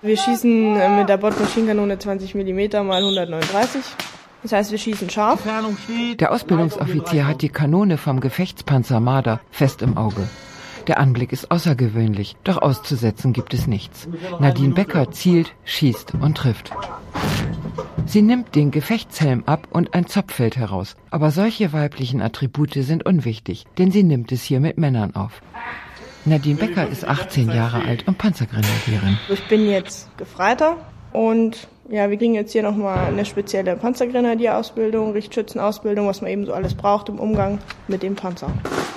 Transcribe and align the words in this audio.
Wir 0.00 0.16
schießen 0.16 0.76
äh, 0.76 0.88
mit 0.88 1.10
der 1.10 1.18
Bordmaschinenkanone 1.18 1.98
20 1.98 2.34
mm 2.34 2.86
mal 2.86 3.02
139. 3.02 3.82
Das 4.42 4.52
heißt, 4.52 4.70
wir 4.70 4.78
schießen 4.78 5.10
scharf. 5.10 5.42
Der 6.18 6.32
Ausbildungsoffizier 6.32 7.26
hat 7.26 7.42
die 7.42 7.50
Kanone 7.50 7.98
vom 7.98 8.20
Gefechtspanzer 8.20 8.98
Marder 9.00 9.40
fest 9.50 9.82
im 9.82 9.98
Auge. 9.98 10.26
Der 10.86 10.98
Anblick 10.98 11.32
ist 11.32 11.50
außergewöhnlich, 11.50 12.36
doch 12.44 12.62
auszusetzen 12.62 13.34
gibt 13.34 13.52
es 13.52 13.66
nichts. 13.66 14.08
Nadine 14.40 14.72
Becker 14.72 15.10
zielt, 15.10 15.54
schießt 15.64 16.14
und 16.18 16.38
trifft. 16.38 16.72
Sie 18.06 18.22
nimmt 18.22 18.54
den 18.54 18.70
Gefechtshelm 18.70 19.42
ab 19.44 19.68
und 19.70 19.92
ein 19.92 20.06
Zopf 20.06 20.32
fällt 20.32 20.56
heraus. 20.56 20.96
Aber 21.10 21.30
solche 21.30 21.74
weiblichen 21.74 22.22
Attribute 22.22 22.72
sind 22.72 23.04
unwichtig, 23.04 23.66
denn 23.76 23.90
sie 23.90 24.02
nimmt 24.02 24.32
es 24.32 24.44
hier 24.44 24.60
mit 24.60 24.78
Männern 24.78 25.14
auf. 25.14 25.42
Nadine 26.28 26.56
Becker 26.56 26.86
ist 26.86 27.06
18 27.06 27.50
Jahre 27.50 27.84
alt 27.84 28.06
und 28.06 28.18
Panzergrenadierin. 28.18 29.18
Ich 29.28 29.46
bin 29.48 29.68
jetzt 29.68 30.08
Gefreiter 30.16 30.76
und 31.12 31.68
ja, 31.90 32.10
wir 32.10 32.18
kriegen 32.18 32.34
jetzt 32.34 32.52
hier 32.52 32.62
nochmal 32.62 33.06
eine 33.06 33.24
spezielle 33.24 33.74
Panzergrenadierausbildung, 33.76 35.12
Richtschützenausbildung, 35.12 36.06
was 36.06 36.20
man 36.20 36.30
eben 36.30 36.44
so 36.44 36.52
alles 36.52 36.74
braucht 36.74 37.08
im 37.08 37.18
Umgang 37.18 37.58
mit 37.88 38.02
dem 38.02 38.14
Panzer. 38.14 38.50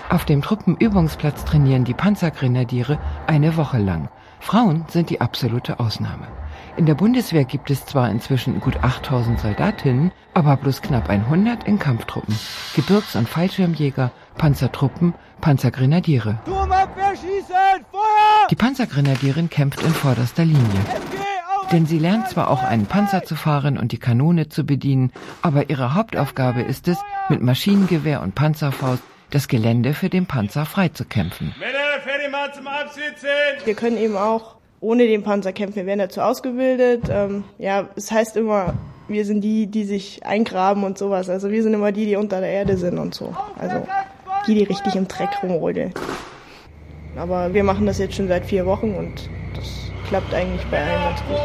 Auf 0.09 0.25
dem 0.25 0.41
Truppenübungsplatz 0.41 1.45
trainieren 1.45 1.85
die 1.85 1.93
Panzergrenadiere 1.93 2.99
eine 3.27 3.55
Woche 3.55 3.77
lang. 3.77 4.09
Frauen 4.41 4.85
sind 4.89 5.09
die 5.09 5.21
absolute 5.21 5.79
Ausnahme. 5.79 6.27
In 6.75 6.85
der 6.85 6.95
Bundeswehr 6.95 7.45
gibt 7.45 7.69
es 7.69 7.85
zwar 7.85 8.09
inzwischen 8.09 8.59
gut 8.59 8.83
8000 8.83 9.39
Soldatinnen, 9.39 10.11
aber 10.33 10.57
bloß 10.57 10.81
knapp 10.81 11.09
100 11.09 11.65
in 11.65 11.79
Kampftruppen. 11.79 12.35
Gebirgs- 12.75 13.15
und 13.15 13.29
Fallschirmjäger, 13.29 14.11
Panzertruppen, 14.37 15.13
Panzergrenadiere. 15.41 16.39
Die 18.49 18.55
Panzergrenadierin 18.55 19.49
kämpft 19.49 19.81
in 19.81 19.89
vorderster 19.89 20.45
Linie. 20.45 20.79
Denn 21.71 21.85
sie 21.85 21.99
lernt 21.99 22.27
zwar 22.29 22.49
auch 22.49 22.63
einen 22.63 22.85
Panzer 22.85 23.23
zu 23.23 23.35
fahren 23.35 23.77
und 23.77 23.91
die 23.91 23.97
Kanone 23.97 24.49
zu 24.49 24.65
bedienen, 24.65 25.11
aber 25.41 25.69
ihre 25.69 25.93
Hauptaufgabe 25.93 26.61
ist 26.61 26.87
es, 26.87 26.97
mit 27.29 27.41
Maschinengewehr 27.41 28.21
und 28.21 28.35
Panzerfaust 28.35 29.01
das 29.29 29.47
Gelände 29.47 29.93
für 29.93 30.09
den 30.09 30.25
Panzer 30.25 30.65
freizukämpfen. 30.65 31.55
Männer, 31.59 32.01
fertig 32.03 32.29
mal 32.29 32.53
zum 32.53 32.67
Absitzen! 32.67 33.29
Wir 33.63 33.73
können 33.73 33.97
eben 33.97 34.17
auch 34.17 34.55
ohne 34.81 35.07
den 35.07 35.23
Panzer 35.23 35.53
kämpfen. 35.53 35.77
Wir 35.77 35.85
werden 35.85 35.99
dazu 35.99 36.21
ausgebildet. 36.21 37.03
Ähm, 37.09 37.45
ja, 37.57 37.87
es 37.95 38.11
heißt 38.11 38.35
immer, 38.35 38.73
wir 39.07 39.25
sind 39.25 39.41
die, 39.41 39.67
die 39.67 39.85
sich 39.85 40.25
eingraben 40.25 40.83
und 40.83 40.97
sowas. 40.97 41.29
Also 41.29 41.51
wir 41.51 41.63
sind 41.63 41.73
immer 41.73 41.91
die, 41.91 42.05
die 42.05 42.15
unter 42.17 42.41
der 42.41 42.49
Erde 42.49 42.77
sind 42.77 42.97
und 42.97 43.13
so. 43.13 43.35
Also 43.57 43.87
die, 44.47 44.55
die 44.55 44.63
richtig 44.63 44.95
im 44.95 45.07
Dreck 45.07 45.29
rumrödeln. 45.43 45.93
Aber 47.15 47.53
wir 47.53 47.63
machen 47.63 47.85
das 47.85 47.97
jetzt 47.97 48.15
schon 48.15 48.27
seit 48.27 48.45
vier 48.45 48.65
Wochen 48.65 48.95
und 48.95 49.29
das 49.55 49.91
klappt 50.07 50.33
eigentlich 50.33 50.65
bei 50.67 50.79
allen 50.79 51.03
ganz 51.03 51.19
gut. 51.25 51.37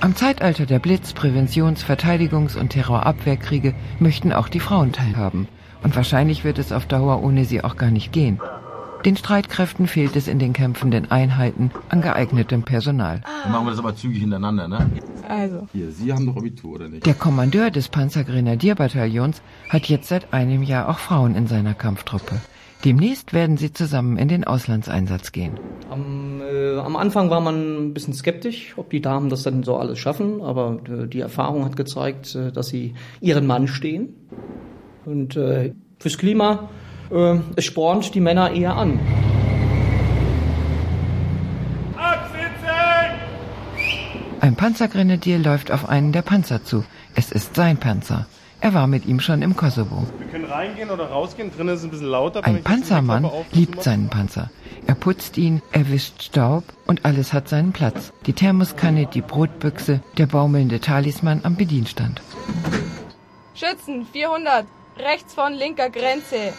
Am 0.00 0.14
Zeitalter 0.14 0.66
der 0.66 0.78
Blitz-, 0.78 1.14
Präventions-, 1.14 1.82
Verteidigungs- 1.82 2.58
und 2.58 2.70
Terrorabwehrkriege 2.70 3.74
möchten 3.98 4.32
auch 4.32 4.48
die 4.48 4.60
Frauen 4.60 4.92
teilhaben. 4.92 5.48
Und 5.82 5.96
wahrscheinlich 5.96 6.44
wird 6.44 6.58
es 6.58 6.72
auf 6.72 6.86
Dauer 6.86 7.22
ohne 7.22 7.44
sie 7.44 7.64
auch 7.64 7.76
gar 7.76 7.90
nicht 7.90 8.12
gehen. 8.12 8.40
Den 9.04 9.16
Streitkräften 9.18 9.86
fehlt 9.86 10.16
es 10.16 10.28
in 10.28 10.38
den 10.38 10.54
kämpfenden 10.54 11.10
Einheiten 11.10 11.70
an 11.90 12.00
geeignetem 12.00 12.62
Personal. 12.62 13.20
Dann 13.42 13.52
machen 13.52 13.66
wir 13.66 13.70
das 13.70 13.78
aber 13.78 13.94
zügig 13.94 14.20
hintereinander, 14.20 14.66
ne? 14.66 14.90
Also. 15.28 15.68
Hier, 15.72 15.90
Sie 15.90 16.10
haben 16.10 16.24
doch 16.24 16.36
Abitur, 16.36 16.76
oder 16.76 16.88
nicht? 16.88 17.04
Der 17.04 17.12
Kommandeur 17.12 17.70
des 17.70 17.88
Panzergrenadierbataillons 17.88 19.42
hat 19.68 19.86
jetzt 19.86 20.08
seit 20.08 20.32
einem 20.32 20.62
Jahr 20.62 20.88
auch 20.88 20.98
Frauen 20.98 21.34
in 21.34 21.46
seiner 21.46 21.74
Kampftruppe. 21.74 22.40
Demnächst 22.86 23.34
werden 23.34 23.58
sie 23.58 23.72
zusammen 23.72 24.16
in 24.16 24.28
den 24.28 24.44
Auslandseinsatz 24.44 25.32
gehen. 25.32 25.52
Am, 25.90 26.40
äh, 26.40 26.78
am, 26.78 26.96
Anfang 26.96 27.28
war 27.28 27.40
man 27.40 27.88
ein 27.88 27.94
bisschen 27.94 28.14
skeptisch, 28.14 28.72
ob 28.76 28.88
die 28.88 29.00
Damen 29.02 29.28
das 29.28 29.42
dann 29.42 29.64
so 29.64 29.76
alles 29.76 29.98
schaffen, 29.98 30.40
aber 30.40 30.80
äh, 30.88 31.06
die 31.06 31.20
Erfahrung 31.20 31.64
hat 31.64 31.76
gezeigt, 31.76 32.34
äh, 32.34 32.52
dass 32.52 32.68
sie 32.68 32.94
ihren 33.20 33.46
Mann 33.46 33.68
stehen. 33.68 34.14
Und 35.04 35.36
äh, 35.36 35.74
fürs 35.98 36.16
Klima 36.16 36.70
äh, 37.14 37.40
es 37.56 37.64
spornt 37.64 38.14
die 38.14 38.20
Männer 38.20 38.50
eher 38.50 38.76
an. 38.76 38.98
Ein 44.40 44.56
Panzergrenadier 44.56 45.38
läuft 45.38 45.70
auf 45.70 45.88
einen 45.88 46.12
der 46.12 46.20
Panzer 46.20 46.62
zu. 46.62 46.84
Es 47.14 47.32
ist 47.32 47.54
sein 47.54 47.78
Panzer. 47.78 48.26
Er 48.60 48.74
war 48.74 48.86
mit 48.86 49.06
ihm 49.06 49.20
schon 49.20 49.40
im 49.42 49.56
Kosovo. 49.56 50.06
Wir 50.18 50.26
können 50.26 50.44
reingehen 50.44 50.90
oder 50.90 51.06
rausgehen. 51.06 51.50
Drinnen 51.50 51.74
ist 51.74 51.80
es 51.80 51.84
ein 51.84 51.90
bisschen 51.90 52.08
lauter. 52.08 52.44
Ein 52.44 52.62
Panzermann 52.62 53.30
liebt 53.52 53.82
seinen 53.82 54.08
Panzer. 54.10 54.50
Er 54.86 54.94
putzt 54.94 55.38
ihn, 55.38 55.62
er 55.72 55.90
wischt 55.90 56.22
Staub 56.22 56.64
und 56.86 57.04
alles 57.06 57.32
hat 57.32 57.48
seinen 57.48 57.72
Platz. 57.72 58.12
Die 58.26 58.32
Thermoskanne, 58.32 59.06
die 59.06 59.22
Brotbüchse, 59.22 60.02
der 60.18 60.26
baumelnde 60.26 60.80
Talisman 60.80 61.40
am 61.42 61.56
Bedienstand. 61.56 62.20
Schützen, 63.54 64.06
400, 64.12 64.66
rechts 64.98 65.32
von 65.34 65.54
linker 65.54 65.88
Grenze. 65.88 66.52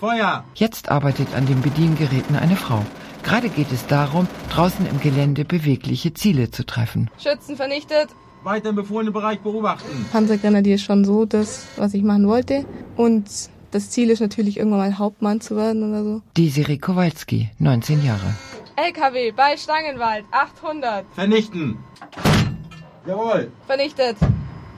Feuer! 0.00 0.44
Jetzt 0.54 0.90
arbeitet 0.90 1.34
an 1.34 1.44
den 1.44 1.60
Bediengeräten 1.60 2.34
eine 2.34 2.56
Frau. 2.56 2.86
Gerade 3.22 3.50
geht 3.50 3.70
es 3.70 3.86
darum, 3.86 4.26
draußen 4.50 4.86
im 4.86 4.98
Gelände 4.98 5.44
bewegliche 5.44 6.14
Ziele 6.14 6.50
zu 6.50 6.64
treffen. 6.64 7.10
Schützen 7.18 7.54
vernichtet. 7.54 8.08
Weiter 8.42 8.70
im 8.70 8.76
befohlenen 8.76 9.12
Bereich 9.12 9.40
beobachten. 9.40 10.06
Panzergrenadier 10.10 10.76
ist 10.76 10.84
schon 10.84 11.04
so 11.04 11.26
das, 11.26 11.66
was 11.76 11.92
ich 11.92 12.02
machen 12.02 12.26
wollte. 12.26 12.64
Und 12.96 13.28
das 13.72 13.90
Ziel 13.90 14.08
ist 14.08 14.20
natürlich 14.20 14.56
irgendwann 14.56 14.80
mal 14.80 14.98
Hauptmann 14.98 15.42
zu 15.42 15.54
werden 15.54 15.90
oder 15.90 16.02
so. 16.02 16.22
Desiree 16.34 16.78
Kowalski, 16.78 17.50
19 17.58 18.02
Jahre. 18.02 18.34
LKW 18.76 19.32
bei 19.32 19.58
Stangenwald, 19.58 20.24
800. 20.30 21.04
Vernichten. 21.14 21.76
Jawohl. 23.06 23.52
Vernichtet. 23.66 24.16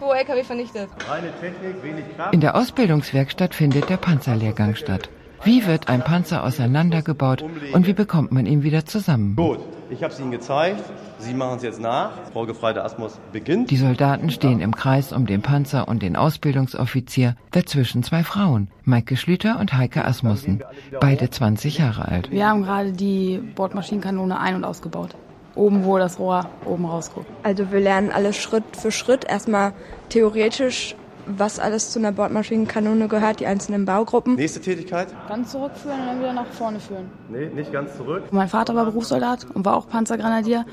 Pro 0.03 0.15
LKW 0.15 0.43
vernichtet. 0.43 0.91
Reine 1.09 1.31
Technik, 1.41 1.81
wenig 1.81 2.05
Kraft. 2.17 2.35
In 2.35 2.41
der 2.41 2.57
Ausbildungswerkstatt 2.57 3.55
findet 3.55 3.89
der 3.89 3.99
Panzerlehrgang 3.99 4.75
statt. 4.75 5.09
Wie 5.45 5.65
wird 5.65 5.89
ein 5.89 6.03
Panzer 6.03 6.43
auseinandergebaut 6.43 7.45
und 7.73 7.87
wie 7.87 7.93
bekommt 7.93 8.33
man 8.33 8.47
ihn 8.47 8.65
wieder 8.65 8.85
zusammen? 8.85 9.37
Gut, 9.37 9.61
ich 9.91 10.03
habe 10.03 10.13
es 10.13 10.19
Ihnen 10.19 10.33
gezeigt. 10.33 10.83
Sie 11.19 11.35
machen 11.35 11.59
es 11.59 11.63
jetzt 11.63 11.81
nach. 11.81 12.11
Frau 12.33 12.47
Gefreite 12.47 12.83
Asmus 12.83 13.21
beginnt. 13.33 13.71
Die 13.71 13.77
Soldaten 13.77 14.31
stehen 14.31 14.59
im 14.59 14.75
Kreis 14.75 15.13
um 15.13 15.27
den 15.27 15.41
Panzer 15.41 15.87
und 15.87 16.03
den 16.03 16.17
Ausbildungsoffizier, 16.17 17.37
dazwischen 17.53 18.03
zwei 18.03 18.25
Frauen, 18.25 18.73
Maike 18.83 19.17
Schlüter 19.17 19.61
und 19.61 19.73
Heike 19.73 20.05
Asmussen, 20.05 20.65
beide 21.01 21.31
20 21.31 21.79
Jahre 21.79 22.09
alt. 22.09 22.29
Wir 22.33 22.49
haben 22.49 22.65
gerade 22.65 22.91
die 22.91 23.39
Bordmaschinenkanone 23.55 24.41
ein- 24.41 24.57
und 24.57 24.65
ausgebaut 24.65 25.15
oben, 25.55 25.85
wo 25.85 25.99
das 25.99 26.19
Rohr 26.19 26.49
oben 26.65 26.85
rausguckt. 26.87 27.27
Also 27.43 27.71
wir 27.71 27.81
lernen 27.81 28.11
alles 28.11 28.37
Schritt 28.37 28.65
für 28.73 28.91
Schritt. 28.91 29.25
Erstmal 29.25 29.73
theoretisch, 30.09 30.95
was 31.27 31.59
alles 31.59 31.91
zu 31.91 31.99
einer 31.99 32.13
Bordmaschinenkanone 32.13 33.09
gehört, 33.09 33.41
die 33.41 33.47
einzelnen 33.47 33.85
Baugruppen. 33.85 34.35
Nächste 34.35 34.61
Tätigkeit? 34.61 35.09
Ganz 35.29 35.53
zurückführen 35.53 36.01
und 36.01 36.07
dann 36.07 36.19
wieder 36.19 36.33
nach 36.33 36.47
vorne 36.47 36.81
führen. 36.81 37.11
Nee, 37.29 37.47
nicht 37.55 37.73
ganz 37.73 37.97
zurück. 37.97 38.25
Mein 38.31 38.49
Vater 38.49 38.75
war 38.75 38.85
Berufssoldat 38.85 39.47
und 39.55 39.65
war 39.65 39.77
auch 39.77 39.89
Panzergrenadier. 39.89 40.65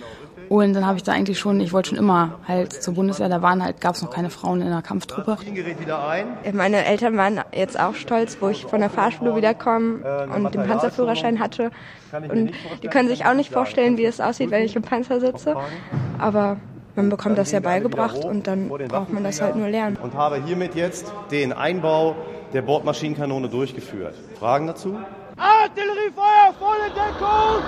Und 0.49 0.73
dann 0.73 0.85
habe 0.87 0.97
ich 0.97 1.03
da 1.03 1.11
eigentlich 1.11 1.37
schon, 1.37 1.59
ich 1.61 1.71
wollte 1.73 1.89
schon 1.89 1.99
immer 1.99 2.39
halt 2.47 2.73
zur 2.73 2.95
Bundeswehr, 2.95 3.29
da 3.29 3.43
waren 3.43 3.63
halt, 3.63 3.79
gab 3.81 3.93
es 3.93 4.01
noch 4.01 4.09
keine 4.09 4.31
Frauen 4.31 4.61
in 4.61 4.69
der 4.69 4.81
Kampftruppe. 4.81 5.37
Meine 6.53 6.85
Eltern 6.85 7.17
waren 7.17 7.39
jetzt 7.53 7.79
auch 7.79 7.93
stolz, 7.93 8.37
wo 8.39 8.49
ich 8.49 8.65
von 8.65 8.79
der 8.79 8.89
Fahrschule 8.89 9.35
wiederkomme 9.35 10.27
und 10.35 10.55
den 10.55 10.63
Panzerführerschein 10.63 11.39
hatte. 11.39 11.69
Und 12.11 12.51
die 12.81 12.87
können 12.87 13.09
sich 13.09 13.25
auch 13.25 13.35
nicht 13.35 13.53
vorstellen, 13.53 13.97
wie 13.97 14.05
es 14.05 14.19
aussieht, 14.19 14.49
wenn 14.49 14.63
ich 14.63 14.75
im 14.75 14.81
Panzer 14.81 15.19
sitze. 15.19 15.55
Aber 16.17 16.57
man 16.95 17.09
bekommt 17.09 17.37
das 17.37 17.51
ja 17.51 17.59
beigebracht 17.59 18.25
und 18.25 18.47
dann 18.47 18.69
braucht 18.69 19.13
man 19.13 19.23
das 19.23 19.41
halt 19.41 19.55
nur 19.55 19.69
lernen. 19.69 19.97
Und 20.01 20.16
habe 20.16 20.43
hiermit 20.43 20.73
jetzt 20.73 21.13
den 21.29 21.53
Einbau 21.53 22.16
der 22.53 22.63
Bordmaschinenkanone 22.63 23.49
durchgeführt. 23.49 24.16
Fragen 24.39 24.66
dazu? 24.66 24.97
Artilleriefeuer, 25.37 26.53
volle 26.57 26.89
Deckung! 26.95 27.63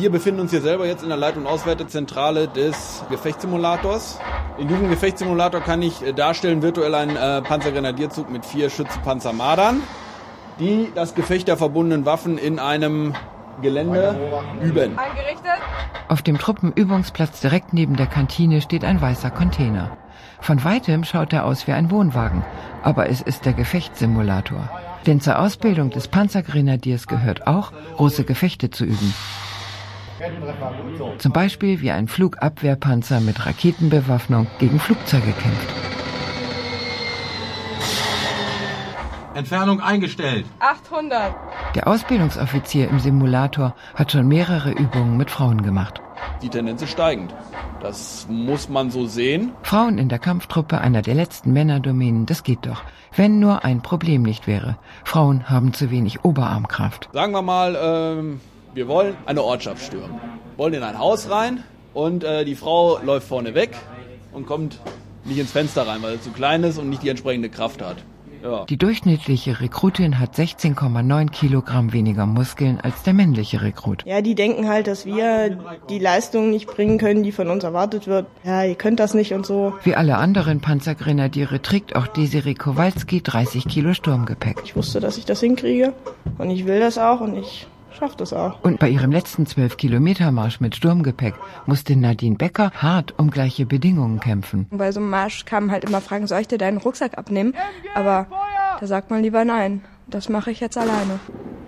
Wir 0.00 0.12
befinden 0.12 0.42
uns 0.42 0.52
hier 0.52 0.60
selber 0.60 0.86
jetzt 0.86 1.02
in 1.02 1.08
der 1.08 1.18
Leit- 1.18 1.36
und 1.36 1.48
Auswertezentrale 1.48 2.46
des 2.46 3.02
Gefechtssimulators. 3.10 4.20
In 4.56 4.68
diesem 4.68 4.88
Gefechtssimulator 4.88 5.60
kann 5.60 5.82
ich 5.82 6.04
darstellen 6.14 6.62
virtuell 6.62 6.94
einen 6.94 7.16
äh, 7.16 7.42
Panzergrenadierzug 7.42 8.30
mit 8.30 8.46
vier 8.46 8.70
Schützenpanzermadern, 8.70 9.82
die 10.60 10.92
das 10.94 11.16
Gefecht 11.16 11.48
der 11.48 11.56
verbundenen 11.56 12.06
Waffen 12.06 12.38
in 12.38 12.60
einem 12.60 13.14
Gelände 13.60 14.16
üben. 14.62 14.96
Eingerichtet. 14.96 15.58
Auf 16.06 16.22
dem 16.22 16.38
Truppenübungsplatz 16.38 17.40
direkt 17.40 17.72
neben 17.72 17.96
der 17.96 18.06
Kantine 18.06 18.60
steht 18.60 18.84
ein 18.84 19.00
weißer 19.00 19.32
Container. 19.32 19.96
Von 20.40 20.62
weitem 20.62 21.02
schaut 21.02 21.32
er 21.32 21.44
aus 21.44 21.66
wie 21.66 21.72
ein 21.72 21.90
Wohnwagen, 21.90 22.44
aber 22.84 23.08
es 23.08 23.20
ist 23.20 23.46
der 23.46 23.52
Gefechtssimulator. 23.52 24.70
Denn 25.08 25.20
zur 25.20 25.40
Ausbildung 25.40 25.90
des 25.90 26.06
Panzergrenadiers 26.06 27.08
gehört 27.08 27.48
auch, 27.48 27.72
große 27.96 28.22
Gefechte 28.22 28.70
zu 28.70 28.84
üben. 28.84 29.12
Zum 31.18 31.32
Beispiel 31.32 31.80
wie 31.80 31.90
ein 31.90 32.08
Flugabwehrpanzer 32.08 33.20
mit 33.20 33.46
Raketenbewaffnung 33.46 34.46
gegen 34.58 34.80
Flugzeuge 34.80 35.32
kämpft. 35.32 35.68
Entfernung 39.34 39.80
eingestellt. 39.80 40.46
800. 40.58 41.32
Der 41.76 41.86
Ausbildungsoffizier 41.86 42.88
im 42.88 42.98
Simulator 42.98 43.76
hat 43.94 44.10
schon 44.10 44.26
mehrere 44.26 44.72
Übungen 44.72 45.16
mit 45.16 45.30
Frauen 45.30 45.62
gemacht. 45.62 46.00
Die 46.42 46.48
Tendenz 46.48 46.82
ist 46.82 46.90
steigend. 46.90 47.32
Das 47.80 48.26
muss 48.28 48.68
man 48.68 48.90
so 48.90 49.06
sehen. 49.06 49.52
Frauen 49.62 49.98
in 49.98 50.08
der 50.08 50.18
Kampftruppe 50.18 50.80
einer 50.80 51.02
der 51.02 51.14
letzten 51.14 51.52
Männerdomänen, 51.52 52.26
das 52.26 52.42
geht 52.42 52.66
doch. 52.66 52.82
Wenn 53.14 53.38
nur 53.38 53.64
ein 53.64 53.82
Problem 53.82 54.22
nicht 54.22 54.48
wäre. 54.48 54.76
Frauen 55.04 55.48
haben 55.48 55.72
zu 55.72 55.92
wenig 55.92 56.24
Oberarmkraft. 56.24 57.08
Sagen 57.12 57.32
wir 57.32 57.42
mal, 57.42 57.76
ähm, 57.80 58.40
wir 58.74 58.88
wollen 58.88 59.16
eine 59.26 59.42
Ortschaft 59.42 59.84
stürmen. 59.84 60.20
Wollen 60.56 60.74
in 60.74 60.82
ein 60.82 60.98
Haus 60.98 61.30
rein 61.30 61.62
und 61.94 62.24
äh, 62.24 62.44
die 62.44 62.54
Frau 62.54 62.98
läuft 63.02 63.28
vorne 63.28 63.54
weg 63.54 63.76
und 64.32 64.46
kommt 64.46 64.80
nicht 65.24 65.38
ins 65.38 65.52
Fenster 65.52 65.86
rein, 65.86 66.02
weil 66.02 66.16
sie 66.16 66.22
zu 66.22 66.30
klein 66.30 66.64
ist 66.64 66.78
und 66.78 66.88
nicht 66.88 67.02
die 67.02 67.08
entsprechende 67.08 67.48
Kraft 67.48 67.82
hat. 67.82 67.96
Ja. 68.42 68.64
Die 68.66 68.76
durchschnittliche 68.76 69.60
Rekrutin 69.60 70.20
hat 70.20 70.36
16,9 70.36 71.30
Kilogramm 71.30 71.92
weniger 71.92 72.26
Muskeln 72.26 72.80
als 72.80 73.02
der 73.02 73.12
männliche 73.12 73.62
Rekrut. 73.62 74.04
Ja, 74.06 74.20
die 74.20 74.36
denken 74.36 74.68
halt, 74.68 74.86
dass 74.86 75.06
wir 75.06 75.58
die 75.88 75.98
Leistung 75.98 76.50
nicht 76.50 76.66
bringen 76.66 76.98
können, 76.98 77.24
die 77.24 77.32
von 77.32 77.50
uns 77.50 77.64
erwartet 77.64 78.06
wird. 78.06 78.26
Ja, 78.44 78.62
ihr 78.62 78.76
könnt 78.76 79.00
das 79.00 79.14
nicht 79.14 79.32
und 79.34 79.44
so. 79.44 79.74
Wie 79.82 79.96
alle 79.96 80.18
anderen 80.18 80.60
Panzergrenadiere 80.60 81.60
trägt 81.62 81.96
auch 81.96 82.06
Desiree 82.06 82.54
Kowalski 82.54 83.22
30 83.22 83.66
Kilo 83.66 83.92
Sturmgepäck. 83.92 84.60
Ich 84.64 84.76
wusste, 84.76 85.00
dass 85.00 85.18
ich 85.18 85.24
das 85.24 85.40
hinkriege 85.40 85.92
und 86.38 86.50
ich 86.50 86.66
will 86.66 86.78
das 86.78 86.96
auch 86.96 87.20
und 87.20 87.36
ich 87.36 87.66
schafft 87.98 88.20
es 88.20 88.32
auch. 88.32 88.60
Und 88.62 88.78
bei 88.78 88.88
ihrem 88.88 89.10
letzten 89.10 89.46
12 89.46 89.76
Kilometer 89.76 90.30
Marsch 90.32 90.60
mit 90.60 90.76
Sturmgepäck 90.76 91.34
musste 91.66 91.96
Nadine 91.96 92.36
Becker 92.36 92.70
hart 92.74 93.14
um 93.18 93.30
gleiche 93.30 93.66
Bedingungen 93.66 94.20
kämpfen. 94.20 94.66
Bei 94.70 94.92
so 94.92 95.00
einem 95.00 95.10
Marsch 95.10 95.44
kamen 95.44 95.70
halt 95.70 95.84
immer 95.84 96.00
Fragen, 96.00 96.26
soll 96.26 96.40
ich 96.40 96.48
dir 96.48 96.58
deinen 96.58 96.78
Rucksack 96.78 97.18
abnehmen? 97.18 97.54
Aber 97.94 98.26
da 98.80 98.86
sagt 98.86 99.10
man 99.10 99.22
lieber 99.22 99.44
nein. 99.44 99.82
Das 100.06 100.28
mache 100.28 100.50
ich 100.50 100.60
jetzt 100.60 100.78
alleine. 100.78 101.20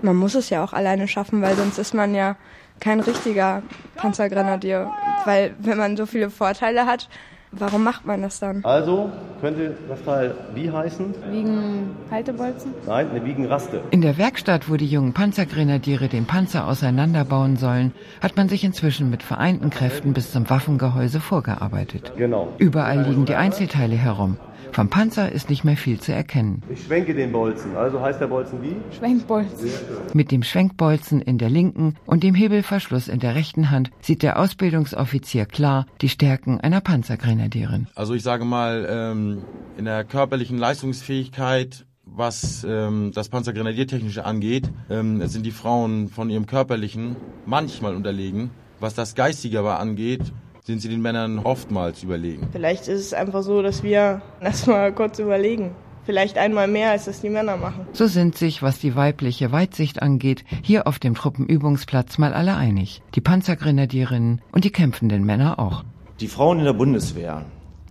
Man 0.03 0.17
muss 0.17 0.35
es 0.35 0.49
ja 0.49 0.65
auch 0.65 0.73
alleine 0.73 1.09
schaffen, 1.09 1.43
weil 1.43 1.57
sonst 1.57 1.79
ist 1.79 1.93
man 1.93 2.15
ja 2.15 2.37
kein 2.79 3.01
richtiger 3.01 3.63
Panzergrenadier. 3.97 4.91
Weil 5.27 5.55
wenn 5.59 5.77
man 5.77 5.97
so 5.97 6.07
viele 6.07 6.31
Vorteile 6.31 6.87
hat, 6.87 7.11
Warum 7.53 7.83
macht 7.83 8.07
man 8.07 8.23
das 8.23 8.39
dann? 8.39 8.65
Also 8.65 9.11
könnte 9.41 9.75
das 9.89 10.05
Teil 10.05 10.35
wie 10.55 10.71
heißen? 10.71 11.15
Wiegen 11.31 11.91
Haltebolzen? 12.09 12.73
Nein, 12.87 13.11
eine 13.11 13.25
Wiegenraste. 13.25 13.81
In 13.91 14.03
der 14.03 14.19
Werkstatt, 14.19 14.71
wo 14.71 14.77
die 14.77 14.87
jungen 14.87 15.15
Panzergrenadiere 15.15 16.09
den 16.09 16.27
Panzer 16.27 16.69
auseinanderbauen 16.69 17.57
sollen, 17.57 17.93
hat 18.21 18.37
man 18.37 18.49
sich 18.49 18.63
inzwischen 18.63 19.11
mit 19.11 19.25
vereinten 19.25 19.71
Kräften 19.71 20.13
bis 20.13 20.31
zum 20.31 20.49
Waffengehäuse 20.49 21.19
vorgearbeitet. 21.19 22.13
Genau. 22.17 22.49
Überall 22.59 23.03
liegen 23.03 23.25
die 23.25 23.35
Einzelteile 23.35 23.97
herum. 23.97 24.37
Vom 24.73 24.89
Panzer 24.89 25.33
ist 25.33 25.51
nicht 25.51 25.65
mehr 25.65 25.77
viel 25.77 26.01
zu 26.01 26.13
erkennen. 26.13 26.63
Ich 26.71 26.85
schwenke 26.85 27.15
den 27.15 27.33
Bolzen. 27.33 27.77
Also 27.77 28.01
heißt 28.01 28.21
der 28.21 28.29
Bolzen 28.29 28.63
wie? 28.63 28.77
Schwenkbolzen. 28.97 29.71
Mit 30.15 30.31
dem 30.31 30.43
Schwenkbolzen 30.43 31.21
in 31.21 31.39
der 31.39 31.51
linken 31.51 31.97
und 32.07 32.23
dem 32.23 32.35
Hebelverschluss 32.35 33.09
in 33.09 33.21
der 33.21 33.35
rechten 33.35 33.71
Hand 33.71 33.91
sieht 34.01 34.23
der 34.23 34.39
Ausbildungsoffizier 34.39 35.47
klar 35.47 35.87
die 36.01 36.09
Stärken 36.09 36.61
einer 36.61 36.81
Panzergrenadierin. 36.81 37.89
Also 37.95 38.15
ich 38.15 38.23
sage 38.23 38.45
mal, 38.45 38.87
ähm, 38.89 39.43
in 39.77 39.85
der 39.85 40.05
körperlichen 40.05 40.59
Leistungsfähigkeit 40.59 41.87
was 42.13 42.67
ähm, 42.69 43.13
das 43.15 43.29
Panzergrenadiertechnische 43.29 44.25
angeht, 44.25 44.71
ähm, 44.89 45.25
sind 45.29 45.47
die 45.47 45.53
Frauen 45.53 46.09
von 46.09 46.29
ihrem 46.29 46.47
körperlichen 46.47 47.17
manchmal 47.47 47.95
unterlegen. 47.95 48.51
Was 48.81 48.95
das 48.95 49.15
geistige 49.15 49.61
aber 49.61 49.79
angeht, 49.79 50.33
sind 50.71 50.81
sie 50.81 50.89
den 50.89 51.03
Männern 51.03 51.41
oftmals 51.41 52.05
überlegen. 52.05 52.49
Vielleicht 52.53 52.87
ist 52.87 53.01
es 53.01 53.13
einfach 53.13 53.43
so, 53.43 53.61
dass 53.61 53.83
wir 53.83 54.23
erstmal 54.41 54.93
kurz 54.93 55.19
überlegen. 55.19 55.73
Vielleicht 56.07 56.39
einmal 56.39 56.67
mehr, 56.67 56.93
als 56.93 57.05
das 57.05 57.21
die 57.21 57.29
Männer 57.29 57.57
machen. 57.57 57.87
So 57.93 58.07
sind 58.07 58.37
sich, 58.37 58.63
was 58.63 58.79
die 58.79 58.97
weibliche 58.97 59.53
Weitsicht 59.53 60.01
angeht, 60.01 60.45
hier 60.63 60.87
auf 60.87 60.99
dem 60.99 61.15
Truppenübungsplatz 61.15 62.19
mal 62.19 62.33
alle 62.33 62.57
einig. 62.57 63.03
Die 63.15 63.21
Panzergrenadierinnen 63.21 64.41
und 64.53 64.65
die 64.65 64.71
kämpfenden 64.71 65.25
Männer 65.25 65.59
auch. 65.59 65.85
Die 66.21 66.29
Frauen 66.29 66.61
in 66.61 66.65
der 66.65 66.73
Bundeswehr, 66.73 67.45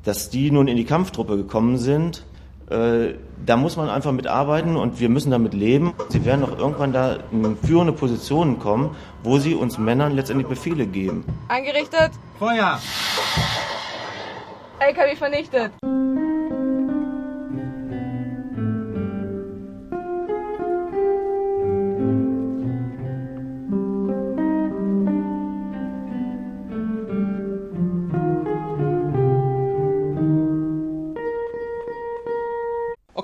dass 0.03 0.29
die 0.29 0.51
nun 0.51 0.67
in 0.67 0.77
die 0.77 0.85
Kampftruppe 0.85 1.37
gekommen 1.37 1.77
sind, 1.77 2.25
äh, 2.69 3.15
da 3.45 3.57
muss 3.57 3.77
man 3.77 3.89
einfach 3.89 4.11
mitarbeiten 4.11 4.75
und 4.75 4.99
wir 4.99 5.09
müssen 5.09 5.31
damit 5.31 5.53
leben. 5.53 5.93
Sie 6.09 6.25
werden 6.25 6.43
auch 6.43 6.57
irgendwann 6.57 6.93
da 6.93 7.17
in 7.31 7.57
führende 7.57 7.93
Positionen 7.93 8.59
kommen, 8.59 8.95
wo 9.23 9.39
sie 9.39 9.55
uns 9.55 9.77
Männern 9.77 10.15
letztendlich 10.15 10.47
Befehle 10.47 10.85
geben. 10.85 11.23
Eingerichtet. 11.47 12.11
Feuer! 12.37 12.79
LKW 14.79 15.15
vernichtet. 15.15 15.71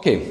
Okay, 0.06 0.22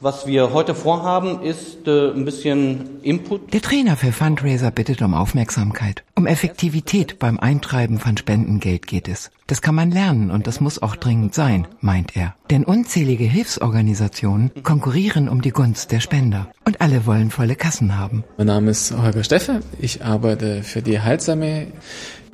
was 0.00 0.28
wir 0.28 0.52
heute 0.52 0.76
vorhaben, 0.76 1.42
ist 1.42 1.88
äh, 1.88 2.12
ein 2.12 2.24
bisschen 2.24 3.02
Input. 3.02 3.52
Der 3.52 3.62
Trainer 3.62 3.96
für 3.96 4.12
Fundraiser 4.12 4.70
bittet 4.70 5.02
um 5.02 5.12
Aufmerksamkeit. 5.12 6.04
Um 6.14 6.28
Effektivität 6.28 7.18
beim 7.18 7.40
Eintreiben 7.40 7.98
von 7.98 8.16
Spendengeld 8.16 8.86
geht 8.86 9.08
es. 9.08 9.32
Das 9.48 9.60
kann 9.60 9.74
man 9.74 9.90
lernen 9.90 10.30
und 10.30 10.46
das 10.46 10.60
muss 10.60 10.80
auch 10.80 10.94
dringend 10.94 11.34
sein, 11.34 11.66
meint 11.80 12.16
er. 12.16 12.36
Denn 12.48 12.62
unzählige 12.62 13.24
Hilfsorganisationen 13.24 14.52
konkurrieren 14.62 15.28
um 15.28 15.42
die 15.42 15.50
Gunst 15.50 15.90
der 15.90 15.98
Spender. 15.98 16.52
Und 16.64 16.80
alle 16.80 17.04
wollen 17.04 17.32
volle 17.32 17.56
Kassen 17.56 17.98
haben. 17.98 18.22
Mein 18.36 18.46
Name 18.46 18.70
ist 18.70 18.96
Holger 18.96 19.24
Steffe. 19.24 19.62
Ich 19.80 20.04
arbeite 20.04 20.62
für 20.62 20.80
die 20.80 21.00
Heilsarmee 21.00 21.72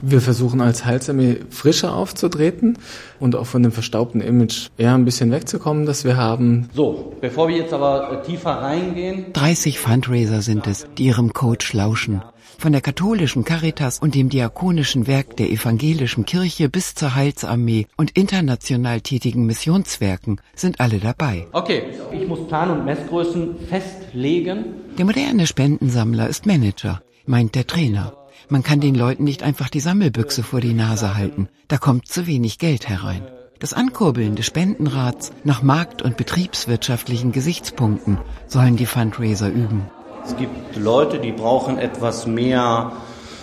wir 0.03 0.21
versuchen 0.21 0.61
als 0.61 0.85
Heilsarmee 0.85 1.39
frischer 1.51 1.95
aufzutreten 1.95 2.79
und 3.19 3.37
auch 3.37 3.47
von 3.47 3.63
dem 3.63 3.73
verstaubten 3.73 4.21
Image 4.21 4.69
eher 4.79 4.95
ein 4.95 5.05
bisschen 5.05 5.31
wegzukommen, 5.31 5.87
das 5.87 6.05
wir 6.05 6.17
haben. 6.17 6.69
So, 6.75 7.17
bevor 7.21 7.49
wir 7.49 7.57
jetzt 7.57 7.73
aber 7.73 8.23
tiefer 8.23 8.51
reingehen. 8.51 9.33
30 9.33 9.79
Fundraiser 9.79 10.43
sind 10.43 10.67
es, 10.67 10.87
die 10.99 11.05
ihrem 11.05 11.33
Coach 11.33 11.73
lauschen. 11.73 12.23
Von 12.59 12.73
der 12.73 12.83
katholischen 12.83 13.45
Caritas 13.45 14.01
und 14.01 14.15
dem 14.15 14.29
diakonischen 14.29 15.07
Werk 15.07 15.37
der 15.39 15.51
evangelischen 15.51 16.27
Kirche 16.27 16.69
bis 16.69 16.95
zur 16.95 17.15
Heilsarmee 17.15 17.87
und 17.97 18.11
international 18.11 19.01
tätigen 19.01 19.47
Missionswerken 19.47 20.43
sind 20.55 20.79
alle 20.79 20.99
dabei. 20.99 21.47
Okay, 21.53 21.85
ich 22.13 22.29
muss 22.29 22.47
Plan- 22.49 22.71
und 22.71 22.85
Messgrößen 22.85 23.57
festlegen. 23.67 24.65
Der 24.99 25.07
moderne 25.07 25.47
Spendensammler 25.47 26.29
ist 26.29 26.45
Manager, 26.45 27.01
meint 27.25 27.55
der 27.55 27.67
Trainer. 27.67 28.20
Man 28.53 28.65
kann 28.65 28.81
den 28.81 28.97
Leuten 28.97 29.23
nicht 29.23 29.45
einfach 29.45 29.69
die 29.69 29.79
Sammelbüchse 29.79 30.43
vor 30.43 30.61
die 30.61 30.75
Nase 30.75 31.15
halten. 31.15 31.49
Da 31.69 31.79
kommt 31.79 32.09
zu 32.09 32.27
wenig 32.27 32.59
Geld 32.59 32.89
herein. 32.89 33.23
Das 33.61 33.75
Ankurbeln 33.75 34.35
des 34.35 34.47
Spendenrats 34.47 35.31
nach 35.45 35.63
markt- 35.63 36.03
und 36.03 36.17
betriebswirtschaftlichen 36.17 37.31
Gesichtspunkten 37.31 38.19
sollen 38.49 38.75
die 38.75 38.87
Fundraiser 38.87 39.49
üben. 39.49 39.89
Es 40.25 40.37
gibt 40.37 40.77
Leute, 40.77 41.21
die 41.21 41.31
brauchen 41.31 41.79
etwas 41.79 42.27
mehr 42.27 42.91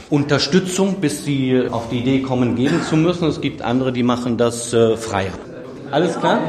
Unterstützung, 0.09 0.99
bis 0.99 1.23
sie 1.23 1.69
auf 1.69 1.87
die 1.87 1.99
Idee 1.99 2.21
kommen, 2.21 2.57
geben 2.57 2.81
zu 2.81 2.97
müssen. 2.97 3.29
Es 3.29 3.39
gibt 3.39 3.61
andere, 3.61 3.93
die 3.93 4.03
machen 4.03 4.37
das 4.37 4.73
äh, 4.73 4.97
freier. 4.97 5.31
Alles 5.91 6.19
klar? 6.19 6.41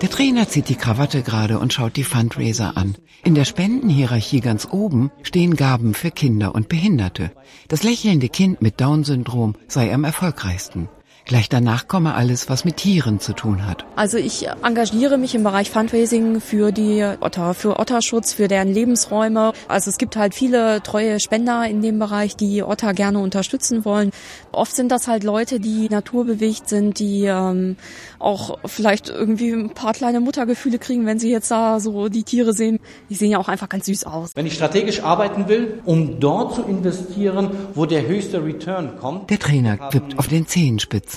Der 0.00 0.10
Trainer 0.10 0.48
zieht 0.48 0.68
die 0.68 0.76
Krawatte 0.76 1.22
gerade 1.22 1.58
und 1.58 1.72
schaut 1.72 1.96
die 1.96 2.04
Fundraiser 2.04 2.76
an. 2.76 2.96
In 3.24 3.34
der 3.34 3.44
Spendenhierarchie 3.44 4.40
ganz 4.40 4.68
oben 4.70 5.10
stehen 5.22 5.56
Gaben 5.56 5.94
für 5.94 6.10
Kinder 6.10 6.54
und 6.54 6.68
Behinderte. 6.68 7.32
Das 7.68 7.82
lächelnde 7.82 8.28
Kind 8.28 8.62
mit 8.62 8.80
Down-Syndrom 8.80 9.54
sei 9.68 9.92
am 9.92 10.04
erfolgreichsten. 10.04 10.88
Gleich 11.24 11.48
danach 11.48 11.86
komme 11.86 12.14
alles, 12.14 12.48
was 12.48 12.64
mit 12.64 12.78
Tieren 12.78 13.20
zu 13.20 13.32
tun 13.32 13.64
hat. 13.66 13.84
Also 13.94 14.18
ich 14.18 14.48
engagiere 14.62 15.18
mich 15.18 15.34
im 15.34 15.44
Bereich 15.44 15.70
Fundraising 15.70 16.40
für 16.40 16.72
die 16.72 17.04
Otter, 17.20 17.54
für 17.54 17.78
Otterschutz, 17.78 18.32
für 18.32 18.48
deren 18.48 18.68
Lebensräume. 18.68 19.52
Also 19.68 19.88
es 19.88 19.98
gibt 19.98 20.16
halt 20.16 20.34
viele 20.34 20.82
treue 20.82 21.20
Spender 21.20 21.64
in 21.66 21.80
dem 21.80 21.98
Bereich, 21.98 22.34
die 22.34 22.62
Otter 22.62 22.92
gerne 22.92 23.20
unterstützen 23.20 23.84
wollen. 23.84 24.10
Oft 24.50 24.74
sind 24.74 24.90
das 24.90 25.06
halt 25.06 25.22
Leute, 25.22 25.60
die 25.60 25.88
naturbewegt 25.88 26.68
sind, 26.68 26.98
die 26.98 27.24
ähm, 27.26 27.76
auch 28.18 28.58
vielleicht 28.66 29.08
irgendwie 29.08 29.52
ein 29.52 29.70
paar 29.70 29.92
kleine 29.92 30.20
Muttergefühle 30.20 30.78
kriegen, 30.78 31.06
wenn 31.06 31.20
sie 31.20 31.30
jetzt 31.30 31.50
da 31.50 31.78
so 31.78 32.08
die 32.08 32.24
Tiere 32.24 32.52
sehen. 32.52 32.80
Die 33.10 33.14
sehen 33.14 33.30
ja 33.30 33.38
auch 33.38 33.48
einfach 33.48 33.68
ganz 33.68 33.86
süß 33.86 34.04
aus. 34.04 34.32
Wenn 34.34 34.46
ich 34.46 34.54
strategisch 34.54 35.02
arbeiten 35.02 35.46
will, 35.48 35.80
um 35.84 36.18
dort 36.18 36.56
zu 36.56 36.62
investieren, 36.62 37.50
wo 37.74 37.86
der 37.86 38.06
höchste 38.06 38.44
Return 38.44 38.98
kommt. 39.00 39.30
Der 39.30 39.38
Trainer 39.38 39.78
wippt 39.92 40.18
auf 40.18 40.26
den 40.26 40.46
Zehenspitzen. 40.48 41.11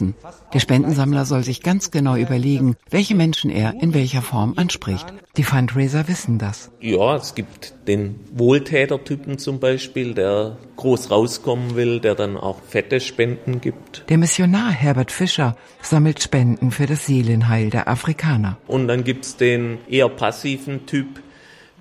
Der 0.54 0.60
Spendensammler 0.60 1.26
soll 1.26 1.44
sich 1.44 1.62
ganz 1.62 1.92
genau 1.92 2.16
überlegen, 2.16 2.76
welche 2.90 3.16
Menschen 3.16 3.50
er 3.50 3.74
in 3.82 3.94
welcher 3.94 4.22
Form 4.22 4.54
anspricht. 4.58 5.06
Die 5.38 5.44
Fundraiser 5.44 6.08
wissen 6.08 6.38
das. 6.38 6.72
Ja, 6.80 7.16
es 7.16 7.36
gibt 7.36 7.74
den 7.88 8.20
Wohltätertypen 8.34 9.38
zum 9.38 9.60
Beispiel, 9.60 10.14
der 10.14 10.58
groß 10.78 11.12
rauskommen 11.12 11.76
will, 11.76 12.00
der 12.00 12.16
dann 12.16 12.38
auch 12.38 12.62
fette 12.62 13.00
Spenden 13.00 13.62
gibt. 13.62 14.04
Der 14.10 14.18
Missionar 14.18 14.72
Herbert 14.72 15.12
Fischer 15.12 15.56
sammelt 15.82 16.22
Spenden 16.22 16.72
für 16.72 16.86
das 16.86 17.06
Seelenheil 17.06 17.70
der 17.70 17.88
Afrikaner. 17.88 18.58
Und 18.68 18.88
dann 18.88 19.04
gibt's 19.04 19.38
den 19.38 19.78
eher 19.90 20.10
passiven 20.10 20.86
Typ, 20.86 21.22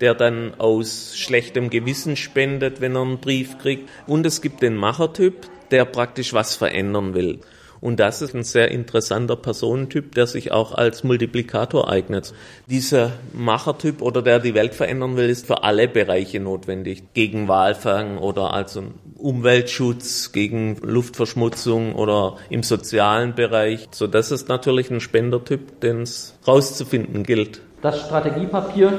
der 0.00 0.14
dann 0.14 0.54
aus 0.58 1.16
schlechtem 1.16 1.70
Gewissen 1.70 2.16
spendet, 2.16 2.80
wenn 2.80 2.96
er 2.96 3.02
einen 3.02 3.18
Brief 3.18 3.58
kriegt. 3.58 3.88
Und 4.06 4.26
es 4.26 4.42
gibt 4.42 4.62
den 4.62 4.74
Machertyp, 4.74 5.48
der 5.70 5.84
praktisch 5.84 6.32
was 6.32 6.56
verändern 6.56 7.14
will. 7.14 7.40
Und 7.84 8.00
das 8.00 8.22
ist 8.22 8.34
ein 8.34 8.44
sehr 8.44 8.70
interessanter 8.70 9.36
Personentyp, 9.36 10.14
der 10.14 10.26
sich 10.26 10.52
auch 10.52 10.72
als 10.72 11.04
Multiplikator 11.04 11.86
eignet. 11.86 12.32
Dieser 12.66 13.12
Machertyp 13.34 14.00
oder 14.00 14.22
der 14.22 14.38
die 14.38 14.54
Welt 14.54 14.74
verändern 14.74 15.18
will, 15.18 15.28
ist 15.28 15.46
für 15.46 15.64
alle 15.64 15.86
Bereiche 15.86 16.40
notwendig. 16.40 17.02
Gegen 17.12 17.46
Walfang 17.46 18.16
oder 18.16 18.54
also 18.54 18.84
Umweltschutz, 19.18 20.32
gegen 20.32 20.78
Luftverschmutzung 20.80 21.94
oder 21.94 22.38
im 22.48 22.62
sozialen 22.62 23.34
Bereich. 23.34 23.86
So, 23.90 24.06
das 24.06 24.30
ist 24.30 24.48
natürlich 24.48 24.90
ein 24.90 25.00
Spendertyp, 25.00 25.80
den 25.80 26.00
es 26.00 26.38
rauszufinden 26.48 27.22
gilt. 27.22 27.60
Das 27.82 28.00
Strategiepapier 28.00 28.98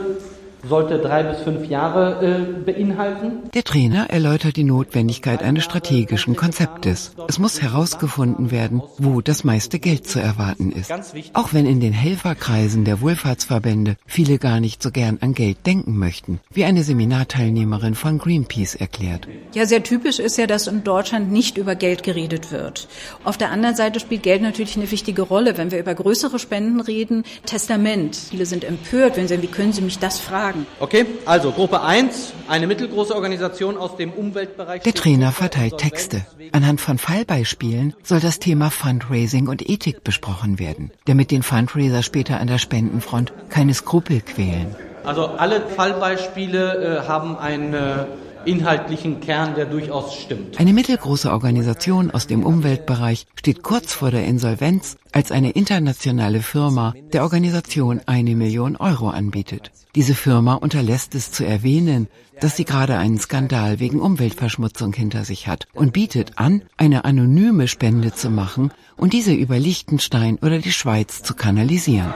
sollte 0.68 1.00
drei 1.00 1.24
bis 1.24 1.40
fünf 1.40 1.68
Jahre 1.70 2.26
äh, 2.26 2.72
beinhalten. 2.72 3.50
Der 3.54 3.64
Trainer 3.64 4.10
erläutert 4.10 4.56
die 4.56 4.64
Notwendigkeit 4.64 5.44
eines 5.44 5.64
strategischen 5.64 6.36
Konzeptes. 6.36 7.14
Es 7.28 7.40
muss 7.40 7.62
herausgefunden 7.62 8.52
werden, 8.52 8.82
wo 8.98 9.22
das 9.22 9.44
meiste 9.44 9.80
Geld 9.80 10.08
zu 10.08 10.20
erwarten 10.20 10.72
ist. 10.72 10.94
Auch 11.34 11.54
wenn 11.54 11.66
in 11.66 11.80
den 11.80 11.94
Helferkreisen 11.94 12.86
der 12.86 13.02
Wohlfahrtsverbände 13.02 13.98
viele 14.06 14.38
gar 14.38 14.60
nicht 14.60 14.82
so 14.82 14.92
gern 14.92 15.20
an 15.22 15.34
Geld 15.34 15.66
denken 15.66 15.98
möchten, 15.98 16.40
wie 16.52 16.66
eine 16.66 16.84
Seminarteilnehmerin 16.84 17.96
von 17.96 18.18
Greenpeace 18.18 18.76
erklärt. 18.76 19.28
Ja, 19.54 19.66
sehr 19.66 19.84
typisch 19.84 20.20
ist 20.20 20.38
ja, 20.38 20.48
dass 20.48 20.68
in 20.68 20.84
Deutschland 20.84 21.32
nicht 21.32 21.58
über 21.58 21.76
Geld 21.76 22.04
geredet 22.04 22.52
wird. 22.52 22.88
Auf 23.24 23.38
der 23.38 23.52
anderen 23.52 23.76
Seite 23.76 24.00
spielt 24.00 24.24
Geld 24.24 24.42
natürlich 24.42 24.78
eine 24.78 24.90
wichtige 24.92 25.22
Rolle, 25.22 25.58
wenn 25.58 25.72
wir 25.72 25.80
über 25.80 25.94
größere 25.94 26.40
Spenden 26.40 26.82
reden. 26.82 27.24
Testament. 27.46 28.16
Viele 28.16 28.46
sind 28.46 28.64
empört, 28.64 29.18
wenn 29.18 29.28
sie 29.28 29.36
sagen, 29.36 29.44
wie 29.44 29.52
können 29.52 29.74
Sie 29.74 29.82
mich 29.82 30.00
das 30.00 30.20
fragen? 30.20 30.55
Sagen. 30.56 30.68
Okay, 30.80 31.06
also 31.26 31.52
Gruppe 31.52 31.82
1, 31.82 32.34
eine 32.48 32.68
mittelgroße 32.68 33.14
Organisation 33.14 33.78
aus 33.78 33.98
dem 33.98 34.12
Umweltbereich. 34.12 34.84
Der 34.84 34.94
Trainer 34.94 35.32
verteilt 35.32 35.78
Texte. 35.78 36.26
Anhand 36.52 36.82
von 36.82 36.98
Fallbeispielen 36.98 37.94
soll 38.04 38.20
das 38.20 38.40
Thema 38.40 38.72
Fundraising 38.72 39.48
und 39.48 39.68
Ethik 39.70 40.04
besprochen 40.04 40.60
werden, 40.60 40.92
damit 41.06 41.32
den 41.32 41.44
Fundraiser 41.44 42.04
später 42.04 42.40
an 42.40 42.48
der 42.48 42.58
Spendenfront 42.58 43.34
keine 43.50 43.74
Skrupel 43.74 44.22
quälen. 44.22 44.76
Also 45.04 45.26
alle 45.28 45.62
Fallbeispiele 45.62 47.02
äh, 47.04 47.08
haben 47.08 47.38
eine 47.38 48.08
inhaltlichen 48.48 49.20
Kern, 49.20 49.56
der 49.56 49.66
durchaus 49.66 50.16
stimmt. 50.16 50.60
Eine 50.60 50.74
mittelgroße 50.74 51.32
Organisation 51.32 52.12
aus 52.12 52.28
dem 52.28 52.44
Umweltbereich 52.44 53.28
steht 53.36 53.64
kurz 53.64 53.94
vor 53.94 54.12
der 54.12 54.26
Insolvenz, 54.26 54.98
als 55.12 55.32
eine 55.32 55.52
internationale 55.52 56.42
Firma 56.42 56.94
der 57.14 57.24
Organisation 57.24 58.02
eine 58.06 58.36
Million 58.36 58.76
Euro 58.76 59.10
anbietet. 59.10 59.72
Diese 59.96 60.14
Firma 60.14 60.56
unterlässt 60.56 61.16
es 61.16 61.32
zu 61.32 61.46
erwähnen, 61.46 62.08
dass 62.42 62.58
sie 62.58 62.66
gerade 62.66 62.98
einen 62.98 63.20
Skandal 63.20 63.80
wegen 63.80 64.02
Umweltverschmutzung 64.02 64.94
hinter 64.94 65.24
sich 65.24 65.48
hat 65.48 65.68
und 65.74 65.94
bietet 65.94 66.34
an, 66.38 66.64
eine 66.76 67.06
anonyme 67.06 67.68
Spende 67.68 68.14
zu 68.14 68.30
machen 68.30 68.72
und 68.98 69.14
diese 69.14 69.34
über 69.34 69.58
Liechtenstein 69.58 70.38
oder 70.42 70.60
die 70.60 70.74
Schweiz 70.74 71.24
zu 71.24 71.34
kanalisieren. 71.34 72.14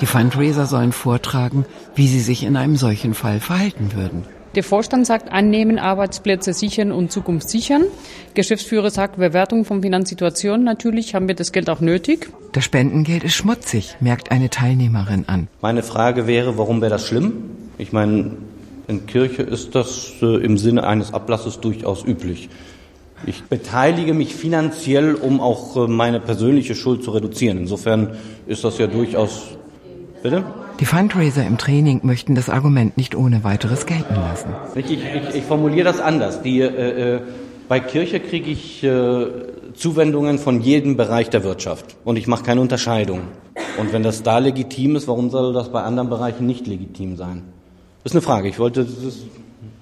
Die 0.00 0.06
Fundraiser 0.06 0.66
sollen 0.66 0.92
vortragen, 0.92 1.66
wie 1.94 2.06
sie 2.06 2.20
sich 2.20 2.44
in 2.44 2.56
einem 2.56 2.76
solchen 2.76 3.14
Fall 3.14 3.40
verhalten 3.40 3.92
würden. 3.94 4.24
Der 4.54 4.62
Vorstand 4.62 5.06
sagt, 5.06 5.30
annehmen, 5.30 5.78
Arbeitsplätze 5.78 6.52
sichern 6.52 6.90
und 6.90 7.12
Zukunft 7.12 7.48
sichern. 7.48 7.82
Geschäftsführer 8.34 8.90
sagt, 8.90 9.16
Bewertung 9.16 9.64
von 9.64 9.82
Finanzsituationen. 9.82 10.64
Natürlich 10.64 11.14
haben 11.14 11.28
wir 11.28 11.34
das 11.34 11.52
Geld 11.52 11.68
auch 11.68 11.80
nötig. 11.80 12.30
Das 12.52 12.64
Spendengeld 12.64 13.24
ist 13.24 13.34
schmutzig, 13.34 13.96
merkt 14.00 14.30
eine 14.30 14.50
Teilnehmerin 14.50 15.24
an. 15.26 15.48
Meine 15.60 15.82
Frage 15.82 16.26
wäre, 16.26 16.56
warum 16.56 16.80
wäre 16.80 16.90
das 16.90 17.06
schlimm? 17.06 17.34
Ich 17.76 17.92
meine, 17.92 18.36
in 18.86 19.06
Kirche 19.06 19.42
ist 19.42 19.74
das 19.74 20.14
äh, 20.22 20.42
im 20.42 20.56
Sinne 20.56 20.86
eines 20.86 21.12
Ablasses 21.12 21.60
durchaus 21.60 22.04
üblich. 22.04 22.48
Ich 23.26 23.44
beteilige 23.44 24.14
mich 24.14 24.34
finanziell, 24.34 25.14
um 25.14 25.40
auch 25.40 25.76
äh, 25.76 25.88
meine 25.88 26.20
persönliche 26.20 26.74
Schuld 26.74 27.04
zu 27.04 27.10
reduzieren. 27.10 27.58
Insofern 27.58 28.16
ist 28.46 28.64
das 28.64 28.78
ja 28.78 28.86
durchaus. 28.86 29.57
Bitte? 30.28 30.44
Die 30.78 30.84
Fundraiser 30.84 31.46
im 31.46 31.56
Training 31.56 32.00
möchten 32.02 32.34
das 32.34 32.50
Argument 32.50 32.98
nicht 32.98 33.14
ohne 33.14 33.44
weiteres 33.44 33.86
gelten 33.86 34.14
lassen. 34.14 34.50
Ich, 34.74 34.90
ich, 34.90 35.00
ich 35.34 35.42
formuliere 35.42 35.84
das 35.84 36.00
anders. 36.00 36.42
Die, 36.42 36.60
äh, 36.60 37.14
äh, 37.14 37.20
bei 37.66 37.80
Kirche 37.80 38.20
kriege 38.20 38.50
ich 38.50 38.84
äh, 38.84 39.26
Zuwendungen 39.72 40.38
von 40.38 40.60
jedem 40.60 40.98
Bereich 40.98 41.30
der 41.30 41.44
Wirtschaft 41.44 41.96
und 42.04 42.16
ich 42.18 42.26
mache 42.26 42.44
keine 42.44 42.60
Unterscheidung. 42.60 43.22
Und 43.78 43.94
wenn 43.94 44.02
das 44.02 44.22
da 44.22 44.36
legitim 44.36 44.96
ist, 44.96 45.08
warum 45.08 45.30
soll 45.30 45.54
das 45.54 45.72
bei 45.72 45.82
anderen 45.82 46.10
Bereichen 46.10 46.44
nicht 46.44 46.66
legitim 46.66 47.16
sein? 47.16 47.44
Das 48.04 48.12
ist 48.12 48.16
eine 48.16 48.22
Frage. 48.22 48.48
Ich 48.48 48.58
wollte 48.58 48.84
das 48.84 49.02
ist, 49.02 49.22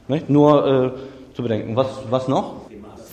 nicht, 0.06 0.30
nur 0.30 0.94
äh, 0.94 1.34
zu 1.34 1.42
bedenken. 1.42 1.74
Was, 1.74 1.88
was 2.08 2.28
noch? 2.28 2.54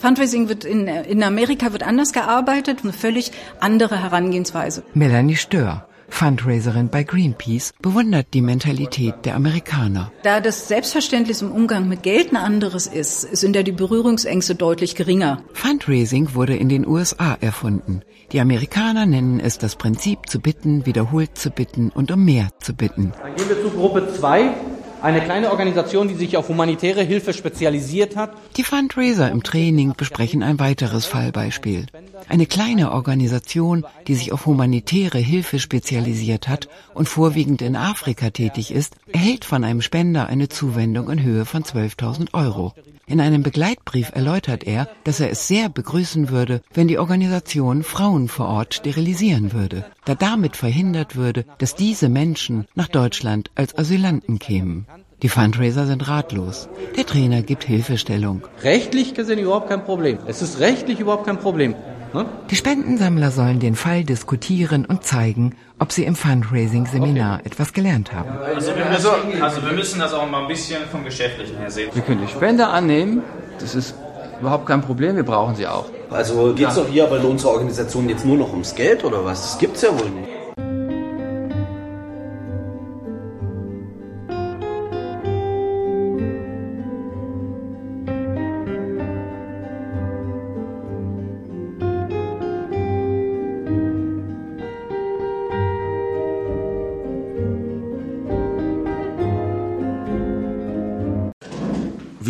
Fundraising 0.00 0.48
wird 0.48 0.64
in, 0.64 0.86
in 0.86 1.24
Amerika 1.24 1.72
wird 1.72 1.82
anders 1.82 2.12
gearbeitet, 2.12 2.80
eine 2.84 2.92
völlig 2.92 3.32
andere 3.58 4.00
Herangehensweise. 4.00 4.84
Melanie 4.94 5.34
Stör. 5.34 5.88
Fundraiserin 6.08 6.88
bei 6.88 7.02
Greenpeace, 7.02 7.72
bewundert 7.80 8.28
die 8.34 8.40
Mentalität 8.40 9.14
der 9.24 9.34
Amerikaner. 9.34 10.12
Da 10.22 10.40
das 10.40 10.68
Selbstverständnis 10.68 11.42
im 11.42 11.52
Umgang 11.52 11.88
mit 11.88 12.02
Geld 12.02 12.32
ein 12.32 12.36
anderes 12.36 12.86
ist, 12.86 13.36
sind 13.36 13.56
ja 13.56 13.62
die 13.62 13.72
Berührungsängste 13.72 14.54
deutlich 14.54 14.94
geringer. 14.94 15.42
Fundraising 15.52 16.34
wurde 16.34 16.56
in 16.56 16.68
den 16.68 16.86
USA 16.86 17.36
erfunden. 17.40 18.02
Die 18.32 18.40
Amerikaner 18.40 19.06
nennen 19.06 19.40
es 19.40 19.58
das 19.58 19.76
Prinzip 19.76 20.28
zu 20.28 20.40
bitten, 20.40 20.86
wiederholt 20.86 21.36
zu 21.36 21.50
bitten 21.50 21.90
und 21.90 22.10
um 22.10 22.24
mehr 22.24 22.48
zu 22.60 22.74
bitten. 22.74 23.12
Dann 23.22 23.34
gehen 23.36 23.48
wir 23.48 23.62
zu 23.62 23.70
Gruppe 23.70 24.12
2. 24.12 24.73
Eine 25.04 25.20
kleine 25.20 25.50
Organisation, 25.50 26.08
die 26.08 26.14
sich 26.14 26.38
auf 26.38 26.48
humanitäre 26.48 27.02
Hilfe 27.02 27.34
spezialisiert 27.34 28.16
hat. 28.16 28.32
Die 28.56 28.62
Fundraiser 28.62 29.30
im 29.30 29.42
Training 29.42 29.92
besprechen 29.94 30.42
ein 30.42 30.58
weiteres 30.58 31.04
Fallbeispiel. 31.04 31.84
Eine 32.26 32.46
kleine 32.46 32.90
Organisation, 32.90 33.84
die 34.06 34.14
sich 34.14 34.32
auf 34.32 34.46
humanitäre 34.46 35.18
Hilfe 35.18 35.58
spezialisiert 35.58 36.48
hat 36.48 36.70
und 36.94 37.06
vorwiegend 37.06 37.60
in 37.60 37.76
Afrika 37.76 38.30
tätig 38.30 38.70
ist, 38.70 38.96
erhält 39.12 39.44
von 39.44 39.62
einem 39.62 39.82
Spender 39.82 40.26
eine 40.28 40.48
Zuwendung 40.48 41.10
in 41.10 41.22
Höhe 41.22 41.44
von 41.44 41.64
12.000 41.64 42.32
Euro. 42.32 42.72
In 43.06 43.20
einem 43.20 43.42
Begleitbrief 43.42 44.12
erläutert 44.14 44.64
er, 44.64 44.88
dass 45.04 45.20
er 45.20 45.30
es 45.30 45.46
sehr 45.46 45.68
begrüßen 45.68 46.30
würde, 46.30 46.62
wenn 46.72 46.88
die 46.88 46.98
Organisation 46.98 47.82
Frauen 47.82 48.28
vor 48.28 48.46
Ort 48.46 48.74
sterilisieren 48.74 49.52
würde, 49.52 49.84
da 50.06 50.14
damit 50.14 50.56
verhindert 50.56 51.14
würde, 51.14 51.44
dass 51.58 51.74
diese 51.74 52.08
Menschen 52.08 52.66
nach 52.74 52.88
Deutschland 52.88 53.50
als 53.54 53.76
Asylanten 53.76 54.38
kämen. 54.38 54.86
Die 55.22 55.28
Fundraiser 55.28 55.86
sind 55.86 56.08
ratlos. 56.08 56.68
Der 56.96 57.06
Trainer 57.06 57.42
gibt 57.42 57.64
Hilfestellung. 57.64 58.42
Rechtlich 58.62 59.14
gesehen 59.14 59.38
überhaupt 59.38 59.68
kein 59.68 59.84
Problem. 59.84 60.18
Es 60.26 60.42
ist 60.42 60.60
rechtlich 60.60 61.00
überhaupt 61.00 61.24
kein 61.24 61.38
Problem. 61.38 61.74
Ne? 62.14 62.26
Die 62.48 62.54
Spendensammler 62.54 63.32
sollen 63.32 63.58
den 63.58 63.74
Fall 63.74 64.04
diskutieren 64.04 64.86
und 64.86 65.02
zeigen, 65.02 65.56
ob 65.80 65.90
sie 65.90 66.04
im 66.04 66.14
Fundraising-Seminar 66.14 67.40
okay. 67.40 67.46
etwas 67.46 67.72
gelernt 67.72 68.12
haben. 68.12 68.30
Also 68.54 68.70
wir, 68.76 68.84
müssen, 68.84 69.42
also 69.42 69.62
wir 69.64 69.72
müssen 69.72 69.98
das 69.98 70.14
auch 70.14 70.30
mal 70.30 70.42
ein 70.42 70.48
bisschen 70.48 70.82
vom 70.92 71.04
Geschäftlichen 71.04 71.58
her 71.58 71.72
sehen. 71.72 71.90
Wir 71.92 72.02
können 72.02 72.20
die 72.24 72.32
Spende 72.32 72.68
annehmen, 72.68 73.24
das 73.58 73.74
ist 73.74 73.96
überhaupt 74.40 74.66
kein 74.66 74.80
Problem, 74.80 75.16
wir 75.16 75.24
brauchen 75.24 75.56
sie 75.56 75.66
auch. 75.66 75.86
Also 76.10 76.54
geht 76.54 76.68
es 76.68 76.76
doch 76.76 76.86
hier 76.86 77.06
bei 77.06 77.18
unserer 77.18 77.50
Organisation 77.50 78.08
jetzt 78.08 78.24
nur 78.24 78.36
noch 78.36 78.52
ums 78.52 78.76
Geld 78.76 79.02
oder 79.02 79.24
was? 79.24 79.42
Das 79.42 79.58
gibt 79.58 79.74
es 79.74 79.82
ja 79.82 79.88
wohl 79.88 80.10
nicht. 80.10 80.28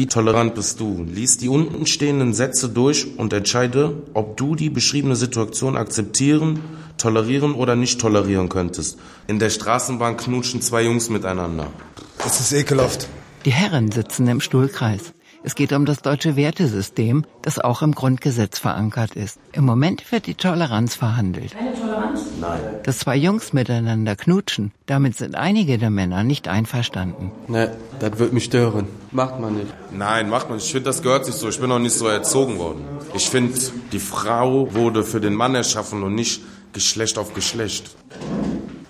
Wie 0.05 0.09
tolerant 0.09 0.55
bist 0.55 0.81
du? 0.81 1.03
Lies 1.11 1.39
die 1.39 1.49
unten 1.49 1.87
stehenden 1.87 2.35
Sätze 2.35 2.69
durch 2.69 3.17
und 3.17 3.33
entscheide, 3.33 4.03
ob 4.13 4.37
du 4.37 4.55
die 4.55 4.69
beschriebene 4.69 5.17
Situation 5.17 5.79
akzeptieren, 5.79 6.61
tolerieren 6.99 7.55
oder 7.55 7.75
nicht 7.75 8.03
tolerieren 8.03 8.51
könntest. 8.51 8.99
In 9.29 9.39
der 9.39 9.49
Straßenbahn 9.49 10.19
knutschen 10.19 10.61
zwei 10.61 10.83
Jungs 10.83 11.09
miteinander. 11.09 11.69
Das 12.19 12.39
ist 12.39 12.53
ekelhaft. 12.53 13.09
Die 13.47 13.51
Herren 13.51 13.91
sitzen 13.91 14.29
im 14.29 14.43
Stuhlkreis. 14.43 15.15
Es 15.47 15.55
geht 15.55 15.75
um 15.75 15.85
das 15.85 16.01
deutsche 16.01 16.37
Wertesystem, 16.37 17.27
das 17.43 17.59
auch 17.59 17.83
im 17.83 17.95
Grundgesetz 17.95 18.59
verankert 18.59 19.15
ist. 19.15 19.39
Im 19.53 19.67
Moment 19.67 20.11
wird 20.11 20.27
die 20.27 20.37
Toleranz 20.37 20.95
verhandelt. 20.95 21.53
Keine 21.53 21.75
Toleranz? 21.75 22.21
Nein. 22.41 22.61
Dass 22.83 23.01
zwei 23.01 23.15
Jungs 23.15 23.53
miteinander 23.53 24.17
knutschen, 24.17 24.73
damit 24.87 25.19
sind 25.19 25.35
einige 25.35 25.77
der 25.77 25.91
Männer 25.91 26.25
nicht 26.25 26.49
einverstanden. 26.49 27.31
Ne, 27.47 27.77
das 28.01 28.19
wird 28.19 28.33
mich 28.33 28.45
stören. 28.45 28.89
Macht 29.11 29.39
man 29.39 29.57
nicht. 29.57 29.75
Nein, 29.93 30.31
macht 30.31 30.49
man 30.49 30.57
nicht. 30.57 30.67
Ich 30.67 30.73
finde, 30.73 30.89
das 30.89 31.03
gehört 31.03 31.27
sich 31.27 31.35
so. 31.35 31.47
Ich 31.51 31.61
bin 31.61 31.69
noch 31.69 31.79
nicht 31.79 31.95
so 31.95 32.07
erzogen 32.07 32.59
worden. 32.59 32.83
Ich 33.13 33.29
finde, 33.29 33.53
die 33.93 33.99
Frau 33.99 34.73
wurde 34.73 35.05
für 35.05 35.21
den 35.21 35.35
Mann 35.35 35.55
erschaffen 35.55 36.03
und 36.05 36.15
nicht 36.15 36.41
Geschlecht 36.73 37.19
auf 37.19 37.35
Geschlecht. 37.35 37.91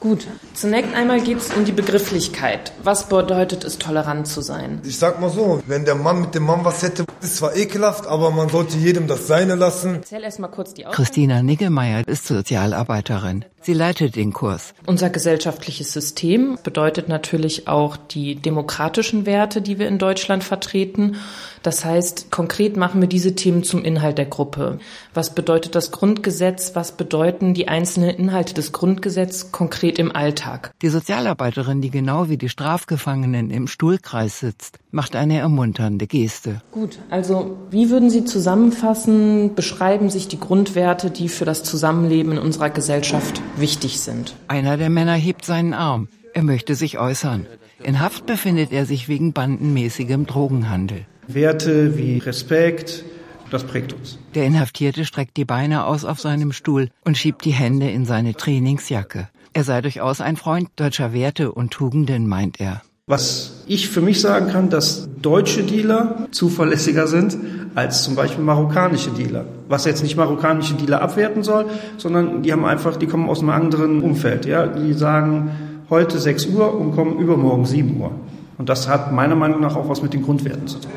Gut, 0.05 0.27
zunächst 0.53 0.95
einmal 0.95 1.23
geht 1.23 1.39
es 1.39 1.51
um 1.55 1.65
die 1.65 1.73
Begrifflichkeit. 1.73 2.73
Was 2.83 3.09
bedeutet 3.09 3.65
es, 3.65 3.79
tolerant 3.79 4.29
zu 4.29 4.43
sein? 4.43 4.83
Ich 4.85 4.99
sag 4.99 5.19
mal 5.19 5.31
so, 5.31 5.63
wenn 5.67 5.87
der 5.87 5.95
Mann 5.95 6.21
mit 6.21 6.35
dem 6.35 6.43
Mann 6.43 6.63
was 6.63 6.83
hätte, 6.83 7.07
ist 7.23 7.37
zwar 7.37 7.57
ekelhaft, 7.57 8.07
aber 8.07 8.31
man 8.31 8.51
sollte 8.51 8.77
jedem 8.77 9.07
das 9.07 9.27
Seine 9.27 9.55
lassen. 9.55 9.95
Erzähl 9.95 10.23
erst 10.23 10.41
mal 10.41 10.49
kurz 10.49 10.75
die 10.75 10.83
Christina 10.83 11.43
Niggemeier 11.43 12.07
ist 12.07 12.27
Sozialarbeiterin. 12.27 13.47
Sie 13.65 13.73
leitet 13.73 14.15
den 14.15 14.35
Kurs. 14.35 14.75
Unser 14.87 15.09
gesellschaftliches 15.09 15.91
System 15.91 16.59
bedeutet 16.63 17.09
natürlich 17.09 17.67
auch 17.67 17.97
die 17.97 18.35
demokratischen 18.35 19.25
Werte, 19.25 19.63
die 19.63 19.79
wir 19.79 19.89
in 19.89 19.97
Deutschland 19.97 20.45
vertreten. 20.45 21.17
Das 21.63 21.83
heißt, 21.83 22.31
konkret 22.31 22.77
machen 22.77 23.01
wir 23.01 23.09
diese 23.09 23.35
Themen 23.35 23.63
zum 23.63 23.83
Inhalt 23.83 24.19
der 24.19 24.27
Gruppe. 24.27 24.81
Was 25.15 25.35
bedeutet 25.35 25.75
das 25.75 25.93
Grundgesetz? 25.93 26.73
Was 26.75 26.93
bedeuten 26.93 27.55
die 27.55 27.67
einzelnen 27.67 28.11
Inhalte 28.11 28.53
des 28.53 28.73
Grundgesetzes 28.73 29.51
konkret 29.51 29.99
im 29.99 30.15
Alltag? 30.15 30.73
Die 30.83 30.91
Sozialarbeiterin, 30.91 31.81
die 31.81 31.91
genau 31.91 32.29
wie 32.29 32.37
die 32.37 32.51
Strafgefangenen 32.51 33.51
im 33.51 33.67
Stuhlkreis 33.67 34.41
sitzt, 34.41 34.79
macht 34.91 35.17
eine 35.17 35.39
ermunternde 35.39 36.07
Geste. 36.07 36.61
Gut, 36.71 36.99
also 37.09 37.57
wie 37.71 37.89
würden 37.89 38.11
Sie 38.11 38.27
zusammenfassen, 38.27 39.55
beschreiben 39.55 40.11
sich 40.11 40.29
die 40.29 40.39
Grundwerte, 40.39 41.11
die 41.11 41.31
für 41.31 41.47
das 41.47 41.63
Zusammenleben 41.65 42.33
in 42.33 42.39
unserer 42.39 42.69
Gesellschaft 42.69 43.41
wichtig 43.59 44.01
sind? 44.01 44.35
Einer 44.49 44.77
der 44.77 44.91
Männer 44.91 45.15
hebt 45.15 45.45
seinen 45.45 45.75
Arm. 45.75 46.09
Er 46.33 46.43
möchte 46.43 46.75
sich 46.75 46.99
äußern. 46.99 47.47
In 47.83 48.01
Haft 48.01 48.27
befindet 48.27 48.73
er 48.73 48.87
sich 48.87 49.09
wegen 49.09 49.33
bandenmäßigem 49.33 50.27
Drogenhandel. 50.27 51.07
Werte 51.27 51.97
wie 51.97 52.19
Respekt, 52.19 53.05
das 53.51 53.65
prägt 53.65 53.93
uns. 53.93 54.19
Der 54.35 54.47
Inhaftierte 54.47 55.05
streckt 55.05 55.37
die 55.37 55.45
Beine 55.45 55.85
aus 55.85 56.05
auf 56.05 56.21
seinem 56.21 56.53
Stuhl 56.53 56.91
und 57.05 57.17
schiebt 57.17 57.45
die 57.45 57.53
Hände 57.53 57.91
in 57.91 58.05
seine 58.05 58.35
Trainingsjacke. 58.35 59.29
Er 59.53 59.65
sei 59.65 59.81
durchaus 59.81 60.21
ein 60.21 60.37
Freund 60.37 60.71
deutscher 60.77 61.13
Werte 61.13 61.53
und 61.53 61.73
Tugenden, 61.73 62.27
meint 62.27 62.61
er. 62.61 62.83
Was 63.07 63.53
ich 63.67 63.91
für 63.91 64.01
mich 64.01 64.23
sagen 64.23 64.49
kann, 64.49 64.71
dass 64.71 65.11
deutsche 65.21 65.63
Dealer 65.63 66.27
zuverlässiger 66.31 67.07
sind 67.07 67.37
als 67.75 68.03
zum 68.03 68.15
Beispiel 68.15 68.43
marokkanische 68.43 69.11
Dealer. 69.11 69.45
Was 69.69 69.85
jetzt 69.85 70.03
nicht 70.03 70.17
marokkanische 70.17 70.73
Dealer 70.73 71.03
abwerten 71.03 71.43
soll, 71.43 71.67
sondern 71.99 72.43
die 72.43 72.51
haben 72.51 72.65
einfach, 72.65 72.97
die 72.97 73.07
kommen 73.07 73.29
aus 73.29 73.41
einem 73.41 73.51
anderen 73.51 74.01
Umfeld. 74.01 74.47
Ja, 74.47 74.67
die 74.67 74.95
sagen 74.95 75.51
heute 75.91 76.19
6 76.19 76.47
Uhr 76.47 76.75
und 76.75 76.93
kommen 76.93 77.19
übermorgen 77.19 77.67
7 77.67 78.01
Uhr. 78.01 78.13
Und 78.57 78.71
das 78.71 78.89
hat 78.89 79.13
meiner 79.13 79.35
Meinung 79.35 79.61
nach 79.61 79.77
auch 79.77 79.91
was 79.91 80.01
mit 80.01 80.15
den 80.15 80.23
Grundwerten 80.23 80.67
zu 80.67 80.79
tun. 80.79 80.91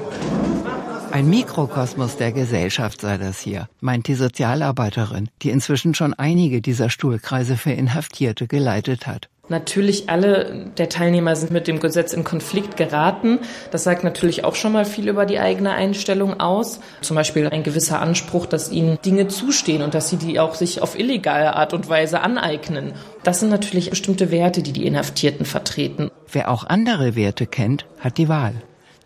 Ein 1.11 1.29
Mikrokosmos 1.29 2.15
der 2.15 2.31
Gesellschaft 2.31 3.01
sei 3.01 3.17
das 3.17 3.39
hier, 3.39 3.67
meint 3.81 4.07
die 4.07 4.15
Sozialarbeiterin, 4.15 5.27
die 5.41 5.49
inzwischen 5.49 5.93
schon 5.93 6.13
einige 6.13 6.61
dieser 6.61 6.89
Stuhlkreise 6.89 7.57
für 7.57 7.71
Inhaftierte 7.71 8.47
geleitet 8.47 9.07
hat. 9.07 9.27
Natürlich 9.49 10.09
alle 10.09 10.65
der 10.77 10.89
Teilnehmer 10.89 11.35
sind 11.35 11.51
mit 11.51 11.67
dem 11.67 11.79
Gesetz 11.79 12.13
in 12.13 12.23
Konflikt 12.23 12.75
geraten. 12.75 13.39
Das 13.71 13.83
sagt 13.83 14.03
natürlich 14.03 14.43
auch 14.43 14.55
schon 14.55 14.73
mal 14.73 14.85
viel 14.85 15.07
über 15.07 15.25
die 15.25 15.39
eigene 15.39 15.71
Einstellung 15.71 16.39
aus. 16.39 16.79
Zum 17.01 17.15
Beispiel 17.15 17.47
ein 17.47 17.63
gewisser 17.63 18.01
Anspruch, 18.01 18.45
dass 18.45 18.71
ihnen 18.71 18.99
Dinge 19.05 19.29
zustehen 19.29 19.81
und 19.83 19.93
dass 19.93 20.09
sie 20.09 20.17
die 20.17 20.39
auch 20.39 20.55
sich 20.55 20.81
auf 20.81 20.99
illegale 20.99 21.55
Art 21.55 21.73
und 21.73 21.87
Weise 21.87 22.21
aneignen. 22.21 22.93
Das 23.23 23.39
sind 23.39 23.49
natürlich 23.49 23.89
bestimmte 23.89 24.31
Werte, 24.31 24.61
die 24.61 24.73
die 24.73 24.85
Inhaftierten 24.85 25.45
vertreten. 25.45 26.11
Wer 26.31 26.51
auch 26.51 26.65
andere 26.65 27.15
Werte 27.15 27.47
kennt, 27.47 27.85
hat 27.99 28.17
die 28.17 28.27
Wahl. 28.27 28.55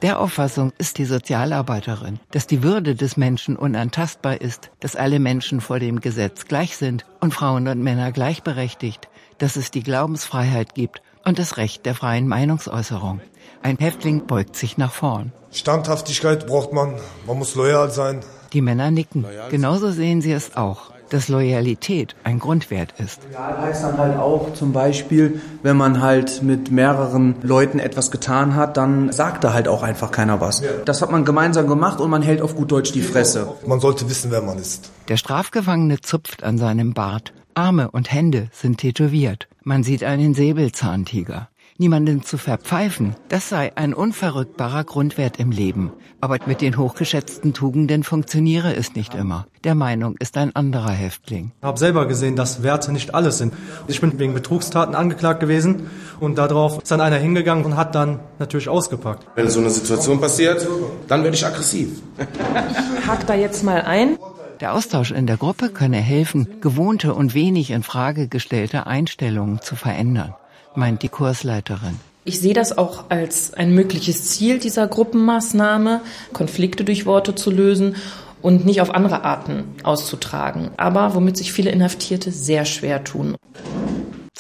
Der 0.02 0.20
Auffassung 0.20 0.74
ist 0.80 0.98
die 0.98 1.06
Sozialarbeiterin, 1.06 2.20
dass 2.32 2.48
die 2.48 2.64
Würde 2.64 2.96
des 2.96 3.18
Menschen 3.18 3.56
unantastbar 3.56 4.42
ist, 4.42 4.72
dass 4.80 4.96
alle 4.96 5.20
Menschen 5.20 5.62
vor 5.62 5.78
dem 5.78 6.02
Gesetz 6.02 6.48
gleich 6.48 6.76
sind 6.76 7.06
und 7.20 7.36
Frauen 7.36 7.68
und 7.68 7.84
Männer 7.84 8.12
gleichberechtigt, 8.12 9.10
dass 9.42 9.56
es 9.56 9.72
die 9.72 9.84
Glaubensfreiheit 9.84 10.76
gibt 10.76 11.02
und 11.26 11.40
das 11.40 11.58
Recht 11.58 11.86
der 11.86 11.96
freien 11.96 12.28
Meinungsäußerung. 12.28 13.22
Ein 13.64 13.78
Häftling 13.78 14.26
beugt 14.26 14.56
sich 14.56 14.78
nach 14.78 14.92
vorn. 14.92 15.32
Standhaftigkeit 15.51 16.48
braucht 16.48 16.74
man, 16.74 16.96
man 17.27 17.38
muss 17.38 17.56
loyal 17.56 17.92
sein. 17.92 18.22
Die 18.54 18.62
Männer 18.62 18.92
nicken. 18.92 19.25
Genauso 19.50 19.92
sehen 19.92 20.22
sie 20.22 20.32
es 20.32 20.56
auch 20.56 20.92
dass 21.12 21.27
Loyalität 21.27 22.16
ein 22.24 22.40
Grundwert 22.40 22.94
ist. 22.98 23.20
Loyal 23.32 23.62
heißt 23.62 23.84
dann 23.84 23.98
halt 23.98 24.18
auch 24.18 24.54
zum 24.54 24.72
Beispiel, 24.72 25.42
wenn 25.62 25.77
man 25.77 26.01
halt 26.01 26.42
mit 26.42 26.72
mehreren 26.72 27.36
Leuten 27.42 27.80
etwas 27.80 28.12
getan 28.12 28.56
hat, 28.56 28.77
dann 28.77 29.12
sagt 29.12 29.44
da 29.44 29.54
halt 29.54 29.68
auch 29.68 29.84
einfach 29.84 30.12
keiner 30.12 30.42
was. 30.42 30.64
Das 30.86 31.01
hat 31.01 31.12
man 31.12 31.25
gemeinsam 31.25 31.68
gemacht 31.68 32.00
und 32.00 32.10
man 32.10 32.22
hält 32.22 32.42
auf 32.42 32.56
gut 32.56 32.72
Deutsch 32.72 32.94
die 32.94 33.01
Fresse. 33.01 33.54
Man 33.68 33.80
sollte 33.80 34.10
wissen, 34.10 34.32
wer 34.32 34.42
man 34.42 34.58
ist. 34.58 34.90
Der 35.10 35.18
Strafgefangene 35.18 36.00
zupft 36.00 36.44
an 36.44 36.58
seinem 36.58 36.94
Bart. 36.94 37.34
Arme 37.55 37.92
und 37.92 38.11
Hände 38.11 38.48
sind 38.51 38.79
tätowiert. 38.79 39.48
Man 39.64 39.83
sieht 39.83 40.03
einen 40.03 40.33
Säbelzahntiger. 40.33 41.50
Niemanden 41.77 42.22
zu 42.22 42.37
verpfeifen, 42.37 43.16
das 43.29 43.50
sei 43.50 43.72
ein 43.75 43.96
unverrückbarer 43.96 44.83
Grundwert 44.83 45.40
im 45.40 45.50
Leben. 45.50 45.92
Aber 46.20 46.37
mit 46.46 46.61
den 46.61 46.77
hochgeschätzten 46.77 47.55
Tugenden 47.55 48.03
funktioniere 48.03 48.75
es 48.75 48.94
nicht 48.94 49.16
immer. 49.16 49.48
Der 49.64 49.74
Meinung 49.74 50.16
ist 50.20 50.37
ein 50.37 50.55
anderer 50.55 50.92
Häftling. 50.92 51.53
Ich 51.59 51.66
habe 51.66 51.79
selber 51.79 52.07
gesehen, 52.07 52.35
dass 52.35 52.61
Werte 52.61 52.92
nicht 52.92 53.16
alles 53.16 53.40
sind. 53.40 53.55
Ich 53.87 54.00
bin 54.00 54.20
wegen 54.20 54.35
Betrugstaten 54.35 54.94
angeklagt 54.94 55.40
gewesen 55.40 55.90
und 56.20 56.37
darauf 56.37 56.83
ist 56.83 56.92
dann 56.92 57.01
einer 57.01 57.18
hingegangen 57.18 57.66
und 57.66 57.75
hat 57.77 57.96
dann 57.96 58.20
natürlich 58.37 58.70
ausgepackt. 58.70 59.25
Wenn 59.33 59.50
so 59.50 59.59
eine 59.59 59.72
Situation 59.72 60.22
passiert, 60.22 60.68
dann 61.07 61.24
werde 61.24 61.35
ich 61.35 61.44
aggressiv. 61.44 61.90
Ich 62.20 63.07
hake 63.07 63.25
da 63.25 63.33
jetzt 63.33 63.64
mal 63.64 63.81
ein. 63.81 64.20
Der 64.62 64.74
Austausch 64.74 65.12
in 65.12 65.28
der 65.28 65.38
Gruppe 65.38 65.70
könne 65.70 65.98
helfen, 65.98 66.62
gewohnte 66.62 67.14
und 67.14 67.34
wenig 67.34 67.72
in 67.72 67.84
Frage 67.84 68.28
gestellte 68.28 68.88
Einstellungen 68.88 69.62
zu 69.62 69.76
verändern 69.76 70.36
meint 70.76 71.04
die 71.04 71.10
Kursleiterin. 71.10 72.00
Ich 72.24 72.40
sehe 72.40 72.54
das 72.54 72.78
auch 72.78 73.06
als 73.10 73.54
ein 73.54 73.74
mögliches 73.74 74.26
Ziel 74.26 74.60
dieser 74.60 74.88
Gruppenmaßnahme, 74.88 76.02
Konflikte 76.34 76.84
durch 76.84 77.06
Worte 77.06 77.36
zu 77.36 77.50
lösen 77.50 77.96
und 78.42 78.66
nicht 78.66 78.82
auf 78.82 78.94
andere 78.94 79.24
Arten 79.24 79.64
auszutragen, 79.84 80.72
aber 80.78 81.16
womit 81.16 81.38
sich 81.38 81.52
viele 81.52 81.72
Inhaftierte 81.72 82.32
sehr 82.32 82.66
schwer 82.66 83.04
tun. 83.04 83.36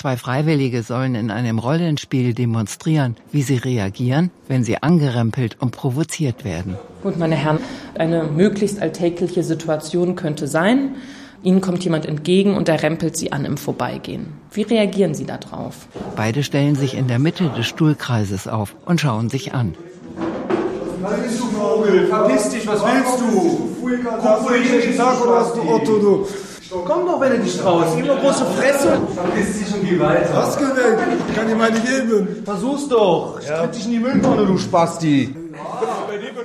Zwei 0.01 0.17
Freiwillige 0.17 0.81
sollen 0.81 1.13
in 1.13 1.29
einem 1.29 1.59
Rollenspiel 1.59 2.33
demonstrieren, 2.33 3.17
wie 3.31 3.43
sie 3.43 3.57
reagieren, 3.57 4.31
wenn 4.47 4.63
sie 4.63 4.81
angerempelt 4.81 5.57
und 5.59 5.73
provoziert 5.73 6.43
werden. 6.43 6.75
Gut, 7.03 7.19
meine 7.19 7.35
Herren, 7.35 7.59
eine 7.93 8.23
möglichst 8.23 8.81
alltägliche 8.81 9.43
Situation 9.43 10.15
könnte 10.15 10.47
sein, 10.47 10.95
Ihnen 11.43 11.61
kommt 11.61 11.83
jemand 11.83 12.07
entgegen 12.07 12.55
und 12.55 12.67
er 12.67 12.81
rempelt 12.81 13.15
Sie 13.15 13.31
an 13.31 13.45
im 13.45 13.57
Vorbeigehen. 13.57 14.33
Wie 14.51 14.63
reagieren 14.63 15.13
Sie 15.13 15.25
darauf? 15.25 15.87
Beide 16.15 16.41
stellen 16.41 16.75
sich 16.75 16.97
in 16.97 17.07
der 17.07 17.19
Mitte 17.19 17.51
des 17.55 17.67
Stuhlkreises 17.67 18.47
auf 18.47 18.75
und 18.85 19.01
schauen 19.01 19.29
sich 19.29 19.53
an. 19.53 19.75
Was 21.01 21.21
willst 21.21 21.39
du, 21.39 21.45
Vogel? 21.45 22.07
Verpiss 22.07 22.49
dich, 22.49 22.65
was 22.65 22.81
willst 22.81 23.19
du? 23.19 23.71
Guck, 23.81 24.49
wo 24.49 24.49
ich 24.49 24.97
Tag 24.97 25.21
oder 25.23 25.39
hast 25.41 25.55
du 25.55 25.61
Otto, 25.61 25.99
du? 25.99 26.27
Komm 26.71 27.05
doch, 27.05 27.19
wenn 27.19 27.31
du 27.33 27.39
dich 27.39 27.57
traust. 27.57 27.97
Immer 27.97 28.15
große 28.15 28.45
Fresse. 28.45 29.01
Verpiss 29.13 29.59
dich 29.59 29.73
und 29.73 29.89
geh 29.89 29.99
weiter. 29.99 30.33
Was 30.33 30.57
geh 30.57 30.63
weg? 30.63 30.97
Ich 31.27 31.35
kann 31.35 31.47
dir 31.47 31.55
meine 31.55 31.79
geben. 31.79 32.43
Versuch's 32.45 32.87
doch. 32.87 33.39
Ich 33.41 33.47
tritt 33.47 33.75
dich 33.75 33.85
in 33.85 33.91
die 33.91 33.99
Mülltonne, 33.99 34.45
du 34.45 34.57
Spasti. 34.57 35.35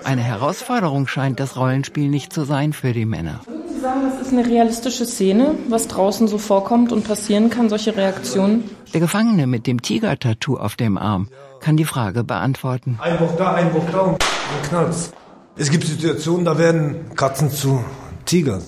Eine 0.02 0.22
Herausforderung 0.22 1.06
scheint 1.06 1.38
das 1.38 1.56
Rollenspiel 1.56 2.08
nicht 2.08 2.32
zu 2.32 2.44
sein 2.44 2.72
für 2.72 2.92
die 2.92 3.06
Männer. 3.06 3.40
Sie 3.72 3.80
sagen, 3.80 4.00
das 4.10 4.26
ist 4.26 4.32
eine 4.32 4.44
realistische 4.46 5.06
Szene, 5.06 5.54
was 5.68 5.86
draußen 5.86 6.26
so 6.26 6.38
vorkommt 6.38 6.92
und 6.92 7.06
passieren 7.06 7.48
kann, 7.48 7.68
solche 7.68 7.96
Reaktionen? 7.96 8.68
Der 8.92 9.00
Gefangene 9.00 9.46
mit 9.46 9.66
dem 9.66 9.80
Tiger-Tattoo 9.80 10.56
auf 10.56 10.74
dem 10.74 10.98
Arm 10.98 11.28
kann 11.60 11.76
die 11.76 11.84
Frage 11.84 12.24
beantworten. 12.24 12.98
Einbruch 13.00 13.36
da, 13.36 13.54
Einbruch 13.54 13.84
da 13.92 14.00
und 14.00 14.22
dann 14.22 14.68
knallt's. 14.68 15.12
Es 15.56 15.70
gibt 15.70 15.84
Situationen, 15.84 16.44
da 16.44 16.58
werden 16.58 17.10
Katzen 17.14 17.50
zu 17.50 17.84
Tigern. 18.24 18.62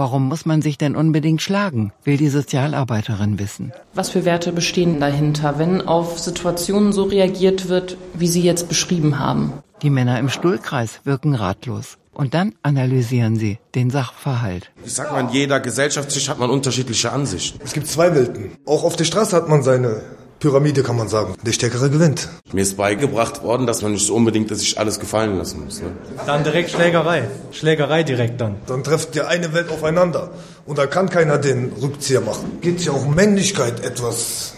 Warum 0.00 0.28
muss 0.28 0.46
man 0.46 0.62
sich 0.62 0.78
denn 0.78 0.96
unbedingt 0.96 1.42
schlagen, 1.42 1.92
will 2.04 2.16
die 2.16 2.30
Sozialarbeiterin 2.30 3.38
wissen. 3.38 3.74
Was 3.92 4.08
für 4.08 4.24
Werte 4.24 4.50
bestehen 4.50 4.98
dahinter, 4.98 5.58
wenn 5.58 5.86
auf 5.86 6.18
Situationen 6.18 6.94
so 6.94 7.02
reagiert 7.02 7.68
wird, 7.68 7.98
wie 8.14 8.26
Sie 8.26 8.40
jetzt 8.40 8.70
beschrieben 8.70 9.18
haben? 9.18 9.52
Die 9.82 9.90
Männer 9.90 10.18
im 10.18 10.30
Stuhlkreis 10.30 11.00
wirken 11.04 11.34
ratlos. 11.34 11.98
Und 12.14 12.32
dann 12.32 12.54
analysieren 12.62 13.36
sie 13.36 13.58
den 13.74 13.90
Sachverhalt. 13.90 14.70
Ich 14.86 14.94
sag 14.94 15.12
mal, 15.12 15.20
in 15.20 15.28
jeder 15.28 15.60
Gesellschaftsschicht 15.60 16.30
hat 16.30 16.38
man 16.38 16.48
unterschiedliche 16.48 17.12
Ansichten. 17.12 17.60
Es 17.62 17.74
gibt 17.74 17.86
zwei 17.86 18.14
Welten. 18.14 18.52
Auch 18.64 18.84
auf 18.84 18.96
der 18.96 19.04
Straße 19.04 19.36
hat 19.36 19.50
man 19.50 19.62
seine 19.62 20.00
Pyramide, 20.40 20.82
kann 20.82 20.96
man 20.96 21.08
sagen. 21.08 21.34
Der 21.42 21.52
Stärkere 21.52 21.90
gewinnt. 21.90 22.28
Mir 22.52 22.62
ist 22.62 22.76
beigebracht 22.76 23.42
worden, 23.42 23.66
dass 23.66 23.82
man 23.82 23.92
nicht 23.92 24.06
so 24.06 24.14
unbedingt 24.14 24.48
sich 24.56 24.78
alles 24.78 24.98
gefallen 24.98 25.36
lassen 25.36 25.64
muss. 25.64 25.82
Ne? 25.82 25.92
Dann 26.26 26.42
direkt 26.44 26.70
Schlägerei. 26.70 27.28
Schlägerei 27.52 28.02
direkt 28.02 28.40
dann. 28.40 28.56
Dann 28.66 28.82
trifft 28.82 29.14
ja 29.14 29.26
eine 29.26 29.52
Welt 29.52 29.70
aufeinander. 29.70 30.30
Und 30.64 30.78
da 30.78 30.86
kann 30.86 31.10
keiner 31.10 31.36
den 31.36 31.72
Rückzieher 31.80 32.22
machen. 32.22 32.58
Geht 32.62 32.80
ja 32.80 32.92
auch 32.92 33.04
um 33.04 33.14
Männlichkeit 33.14 33.84
etwas. 33.84 34.54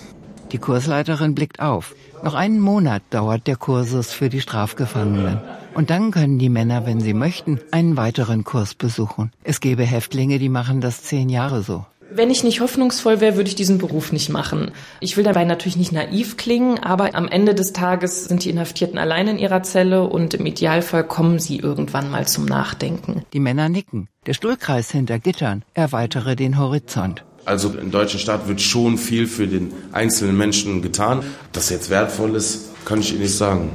Die 0.53 0.59
Kursleiterin 0.59 1.35
blickt 1.35 1.61
auf. 1.61 1.95
Noch 2.23 2.35
einen 2.35 2.61
Monat 2.61 3.03
dauert 3.11 3.49
der 3.49 3.57
Kursus 3.57 4.13
für 4.13 4.29
die 4.29 4.41
Strafgefangenen. 4.41 5.41
Und 5.75 5.91
dann 5.91 6.13
können 6.13 6.39
die 6.39 6.51
Männer, 6.51 6.87
wenn 6.87 7.01
sie 7.01 7.15
möchten, 7.15 7.59
einen 7.73 7.97
weiteren 7.97 8.45
Kurs 8.45 8.75
besuchen. 8.75 9.33
Es 9.43 9.61
gäbe 9.61 9.83
Häftlinge, 9.83 10.39
die 10.39 10.51
machen 10.51 10.81
das 10.81 11.03
zehn 11.03 11.29
Jahre 11.29 11.63
so. 11.63 11.87
Wenn 12.15 12.31
ich 12.31 12.45
nicht 12.45 12.61
hoffnungsvoll 12.61 13.21
wäre, 13.21 13.37
würde 13.37 13.49
ich 13.49 13.55
diesen 13.55 13.79
Beruf 13.79 14.13
nicht 14.13 14.29
machen. 14.29 14.73
Ich 15.01 15.17
will 15.17 15.25
dabei 15.25 15.45
natürlich 15.45 15.77
nicht 15.77 15.93
naiv 15.93 16.37
klingen, 16.37 16.79
aber 16.79 17.15
am 17.15 17.27
Ende 17.27 17.55
des 17.55 17.73
Tages 17.73 18.27
sind 18.27 18.45
die 18.45 18.51
Inhaftierten 18.51 18.99
allein 18.99 19.29
in 19.29 19.39
ihrer 19.39 19.63
Zelle 19.63 20.05
und 20.05 20.35
im 20.35 20.45
Idealfall 20.45 21.05
kommen 21.05 21.39
sie 21.39 21.59
irgendwann 21.59 22.11
mal 22.11 22.27
zum 22.29 22.45
Nachdenken. 22.45 23.25
Die 23.33 23.41
Männer 23.41 23.71
nicken. 23.71 24.09
Der 24.27 24.35
Stuhlkreis 24.35 24.91
hinter 24.91 25.19
Gittern 25.19 25.65
erweitere 25.73 26.37
den 26.37 26.59
Horizont. 26.59 27.25
Also 27.47 27.71
im 27.71 27.91
deutschen 27.91 28.21
Staat 28.21 28.47
wird 28.47 28.61
schon 28.61 28.99
viel 28.99 29.27
für 29.27 29.47
den 29.47 29.73
einzelnen 29.93 30.37
Menschen 30.37 30.83
getan. 30.83 31.25
Das 31.53 31.71
jetzt 31.71 31.89
wertvoll 31.89 32.37
ist, 32.37 32.71
kann 32.85 33.01
ich 33.01 33.13
Ihnen 33.13 33.23
nicht 33.23 33.37
sagen. 33.37 33.71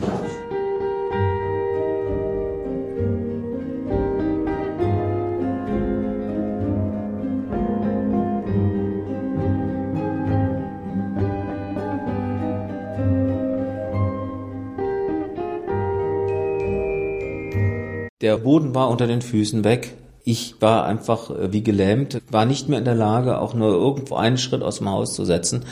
Der 18.22 18.38
Boden 18.38 18.74
war 18.74 18.90
unter 18.90 19.06
den 19.06 19.22
Füßen 19.22 19.64
weg. 19.64 19.94
Ich 20.24 20.60
war 20.60 20.86
einfach 20.88 21.30
äh, 21.30 21.54
wie 21.54 21.62
gelähmt, 21.62 22.20
war 22.32 22.46
nicht 22.46 22.68
mehr 22.68 22.80
in 22.80 22.86
der 22.86 22.96
Lage, 22.96 23.38
auch 23.38 23.54
nur 23.54 23.70
irgendwo 23.70 24.16
einen 24.16 24.40
Schritt 24.40 24.64
aus 24.64 24.80
dem 24.80 24.90
Haus 24.90 25.14
zu 25.14 25.24
setzen. 25.24 25.66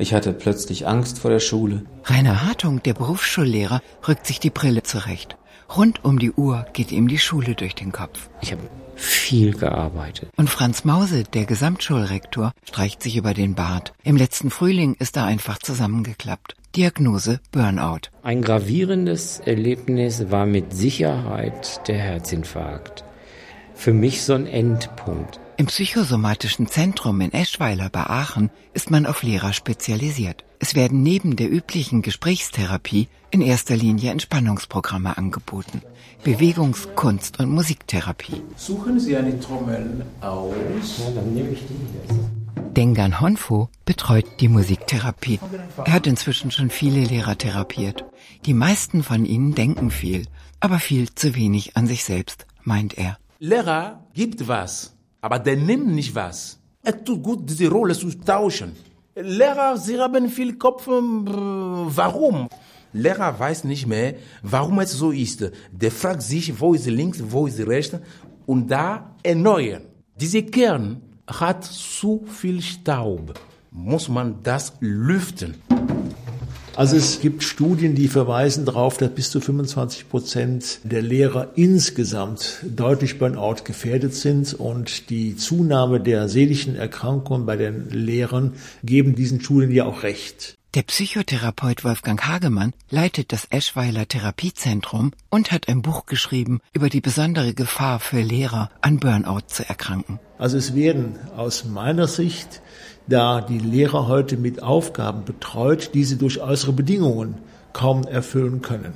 Ich 0.00 0.12
hatte 0.12 0.32
plötzlich 0.32 0.88
Angst 0.88 1.20
vor 1.20 1.30
der 1.30 1.38
Schule. 1.38 1.84
Rainer 2.02 2.44
Hartung, 2.44 2.82
der 2.82 2.94
Berufsschullehrer, 2.94 3.82
rückt 4.08 4.26
sich 4.26 4.40
die 4.40 4.50
Brille 4.50 4.82
zurecht. 4.82 5.36
Rund 5.76 6.04
um 6.04 6.18
die 6.18 6.32
Uhr 6.32 6.66
geht 6.72 6.90
ihm 6.90 7.06
die 7.06 7.18
Schule 7.18 7.54
durch 7.54 7.76
den 7.76 7.92
Kopf. 7.92 8.30
Ich 8.40 8.50
habe 8.50 8.62
viel 8.96 9.52
gearbeitet. 9.52 10.28
Und 10.36 10.50
Franz 10.50 10.84
Mause, 10.84 11.22
der 11.22 11.44
Gesamtschulrektor, 11.44 12.50
streicht 12.64 13.00
sich 13.00 13.16
über 13.16 13.32
den 13.32 13.54
Bart. 13.54 13.92
Im 14.02 14.16
letzten 14.16 14.50
Frühling 14.50 14.96
ist 14.98 15.16
er 15.16 15.24
einfach 15.24 15.58
zusammengeklappt. 15.58 16.56
Diagnose 16.74 17.40
Burnout. 17.50 18.08
Ein 18.22 18.40
gravierendes 18.40 19.40
Erlebnis 19.40 20.30
war 20.30 20.46
mit 20.46 20.72
Sicherheit 20.72 21.86
der 21.86 21.98
Herzinfarkt. 21.98 23.04
Für 23.74 23.92
mich 23.92 24.22
so 24.22 24.32
ein 24.32 24.46
Endpunkt. 24.46 25.38
Im 25.58 25.66
psychosomatischen 25.66 26.66
Zentrum 26.66 27.20
in 27.20 27.34
Eschweiler 27.34 27.90
bei 27.90 28.04
Aachen 28.04 28.50
ist 28.72 28.90
man 28.90 29.04
auf 29.04 29.22
Lehrer 29.22 29.52
spezialisiert. 29.52 30.44
Es 30.60 30.74
werden 30.74 31.02
neben 31.02 31.36
der 31.36 31.52
üblichen 31.52 32.00
Gesprächstherapie 32.00 33.08
in 33.30 33.42
erster 33.42 33.76
Linie 33.76 34.10
Entspannungsprogramme 34.10 35.18
angeboten. 35.18 35.82
Bewegungs-, 36.24 36.88
Kunst- 36.94 37.38
und 37.38 37.50
Musiktherapie. 37.50 38.40
Suchen 38.56 38.98
Sie 38.98 39.14
eine 39.14 39.38
Trommel 39.40 40.06
aus? 40.22 41.00
Ja, 41.00 41.10
dann 41.16 41.34
nehme 41.34 41.50
ich 41.50 41.60
die 41.66 42.14
jetzt. 42.14 42.31
Dengan 42.74 43.20
Honfo 43.20 43.68
betreut 43.84 44.24
die 44.40 44.48
Musiktherapie. 44.48 45.38
Er 45.84 45.92
hat 45.92 46.06
inzwischen 46.06 46.50
schon 46.50 46.70
viele 46.70 47.04
Lehrer 47.04 47.36
therapiert. 47.36 48.06
Die 48.46 48.54
meisten 48.54 49.02
von 49.02 49.26
ihnen 49.26 49.54
denken 49.54 49.90
viel, 49.90 50.26
aber 50.58 50.78
viel 50.78 51.14
zu 51.14 51.34
wenig 51.34 51.76
an 51.76 51.86
sich 51.86 52.02
selbst, 52.02 52.46
meint 52.64 52.96
er. 52.96 53.18
Lehrer 53.40 54.02
gibt 54.14 54.48
was, 54.48 54.96
aber 55.20 55.38
der 55.38 55.56
nimmt 55.56 55.88
nicht 55.88 56.14
was. 56.14 56.60
Es 56.82 56.94
tut 57.04 57.22
gut, 57.22 57.50
diese 57.50 57.68
Rolle 57.68 57.94
zu 57.94 58.08
tauschen. 58.10 58.72
Lehrer, 59.14 59.76
sie 59.76 59.98
haben 60.00 60.30
viel 60.30 60.56
Kopf. 60.56 60.86
Warum? 60.86 62.48
Lehrer 62.94 63.38
weiß 63.38 63.64
nicht 63.64 63.86
mehr, 63.86 64.14
warum 64.42 64.80
es 64.80 64.92
so 64.92 65.10
ist. 65.10 65.50
Der 65.70 65.90
fragt 65.90 66.22
sich, 66.22 66.58
wo 66.58 66.72
ist 66.72 66.86
links, 66.86 67.22
wo 67.28 67.46
ist 67.46 67.60
rechts 67.66 67.98
und 68.46 68.70
da 68.70 69.14
erneuern. 69.22 69.82
Diese 70.16 70.42
Kern 70.42 71.02
hat 71.26 71.64
zu 71.64 72.24
viel 72.26 72.62
Staub. 72.62 73.34
Muss 73.70 74.08
man 74.08 74.36
das 74.42 74.74
lüften? 74.80 75.54
Also 76.74 76.96
es 76.96 77.20
gibt 77.20 77.42
Studien, 77.42 77.94
die 77.94 78.08
verweisen 78.08 78.64
darauf, 78.64 78.96
dass 78.96 79.10
bis 79.10 79.30
zu 79.30 79.40
25 79.40 80.08
Prozent 80.08 80.80
der 80.84 81.02
Lehrer 81.02 81.50
insgesamt 81.54 82.64
deutlich 82.64 83.18
Burnout 83.18 83.64
gefährdet 83.64 84.14
sind 84.14 84.54
und 84.54 85.10
die 85.10 85.36
Zunahme 85.36 86.00
der 86.00 86.30
seelischen 86.30 86.74
Erkrankungen 86.74 87.44
bei 87.44 87.56
den 87.56 87.90
Lehrern 87.90 88.54
geben 88.82 89.14
diesen 89.14 89.42
Studien 89.42 89.70
ja 89.70 89.84
auch 89.84 90.02
recht. 90.02 90.56
Der 90.74 90.84
Psychotherapeut 90.84 91.84
Wolfgang 91.84 92.26
Hagemann 92.26 92.72
leitet 92.88 93.30
das 93.30 93.46
Eschweiler 93.50 94.08
Therapiezentrum 94.08 95.12
und 95.28 95.52
hat 95.52 95.68
ein 95.68 95.82
Buch 95.82 96.06
geschrieben 96.06 96.60
über 96.72 96.88
die 96.88 97.02
besondere 97.02 97.52
Gefahr 97.52 98.00
für 98.00 98.22
Lehrer, 98.22 98.70
an 98.80 98.98
Burnout 98.98 99.48
zu 99.48 99.68
erkranken. 99.68 100.18
Also 100.38 100.56
es 100.56 100.74
werden 100.74 101.18
aus 101.36 101.66
meiner 101.66 102.06
Sicht, 102.08 102.62
da 103.06 103.42
die 103.42 103.58
Lehrer 103.58 104.08
heute 104.08 104.38
mit 104.38 104.62
Aufgaben 104.62 105.26
betreut, 105.26 105.90
die 105.92 106.04
sie 106.04 106.16
durch 106.16 106.40
äußere 106.40 106.72
Bedingungen 106.72 107.34
kaum 107.74 108.04
erfüllen 108.04 108.62
können. 108.62 108.94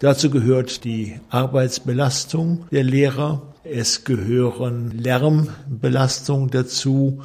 Dazu 0.00 0.28
gehört 0.28 0.82
die 0.82 1.20
Arbeitsbelastung 1.30 2.66
der 2.72 2.82
Lehrer, 2.82 3.42
es 3.62 4.02
gehören 4.02 4.90
Lärmbelastungen 4.90 6.50
dazu, 6.50 7.22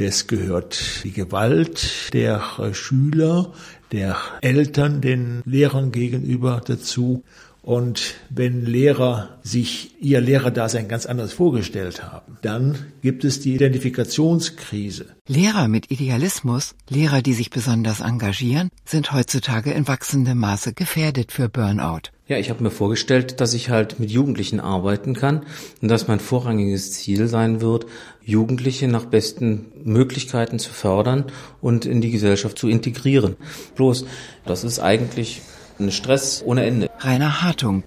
es 0.00 0.26
gehört 0.26 1.04
die 1.04 1.12
Gewalt 1.12 2.12
der 2.12 2.42
Schüler, 2.72 3.52
der 3.92 4.16
Eltern 4.40 5.00
den 5.00 5.42
Lehrern 5.44 5.92
gegenüber 5.92 6.60
dazu. 6.64 7.24
Und 7.62 8.14
wenn 8.30 8.64
Lehrer 8.64 9.38
sich 9.42 9.94
ihr 10.00 10.22
Lehrerdasein 10.22 10.88
ganz 10.88 11.04
anders 11.04 11.34
vorgestellt 11.34 12.02
haben, 12.02 12.38
dann 12.40 12.78
gibt 13.02 13.22
es 13.22 13.40
die 13.40 13.54
Identifikationskrise. 13.54 15.06
Lehrer 15.28 15.68
mit 15.68 15.90
Idealismus, 15.90 16.74
Lehrer, 16.88 17.20
die 17.20 17.34
sich 17.34 17.50
besonders 17.50 18.00
engagieren, 18.00 18.70
sind 18.86 19.12
heutzutage 19.12 19.72
in 19.72 19.86
wachsendem 19.86 20.38
Maße 20.38 20.72
gefährdet 20.72 21.32
für 21.32 21.50
Burnout. 21.50 22.10
Ja, 22.28 22.38
ich 22.38 22.48
habe 22.48 22.62
mir 22.62 22.70
vorgestellt, 22.70 23.40
dass 23.40 23.54
ich 23.54 23.70
halt 23.70 23.98
mit 24.00 24.10
Jugendlichen 24.10 24.60
arbeiten 24.60 25.14
kann 25.14 25.44
und 25.82 25.88
dass 25.88 26.08
mein 26.08 26.20
vorrangiges 26.20 26.92
Ziel 26.92 27.26
sein 27.26 27.60
wird, 27.60 27.86
Jugendliche 28.30 28.88
nach 28.88 29.04
besten 29.04 29.66
Möglichkeiten 29.84 30.58
zu 30.58 30.70
fördern 30.72 31.24
und 31.60 31.84
in 31.84 32.00
die 32.00 32.10
Gesellschaft 32.10 32.58
zu 32.58 32.68
integrieren. 32.68 33.36
Bloß, 33.74 34.06
das 34.46 34.64
ist 34.64 34.78
eigentlich 34.78 35.42
ein 35.78 35.90
Stress 35.90 36.42
ohne 36.44 36.64
Ende. 36.64 36.88
Rainer 37.00 37.42
Hartung. 37.42 37.84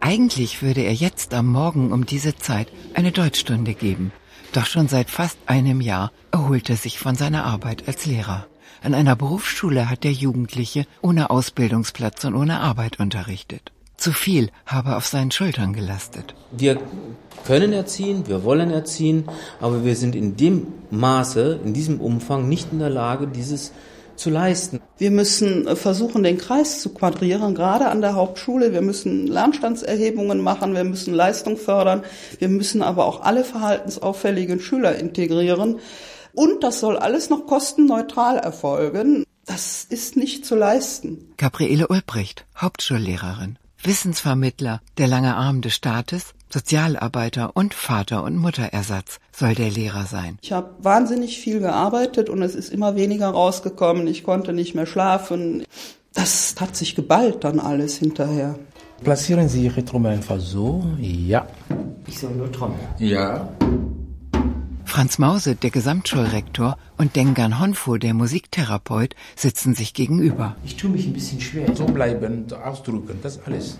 Eigentlich 0.00 0.62
würde 0.62 0.82
er 0.82 0.94
jetzt 0.94 1.34
am 1.34 1.46
Morgen 1.46 1.92
um 1.92 2.06
diese 2.06 2.36
Zeit 2.36 2.68
eine 2.94 3.12
Deutschstunde 3.12 3.74
geben. 3.74 4.12
Doch 4.52 4.66
schon 4.66 4.88
seit 4.88 5.10
fast 5.10 5.38
einem 5.46 5.80
Jahr 5.80 6.12
erholt 6.30 6.70
er 6.70 6.76
sich 6.76 6.98
von 6.98 7.14
seiner 7.16 7.44
Arbeit 7.44 7.88
als 7.88 8.06
Lehrer. 8.06 8.46
An 8.82 8.94
einer 8.94 9.16
Berufsschule 9.16 9.88
hat 9.90 10.04
der 10.04 10.12
Jugendliche 10.12 10.86
ohne 11.02 11.30
Ausbildungsplatz 11.30 12.24
und 12.24 12.34
ohne 12.34 12.60
Arbeit 12.60 13.00
unterrichtet. 13.00 13.72
Zu 13.96 14.12
viel 14.12 14.50
habe 14.66 14.96
auf 14.96 15.06
seinen 15.06 15.30
Schultern 15.30 15.72
gelastet. 15.72 16.34
Wir 16.52 16.78
können 17.46 17.72
erziehen, 17.72 18.26
wir 18.26 18.44
wollen 18.44 18.70
erziehen, 18.70 19.24
aber 19.60 19.84
wir 19.84 19.96
sind 19.96 20.14
in 20.14 20.36
dem 20.36 20.66
Maße, 20.90 21.60
in 21.64 21.72
diesem 21.72 22.00
Umfang 22.00 22.48
nicht 22.48 22.72
in 22.72 22.78
der 22.78 22.90
Lage, 22.90 23.26
dieses 23.26 23.72
zu 24.16 24.30
leisten. 24.30 24.80
Wir 24.98 25.10
müssen 25.10 25.76
versuchen, 25.76 26.22
den 26.22 26.38
Kreis 26.38 26.80
zu 26.80 26.92
quadrieren, 26.92 27.54
gerade 27.54 27.88
an 27.88 28.00
der 28.00 28.14
Hauptschule. 28.14 28.72
Wir 28.72 28.82
müssen 28.82 29.26
Lernstandserhebungen 29.26 30.40
machen, 30.40 30.74
wir 30.74 30.84
müssen 30.84 31.14
Leistung 31.14 31.56
fördern, 31.56 32.02
wir 32.38 32.48
müssen 32.48 32.82
aber 32.82 33.04
auch 33.04 33.20
alle 33.22 33.44
verhaltensauffälligen 33.44 34.60
Schüler 34.60 34.96
integrieren. 34.96 35.80
Und 36.32 36.64
das 36.64 36.80
soll 36.80 36.96
alles 36.96 37.30
noch 37.30 37.46
kostenneutral 37.46 38.38
erfolgen. 38.38 39.24
Das 39.46 39.84
ist 39.84 40.16
nicht 40.16 40.44
zu 40.44 40.54
leisten. 40.56 41.32
Gabriele 41.36 41.88
Ulbricht, 41.88 42.44
Hauptschullehrerin. 42.56 43.58
Wissensvermittler, 43.82 44.80
der 44.98 45.06
lange 45.06 45.36
Arm 45.36 45.60
des 45.60 45.74
Staates, 45.74 46.34
Sozialarbeiter 46.52 47.50
und 47.54 47.74
Vater- 47.74 48.22
und 48.22 48.36
Mutterersatz 48.36 49.18
soll 49.32 49.54
der 49.54 49.70
Lehrer 49.70 50.04
sein. 50.04 50.38
Ich 50.42 50.52
habe 50.52 50.70
wahnsinnig 50.78 51.38
viel 51.38 51.60
gearbeitet 51.60 52.30
und 52.30 52.42
es 52.42 52.54
ist 52.54 52.72
immer 52.72 52.94
weniger 52.94 53.28
rausgekommen. 53.28 54.06
Ich 54.06 54.22
konnte 54.22 54.52
nicht 54.52 54.74
mehr 54.74 54.86
schlafen. 54.86 55.64
Das 56.14 56.54
hat 56.58 56.76
sich 56.76 56.94
geballt 56.94 57.44
dann 57.44 57.60
alles 57.60 57.98
hinterher. 57.98 58.58
Platzieren 59.02 59.48
Sie 59.48 59.64
Ihre 59.64 59.84
Trommel 59.84 60.12
einfach 60.12 60.40
so. 60.40 60.84
Ja. 60.98 61.46
Ich 62.06 62.18
soll 62.18 62.32
nur 62.32 62.50
trommeln. 62.50 62.80
Ja. 62.98 63.48
Franz 64.86 65.18
Mause, 65.18 65.56
der 65.56 65.70
Gesamtschulrektor, 65.70 66.78
und 66.96 67.16
Dengan 67.16 67.58
Honfo, 67.58 67.98
der 67.98 68.14
Musiktherapeut, 68.14 69.14
sitzen 69.34 69.74
sich 69.74 69.92
gegenüber. 69.92 70.56
Ich 70.64 70.76
tue 70.76 70.88
mich 70.88 71.06
ein 71.06 71.12
bisschen 71.12 71.40
schwer. 71.40 71.74
So 71.74 71.84
bleiben, 71.84 72.46
so 72.48 72.56
ausdrücken, 72.56 73.18
das 73.22 73.44
alles. 73.44 73.76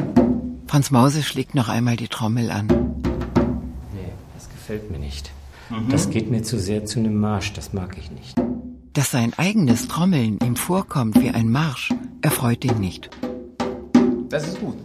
Franz 0.67 0.91
Mause 0.91 1.23
schlägt 1.23 1.55
noch 1.55 1.69
einmal 1.69 1.97
die 1.97 2.09
Trommel 2.09 2.51
an. 2.51 2.67
Nee, 2.67 4.13
das 4.35 4.51
gefällt 4.51 4.91
mir 4.91 4.99
nicht. 4.99 5.31
Mhm. 5.71 5.89
Das 5.89 6.11
geht 6.11 6.31
mir 6.31 6.43
zu 6.43 6.59
sehr 6.59 6.85
zu 6.85 6.99
einem 6.99 7.19
Marsch, 7.19 7.53
das 7.55 7.73
mag 7.73 7.97
ich 7.97 8.11
nicht. 8.11 8.37
Dass 8.93 9.11
sein 9.13 9.33
eigenes 9.37 9.89
Trommeln 9.89 10.39
ihm 10.45 10.57
vorkommt 10.57 11.21
wie 11.21 11.31
ein 11.31 11.49
Marsch, 11.49 11.95
erfreut 12.21 12.65
ihn 12.65 12.79
nicht. 12.81 13.09
Das 14.29 14.47
ist 14.47 14.61
gut. 14.61 14.77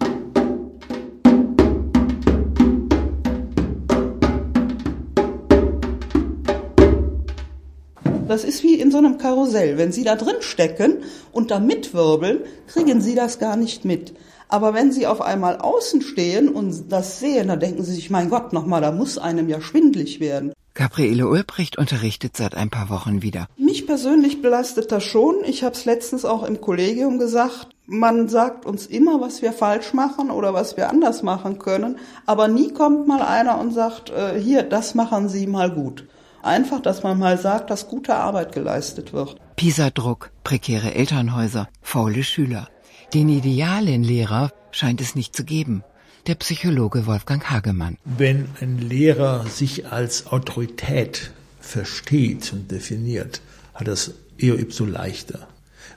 Das 8.31 8.45
ist 8.45 8.63
wie 8.63 8.75
in 8.75 8.91
so 8.91 8.97
einem 8.97 9.17
Karussell. 9.17 9.77
Wenn 9.77 9.91
Sie 9.91 10.05
da 10.05 10.15
drin 10.15 10.37
stecken 10.39 10.99
und 11.33 11.51
da 11.51 11.59
mitwirbeln, 11.59 12.39
kriegen 12.67 13.01
Sie 13.01 13.13
das 13.13 13.39
gar 13.39 13.57
nicht 13.57 13.83
mit. 13.83 14.13
Aber 14.47 14.73
wenn 14.73 14.93
Sie 14.93 15.05
auf 15.05 15.19
einmal 15.19 15.57
außen 15.57 16.01
stehen 16.01 16.47
und 16.47 16.93
das 16.93 17.19
sehen, 17.19 17.49
dann 17.49 17.59
denken 17.59 17.83
Sie 17.83 17.93
sich, 17.93 18.09
mein 18.09 18.29
Gott, 18.29 18.53
nochmal, 18.53 18.79
da 18.79 18.93
muss 18.93 19.17
einem 19.17 19.49
ja 19.49 19.59
schwindlig 19.59 20.21
werden. 20.21 20.53
Gabriele 20.75 21.27
Ulbricht 21.27 21.77
unterrichtet 21.77 22.37
seit 22.37 22.55
ein 22.55 22.69
paar 22.69 22.89
Wochen 22.89 23.21
wieder. 23.21 23.47
Mich 23.57 23.85
persönlich 23.85 24.41
belastet 24.41 24.93
das 24.93 25.03
schon. 25.03 25.43
Ich 25.43 25.65
habe 25.65 25.75
es 25.75 25.83
letztens 25.83 26.23
auch 26.23 26.43
im 26.43 26.61
Kollegium 26.61 27.19
gesagt. 27.19 27.67
Man 27.85 28.29
sagt 28.29 28.65
uns 28.65 28.85
immer, 28.85 29.19
was 29.19 29.41
wir 29.41 29.51
falsch 29.51 29.93
machen 29.93 30.31
oder 30.31 30.53
was 30.53 30.77
wir 30.77 30.89
anders 30.89 31.21
machen 31.21 31.59
können, 31.59 31.97
aber 32.25 32.47
nie 32.47 32.71
kommt 32.71 33.09
mal 33.09 33.23
einer 33.23 33.59
und 33.59 33.73
sagt, 33.73 34.09
äh, 34.09 34.39
hier, 34.39 34.63
das 34.63 34.95
machen 34.95 35.27
Sie 35.27 35.47
mal 35.47 35.69
gut. 35.69 36.05
Einfach, 36.43 36.81
dass 36.81 37.03
man 37.03 37.19
mal 37.19 37.37
sagt, 37.37 37.69
dass 37.69 37.87
gute 37.87 38.15
Arbeit 38.15 38.51
geleistet 38.51 39.13
wird. 39.13 39.35
PISA-Druck, 39.55 40.31
prekäre 40.43 40.95
Elternhäuser, 40.95 41.69
faule 41.81 42.23
Schüler. 42.23 42.67
Den 43.13 43.29
idealen 43.29 44.03
Lehrer 44.03 44.51
scheint 44.71 45.01
es 45.01 45.15
nicht 45.15 45.35
zu 45.35 45.43
geben. 45.43 45.83
Der 46.27 46.35
Psychologe 46.35 47.05
Wolfgang 47.05 47.49
Hagemann. 47.49 47.97
Wenn 48.05 48.47
ein 48.59 48.77
Lehrer 48.77 49.45
sich 49.47 49.91
als 49.91 50.27
Autorität 50.27 51.31
versteht 51.59 52.53
und 52.53 52.71
definiert, 52.71 53.41
hat 53.73 53.87
das 53.87 54.11
eher 54.37 54.59
ipso 54.59 54.85
leichter, 54.85 55.47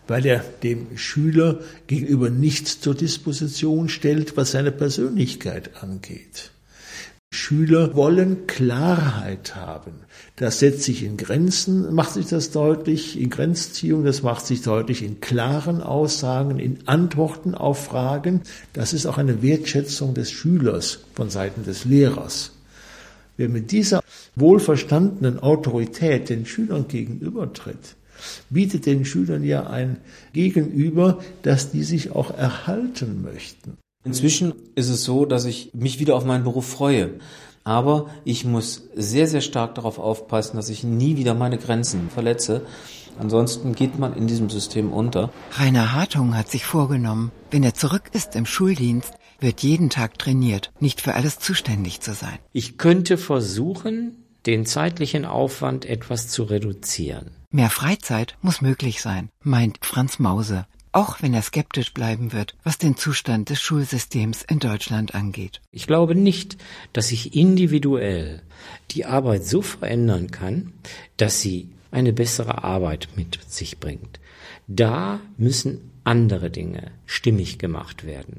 weil 0.06 0.26
er 0.26 0.44
dem 0.62 0.96
Schüler 0.96 1.60
gegenüber 1.86 2.30
nichts 2.30 2.80
zur 2.80 2.94
Disposition 2.94 3.88
stellt, 3.88 4.36
was 4.36 4.52
seine 4.52 4.72
Persönlichkeit 4.72 5.82
angeht. 5.82 6.50
Schüler 7.34 7.94
wollen 7.94 8.46
Klarheit 8.46 9.56
haben. 9.56 9.92
Das 10.36 10.60
setzt 10.60 10.82
sich 10.84 11.02
in 11.02 11.16
Grenzen, 11.16 11.92
macht 11.92 12.14
sich 12.14 12.26
das 12.26 12.52
deutlich, 12.52 13.20
in 13.20 13.28
Grenzziehung, 13.28 14.04
das 14.04 14.22
macht 14.22 14.46
sich 14.46 14.62
deutlich 14.62 15.02
in 15.02 15.20
klaren 15.20 15.82
Aussagen, 15.82 16.58
in 16.58 16.78
Antworten 16.86 17.54
auf 17.54 17.84
Fragen. 17.84 18.42
Das 18.72 18.92
ist 18.92 19.06
auch 19.06 19.18
eine 19.18 19.42
Wertschätzung 19.42 20.14
des 20.14 20.30
Schülers 20.30 21.00
von 21.14 21.28
Seiten 21.28 21.64
des 21.64 21.84
Lehrers. 21.84 22.52
Wer 23.36 23.48
mit 23.48 23.72
dieser 23.72 24.00
wohlverstandenen 24.36 25.40
Autorität 25.40 26.28
den 26.28 26.46
Schülern 26.46 26.86
gegenübertritt, 26.86 27.96
bietet 28.48 28.86
den 28.86 29.04
Schülern 29.04 29.42
ja 29.42 29.66
ein 29.66 29.96
Gegenüber, 30.32 31.18
dass 31.42 31.72
die 31.72 31.82
sich 31.82 32.12
auch 32.12 32.36
erhalten 32.36 33.22
möchten. 33.22 33.76
Inzwischen 34.04 34.54
ist 34.74 34.90
es 34.90 35.02
so, 35.02 35.24
dass 35.24 35.46
ich 35.46 35.70
mich 35.72 35.98
wieder 35.98 36.14
auf 36.14 36.24
meinen 36.24 36.44
Beruf 36.44 36.66
freue. 36.66 37.18
Aber 37.64 38.10
ich 38.24 38.44
muss 38.44 38.88
sehr, 38.94 39.26
sehr 39.26 39.40
stark 39.40 39.74
darauf 39.74 39.98
aufpassen, 39.98 40.56
dass 40.56 40.68
ich 40.68 40.84
nie 40.84 41.16
wieder 41.16 41.32
meine 41.32 41.56
Grenzen 41.56 42.10
verletze. 42.10 42.66
Ansonsten 43.18 43.74
geht 43.74 43.98
man 43.98 44.14
in 44.14 44.26
diesem 44.26 44.50
System 44.50 44.92
unter. 44.92 45.30
Rainer 45.52 45.94
Hartung 45.94 46.36
hat 46.36 46.50
sich 46.50 46.66
vorgenommen, 46.66 47.32
wenn 47.50 47.62
er 47.62 47.72
zurück 47.72 48.10
ist 48.12 48.36
im 48.36 48.44
Schuldienst, 48.44 49.14
wird 49.40 49.60
jeden 49.60 49.88
Tag 49.88 50.18
trainiert, 50.18 50.72
nicht 50.80 51.00
für 51.00 51.14
alles 51.14 51.38
zuständig 51.38 52.00
zu 52.00 52.12
sein. 52.12 52.38
Ich 52.52 52.76
könnte 52.76 53.16
versuchen, 53.16 54.24
den 54.44 54.66
zeitlichen 54.66 55.24
Aufwand 55.24 55.86
etwas 55.86 56.28
zu 56.28 56.42
reduzieren. 56.42 57.30
Mehr 57.50 57.70
Freizeit 57.70 58.36
muss 58.42 58.60
möglich 58.60 59.00
sein, 59.00 59.30
meint 59.42 59.78
Franz 59.80 60.18
Mause 60.18 60.66
auch 60.94 61.22
wenn 61.22 61.34
er 61.34 61.42
skeptisch 61.42 61.92
bleiben 61.92 62.32
wird, 62.32 62.54
was 62.62 62.78
den 62.78 62.96
Zustand 62.96 63.50
des 63.50 63.60
Schulsystems 63.60 64.42
in 64.42 64.60
Deutschland 64.60 65.14
angeht. 65.14 65.60
Ich 65.72 65.86
glaube 65.86 66.14
nicht, 66.14 66.56
dass 66.92 67.08
sich 67.08 67.34
individuell 67.34 68.42
die 68.92 69.04
Arbeit 69.04 69.44
so 69.44 69.60
verändern 69.60 70.30
kann, 70.30 70.72
dass 71.16 71.40
sie 71.40 71.68
eine 71.90 72.12
bessere 72.12 72.62
Arbeit 72.62 73.08
mit 73.16 73.38
sich 73.48 73.78
bringt. 73.78 74.20
Da 74.68 75.20
müssen 75.36 75.90
andere 76.04 76.50
Dinge 76.50 76.92
stimmig 77.06 77.58
gemacht 77.58 78.06
werden. 78.06 78.38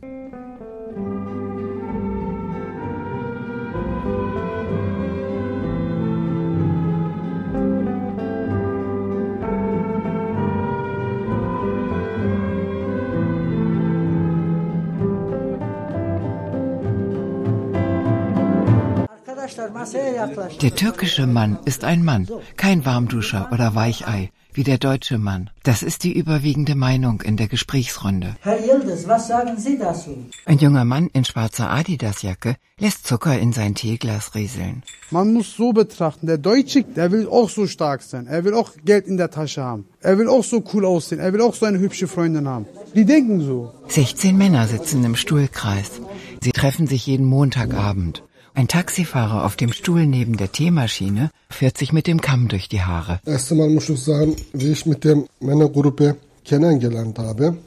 Der 20.61 20.75
türkische 20.75 21.27
Mann 21.27 21.59
ist 21.65 21.83
ein 21.83 22.03
Mann, 22.03 22.27
kein 22.57 22.85
Warmduscher 22.85 23.49
oder 23.51 23.75
Weichei, 23.75 24.31
wie 24.53 24.63
der 24.63 24.77
deutsche 24.77 25.17
Mann. 25.17 25.49
Das 25.63 25.83
ist 25.83 26.03
die 26.03 26.13
überwiegende 26.13 26.75
Meinung 26.75 27.21
in 27.21 27.37
der 27.37 27.47
Gesprächsrunde. 27.47 28.35
Herr 28.41 28.59
Yildiz, 28.59 29.07
was 29.07 29.27
sagen 29.27 29.57
Sie 29.57 29.77
dazu? 29.77 30.17
Ein 30.45 30.59
junger 30.59 30.85
Mann 30.85 31.09
in 31.13 31.25
schwarzer 31.25 31.69
Adidasjacke 31.69 32.55
lässt 32.79 33.05
Zucker 33.05 33.37
in 33.37 33.53
sein 33.53 33.75
Teeglas 33.75 34.33
rieseln. 34.33 34.83
Man 35.11 35.33
muss 35.33 35.55
so 35.55 35.73
betrachten, 35.73 36.27
der 36.27 36.37
Deutsche, 36.37 36.83
der 36.83 37.11
will 37.11 37.27
auch 37.27 37.49
so 37.49 37.67
stark 37.67 38.01
sein. 38.01 38.27
Er 38.27 38.43
will 38.45 38.53
auch 38.53 38.71
Geld 38.83 39.07
in 39.07 39.17
der 39.17 39.29
Tasche 39.29 39.61
haben. 39.63 39.85
Er 40.01 40.17
will 40.17 40.29
auch 40.29 40.43
so 40.43 40.63
cool 40.73 40.85
aussehen. 40.85 41.19
Er 41.19 41.33
will 41.33 41.41
auch 41.41 41.53
so 41.53 41.65
eine 41.65 41.79
hübsche 41.79 42.07
Freundin 42.07 42.47
haben. 42.47 42.65
Die 42.95 43.05
denken 43.05 43.41
so. 43.41 43.73
16 43.89 44.37
Männer 44.37 44.67
sitzen 44.67 45.03
im 45.03 45.15
Stuhlkreis. 45.15 46.01
Sie 46.41 46.51
treffen 46.51 46.87
sich 46.87 47.05
jeden 47.05 47.25
Montagabend. 47.25 48.23
Ein 48.57 48.69
Taxifahrer 48.69 49.43
auf 49.43 49.57
dem 49.57 49.73
Stuhl 49.73 50.07
neben 50.07 50.37
der 50.37 50.49
Teemaschine 50.49 51.29
fährt 51.49 51.77
sich 51.77 51.91
mit 51.91 52.07
dem 52.07 52.21
Kamm 52.21 52.47
durch 52.47 52.69
die 52.69 52.81
Haare. 52.81 53.19
Erst 53.25 53.51
einmal 53.51 53.67
muss 53.67 53.89
ich 53.89 53.99
sagen, 53.99 54.33
wie 54.53 54.71
ich 54.71 54.85
mit 54.85 55.03
der 55.03 55.17
Männergruppe 55.41 56.15
kennengelernt 56.45 57.19
habe. 57.19 57.57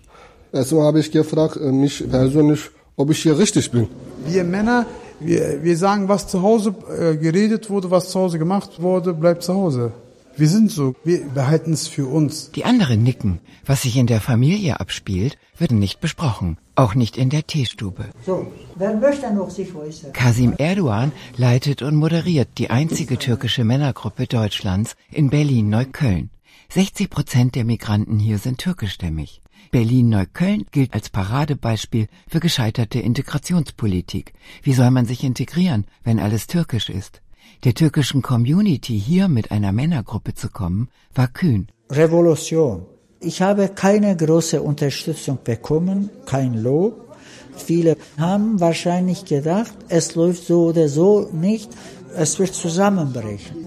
Erstmal 0.51 0.87
habe 0.87 1.01
ich 1.01 1.11
gefragt, 1.11 1.57
äh, 1.57 1.71
mich 1.71 2.09
persönlich, 2.09 2.61
ob 2.97 3.11
ich 3.11 3.23
hier 3.23 3.39
richtig 3.39 3.71
bin. 3.71 3.87
Wir 4.27 4.45
Männer, 4.45 4.87
wir, 5.21 5.63
wir 5.63 5.77
sagen, 5.77 6.09
was 6.09 6.27
zu 6.27 6.41
Hause 6.41 6.75
äh, 6.99 7.17
geredet 7.17 7.69
wurde, 7.69 7.91
was 7.91 8.09
zu 8.09 8.21
Hause 8.21 8.39
gemacht 8.39 8.81
wurde, 8.81 9.13
bleibt 9.13 9.43
zu 9.43 9.53
Hause. 9.53 9.93
Wir 10.39 10.49
sind 10.49 10.71
so, 10.71 10.95
wir 11.03 11.29
behalten 11.31 11.73
es 11.73 11.89
für 11.89 12.07
uns. 12.07 12.53
Die 12.53 12.65
anderen 12.65 13.03
nicken. 13.03 13.41
Was 13.67 13.83
sich 13.83 13.97
in 13.97 14.07
der 14.07 14.21
Familie 14.21 14.79
abspielt, 14.79 15.37
wird 15.59 15.73
nicht 15.73 15.99
besprochen. 15.99 16.59
Auch 16.77 16.95
nicht 16.95 17.17
in 17.17 17.29
der 17.29 17.49
Teestube. 17.49 18.05
So, 18.25 18.53
wer 18.77 18.95
möchte 18.95 19.35
noch 19.35 19.51
sich 19.51 19.75
äußern? 19.75 20.13
Kasim 20.13 20.55
Erdogan 20.57 21.11
leitet 21.37 21.83
und 21.83 21.97
moderiert 21.97 22.51
die 22.59 22.71
einzige 22.71 23.19
türkische 23.19 23.65
Männergruppe 23.65 24.29
Deutschlands 24.29 24.95
in 25.11 25.29
Berlin-Neukölln. 25.29 26.31
60 26.69 27.11
Prozent 27.11 27.57
der 27.57 27.65
Migranten 27.65 28.21
hier 28.21 28.39
sind 28.39 28.59
türkischstämmig. 28.59 29.43
Berlin-Neukölln 29.73 30.67
gilt 30.71 30.95
als 30.95 31.11
Paradebeispiel 31.11 32.07
für 32.29 32.39
gescheiterte 32.39 33.01
Integrationspolitik. 33.01 34.35
Wie 34.63 34.73
soll 34.73 34.93
man 34.93 35.05
sich 35.05 35.25
integrieren, 35.25 35.85
wenn 36.05 36.21
alles 36.21 36.47
türkisch 36.47 36.91
ist? 36.91 37.23
Der 37.65 37.75
türkischen 37.75 38.23
Community 38.23 39.01
hier 39.01 39.27
mit 39.27 39.51
einer 39.51 39.73
Männergruppe 39.73 40.33
zu 40.33 40.49
kommen, 40.49 40.91
war 41.13 41.27
kühn. 41.27 41.67
Revolution. 41.91 42.87
Ich 43.19 43.43
habe 43.43 43.69
keine 43.69 44.17
große 44.17 44.63
Unterstützung 44.63 45.41
bekommen, 45.43 46.09
kein 46.25 46.55
Lob. 46.55 47.17
Viele 47.57 47.97
haben 48.17 48.61
wahrscheinlich 48.61 49.25
gedacht, 49.25 49.75
es 49.89 50.15
läuft 50.15 50.47
so 50.47 50.67
oder 50.67 50.89
so 50.89 51.29
nicht, 51.33 51.71
es 52.15 52.39
wird 52.39 52.55
zusammenbrechen. 52.55 53.67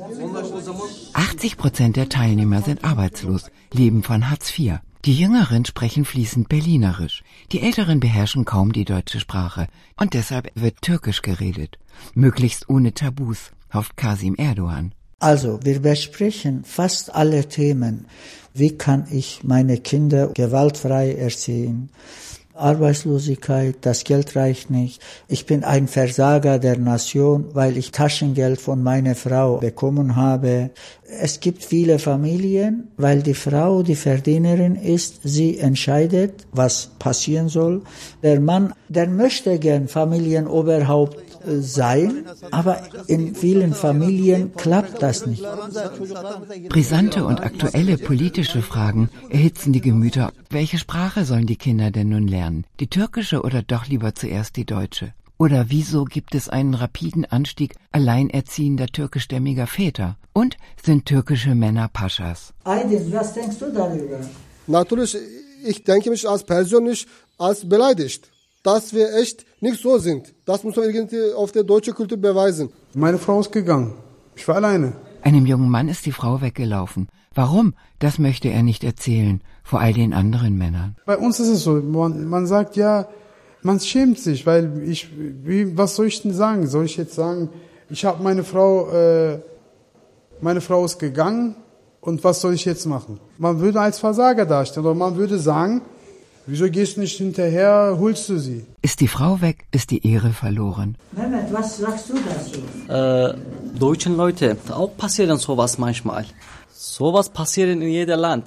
80 1.12 1.58
Prozent 1.58 1.98
der 1.98 2.08
Teilnehmer 2.08 2.62
sind 2.62 2.86
arbeitslos, 2.86 3.52
leben 3.74 4.04
von 4.04 4.30
Hartz 4.30 4.58
IV. 4.58 4.76
Die 5.04 5.16
Jüngeren 5.16 5.66
sprechen 5.66 6.06
fließend 6.06 6.48
Berlinerisch, 6.48 7.24
die 7.52 7.60
Älteren 7.60 8.00
beherrschen 8.00 8.46
kaum 8.46 8.72
die 8.72 8.86
deutsche 8.86 9.20
Sprache 9.20 9.68
und 10.00 10.14
deshalb 10.14 10.50
wird 10.56 10.82
Türkisch 10.82 11.22
geredet, 11.22 11.78
möglichst 12.14 12.70
ohne 12.70 12.94
Tabus 12.94 13.52
hofft 13.74 13.98
Kasim 13.98 14.36
Erdogan. 14.36 14.94
Also, 15.20 15.60
wir 15.64 15.82
besprechen 15.82 16.64
fast 16.64 17.14
alle 17.14 17.48
Themen. 17.48 18.08
Wie 18.54 18.78
kann 18.78 19.06
ich 19.12 19.44
meine 19.44 19.78
Kinder 19.78 20.28
gewaltfrei 20.34 21.14
erziehen? 21.14 21.90
Arbeitslosigkeit, 22.56 23.78
das 23.82 24.04
Geld 24.04 24.36
reicht 24.36 24.70
nicht. 24.70 25.02
Ich 25.28 25.46
bin 25.46 25.64
ein 25.64 25.88
Versager 25.88 26.60
der 26.60 26.78
Nation, 26.78 27.46
weil 27.54 27.78
ich 27.78 27.92
Taschengeld 27.92 28.60
von 28.60 28.84
meiner 28.84 29.16
Frau 29.16 29.58
bekommen 29.58 30.16
habe. 30.16 30.72
Es 31.20 31.40
gibt 31.40 31.64
viele 31.64 31.98
Familien, 32.00 32.90
weil 32.98 33.22
die 33.22 33.34
Frau 33.34 33.84
die 33.84 33.96
Verdienerin 33.96 34.76
ist, 34.76 35.22
sie 35.24 35.60
entscheidet, 35.60 36.46
was 36.52 36.92
passieren 37.00 37.50
soll. 37.50 37.82
Der 38.22 38.40
Mann, 38.40 38.74
der 38.90 39.08
möchte 39.08 39.58
gern 39.58 39.88
Familienoberhaupt 39.88 41.31
sein, 41.46 42.26
aber 42.52 42.82
in 43.08 43.36
vielen 43.36 43.74
Familien 43.74 44.54
klappt 44.56 45.02
das 45.02 45.26
nicht. 45.26 45.44
Brisante 46.70 47.26
und 47.26 47.42
aktuelle 47.42 47.98
politische 47.98 48.62
Fragen 48.62 49.10
erhitzen 49.30 49.74
die 49.74 49.82
Gemüter. 49.82 50.32
Welche 50.50 50.78
Sprache 50.78 51.26
sollen 51.26 51.48
die 51.48 51.56
Kinder 51.56 51.92
denn 51.92 52.10
nun 52.10 52.28
lernen? 52.28 52.66
Die 52.80 52.88
türkische 52.88 53.42
oder 53.42 53.62
doch 53.62 53.88
lieber 53.88 54.16
zuerst 54.16 54.56
die 54.56 54.66
deutsche? 54.66 55.14
Oder 55.38 55.66
wieso 55.70 56.06
gibt 56.06 56.36
es 56.36 56.50
einen 56.50 56.76
rapiden 56.76 57.26
Anstieg 57.26 57.74
alleinerziehender 57.92 58.86
türkischstämmiger 58.86 59.66
Väter? 59.66 60.18
Und 60.34 60.56
sind 60.86 61.08
türkische 61.08 61.56
Männer 61.56 61.88
Paschas? 61.88 62.54
Aydin, 62.64 63.12
was 63.12 63.34
denkst 63.34 63.58
du 63.58 63.72
darüber? 63.74 64.20
Natürlich, 64.68 65.18
ich 65.66 65.84
denke 65.84 66.12
mich 66.12 66.30
als 66.30 66.44
persönlich 66.44 67.08
als 67.40 67.68
beleidigt, 67.68 68.30
dass 68.62 68.94
wir 68.94 69.16
echt 69.16 69.46
nicht 69.62 69.82
so 69.82 69.98
sind. 69.98 70.34
Das 70.46 70.64
muss 70.64 70.76
man 70.76 70.86
irgendwie 70.86 71.34
auf 71.34 71.52
der 71.52 71.64
deutschen 71.64 71.94
Kultur 71.94 72.18
beweisen. 72.18 72.70
Meine 72.94 73.18
Frau 73.18 73.40
ist 73.40 73.52
gegangen. 73.52 73.94
Ich 74.36 74.48
war 74.48 74.56
alleine. 74.56 74.94
Einem 75.22 75.46
jungen 75.46 75.70
Mann 75.70 75.88
ist 75.88 76.06
die 76.06 76.12
Frau 76.12 76.42
weggelaufen. 76.42 77.08
Warum? 77.34 77.76
Das 78.00 78.18
möchte 78.18 78.50
er 78.50 78.64
nicht 78.64 78.84
erzählen, 78.84 79.42
vor 79.64 79.80
all 79.80 79.94
den 79.94 80.14
anderen 80.14 80.58
Männern. 80.58 80.98
Bei 81.06 81.18
uns 81.18 81.40
ist 81.40 81.48
es 81.48 81.64
so, 81.64 81.74
man, 81.74 82.26
man 82.26 82.48
sagt 82.48 82.76
ja, 82.76 83.08
man 83.62 83.80
schämt 83.80 84.20
sich, 84.20 84.46
weil 84.46 84.84
ich, 84.84 85.10
wie, 85.16 85.78
was 85.78 85.96
soll 85.96 86.08
ich 86.08 86.22
denn 86.22 86.34
sagen? 86.34 86.68
Soll 86.68 86.86
ich 86.86 86.98
jetzt 86.98 87.14
sagen, 87.14 87.50
ich 87.90 88.04
habe 88.04 88.24
meine 88.24 88.44
Frau, 88.44 88.90
äh, 88.92 89.40
meine 90.42 90.62
Frau 90.62 90.84
ist 90.84 90.98
gegangen 90.98 91.56
und 92.02 92.24
was 92.24 92.42
soll 92.42 92.56
ich 92.56 92.66
jetzt 92.66 92.86
machen? 92.86 93.20
Man 93.38 93.60
würde 93.60 93.80
als 93.80 94.00
Versager 94.00 94.46
darstellen 94.46 94.86
oder 94.88 94.96
man 94.96 95.16
würde 95.16 95.38
sagen, 95.38 95.84
wieso 96.46 96.70
gehst 96.70 96.98
du 96.98 97.02
nicht 97.02 97.18
hinterher, 97.18 97.98
holst 98.00 98.30
du 98.30 98.38
sie? 98.38 98.66
Ist 98.82 99.00
die 99.00 99.08
Frau 99.08 99.42
weg, 99.42 99.66
ist 99.72 99.92
die 99.92 100.06
Ehre 100.08 100.32
verloren. 100.32 100.98
Mehmet, 101.12 101.52
was 101.52 101.78
sagst 101.78 102.10
du 102.10 102.16
dazu? 102.30 102.60
Äh, 102.92 103.38
deutschen 103.78 104.18
Leute, 104.18 104.58
auch 104.70 104.96
passieren 104.98 105.38
sowas 105.38 105.78
manchmal. 105.78 106.26
Sowas 106.72 107.30
passiert 107.30 107.70
in 107.70 107.82
jedem 107.82 108.20
Land. 108.20 108.46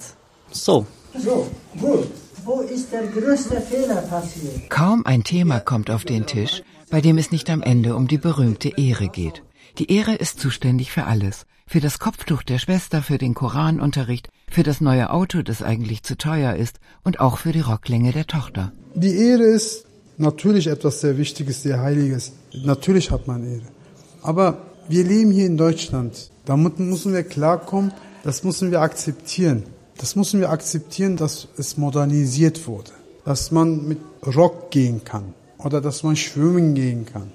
So. 0.51 0.85
So, 1.17 1.47
gut. 1.79 2.07
Wo 2.43 2.61
ist 2.61 2.91
der 2.91 3.07
größte 3.07 3.59
Fehler 3.59 4.01
passiert? 4.03 4.69
Kaum 4.69 5.03
ein 5.05 5.23
Thema 5.23 5.59
kommt 5.59 5.89
auf 5.89 6.05
den 6.05 6.27
Tisch, 6.27 6.61
bei 6.91 7.01
dem 7.01 7.17
es 7.17 7.31
nicht 7.31 7.49
am 7.49 7.63
Ende 7.63 7.95
um 7.95 8.07
die 8.07 8.19
berühmte 8.19 8.69
Ehre 8.77 9.07
geht. 9.07 9.41
Die 9.79 9.91
Ehre 9.91 10.13
ist 10.13 10.39
zuständig 10.39 10.91
für 10.91 11.05
alles. 11.05 11.47
Für 11.65 11.79
das 11.79 11.97
Kopftuch 11.97 12.43
der 12.43 12.59
Schwester, 12.59 13.01
für 13.01 13.17
den 13.17 13.33
Koranunterricht, 13.33 14.29
für 14.49 14.63
das 14.63 14.81
neue 14.81 15.09
Auto, 15.11 15.41
das 15.41 15.61
eigentlich 15.61 16.03
zu 16.03 16.17
teuer 16.17 16.55
ist 16.55 16.79
und 17.03 17.19
auch 17.19 17.37
für 17.37 17.51
die 17.51 17.61
Rocklänge 17.61 18.11
der 18.11 18.27
Tochter. 18.27 18.71
Die 18.93 19.15
Ehre 19.15 19.43
ist 19.43 19.85
natürlich 20.17 20.67
etwas 20.67 21.01
sehr 21.01 21.17
Wichtiges, 21.17 21.63
sehr 21.63 21.81
Heiliges. 21.81 22.31
Natürlich 22.63 23.11
hat 23.11 23.27
man 23.27 23.43
Ehre. 23.43 23.67
Aber 24.21 24.57
wir 24.87 25.03
leben 25.03 25.31
hier 25.31 25.45
in 25.45 25.57
Deutschland. 25.57 26.29
Damit 26.45 26.79
müssen 26.79 27.13
wir 27.13 27.23
klarkommen, 27.23 27.91
das 28.23 28.43
müssen 28.43 28.71
wir 28.71 28.81
akzeptieren. 28.81 29.63
Das 29.97 30.15
müssen 30.15 30.39
wir 30.39 30.49
akzeptieren, 30.49 31.17
dass 31.17 31.47
es 31.57 31.77
modernisiert 31.77 32.67
wurde. 32.67 32.91
Dass 33.23 33.51
man 33.51 33.87
mit 33.87 33.99
Rock 34.25 34.71
gehen 34.71 35.03
kann. 35.03 35.33
Oder 35.57 35.81
dass 35.81 36.03
man 36.03 36.15
schwimmen 36.15 36.75
gehen 36.75 37.05
kann. 37.05 37.31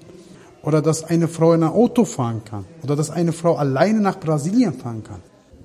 Oder 0.61 0.81
dass 0.81 1.03
eine 1.03 1.27
Frau 1.27 1.53
in 1.53 1.63
ein 1.63 1.69
Auto 1.69 2.05
fahren 2.05 2.43
kann. 2.45 2.65
Oder 2.83 2.95
dass 2.95 3.09
eine 3.09 3.33
Frau 3.33 3.55
alleine 3.55 3.99
nach 3.99 4.19
Brasilien 4.19 4.73
fahren 4.73 5.03
kann. 5.03 5.21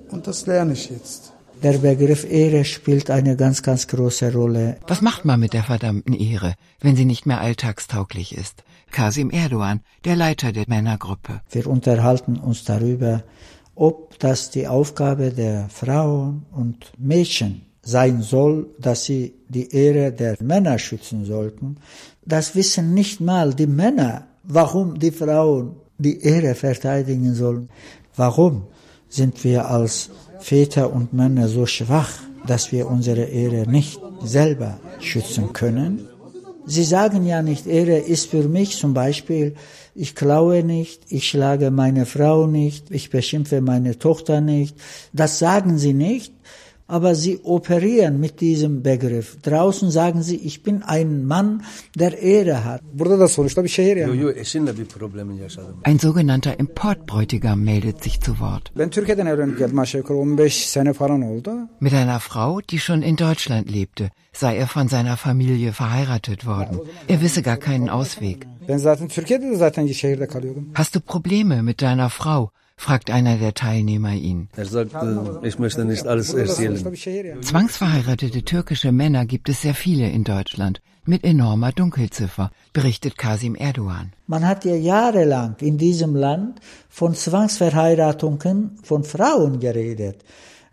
Und 0.09 0.27
das 0.27 0.45
lerne 0.45 0.73
ich 0.73 0.89
jetzt. 0.89 1.33
Der 1.63 1.79
Begriff 1.79 2.23
Ehre 2.29 2.65
spielt 2.65 3.09
eine 3.09 3.35
ganz, 3.35 3.63
ganz 3.63 3.87
große 3.87 4.31
Rolle. 4.31 4.77
Was 4.87 5.01
macht 5.01 5.25
man 5.25 5.39
mit 5.39 5.53
der 5.53 5.63
verdammten 5.63 6.13
Ehre, 6.13 6.53
wenn 6.81 6.95
sie 6.95 7.05
nicht 7.05 7.25
mehr 7.25 7.41
alltagstauglich 7.41 8.37
ist? 8.37 8.63
Kasim 8.91 9.31
Erdogan, 9.31 9.81
der 10.05 10.15
Leiter 10.15 10.51
der 10.51 10.65
Männergruppe. 10.67 11.41
Wir 11.49 11.65
unterhalten 11.65 12.37
uns 12.37 12.63
darüber, 12.63 13.23
ob 13.73 14.19
das 14.19 14.51
die 14.51 14.67
Aufgabe 14.67 15.31
der 15.31 15.67
Frauen 15.69 16.45
und 16.51 16.91
Mädchen 16.97 17.63
sein 17.81 18.21
soll, 18.21 18.67
dass 18.79 19.05
sie 19.05 19.33
die 19.49 19.71
Ehre 19.71 20.11
der 20.11 20.37
Männer 20.41 20.77
schützen 20.77 21.25
sollten. 21.25 21.77
Das 22.23 22.55
wissen 22.55 22.93
nicht 22.93 23.19
mal 23.19 23.53
die 23.53 23.67
Männer, 23.67 24.27
warum 24.43 24.99
die 24.99 25.11
Frauen 25.11 25.77
die 25.97 26.21
Ehre 26.21 26.53
verteidigen 26.53 27.33
sollen. 27.33 27.69
Warum 28.15 28.63
sind 29.09 29.43
wir 29.43 29.69
als 29.69 30.09
Väter 30.39 30.93
und 30.93 31.13
Männer 31.13 31.47
so 31.47 31.65
schwach, 31.65 32.11
dass 32.45 32.71
wir 32.71 32.87
unsere 32.87 33.23
Ehre 33.23 33.69
nicht 33.69 33.99
selber 34.23 34.79
schützen 34.99 35.53
können? 35.53 36.07
Sie 36.65 36.83
sagen 36.83 37.25
ja 37.25 37.41
nicht, 37.41 37.65
Ehre 37.65 37.97
ist 37.97 38.29
für 38.29 38.47
mich 38.49 38.77
zum 38.77 38.93
Beispiel, 38.93 39.55
ich 39.95 40.15
klaue 40.15 40.63
nicht, 40.63 41.01
ich 41.09 41.27
schlage 41.29 41.71
meine 41.71 42.05
Frau 42.05 42.45
nicht, 42.45 42.91
ich 42.91 43.09
beschimpfe 43.09 43.61
meine 43.61 43.97
Tochter 43.97 44.41
nicht. 44.41 44.75
Das 45.13 45.39
sagen 45.39 45.77
sie 45.77 45.93
nicht, 45.93 46.33
aber 46.87 47.15
sie 47.15 47.39
operieren 47.43 48.19
mit 48.19 48.41
diesem 48.41 48.81
Begriff. 48.81 49.37
Draußen 49.41 49.91
sagen 49.91 50.23
sie, 50.23 50.37
ich 50.37 50.63
bin 50.63 50.83
ein 50.83 51.25
Mann, 51.25 51.63
der 51.95 52.17
Ehre 52.19 52.63
hat. 52.63 52.81
Ein 55.83 55.99
sogenannter 55.99 56.59
Importbräutigam 56.59 57.63
meldet 57.63 58.03
sich 58.03 58.21
zu 58.21 58.39
Wort. 58.39 58.71
Ben 58.75 58.89
Türkiye'den 58.89 59.25
evlenip 59.25 59.57
geldim 59.59 59.79
aşağı 59.79 60.01
yukarı 60.01 60.17
15 60.17 60.69
sene 60.69 60.93
falan 60.93 61.21
oldu. 61.21 61.51
Mit 61.79 61.93
einer 61.93 62.19
Frau, 62.19 62.61
die 62.69 62.79
schon 62.79 63.01
in 63.01 63.17
Deutschland 63.17 63.71
lebte, 63.71 64.11
sei 64.33 64.55
er 64.55 64.67
von 64.67 64.87
seiner 64.87 65.17
Familie 65.17 65.71
verheiratet 65.71 66.45
worden. 66.45 66.79
Er 67.07 67.21
wisse 67.21 67.41
gar 67.41 67.57
keinen 67.57 67.89
Ausweg. 67.89 68.47
Hast 70.73 70.95
du 70.95 70.99
Probleme 70.99 71.63
mit 71.63 71.81
deiner 71.81 72.09
Frau? 72.09 72.51
Fragt 72.77 73.09
einer 73.09 73.37
der 73.37 73.53
Teilnehmer 73.53 74.13
ihn. 74.13 74.49
Er 74.55 74.65
sagt, 74.65 74.93
äh, 74.93 75.47
ich 75.47 75.59
möchte 75.59 75.83
nicht 75.83 76.07
alles 76.07 76.33
erzählen. 76.33 76.77
Zwangsverheiratete 77.41 78.43
türkische 78.43 78.91
Männer 78.91 79.25
gibt 79.25 79.49
es 79.49 79.63
sehr 79.63 79.73
viele 79.73 80.09
in 80.09 80.23
Deutschland, 80.23 80.81
mit 81.03 81.23
enormer 81.23 81.71
Dunkelziffer, 81.71 82.51
berichtet 82.73 83.17
Kasim 83.17 83.55
Erdogan. 83.55 84.13
Man 84.27 84.47
hat 84.47 84.63
ja 84.63 84.75
jahrelang 84.75 85.55
in 85.59 85.77
diesem 85.77 86.15
Land 86.15 86.59
von 86.89 87.15
Zwangsverheiratungen 87.15 88.77
von 88.83 89.03
Frauen 89.03 89.59
geredet. 89.59 90.23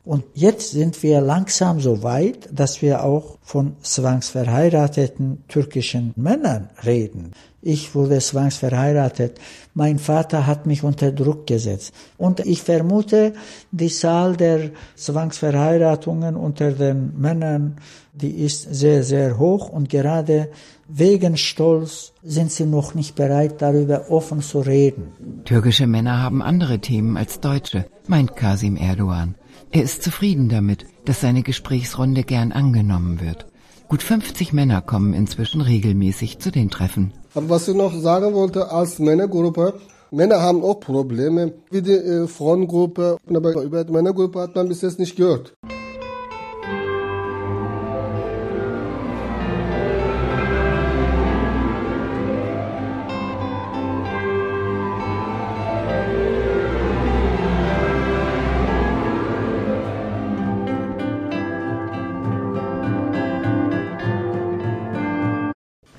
Und 0.04 0.24
jetzt 0.34 0.72
sind 0.72 1.02
wir 1.02 1.22
langsam 1.22 1.80
so 1.80 2.02
weit, 2.02 2.50
dass 2.52 2.82
wir 2.82 3.04
auch 3.04 3.38
von 3.40 3.76
zwangsverheirateten 3.80 5.44
türkischen 5.48 6.12
Männern 6.16 6.68
reden. 6.84 7.32
Ich 7.62 7.94
wurde 7.94 8.18
zwangsverheiratet. 8.18 9.40
Mein 9.72 9.98
Vater 9.98 10.46
hat 10.46 10.66
mich 10.66 10.82
unter 10.82 11.10
Druck 11.10 11.46
gesetzt. 11.46 11.94
Und 12.18 12.40
ich 12.40 12.60
vermute, 12.60 13.32
die 13.70 13.88
Zahl 13.88 14.36
der 14.36 14.72
Zwangsverheiratungen 14.94 16.36
unter 16.36 16.72
den 16.72 17.18
Männern, 17.18 17.76
die 18.12 18.32
ist 18.44 18.74
sehr, 18.74 19.02
sehr 19.04 19.38
hoch. 19.38 19.70
Und 19.70 19.88
gerade 19.88 20.50
wegen 20.86 21.38
Stolz 21.38 22.12
sind 22.22 22.52
sie 22.52 22.66
noch 22.66 22.94
nicht 22.94 23.14
bereit, 23.14 23.62
darüber 23.62 24.10
offen 24.10 24.42
zu 24.42 24.60
reden. 24.60 25.14
Türkische 25.46 25.86
Männer 25.86 26.22
haben 26.22 26.42
andere 26.42 26.80
Themen 26.80 27.16
als 27.16 27.40
Deutsche, 27.40 27.86
meint 28.06 28.36
Kasim 28.36 28.76
Erdogan. 28.76 29.36
Er 29.74 29.82
ist 29.82 30.04
zufrieden 30.04 30.48
damit, 30.48 30.86
dass 31.04 31.20
seine 31.20 31.42
Gesprächsrunde 31.42 32.22
gern 32.22 32.52
angenommen 32.52 33.20
wird. 33.20 33.46
Gut 33.88 34.04
50 34.04 34.52
Männer 34.52 34.80
kommen 34.80 35.12
inzwischen 35.14 35.60
regelmäßig 35.60 36.38
zu 36.38 36.52
den 36.52 36.70
Treffen. 36.70 37.12
Aber 37.34 37.50
was 37.50 37.66
ich 37.66 37.74
noch 37.74 37.92
sagen 37.92 38.34
wollte, 38.34 38.70
als 38.70 39.00
Männergruppe, 39.00 39.74
Männer 40.12 40.40
haben 40.40 40.62
auch 40.62 40.78
Probleme, 40.78 41.54
wie 41.72 41.82
die 41.82 41.90
äh, 41.90 42.28
Frauengruppe, 42.28 43.16
aber 43.28 43.62
über 43.64 43.82
die 43.82 43.92
Männergruppe 43.92 44.42
hat 44.42 44.54
man 44.54 44.68
bis 44.68 44.80
jetzt 44.82 45.00
nicht 45.00 45.16
gehört. 45.16 45.54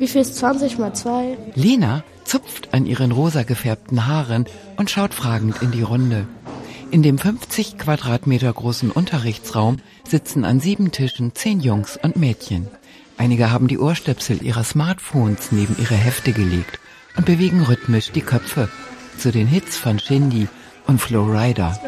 Wie 0.05 0.09
viel 0.09 0.21
ist 0.21 0.35
20 0.35 0.77
mal 0.77 0.93
2? 0.93 1.35
Lena 1.55 2.03
zupft 2.25 2.75
an 2.75 2.85
ihren 2.85 3.11
rosa 3.11 3.41
gefärbten 3.41 4.05
Haaren 4.05 4.45
und 4.77 4.91
schaut 4.91 5.15
fragend 5.15 5.63
in 5.63 5.71
die 5.71 5.81
Runde. 5.81 6.27
In 6.91 7.01
dem 7.01 7.17
50 7.17 7.80
Quadratmeter 7.80 8.53
großen 8.53 8.91
Unterrichtsraum 8.91 9.77
sitzen 10.07 10.45
an 10.45 10.59
sieben 10.59 10.91
Tischen 10.91 11.34
zehn 11.34 11.59
Jungs 11.59 11.97
und 11.99 12.17
Mädchen. 12.17 12.67
Einige 13.17 13.49
haben 13.49 13.67
die 13.67 13.80
Ohrstöpsel 13.80 14.43
ihrer 14.43 14.63
Smartphones 14.63 15.51
neben 15.51 15.75
ihre 15.80 15.95
Hefte 15.95 16.34
gelegt 16.34 16.80
und 17.17 17.25
bewegen 17.25 17.63
rhythmisch 17.63 18.11
die 18.11 18.21
Köpfe 18.21 18.69
zu 19.17 19.32
den 19.32 19.47
Hits 19.47 19.75
von 19.75 19.97
Shindy 19.97 20.47
und 20.86 21.01
Flowrider. 21.01 21.80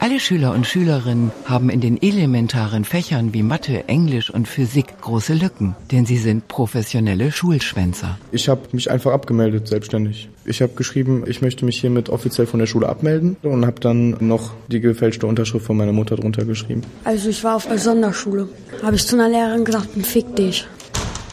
Alle 0.00 0.20
Schüler 0.20 0.52
und 0.52 0.66
Schülerinnen 0.66 1.32
haben 1.44 1.70
in 1.70 1.80
den 1.80 2.00
elementaren 2.00 2.84
Fächern 2.84 3.32
wie 3.32 3.42
Mathe, 3.42 3.88
Englisch 3.88 4.30
und 4.30 4.46
Physik 4.46 5.00
große 5.00 5.34
Lücken, 5.34 5.74
denn 5.90 6.06
sie 6.06 6.18
sind 6.18 6.48
professionelle 6.48 7.32
Schulschwänzer. 7.32 8.18
Ich 8.32 8.48
habe 8.48 8.62
mich 8.72 8.90
einfach 8.90 9.12
abgemeldet, 9.12 9.68
selbstständig. 9.68 10.28
Ich 10.44 10.62
habe 10.62 10.74
geschrieben, 10.74 11.24
ich 11.26 11.42
möchte 11.42 11.64
mich 11.64 11.80
hiermit 11.80 12.08
offiziell 12.08 12.46
von 12.46 12.60
der 12.60 12.66
Schule 12.66 12.88
abmelden 12.88 13.36
und 13.42 13.66
habe 13.66 13.80
dann 13.80 14.16
noch 14.20 14.52
die 14.68 14.80
gefälschte 14.80 15.26
Unterschrift 15.26 15.66
von 15.66 15.76
meiner 15.76 15.92
Mutter 15.92 16.16
drunter 16.16 16.44
geschrieben. 16.44 16.82
Also 17.04 17.30
ich 17.30 17.42
war 17.42 17.56
auf 17.56 17.66
der 17.66 17.78
Sonderschule. 17.78 18.48
Habe 18.82 18.96
ich 18.96 19.06
zu 19.06 19.16
einer 19.16 19.28
Lehrerin 19.28 19.64
gesagt, 19.64 19.88
fick 20.02 20.36
dich. 20.36 20.66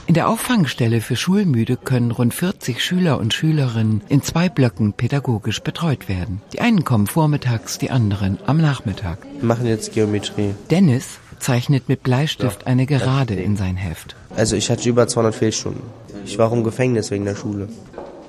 In 0.05 0.15
der 0.15 0.27
Auffangstelle 0.27 0.99
für 0.99 1.15
Schulmüde 1.15 1.77
können 1.77 2.11
rund 2.11 2.33
40 2.33 2.83
Schüler 2.83 3.19
und 3.19 3.33
Schülerinnen 3.33 4.01
in 4.09 4.21
zwei 4.21 4.49
Blöcken 4.49 4.91
pädagogisch 4.91 5.61
betreut 5.61 6.09
werden. 6.09 6.41
Die 6.51 6.59
einen 6.59 6.83
kommen 6.83 7.07
vormittags, 7.07 7.77
die 7.77 7.89
anderen 7.89 8.37
am 8.45 8.57
Nachmittag. 8.57 9.19
Wir 9.39 9.45
machen 9.45 9.65
jetzt 9.65 9.93
Geometrie. 9.93 10.55
Dennis 10.69 11.19
zeichnet 11.39 11.87
mit 11.87 12.03
Bleistift 12.03 12.67
eine 12.67 12.85
Gerade 12.85 13.35
in 13.35 13.55
sein 13.55 13.77
Heft. 13.77 14.15
Also 14.35 14.57
ich 14.57 14.69
hatte 14.69 14.89
über 14.89 15.07
200 15.07 15.33
Fehlstunden. 15.33 15.83
Ich 16.25 16.37
war 16.37 16.49
auch 16.49 16.53
im 16.53 16.65
Gefängnis 16.65 17.09
wegen 17.09 17.23
der 17.23 17.35
Schule. 17.35 17.69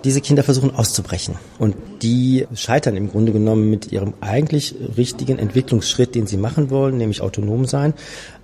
Diese 0.04 0.20
Kinder 0.20 0.42
versuchen 0.42 0.74
auszubrechen 0.74 1.36
und 1.58 1.74
die 2.02 2.46
scheitern 2.54 2.94
im 2.94 3.10
Grunde 3.10 3.32
genommen 3.32 3.70
mit 3.70 3.90
ihrem 3.90 4.12
eigentlich 4.20 4.74
richtigen 4.98 5.38
Entwicklungsschritt, 5.38 6.14
den 6.14 6.26
sie 6.26 6.36
machen 6.36 6.68
wollen, 6.68 6.98
nämlich 6.98 7.22
autonom 7.22 7.64
sein. 7.64 7.94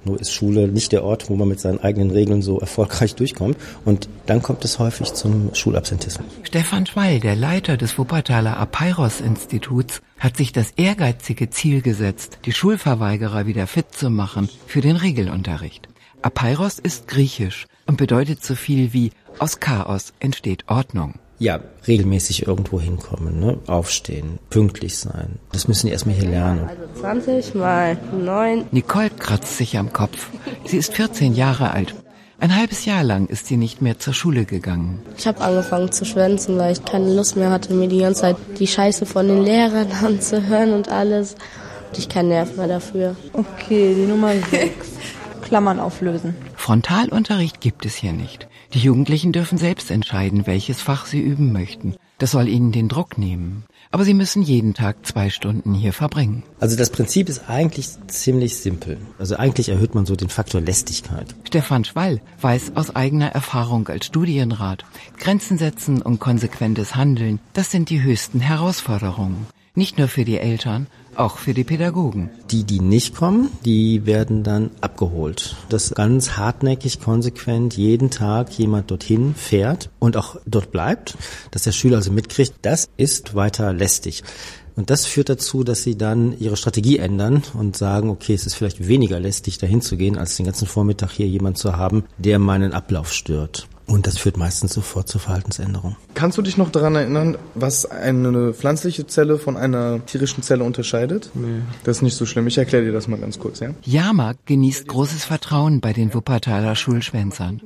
Nur 0.06 0.18
ist 0.18 0.32
Schule 0.32 0.68
nicht 0.68 0.92
der 0.92 1.04
Ort, 1.04 1.28
wo 1.28 1.36
man 1.36 1.48
mit 1.48 1.60
seinen 1.60 1.78
eigenen 1.78 2.10
Regeln 2.10 2.40
so 2.40 2.58
erfolgreich 2.58 3.14
durchkommt. 3.14 3.58
Und 3.84 4.08
dann 4.24 4.40
kommt 4.40 4.64
es 4.64 4.78
häufig 4.78 5.12
zum 5.12 5.54
Schulabsentismus. 5.54 6.26
Stefan 6.44 6.86
Schwall, 6.86 7.20
der 7.20 7.36
Leiter 7.36 7.76
des 7.76 7.98
Wuppertaler 7.98 8.56
Apeiros-Instituts, 8.56 10.00
hat 10.18 10.38
sich 10.38 10.52
das 10.52 10.70
ehrgeizige 10.76 11.50
Ziel 11.50 11.82
gesetzt, 11.82 12.38
die 12.46 12.52
Schulverweigerer 12.52 13.46
wieder 13.46 13.66
fit 13.66 13.92
zu 13.92 14.08
machen 14.08 14.48
für 14.66 14.80
den 14.80 14.96
Regelunterricht. 14.96 15.88
Apeiros 16.22 16.78
ist 16.78 17.06
griechisch 17.06 17.66
und 17.86 17.98
bedeutet 17.98 18.42
so 18.42 18.54
viel 18.54 18.94
wie 18.94 19.10
aus 19.38 19.60
Chaos 19.60 20.14
entsteht 20.20 20.64
Ordnung. 20.68 21.14
Ja, 21.40 21.58
regelmäßig 21.88 22.46
irgendwo 22.46 22.78
hinkommen, 22.78 23.40
ne? 23.40 23.56
aufstehen, 23.66 24.38
pünktlich 24.50 24.98
sein. 24.98 25.38
Das 25.52 25.68
müssen 25.68 25.86
die 25.86 25.92
erstmal 25.92 26.14
hier 26.14 26.28
lernen. 26.28 26.68
Also 26.68 27.00
20 27.00 27.54
mal 27.54 27.96
9. 28.12 28.66
Nicole 28.72 29.08
kratzt 29.08 29.56
sich 29.56 29.78
am 29.78 29.90
Kopf. 29.90 30.28
Sie 30.66 30.76
ist 30.76 30.92
14 30.92 31.34
Jahre 31.34 31.70
alt. 31.70 31.94
Ein 32.40 32.54
halbes 32.54 32.84
Jahr 32.84 33.02
lang 33.04 33.26
ist 33.26 33.46
sie 33.46 33.56
nicht 33.56 33.80
mehr 33.80 33.98
zur 33.98 34.12
Schule 34.12 34.44
gegangen. 34.44 35.00
Ich 35.16 35.26
habe 35.26 35.40
angefangen 35.40 35.90
zu 35.90 36.04
schwänzen, 36.04 36.58
weil 36.58 36.72
ich 36.72 36.84
keine 36.84 37.14
Lust 37.14 37.36
mehr 37.36 37.50
hatte, 37.50 37.72
mir 37.72 37.88
die 37.88 38.00
ganze 38.00 38.20
Zeit 38.20 38.36
die 38.58 38.66
Scheiße 38.66 39.06
von 39.06 39.26
den 39.26 39.42
Lehrern 39.42 39.90
anzuhören 40.04 40.74
und 40.74 40.90
alles. 40.90 41.36
Und 41.88 41.96
ich 41.96 42.10
keinen 42.10 42.28
Nerv 42.28 42.54
mehr 42.58 42.68
dafür. 42.68 43.16
Okay, 43.32 43.94
die 43.94 44.06
Nummer 44.06 44.34
6. 44.34 44.70
Klammern 45.40 45.80
auflösen. 45.80 46.34
Frontalunterricht 46.54 47.62
gibt 47.62 47.86
es 47.86 47.94
hier 47.94 48.12
nicht. 48.12 48.46
Die 48.72 48.78
Jugendlichen 48.78 49.32
dürfen 49.32 49.58
selbst 49.58 49.90
entscheiden, 49.90 50.46
welches 50.46 50.80
Fach 50.80 51.06
sie 51.06 51.20
üben 51.20 51.52
möchten. 51.52 51.96
Das 52.18 52.30
soll 52.30 52.46
ihnen 52.46 52.70
den 52.70 52.88
Druck 52.88 53.18
nehmen. 53.18 53.64
Aber 53.90 54.04
sie 54.04 54.14
müssen 54.14 54.42
jeden 54.42 54.74
Tag 54.74 55.04
zwei 55.04 55.28
Stunden 55.28 55.74
hier 55.74 55.92
verbringen. 55.92 56.44
Also 56.60 56.76
das 56.76 56.90
Prinzip 56.90 57.28
ist 57.28 57.48
eigentlich 57.48 57.88
ziemlich 58.06 58.58
simpel. 58.58 58.98
Also 59.18 59.34
eigentlich 59.34 59.70
erhöht 59.70 59.96
man 59.96 60.06
so 60.06 60.14
den 60.14 60.28
Faktor 60.28 60.60
Lästigkeit. 60.60 61.34
Stefan 61.44 61.84
Schwall 61.84 62.20
weiß 62.40 62.76
aus 62.76 62.94
eigener 62.94 63.32
Erfahrung 63.32 63.88
als 63.88 64.06
Studienrat, 64.06 64.84
Grenzen 65.18 65.58
setzen 65.58 66.00
und 66.00 66.20
konsequentes 66.20 66.94
Handeln, 66.94 67.40
das 67.52 67.72
sind 67.72 67.90
die 67.90 68.02
höchsten 68.02 68.38
Herausforderungen. 68.38 69.46
Nicht 69.74 69.98
nur 69.98 70.06
für 70.06 70.24
die 70.24 70.38
Eltern, 70.38 70.86
auch 71.20 71.38
für 71.38 71.54
die 71.54 71.64
Pädagogen. 71.64 72.30
Die, 72.50 72.64
die 72.64 72.80
nicht 72.80 73.14
kommen, 73.14 73.50
die 73.64 74.06
werden 74.06 74.42
dann 74.42 74.70
abgeholt. 74.80 75.56
Das 75.68 75.90
ganz 75.94 76.36
hartnäckig, 76.36 77.00
konsequent 77.00 77.76
jeden 77.76 78.10
Tag 78.10 78.50
jemand 78.58 78.90
dorthin 78.90 79.34
fährt 79.34 79.90
und 79.98 80.16
auch 80.16 80.36
dort 80.46 80.72
bleibt, 80.72 81.16
dass 81.50 81.62
der 81.62 81.72
Schüler 81.72 81.98
also 81.98 82.10
mitkriegt, 82.10 82.54
das 82.62 82.88
ist 82.96 83.34
weiter 83.34 83.72
lästig. 83.72 84.22
Und 84.76 84.88
das 84.88 85.04
führt 85.04 85.28
dazu, 85.28 85.62
dass 85.62 85.82
sie 85.82 85.98
dann 85.98 86.38
ihre 86.38 86.56
Strategie 86.56 86.98
ändern 86.98 87.42
und 87.54 87.76
sagen, 87.76 88.08
okay, 88.08 88.32
es 88.32 88.46
ist 88.46 88.54
vielleicht 88.54 88.88
weniger 88.88 89.20
lästig, 89.20 89.58
dahin 89.58 89.82
zu 89.82 89.96
gehen, 89.96 90.16
als 90.16 90.36
den 90.36 90.46
ganzen 90.46 90.66
Vormittag 90.66 91.10
hier 91.10 91.26
jemand 91.26 91.58
zu 91.58 91.76
haben, 91.76 92.04
der 92.18 92.38
meinen 92.38 92.72
Ablauf 92.72 93.12
stört. 93.12 93.68
Und 93.90 94.06
das 94.06 94.18
führt 94.18 94.36
meistens 94.36 94.72
sofort 94.72 95.08
zur 95.08 95.20
Verhaltensänderung. 95.20 95.96
Kannst 96.14 96.38
du 96.38 96.42
dich 96.42 96.56
noch 96.56 96.70
daran 96.70 96.94
erinnern, 96.94 97.36
was 97.56 97.86
eine 97.86 98.54
pflanzliche 98.54 99.08
Zelle 99.08 99.36
von 99.36 99.56
einer 99.56 100.06
tierischen 100.06 100.44
Zelle 100.44 100.62
unterscheidet? 100.62 101.30
Nee. 101.34 101.62
Das 101.82 101.96
ist 101.96 102.02
nicht 102.02 102.16
so 102.16 102.24
schlimm. 102.24 102.46
Ich 102.46 102.56
erkläre 102.56 102.84
dir 102.84 102.92
das 102.92 103.08
mal 103.08 103.18
ganz 103.18 103.40
kurz, 103.40 103.58
ja? 103.58 103.70
Jama 103.82 104.34
genießt 104.46 104.86
großes 104.86 105.24
Vertrauen 105.24 105.80
bei 105.80 105.92
den 105.92 106.14
Wuppertaler 106.14 106.76
Schulschwänzern. 106.76 107.60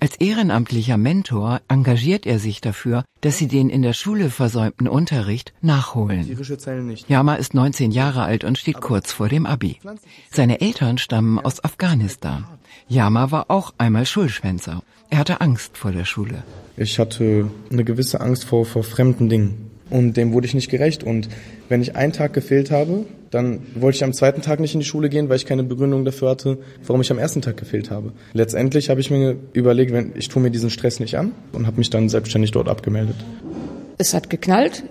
Als 0.00 0.16
ehrenamtlicher 0.16 0.96
Mentor 0.96 1.60
engagiert 1.68 2.26
er 2.26 2.40
sich 2.40 2.60
dafür, 2.60 3.04
dass 3.20 3.38
sie 3.38 3.46
den 3.46 3.70
in 3.70 3.82
der 3.82 3.92
Schule 3.92 4.30
versäumten 4.30 4.88
Unterricht 4.88 5.52
nachholen. 5.60 6.24
Tierische 6.24 6.58
Zellen 6.58 6.88
nicht. 6.88 7.08
Jama 7.08 7.36
ist 7.36 7.54
19 7.54 7.92
Jahre 7.92 8.22
alt 8.22 8.42
und 8.42 8.58
steht 8.58 8.80
kurz 8.80 9.12
vor 9.12 9.28
dem 9.28 9.46
Abi. 9.46 9.78
Seine 10.30 10.60
Eltern 10.60 10.98
stammen 10.98 11.38
aus 11.38 11.62
Afghanistan. 11.62 12.46
Jama 12.88 13.30
war 13.30 13.46
auch 13.48 13.74
einmal 13.78 14.06
Schulschwänzer. 14.06 14.82
Er 15.10 15.18
hatte 15.18 15.40
Angst 15.40 15.78
vor 15.78 15.92
der 15.92 16.04
Schule. 16.04 16.42
Ich 16.76 16.98
hatte 16.98 17.50
eine 17.70 17.84
gewisse 17.84 18.20
Angst 18.20 18.44
vor, 18.44 18.66
vor 18.66 18.84
fremden 18.84 19.28
Dingen. 19.28 19.70
Und 19.90 20.16
dem 20.16 20.32
wurde 20.32 20.46
ich 20.46 20.54
nicht 20.54 20.70
gerecht. 20.70 21.02
Und 21.02 21.28
wenn 21.68 21.80
ich 21.80 21.96
einen 21.96 22.12
Tag 22.12 22.34
gefehlt 22.34 22.70
habe, 22.70 23.06
dann 23.30 23.60
wollte 23.74 23.96
ich 23.96 24.04
am 24.04 24.12
zweiten 24.12 24.42
Tag 24.42 24.60
nicht 24.60 24.74
in 24.74 24.80
die 24.80 24.86
Schule 24.86 25.08
gehen, 25.08 25.28
weil 25.28 25.36
ich 25.36 25.46
keine 25.46 25.62
Begründung 25.62 26.04
dafür 26.04 26.30
hatte, 26.30 26.58
warum 26.86 27.00
ich 27.00 27.10
am 27.10 27.18
ersten 27.18 27.42
Tag 27.42 27.56
gefehlt 27.56 27.90
habe. 27.90 28.12
Letztendlich 28.32 28.90
habe 28.90 29.00
ich 29.00 29.10
mir 29.10 29.36
überlegt, 29.52 29.92
wenn, 29.92 30.12
ich 30.14 30.28
tue 30.28 30.42
mir 30.42 30.50
diesen 30.50 30.70
Stress 30.70 31.00
nicht 31.00 31.16
an 31.16 31.32
und 31.52 31.66
habe 31.66 31.78
mich 31.78 31.90
dann 31.90 32.08
selbstständig 32.08 32.50
dort 32.52 32.68
abgemeldet. 32.68 33.16
Es 33.96 34.14
hat 34.14 34.30
geknallt, 34.30 34.84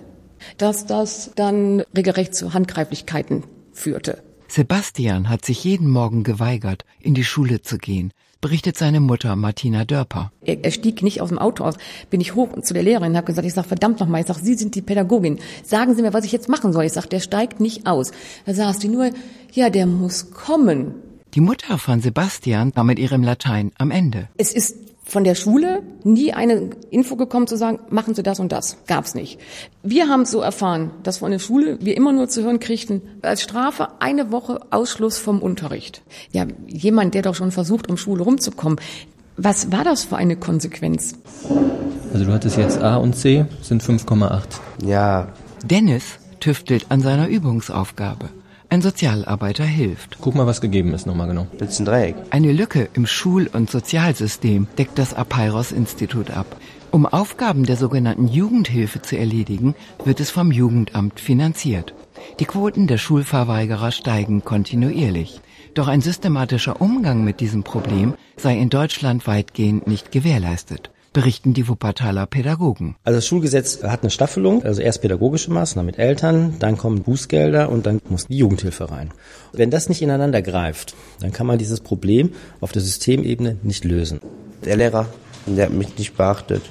dass 0.56 0.86
das 0.86 1.32
dann 1.36 1.82
regelrecht 1.96 2.34
zu 2.34 2.54
Handgreiflichkeiten 2.54 3.44
führte. 3.72 4.18
Sebastian 4.48 5.28
hat 5.28 5.44
sich 5.44 5.62
jeden 5.62 5.88
Morgen 5.90 6.24
geweigert, 6.24 6.84
in 7.00 7.14
die 7.14 7.24
Schule 7.24 7.60
zu 7.60 7.76
gehen, 7.76 8.12
berichtet 8.40 8.76
seine 8.76 9.00
Mutter 9.00 9.36
Martina 9.36 9.84
Dörper. 9.84 10.32
Er, 10.44 10.64
er 10.64 10.70
stieg 10.70 11.02
nicht 11.02 11.20
aus 11.20 11.28
dem 11.28 11.38
Auto 11.38 11.64
aus. 11.64 11.74
Bin 12.10 12.20
ich 12.20 12.34
hoch 12.34 12.60
zu 12.62 12.74
der 12.74 12.82
Lehrerin 12.82 13.10
und 13.10 13.16
habe 13.16 13.26
gesagt, 13.26 13.46
ich 13.46 13.54
sag 13.54 13.66
verdammt 13.66 14.00
nochmal, 14.00 14.20
ich 14.20 14.26
sag, 14.26 14.38
Sie 14.38 14.54
sind 14.54 14.74
die 14.74 14.82
Pädagogin. 14.82 15.38
Sagen 15.64 15.94
Sie 15.94 16.02
mir, 16.02 16.12
was 16.12 16.24
ich 16.24 16.32
jetzt 16.32 16.48
machen 16.48 16.72
soll. 16.72 16.84
Ich 16.84 16.92
sag, 16.92 17.06
der 17.06 17.20
steigt 17.20 17.60
nicht 17.60 17.86
aus. 17.86 18.12
Da 18.46 18.54
saß 18.54 18.78
die 18.78 18.88
nur, 18.88 19.10
ja, 19.52 19.70
der 19.70 19.86
muss 19.86 20.30
kommen. 20.30 20.94
Die 21.34 21.40
Mutter 21.40 21.78
von 21.78 22.00
Sebastian 22.00 22.72
war 22.74 22.84
mit 22.84 22.98
ihrem 22.98 23.22
Latein 23.22 23.72
am 23.76 23.90
Ende. 23.90 24.28
Es 24.38 24.54
ist 24.54 24.87
von 25.08 25.24
der 25.24 25.34
Schule 25.34 25.82
nie 26.04 26.34
eine 26.34 26.68
Info 26.90 27.16
gekommen 27.16 27.46
zu 27.46 27.56
sagen, 27.56 27.78
machen 27.88 28.14
Sie 28.14 28.22
das 28.22 28.40
und 28.40 28.52
das. 28.52 28.76
Gab's 28.86 29.14
nicht. 29.14 29.40
Wir 29.82 30.06
haben 30.08 30.26
so 30.26 30.40
erfahren, 30.40 30.90
dass 31.02 31.18
von 31.18 31.30
der 31.30 31.38
Schule 31.38 31.78
wir 31.80 31.96
immer 31.96 32.12
nur 32.12 32.28
zu 32.28 32.42
hören 32.42 32.60
kriegten, 32.60 33.00
als 33.22 33.40
Strafe 33.40 33.88
eine 34.00 34.30
Woche 34.30 34.60
Ausschluss 34.68 35.16
vom 35.16 35.40
Unterricht. 35.40 36.02
Ja, 36.32 36.46
jemand, 36.66 37.14
der 37.14 37.22
doch 37.22 37.34
schon 37.34 37.52
versucht, 37.52 37.88
um 37.88 37.96
Schule 37.96 38.22
rumzukommen. 38.22 38.78
Was 39.38 39.72
war 39.72 39.82
das 39.82 40.04
für 40.04 40.18
eine 40.18 40.36
Konsequenz? 40.36 41.14
Also 42.12 42.26
du 42.26 42.32
hattest 42.32 42.58
jetzt 42.58 42.78
A 42.82 42.96
und 42.96 43.16
C, 43.16 43.46
sind 43.62 43.82
5,8. 43.82 44.42
Ja. 44.84 45.28
Dennis 45.64 46.18
tüftelt 46.38 46.86
an 46.90 47.00
seiner 47.00 47.28
Übungsaufgabe. 47.28 48.28
Ein 48.70 48.82
Sozialarbeiter 48.82 49.64
hilft. 49.64 50.18
Guck 50.20 50.34
mal, 50.34 50.46
was 50.46 50.60
gegeben 50.60 50.92
ist 50.92 51.06
nochmal 51.06 51.26
genau. 51.26 51.46
Das 51.56 51.70
ist 51.70 51.78
ein 51.78 51.86
Dreieck. 51.86 52.16
Eine 52.28 52.52
Lücke 52.52 52.90
im 52.92 53.06
Schul- 53.06 53.48
und 53.50 53.70
Sozialsystem 53.70 54.66
deckt 54.76 54.98
das 54.98 55.14
Apeiros-Institut 55.14 56.30
ab. 56.30 56.54
Um 56.90 57.06
Aufgaben 57.06 57.64
der 57.64 57.76
sogenannten 57.76 58.28
Jugendhilfe 58.28 59.00
zu 59.00 59.16
erledigen, 59.16 59.74
wird 60.04 60.20
es 60.20 60.30
vom 60.30 60.52
Jugendamt 60.52 61.18
finanziert. 61.18 61.94
Die 62.40 62.44
Quoten 62.44 62.86
der 62.86 62.98
Schulverweigerer 62.98 63.90
steigen 63.90 64.44
kontinuierlich. 64.44 65.40
Doch 65.72 65.88
ein 65.88 66.02
systematischer 66.02 66.82
Umgang 66.82 67.24
mit 67.24 67.40
diesem 67.40 67.62
Problem 67.62 68.14
sei 68.36 68.58
in 68.58 68.68
Deutschland 68.68 69.26
weitgehend 69.26 69.86
nicht 69.86 70.12
gewährleistet 70.12 70.90
berichten 71.12 71.54
die 71.54 71.68
Wuppertaler 71.68 72.26
Pädagogen. 72.26 72.96
Also 73.04 73.18
das 73.18 73.26
Schulgesetz 73.26 73.82
hat 73.82 74.02
eine 74.02 74.10
Staffelung, 74.10 74.62
also 74.62 74.80
erst 74.80 75.02
pädagogische 75.02 75.50
Maßnahmen 75.50 75.86
mit 75.86 75.98
Eltern, 75.98 76.56
dann 76.58 76.76
kommen 76.76 77.02
Bußgelder 77.02 77.70
und 77.70 77.86
dann 77.86 78.00
muss 78.08 78.26
die 78.26 78.38
Jugendhilfe 78.38 78.90
rein. 78.90 79.10
Wenn 79.52 79.70
das 79.70 79.88
nicht 79.88 80.02
ineinander 80.02 80.42
greift, 80.42 80.94
dann 81.20 81.32
kann 81.32 81.46
man 81.46 81.58
dieses 81.58 81.80
Problem 81.80 82.32
auf 82.60 82.72
der 82.72 82.82
Systemebene 82.82 83.56
nicht 83.62 83.84
lösen. 83.84 84.20
Der 84.64 84.76
Lehrer, 84.76 85.06
der 85.46 85.66
hat 85.66 85.72
mich 85.72 85.96
nicht 85.98 86.16
beachtet. 86.16 86.62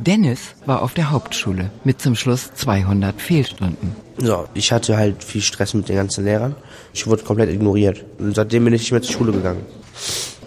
Dennis 0.00 0.40
war 0.66 0.82
auf 0.82 0.94
der 0.94 1.10
Hauptschule 1.10 1.70
mit 1.84 2.00
zum 2.00 2.16
Schluss 2.16 2.50
200 2.54 3.20
Fehlstunden. 3.20 3.94
So, 4.18 4.46
ich 4.54 4.72
hatte 4.72 4.96
halt 4.96 5.22
viel 5.22 5.42
Stress 5.42 5.74
mit 5.74 5.88
den 5.88 5.96
ganzen 5.96 6.24
Lehrern. 6.24 6.56
Ich 6.92 7.06
wurde 7.06 7.22
komplett 7.22 7.50
ignoriert. 7.50 8.04
Und 8.18 8.34
seitdem 8.34 8.64
bin 8.64 8.74
ich 8.74 8.82
nicht 8.82 8.92
mehr 8.92 9.02
zur 9.02 9.12
Schule 9.12 9.32
gegangen. 9.32 9.64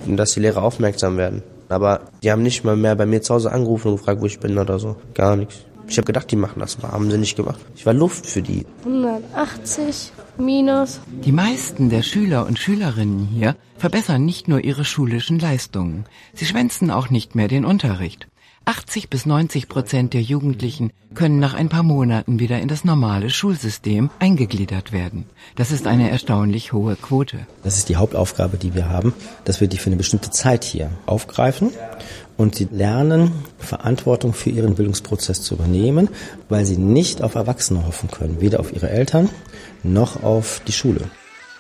Und 0.06 0.18
dass 0.18 0.34
die 0.34 0.40
Lehrer 0.40 0.64
aufmerksam 0.64 1.18
werden. 1.18 1.44
Aber 1.70 2.02
die 2.24 2.32
haben 2.32 2.44
nicht 2.44 2.64
mal 2.64 2.76
mehr 2.76 2.96
bei 2.96 3.06
mir 3.06 3.22
zu 3.22 3.34
Hause 3.34 3.52
angerufen 3.52 3.90
und 3.90 3.98
gefragt, 3.98 4.22
wo 4.22 4.26
ich 4.26 4.40
bin 4.40 4.58
oder 4.58 4.80
so. 4.80 4.96
Gar 5.14 5.36
nichts. 5.36 5.56
Ich 5.88 5.98
habe 5.98 6.06
gedacht, 6.06 6.32
die 6.32 6.36
machen 6.36 6.60
das, 6.60 6.78
aber 6.80 6.94
haben 6.94 7.12
sie 7.12 7.18
nicht 7.18 7.36
gemacht. 7.36 7.60
Ich 7.76 7.86
war 7.86 7.94
Luft 7.94 8.26
für 8.26 8.42
die. 8.42 8.66
180 8.86 10.12
minus. 10.38 11.00
Die 11.24 11.32
meisten 11.32 11.90
der 11.90 12.02
Schüler 12.02 12.48
und 12.48 12.58
Schülerinnen 12.58 13.28
hier 13.28 13.56
verbessern 13.78 14.26
nicht 14.26 14.48
nur 14.48 14.64
ihre 14.64 14.86
schulischen 14.86 15.40
Leistungen. 15.40 16.06
Sie 16.34 16.46
schwänzen 16.46 16.90
auch 16.90 17.10
nicht 17.10 17.36
mehr 17.36 17.48
den 17.48 17.66
Unterricht. 17.66 18.28
80 18.66 19.12
bis 19.12 19.28
90 19.28 19.70
Prozent 19.70 20.14
der 20.16 20.22
Jugendlichen 20.22 20.92
können 21.14 21.40
nach 21.40 21.54
ein 21.54 21.70
paar 21.70 21.84
Monaten 21.84 22.40
wieder 22.40 22.60
in 22.60 22.68
das 22.68 22.84
normale 22.84 23.30
Schulsystem 23.30 24.10
eingegliedert 24.20 24.92
werden. 24.92 25.26
Das 25.56 25.72
ist 25.72 25.86
eine 25.86 26.10
erstaunlich 26.10 26.74
hohe 26.74 26.96
Quote. 26.96 27.46
Das 27.64 27.78
ist 27.78 27.90
die 27.90 27.96
Hauptaufgabe, 27.96 28.58
die 28.58 28.74
wir 28.74 28.90
haben, 28.90 29.14
dass 29.44 29.62
wir 29.62 29.68
die 29.68 29.78
für 29.78 29.88
eine 29.88 29.98
bestimmte 29.98 30.32
Zeit 30.32 30.64
hier 30.64 30.90
aufgreifen 31.06 31.72
und 32.38 32.56
sie 32.56 32.68
lernen, 32.72 33.32
Verantwortung 33.60 34.34
für 34.34 34.50
ihren 34.50 34.76
Bildungsprozess 34.76 35.44
zu 35.44 35.54
übernehmen, 35.56 36.10
weil 36.50 36.66
sie 36.66 36.78
nicht 36.78 37.22
auf 37.22 37.36
Erwachsene 37.36 37.86
hoffen 37.86 38.10
können, 38.10 38.42
weder 38.42 38.60
auf 38.60 38.74
ihre 38.74 38.90
Eltern 38.90 39.30
noch 39.84 40.24
auf 40.24 40.62
die 40.68 40.74
Schule. 40.74 41.02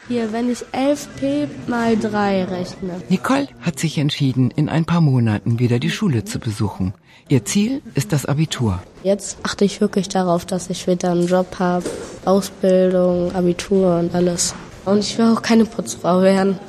Hier, 0.07 0.31
wenn 0.31 0.51
ich 0.51 0.59
11p 0.71 1.47
mal 1.67 1.97
3 1.97 2.43
rechne. 2.43 3.01
Nicole 3.09 3.47
hat 3.61 3.79
sich 3.79 3.97
entschieden, 3.97 4.51
in 4.51 4.69
ein 4.69 4.85
paar 4.85 5.01
Monaten 5.01 5.57
wieder 5.57 5.79
die 5.79 5.89
Schule 5.89 6.23
zu 6.23 6.39
besuchen. 6.39 6.93
Ihr 7.27 7.43
Ziel 7.43 7.81
ist 7.95 8.13
das 8.13 8.27
Abitur. 8.27 8.83
Jetzt 9.01 9.39
achte 9.41 9.65
ich 9.65 9.81
wirklich 9.81 10.07
darauf, 10.07 10.45
dass 10.45 10.69
ich 10.69 10.79
später 10.79 11.09
einen 11.09 11.25
Job 11.25 11.57
habe, 11.57 11.85
Ausbildung, 12.23 13.33
Abitur 13.33 13.97
und 13.97 14.13
alles. 14.13 14.53
Und 14.85 14.99
ich 14.99 15.17
will 15.17 15.25
auch 15.25 15.41
keine 15.41 15.65
Putzfrau 15.65 16.21
werden. 16.21 16.59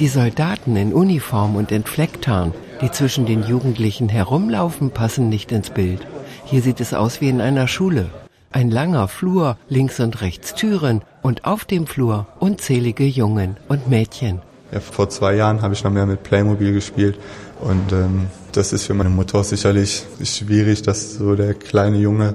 Die 0.00 0.08
Soldaten 0.08 0.74
in 0.74 0.92
Uniform 0.92 1.54
und 1.54 1.70
in 1.70 1.84
Flecktarn, 1.84 2.52
die 2.80 2.90
zwischen 2.90 3.26
den 3.26 3.44
Jugendlichen 3.44 4.08
herumlaufen, 4.08 4.90
passen 4.90 5.28
nicht 5.28 5.52
ins 5.52 5.70
Bild. 5.70 6.04
Hier 6.44 6.62
sieht 6.62 6.80
es 6.80 6.94
aus 6.94 7.20
wie 7.20 7.28
in 7.28 7.40
einer 7.40 7.68
Schule. 7.68 8.06
Ein 8.50 8.72
langer 8.72 9.06
Flur, 9.06 9.56
links 9.68 10.00
und 10.00 10.20
rechts 10.20 10.54
Türen 10.54 11.02
und 11.22 11.44
auf 11.44 11.64
dem 11.64 11.86
Flur 11.86 12.26
unzählige 12.40 13.04
Jungen 13.04 13.56
und 13.68 13.88
Mädchen. 13.88 14.40
Ja, 14.72 14.80
vor 14.80 15.10
zwei 15.10 15.36
Jahren 15.36 15.62
habe 15.62 15.74
ich 15.74 15.84
noch 15.84 15.92
mehr 15.92 16.06
mit 16.06 16.24
Playmobil 16.24 16.72
gespielt 16.72 17.16
und 17.60 17.92
ähm, 17.92 18.26
das 18.50 18.72
ist 18.72 18.86
für 18.86 18.94
meine 18.94 19.10
Mutter 19.10 19.44
sicherlich 19.44 20.04
schwierig, 20.24 20.82
dass 20.82 21.14
so 21.14 21.36
der 21.36 21.54
kleine 21.54 21.98
Junge 21.98 22.34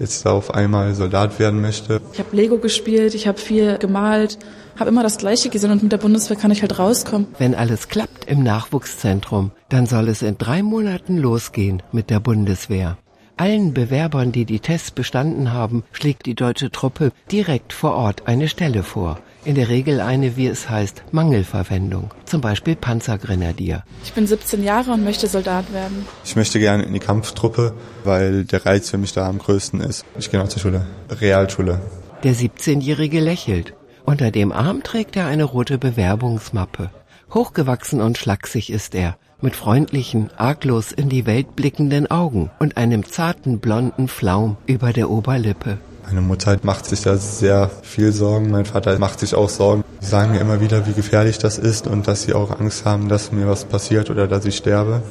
jetzt 0.00 0.26
da 0.26 0.32
auf 0.32 0.52
einmal 0.52 0.92
Soldat 0.94 1.38
werden 1.38 1.60
möchte. 1.60 2.00
Ich 2.12 2.18
habe 2.18 2.34
Lego 2.34 2.58
gespielt, 2.58 3.14
ich 3.14 3.28
habe 3.28 3.38
viel 3.38 3.78
gemalt, 3.78 4.38
habe 4.78 4.90
immer 4.90 5.02
das 5.02 5.18
Gleiche 5.18 5.48
gesehen 5.48 5.70
und 5.70 5.82
mit 5.82 5.92
der 5.92 5.98
Bundeswehr 5.98 6.36
kann 6.36 6.50
ich 6.50 6.62
halt 6.62 6.78
rauskommen. 6.78 7.28
Wenn 7.38 7.54
alles 7.54 7.88
klappt 7.88 8.26
im 8.26 8.42
Nachwuchszentrum, 8.42 9.50
dann 9.68 9.86
soll 9.86 10.08
es 10.08 10.22
in 10.22 10.38
drei 10.38 10.62
Monaten 10.62 11.16
losgehen 11.16 11.82
mit 11.92 12.10
der 12.10 12.20
Bundeswehr. 12.20 12.98
Allen 13.38 13.74
Bewerbern, 13.74 14.32
die 14.32 14.46
die 14.46 14.60
Tests 14.60 14.90
bestanden 14.90 15.52
haben, 15.52 15.84
schlägt 15.92 16.24
die 16.24 16.34
deutsche 16.34 16.70
Truppe 16.70 17.12
direkt 17.30 17.74
vor 17.74 17.92
Ort 17.92 18.26
eine 18.26 18.48
Stelle 18.48 18.82
vor. 18.82 19.18
In 19.44 19.54
der 19.54 19.68
Regel 19.68 20.00
eine, 20.00 20.38
wie 20.38 20.46
es 20.46 20.70
heißt, 20.70 21.04
Mangelverwendung. 21.12 22.10
Zum 22.24 22.40
Beispiel 22.40 22.76
Panzergrenadier. 22.76 23.84
Ich 24.02 24.14
bin 24.14 24.26
17 24.26 24.64
Jahre 24.64 24.92
und 24.92 25.04
möchte 25.04 25.26
Soldat 25.26 25.70
werden. 25.74 26.06
Ich 26.24 26.34
möchte 26.34 26.58
gerne 26.58 26.84
in 26.84 26.94
die 26.94 26.98
Kampftruppe, 26.98 27.74
weil 28.04 28.44
der 28.44 28.64
Reiz 28.64 28.88
für 28.88 28.98
mich 28.98 29.12
da 29.12 29.28
am 29.28 29.38
größten 29.38 29.80
ist. 29.80 30.06
Ich 30.18 30.30
gehe 30.30 30.40
noch 30.40 30.48
zur 30.48 30.62
Schule. 30.62 30.86
Realschule. 31.10 31.82
Der 32.24 32.34
17-Jährige 32.34 33.20
lächelt. 33.20 33.74
Unter 34.06 34.30
dem 34.30 34.52
Arm 34.52 34.84
trägt 34.84 35.16
er 35.16 35.26
eine 35.26 35.42
rote 35.42 35.78
Bewerbungsmappe. 35.78 36.90
Hochgewachsen 37.34 38.00
und 38.00 38.16
schlaksig 38.16 38.70
ist 38.70 38.94
er, 38.94 39.16
mit 39.40 39.56
freundlichen, 39.56 40.30
arglos 40.36 40.92
in 40.92 41.08
die 41.08 41.26
Welt 41.26 41.56
blickenden 41.56 42.08
Augen 42.08 42.50
und 42.60 42.76
einem 42.76 43.04
zarten 43.04 43.58
blonden 43.58 44.06
Flaum 44.06 44.58
über 44.66 44.92
der 44.92 45.10
Oberlippe. 45.10 45.78
Meine 46.06 46.20
Mutter 46.20 46.56
macht 46.62 46.86
sich 46.86 47.02
da 47.02 47.16
sehr 47.16 47.68
viel 47.82 48.12
Sorgen, 48.12 48.48
mein 48.52 48.64
Vater 48.64 48.96
macht 49.00 49.18
sich 49.18 49.34
auch 49.34 49.48
Sorgen. 49.48 49.82
Sie 49.98 50.06
sagen 50.06 50.30
mir 50.30 50.40
immer 50.40 50.60
wieder, 50.60 50.86
wie 50.86 50.92
gefährlich 50.92 51.38
das 51.38 51.58
ist 51.58 51.88
und 51.88 52.06
dass 52.06 52.22
sie 52.22 52.32
auch 52.32 52.60
Angst 52.60 52.84
haben, 52.84 53.08
dass 53.08 53.32
mir 53.32 53.48
was 53.48 53.64
passiert 53.64 54.08
oder 54.08 54.28
dass 54.28 54.44
ich 54.44 54.56
sterbe. 54.56 55.02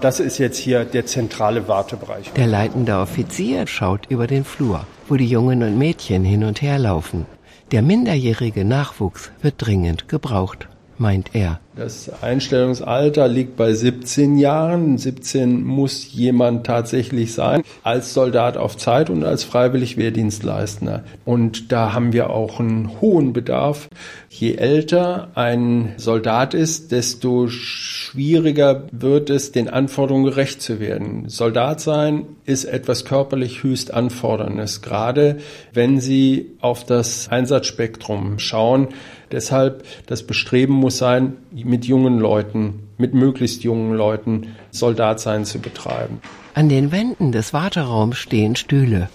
Das 0.00 0.20
ist 0.20 0.38
jetzt 0.38 0.56
hier 0.56 0.86
der 0.86 1.04
zentrale 1.04 1.68
Wartebereich. 1.68 2.32
Der 2.32 2.46
leitende 2.46 2.96
Offizier 2.96 3.66
schaut 3.66 4.06
über 4.08 4.26
den 4.26 4.44
Flur, 4.44 4.86
wo 5.06 5.16
die 5.16 5.28
Jungen 5.28 5.62
und 5.62 5.76
Mädchen 5.76 6.24
hin 6.24 6.44
und 6.44 6.62
her 6.62 6.78
laufen. 6.78 7.26
Der 7.72 7.80
minderjährige 7.80 8.66
Nachwuchs 8.66 9.30
wird 9.40 9.54
dringend 9.56 10.06
gebraucht, 10.06 10.68
meint 10.98 11.34
er. 11.34 11.60
Das 11.74 12.10
Einstellungsalter 12.22 13.28
liegt 13.28 13.56
bei 13.56 13.72
17 13.72 14.36
Jahren. 14.36 14.98
17 14.98 15.64
muss 15.64 16.12
jemand 16.12 16.66
tatsächlich 16.66 17.32
sein, 17.32 17.62
als 17.82 18.12
Soldat 18.12 18.58
auf 18.58 18.76
Zeit 18.76 19.08
und 19.08 19.24
als 19.24 19.42
freiwillig 19.42 19.96
Wehrdienstleistender. 19.96 21.02
Und 21.24 21.72
da 21.72 21.94
haben 21.94 22.12
wir 22.12 22.28
auch 22.28 22.60
einen 22.60 23.00
hohen 23.00 23.32
Bedarf. 23.32 23.88
Je 24.28 24.56
älter 24.56 25.30
ein 25.34 25.94
Soldat 25.96 26.52
ist, 26.52 26.92
desto 26.92 27.48
schwieriger 27.48 28.84
wird 28.92 29.30
es, 29.30 29.50
den 29.50 29.70
Anforderungen 29.70 30.24
gerecht 30.26 30.60
zu 30.60 30.78
werden. 30.78 31.28
Soldat 31.28 31.80
sein 31.80 32.26
ist 32.44 32.64
etwas 32.64 33.06
körperlich 33.06 33.62
höchst 33.62 33.94
anforderndes, 33.94 34.82
gerade 34.82 35.38
wenn 35.72 36.00
Sie 36.00 36.50
auf 36.60 36.84
das 36.84 37.28
Einsatzspektrum 37.28 38.38
schauen. 38.38 38.88
Deshalb 39.32 39.84
das 40.06 40.22
Bestreben 40.22 40.74
muss 40.74 40.98
sein, 40.98 41.38
mit 41.50 41.86
jungen 41.86 42.18
Leuten, 42.18 42.88
mit 42.98 43.14
möglichst 43.14 43.64
jungen 43.64 43.94
Leuten 43.94 44.48
Soldatsein 44.70 45.44
zu 45.44 45.58
betreiben. 45.58 46.20
An 46.54 46.68
den 46.68 46.92
Wänden 46.92 47.32
des 47.32 47.52
Warteraums 47.52 48.18
stehen 48.18 48.56
Stühle. 48.56 49.08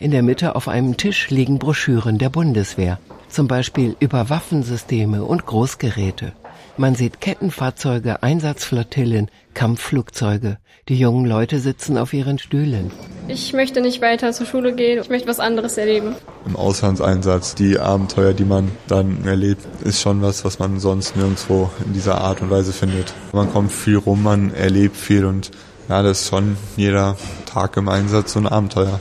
In 0.00 0.10
der 0.10 0.22
Mitte 0.22 0.56
auf 0.56 0.68
einem 0.68 0.96
Tisch 0.96 1.28
liegen 1.28 1.58
Broschüren 1.58 2.18
der 2.18 2.30
Bundeswehr, 2.30 2.98
zum 3.28 3.46
Beispiel 3.46 3.94
über 4.00 4.30
Waffensysteme 4.30 5.22
und 5.22 5.44
Großgeräte. 5.44 6.32
Man 6.80 6.94
sieht 6.94 7.20
Kettenfahrzeuge, 7.20 8.22
Einsatzflottillen, 8.22 9.32
Kampfflugzeuge. 9.52 10.58
Die 10.88 10.96
jungen 10.96 11.26
Leute 11.26 11.58
sitzen 11.58 11.98
auf 11.98 12.12
ihren 12.12 12.38
Stühlen. 12.38 12.92
Ich 13.26 13.52
möchte 13.52 13.80
nicht 13.80 14.00
weiter 14.00 14.32
zur 14.32 14.46
Schule 14.46 14.72
gehen. 14.72 15.00
Ich 15.02 15.08
möchte 15.08 15.26
was 15.26 15.40
anderes 15.40 15.76
erleben. 15.76 16.14
Im 16.46 16.54
Auslandseinsatz, 16.54 17.56
die 17.56 17.80
Abenteuer, 17.80 18.32
die 18.32 18.44
man 18.44 18.70
dann 18.86 19.24
erlebt, 19.24 19.66
ist 19.82 20.00
schon 20.00 20.22
was, 20.22 20.44
was 20.44 20.60
man 20.60 20.78
sonst 20.78 21.16
nirgendwo 21.16 21.68
in 21.84 21.94
dieser 21.94 22.20
Art 22.20 22.42
und 22.42 22.50
Weise 22.50 22.72
findet. 22.72 23.12
Man 23.32 23.52
kommt 23.52 23.72
viel 23.72 23.96
rum, 23.96 24.22
man 24.22 24.54
erlebt 24.54 24.96
viel 24.96 25.24
und 25.24 25.50
ja, 25.88 26.04
das 26.04 26.20
ist 26.20 26.28
schon 26.28 26.56
jeder 26.76 27.16
Tag 27.44 27.76
im 27.76 27.88
Einsatz 27.88 28.34
so 28.34 28.38
ein 28.38 28.46
Abenteuer. 28.46 29.00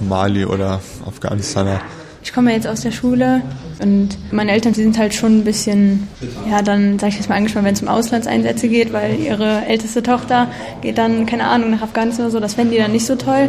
Mali 0.00 0.46
oder 0.46 0.80
Afghanistan. 1.06 1.78
Ich 2.24 2.32
komme 2.32 2.52
jetzt 2.52 2.66
aus 2.66 2.82
der 2.82 2.92
Schule 2.92 3.42
und 3.80 4.10
meine 4.30 4.52
Eltern, 4.52 4.72
die 4.72 4.82
sind 4.82 4.96
halt 4.96 5.12
schon 5.12 5.38
ein 5.38 5.44
bisschen, 5.44 6.08
ja, 6.48 6.62
dann 6.62 6.98
sage 6.98 7.10
ich 7.10 7.16
jetzt 7.16 7.28
mal 7.28 7.34
angespannt, 7.34 7.66
wenn 7.66 7.74
es 7.74 7.82
um 7.82 7.88
Auslandseinsätze 7.88 8.68
geht, 8.68 8.92
weil 8.92 9.18
ihre 9.18 9.66
älteste 9.66 10.02
Tochter 10.02 10.48
geht 10.82 10.98
dann, 10.98 11.26
keine 11.26 11.44
Ahnung, 11.44 11.72
nach 11.72 11.82
Afghanistan 11.82 12.26
oder 12.26 12.32
so, 12.32 12.40
das 12.40 12.54
fänden 12.54 12.72
die 12.72 12.78
dann 12.78 12.92
nicht 12.92 13.06
so 13.06 13.16
toll. 13.16 13.48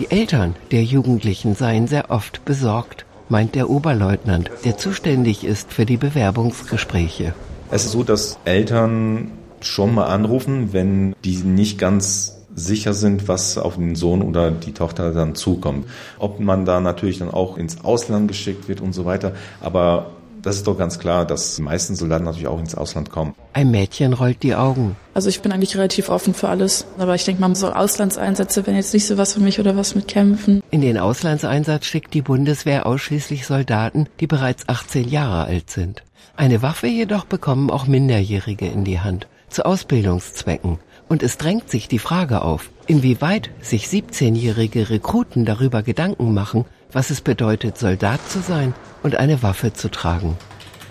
Die 0.00 0.10
Eltern 0.10 0.56
der 0.72 0.82
Jugendlichen 0.82 1.54
seien 1.54 1.86
sehr 1.86 2.10
oft 2.10 2.44
besorgt, 2.44 3.04
meint 3.28 3.54
der 3.54 3.70
Oberleutnant, 3.70 4.50
der 4.64 4.76
zuständig 4.76 5.44
ist 5.44 5.72
für 5.72 5.86
die 5.86 5.96
Bewerbungsgespräche. 5.96 7.34
Es 7.70 7.84
ist 7.84 7.92
so, 7.92 8.02
dass 8.02 8.38
Eltern 8.44 9.30
schon 9.60 9.94
mal 9.94 10.06
anrufen, 10.06 10.72
wenn 10.72 11.14
die 11.22 11.36
nicht 11.36 11.78
ganz 11.78 12.39
sicher 12.64 12.92
sind, 12.92 13.28
was 13.28 13.58
auf 13.58 13.76
den 13.76 13.94
Sohn 13.94 14.22
oder 14.22 14.50
die 14.50 14.72
Tochter 14.72 15.12
dann 15.12 15.34
zukommt. 15.34 15.86
Ob 16.18 16.40
man 16.40 16.64
da 16.64 16.80
natürlich 16.80 17.18
dann 17.18 17.30
auch 17.30 17.56
ins 17.56 17.84
Ausland 17.84 18.28
geschickt 18.28 18.68
wird 18.68 18.80
und 18.80 18.92
so 18.92 19.04
weiter. 19.04 19.32
Aber 19.60 20.12
das 20.42 20.56
ist 20.56 20.66
doch 20.66 20.78
ganz 20.78 20.98
klar, 20.98 21.26
dass 21.26 21.56
die 21.56 21.62
meisten 21.62 21.94
Soldaten 21.94 22.24
natürlich 22.24 22.48
auch 22.48 22.58
ins 22.58 22.74
Ausland 22.74 23.10
kommen. 23.10 23.34
Ein 23.52 23.70
Mädchen 23.70 24.12
rollt 24.12 24.42
die 24.42 24.54
Augen. 24.54 24.96
Also 25.12 25.28
ich 25.28 25.42
bin 25.42 25.52
eigentlich 25.52 25.76
relativ 25.76 26.08
offen 26.08 26.34
für 26.34 26.48
alles. 26.48 26.86
Aber 26.98 27.14
ich 27.14 27.24
denke 27.24 27.40
mal, 27.40 27.54
so 27.54 27.70
Auslandseinsätze 27.70 28.66
wären 28.66 28.76
jetzt 28.76 28.94
nicht 28.94 29.06
so 29.06 29.18
was 29.18 29.34
für 29.34 29.40
mich 29.40 29.60
oder 29.60 29.76
was 29.76 29.94
mit 29.94 30.08
Kämpfen. 30.08 30.62
In 30.70 30.80
den 30.80 30.98
Auslandseinsatz 30.98 31.84
schickt 31.84 32.14
die 32.14 32.22
Bundeswehr 32.22 32.86
ausschließlich 32.86 33.46
Soldaten, 33.46 34.08
die 34.20 34.26
bereits 34.26 34.68
18 34.68 35.08
Jahre 35.08 35.44
alt 35.44 35.70
sind. 35.70 36.02
Eine 36.36 36.62
Waffe 36.62 36.86
jedoch 36.86 37.24
bekommen 37.24 37.70
auch 37.70 37.86
Minderjährige 37.86 38.66
in 38.66 38.84
die 38.84 39.00
Hand. 39.00 39.26
Zu 39.48 39.66
Ausbildungszwecken. 39.66 40.78
Und 41.10 41.24
es 41.24 41.38
drängt 41.38 41.68
sich 41.68 41.88
die 41.88 41.98
Frage 41.98 42.42
auf, 42.42 42.70
inwieweit 42.86 43.50
sich 43.60 43.86
17-jährige 43.86 44.90
Rekruten 44.90 45.44
darüber 45.44 45.82
Gedanken 45.82 46.32
machen, 46.32 46.64
was 46.92 47.10
es 47.10 47.20
bedeutet, 47.20 47.76
Soldat 47.76 48.20
zu 48.30 48.38
sein 48.40 48.74
und 49.02 49.16
eine 49.16 49.42
Waffe 49.42 49.72
zu 49.72 49.90
tragen. 49.90 50.38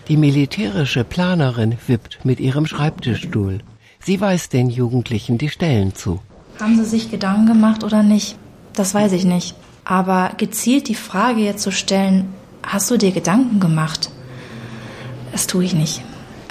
Die 0.09 0.17
militärische 0.17 1.05
Planerin 1.05 1.77
wippt 1.87 2.19
mit 2.25 2.41
ihrem 2.41 2.65
Schreibtischstuhl. 2.65 3.59
Sie 4.01 4.19
weist 4.19 4.51
den 4.51 4.69
Jugendlichen 4.69 5.37
die 5.37 5.49
Stellen 5.49 5.95
zu. 5.95 6.19
Haben 6.59 6.75
sie 6.75 6.85
sich 6.85 7.09
Gedanken 7.09 7.45
gemacht 7.45 7.85
oder 7.85 8.03
nicht? 8.03 8.37
Das 8.73 8.93
weiß 8.93 9.13
ich 9.13 9.23
nicht. 9.23 9.55
Aber 9.85 10.31
gezielt 10.35 10.89
die 10.89 10.95
Frage 10.95 11.39
jetzt 11.39 11.63
zu 11.63 11.71
stellen, 11.71 12.33
hast 12.61 12.91
du 12.91 12.97
dir 12.97 13.11
Gedanken 13.11 13.61
gemacht? 13.61 14.11
Das 15.31 15.47
tue 15.47 15.63
ich 15.63 15.73
nicht. 15.73 16.01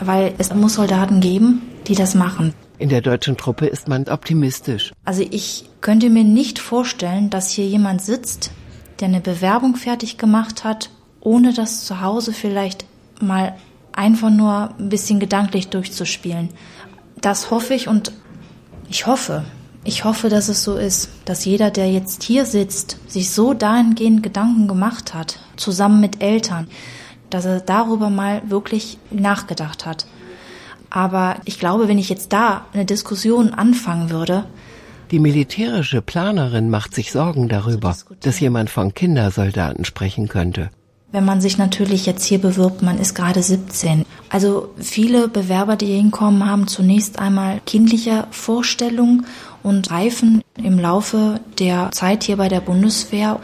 weil 0.03 0.35
es 0.39 0.55
muss 0.55 0.75
Soldaten 0.75 1.21
geben, 1.21 1.63
die 1.87 1.95
das 1.95 2.15
machen. 2.15 2.55
In 2.79 2.89
der 2.89 3.01
deutschen 3.01 3.37
Truppe 3.37 3.67
ist 3.67 3.89
man 3.89 4.09
optimistisch. 4.09 4.93
Also 5.05 5.27
ich 5.29 5.69
könnte 5.81 6.11
mir 6.11 6.23
nicht 6.23 6.61
vorstellen, 6.61 7.29
dass 7.29 7.51
hier 7.51 7.67
jemand 7.67 8.03
sitzt, 8.03 8.53
der 9.01 9.09
eine 9.09 9.21
Bewerbung 9.21 9.75
fertig 9.75 10.17
gemacht 10.17 10.63
hat, 10.63 10.91
ohne 11.21 11.53
das 11.53 11.85
zu 11.85 12.01
Hause 12.01 12.33
vielleicht 12.33 12.85
mal 13.21 13.57
einfach 13.93 14.31
nur 14.31 14.75
ein 14.79 14.89
bisschen 14.89 15.19
gedanklich 15.19 15.69
durchzuspielen. 15.69 16.51
Das 17.21 17.51
hoffe 17.51 17.75
ich 17.75 17.89
und 17.89 18.13
ich 18.89 19.07
hoffe, 19.07 19.45
ich 19.83 20.05
hoffe, 20.05 20.29
dass 20.29 20.49
es 20.49 20.63
so 20.63 20.77
ist, 20.77 21.11
dass 21.25 21.45
jeder, 21.45 21.71
der 21.71 21.91
jetzt 21.91 22.23
hier 22.23 22.47
sitzt, 22.47 22.99
sich 23.09 23.31
so 23.31 23.55
dahingehend 23.55 24.23
Gedanken 24.23 24.69
gemacht 24.69 25.15
hat, 25.15 25.41
zusammen 25.57 26.01
mit 26.01 26.23
Eltern, 26.23 26.69
dass 27.29 27.45
er 27.45 27.61
darüber 27.61 28.09
mal 28.09 28.43
wirklich 28.49 28.99
nachgedacht 29.11 29.85
hat. 29.85 30.07
Aber 30.91 31.37
ich 31.45 31.59
glaube, 31.59 31.89
wenn 31.89 31.99
ich 31.99 32.09
jetzt 32.09 32.33
da 32.33 32.67
eine 32.73 32.85
Diskussion 32.85 33.53
anfangen 33.53 34.11
würde, 34.11 34.45
die 35.11 35.21
militärische 35.21 36.03
Planerin 36.03 36.69
macht 36.69 36.95
sich 36.95 37.13
Sorgen 37.13 37.49
darüber, 37.49 37.97
dass 38.21 38.41
jemand 38.41 38.69
von 38.69 38.93
Kindersoldaten 38.93 39.87
sprechen 39.87 40.29
könnte. 40.29 40.69
Wenn 41.11 41.25
man 41.25 41.41
sich 41.41 41.57
natürlich 41.57 42.05
jetzt 42.05 42.25
hier 42.25 42.39
bewirbt, 42.39 42.83
man 42.83 42.99
ist 42.99 43.15
gerade 43.15 43.43
17. 43.43 44.05
Also 44.29 44.69
viele 44.79 45.29
Bewerber, 45.29 45.77
die 45.77 45.87
hier 45.87 45.97
hinkommen, 45.97 46.45
haben 46.45 46.67
zunächst 46.67 47.19
einmal 47.19 47.63
kindliche 47.65 48.27
Vorstellungen 48.31 49.25
und 49.63 49.91
reifen 49.91 50.43
im 50.63 50.79
Laufe 50.79 51.41
der 51.59 51.91
Zeit 51.93 52.25
hier 52.25 52.37
bei 52.37 52.51
der 52.51 52.61
Bundeswehr. 52.61 53.41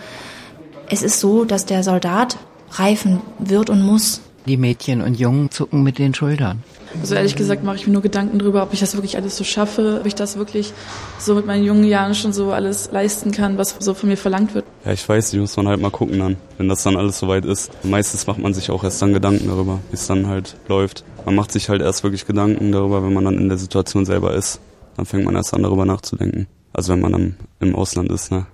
Es 0.90 1.02
ist 1.02 1.20
so, 1.20 1.46
dass 1.46 1.64
der 1.64 1.82
Soldat 1.82 2.36
reifen 2.72 3.22
wird 3.38 3.70
und 3.70 3.82
muss. 3.82 4.20
Die 4.44 4.58
Mädchen 4.58 5.00
und 5.00 5.18
Jungen 5.18 5.50
zucken 5.50 5.82
mit 5.82 5.98
den 5.98 6.12
Schultern. 6.12 6.62
Also 7.00 7.14
ehrlich 7.14 7.36
gesagt 7.36 7.64
mache 7.64 7.76
ich 7.76 7.86
mir 7.86 7.92
nur 7.92 8.02
Gedanken 8.02 8.38
darüber, 8.38 8.62
ob 8.62 8.72
ich 8.72 8.80
das 8.80 8.94
wirklich 8.94 9.16
alles 9.16 9.36
so 9.36 9.44
schaffe, 9.44 9.98
ob 10.00 10.06
ich 10.06 10.14
das 10.14 10.36
wirklich 10.36 10.72
so 11.18 11.34
mit 11.34 11.46
meinen 11.46 11.64
jungen 11.64 11.84
Jahren 11.84 12.14
schon 12.14 12.32
so 12.32 12.52
alles 12.52 12.90
leisten 12.92 13.30
kann, 13.30 13.58
was 13.58 13.76
so 13.78 13.94
von 13.94 14.08
mir 14.08 14.16
verlangt 14.16 14.54
wird. 14.54 14.64
Ja, 14.84 14.92
ich 14.92 15.08
weiß, 15.08 15.30
die 15.30 15.38
muss 15.38 15.56
man 15.56 15.68
halt 15.68 15.80
mal 15.80 15.90
gucken 15.90 16.18
dann, 16.18 16.36
wenn 16.58 16.68
das 16.68 16.82
dann 16.82 16.96
alles 16.96 17.18
soweit 17.18 17.44
ist. 17.44 17.70
Meistens 17.84 18.26
macht 18.26 18.38
man 18.38 18.54
sich 18.54 18.70
auch 18.70 18.84
erst 18.84 19.02
dann 19.02 19.12
Gedanken 19.12 19.48
darüber, 19.48 19.80
wie 19.90 19.94
es 19.94 20.06
dann 20.06 20.26
halt 20.26 20.56
läuft. 20.68 21.04
Man 21.24 21.34
macht 21.34 21.52
sich 21.52 21.68
halt 21.68 21.82
erst 21.82 22.02
wirklich 22.02 22.26
Gedanken 22.26 22.72
darüber, 22.72 23.02
wenn 23.02 23.12
man 23.12 23.24
dann 23.24 23.38
in 23.38 23.48
der 23.48 23.58
Situation 23.58 24.04
selber 24.04 24.34
ist. 24.34 24.60
Dann 24.96 25.06
fängt 25.06 25.24
man 25.24 25.34
erst 25.34 25.54
an 25.54 25.62
darüber 25.62 25.84
nachzudenken. 25.84 26.46
Also 26.72 26.92
wenn 26.92 27.00
man 27.00 27.12
dann 27.12 27.36
im 27.60 27.74
Ausland 27.74 28.10
ist, 28.10 28.30
ne, 28.30 28.46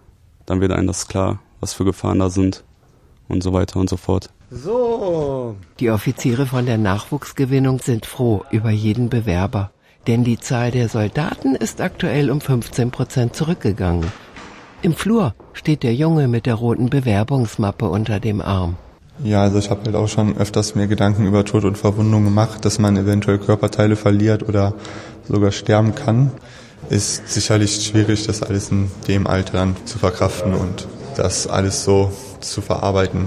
dann 0.46 0.60
wird 0.60 0.72
einem 0.72 0.86
das 0.86 1.08
klar, 1.08 1.40
was 1.60 1.72
für 1.72 1.84
Gefahren 1.84 2.18
da 2.18 2.30
sind 2.30 2.64
und 3.28 3.42
so 3.42 3.52
weiter 3.52 3.80
und 3.80 3.88
so 3.88 3.96
fort. 3.96 4.30
So. 4.50 5.54
Die 5.78 5.90
Offiziere 5.90 6.44
von 6.44 6.66
der 6.66 6.76
Nachwuchsgewinnung 6.76 7.78
sind 7.78 8.04
froh 8.04 8.44
über 8.50 8.70
jeden 8.70 9.08
Bewerber. 9.08 9.70
Denn 10.08 10.24
die 10.24 10.40
Zahl 10.40 10.72
der 10.72 10.88
Soldaten 10.88 11.54
ist 11.54 11.80
aktuell 11.80 12.30
um 12.30 12.40
15 12.40 12.90
Prozent 12.90 13.36
zurückgegangen. 13.36 14.10
Im 14.82 14.94
Flur 14.94 15.34
steht 15.52 15.84
der 15.84 15.94
Junge 15.94 16.26
mit 16.26 16.46
der 16.46 16.54
roten 16.54 16.90
Bewerbungsmappe 16.90 17.88
unter 17.88 18.18
dem 18.18 18.40
Arm. 18.40 18.76
Ja, 19.22 19.42
also 19.42 19.58
ich 19.58 19.70
habe 19.70 19.82
halt 19.84 19.94
auch 19.94 20.08
schon 20.08 20.36
öfters 20.36 20.74
mir 20.74 20.88
Gedanken 20.88 21.26
über 21.26 21.44
Tod 21.44 21.64
und 21.64 21.78
Verwundung 21.78 22.24
gemacht, 22.24 22.64
dass 22.64 22.78
man 22.78 22.96
eventuell 22.96 23.38
Körperteile 23.38 23.94
verliert 23.94 24.48
oder 24.48 24.74
sogar 25.28 25.52
sterben 25.52 25.94
kann. 25.94 26.32
Ist 26.88 27.28
sicherlich 27.28 27.84
schwierig, 27.84 28.26
das 28.26 28.42
alles 28.42 28.70
in 28.70 28.90
dem 29.06 29.26
Alter 29.26 29.52
dann 29.52 29.76
zu 29.84 29.98
verkraften 29.98 30.54
und 30.54 30.88
das 31.16 31.46
alles 31.46 31.84
so 31.84 32.10
zu 32.40 32.62
verarbeiten. 32.62 33.26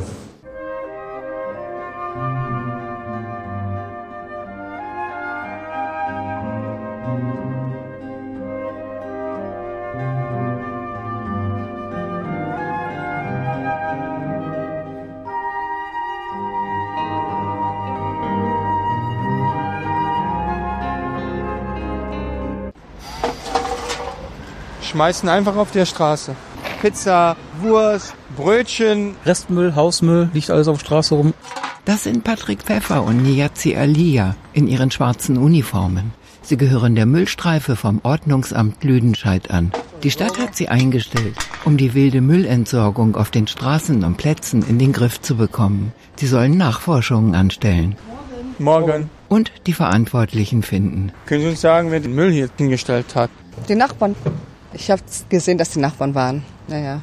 Schmeißen 24.94 25.28
einfach 25.28 25.56
auf 25.56 25.72
der 25.72 25.88
Straße. 25.88 26.36
Pizza, 26.80 27.36
Wurst, 27.62 28.14
Brötchen. 28.38 29.16
Restmüll, 29.26 29.74
Hausmüll, 29.74 30.30
liegt 30.34 30.52
alles 30.52 30.68
auf 30.68 30.78
der 30.80 30.86
Straße 30.86 31.16
rum. 31.16 31.34
Das 31.86 32.04
sind 32.04 32.24
Patrick 32.24 32.62
Pfeffer 32.62 33.04
und 33.04 33.24
Niazi 33.24 33.76
Alia 33.76 34.36
in 34.54 34.68
ihren 34.68 34.91
schwarzen 34.91 35.38
Uniformen. 35.38 36.14
Sie 36.44 36.58
gehören 36.58 36.94
der 36.94 37.08
Müllstreife 37.08 37.76
vom 37.76 38.02
Ordnungsamt 38.04 38.84
Lüdenscheid 38.84 39.50
an. 39.50 39.72
Die 40.04 40.12
Stadt 40.12 40.38
hat 40.38 40.56
sie 40.56 40.70
eingestellt, 40.70 41.38
um 41.66 41.78
die 41.78 41.96
wilde 41.96 42.22
Müllentsorgung 42.22 43.16
auf 43.16 43.32
den 43.32 43.48
Straßen 43.48 44.04
und 44.04 44.18
Plätzen 44.18 44.62
in 44.62 44.78
den 44.78 44.94
Griff 44.94 45.20
zu 45.20 45.36
bekommen. 45.36 45.91
Sie 46.18 46.28
sollen 46.28 46.56
Nachforschungen 46.56 47.34
anstellen. 47.34 47.96
Morgen. 48.60 49.10
Und 49.28 49.52
die 49.66 49.74
Verantwortlichen 49.74 50.62
finden. 50.62 51.12
Können 51.26 51.41
Sie 51.41 51.50
uns 51.50 51.62
sagen, 51.62 51.89
wer 51.89 52.00
den 52.00 52.14
Müll 52.14 52.32
hier 52.32 52.50
hingestellt 52.58 53.16
hat? 53.16 53.32
Die 53.68 53.76
Nachbarn. 53.76 54.16
Ich 54.74 54.89
habe 54.91 55.01
gesehen, 55.30 55.57
dass 55.57 55.71
die 55.71 55.80
Nachbarn 55.80 56.15
waren. 56.15 56.43
Naja. 56.67 57.01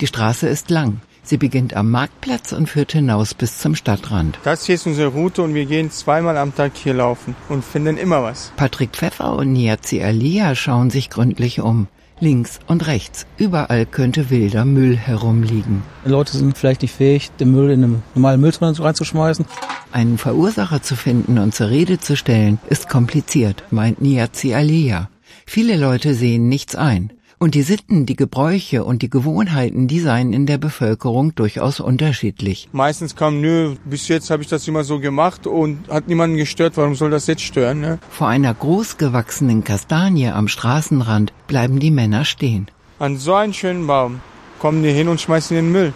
Die 0.00 0.06
Straße 0.06 0.48
ist 0.48 0.70
lang. 0.70 1.00
Sie 1.24 1.36
beginnt 1.36 1.74
am 1.74 1.90
Marktplatz 1.90 2.52
und 2.52 2.68
führt 2.68 2.92
hinaus 2.92 3.34
bis 3.34 3.58
zum 3.58 3.76
Stadtrand. 3.76 4.38
Das 4.42 4.66
hier 4.66 4.74
ist 4.74 4.86
unsere 4.86 5.08
Route 5.08 5.42
und 5.42 5.54
wir 5.54 5.66
gehen 5.66 5.90
zweimal 5.90 6.36
am 6.36 6.54
Tag 6.54 6.72
hier 6.74 6.94
laufen 6.94 7.36
und 7.48 7.64
finden 7.64 7.96
immer 7.96 8.24
was. 8.24 8.52
Patrick 8.56 8.90
Pfeffer 8.90 9.36
und 9.36 9.52
Niazi 9.52 10.02
Alia 10.02 10.56
schauen 10.56 10.90
sich 10.90 11.10
gründlich 11.10 11.60
um. 11.60 11.86
Links 12.18 12.60
und 12.68 12.86
rechts, 12.86 13.26
überall 13.36 13.86
könnte 13.86 14.30
wilder 14.30 14.64
Müll 14.64 14.96
herumliegen. 14.96 15.82
Die 16.04 16.10
Leute 16.10 16.36
sind 16.36 16.56
vielleicht 16.56 16.82
nicht 16.82 16.94
fähig, 16.94 17.30
den 17.38 17.50
Müll 17.50 17.70
in 17.70 17.82
eine 17.82 18.02
normale 18.14 18.38
Mülltonne 18.38 18.78
reinzuschmeißen. 18.78 19.44
Einen 19.90 20.18
Verursacher 20.18 20.82
zu 20.82 20.96
finden 20.96 21.38
und 21.38 21.54
zur 21.54 21.70
Rede 21.70 21.98
zu 21.98 22.16
stellen, 22.16 22.58
ist 22.68 22.88
kompliziert, 22.88 23.64
meint 23.70 24.00
Niazi 24.00 24.54
Alia. 24.54 25.08
Viele 25.54 25.76
Leute 25.76 26.14
sehen 26.14 26.48
nichts 26.48 26.74
ein. 26.76 27.12
Und 27.38 27.54
die 27.54 27.60
Sitten, 27.60 28.06
die 28.06 28.16
Gebräuche 28.16 28.84
und 28.84 29.02
die 29.02 29.10
Gewohnheiten, 29.10 29.86
die 29.86 30.00
seien 30.00 30.32
in 30.32 30.46
der 30.46 30.56
Bevölkerung 30.56 31.34
durchaus 31.34 31.78
unterschiedlich. 31.78 32.70
Meistens 32.72 33.16
kam, 33.16 33.42
nö, 33.42 33.74
bis 33.84 34.08
jetzt 34.08 34.30
habe 34.30 34.42
ich 34.42 34.48
das 34.48 34.66
immer 34.66 34.82
so 34.82 34.98
gemacht 34.98 35.46
und 35.46 35.90
hat 35.90 36.08
niemanden 36.08 36.38
gestört, 36.38 36.78
warum 36.78 36.94
soll 36.94 37.10
das 37.10 37.26
jetzt 37.26 37.42
stören? 37.42 37.82
Ne? 37.82 37.98
Vor 38.08 38.28
einer 38.28 38.54
großgewachsenen 38.54 39.62
Kastanie 39.62 40.30
am 40.30 40.48
Straßenrand 40.48 41.34
bleiben 41.48 41.80
die 41.80 41.90
Männer 41.90 42.24
stehen. 42.24 42.68
An 42.98 43.18
so 43.18 43.34
einen 43.34 43.52
schönen 43.52 43.86
Baum 43.86 44.22
kommen 44.58 44.82
die 44.82 44.92
hin 44.92 45.08
und 45.08 45.20
schmeißen 45.20 45.54
den 45.54 45.70
Müll. 45.70 45.92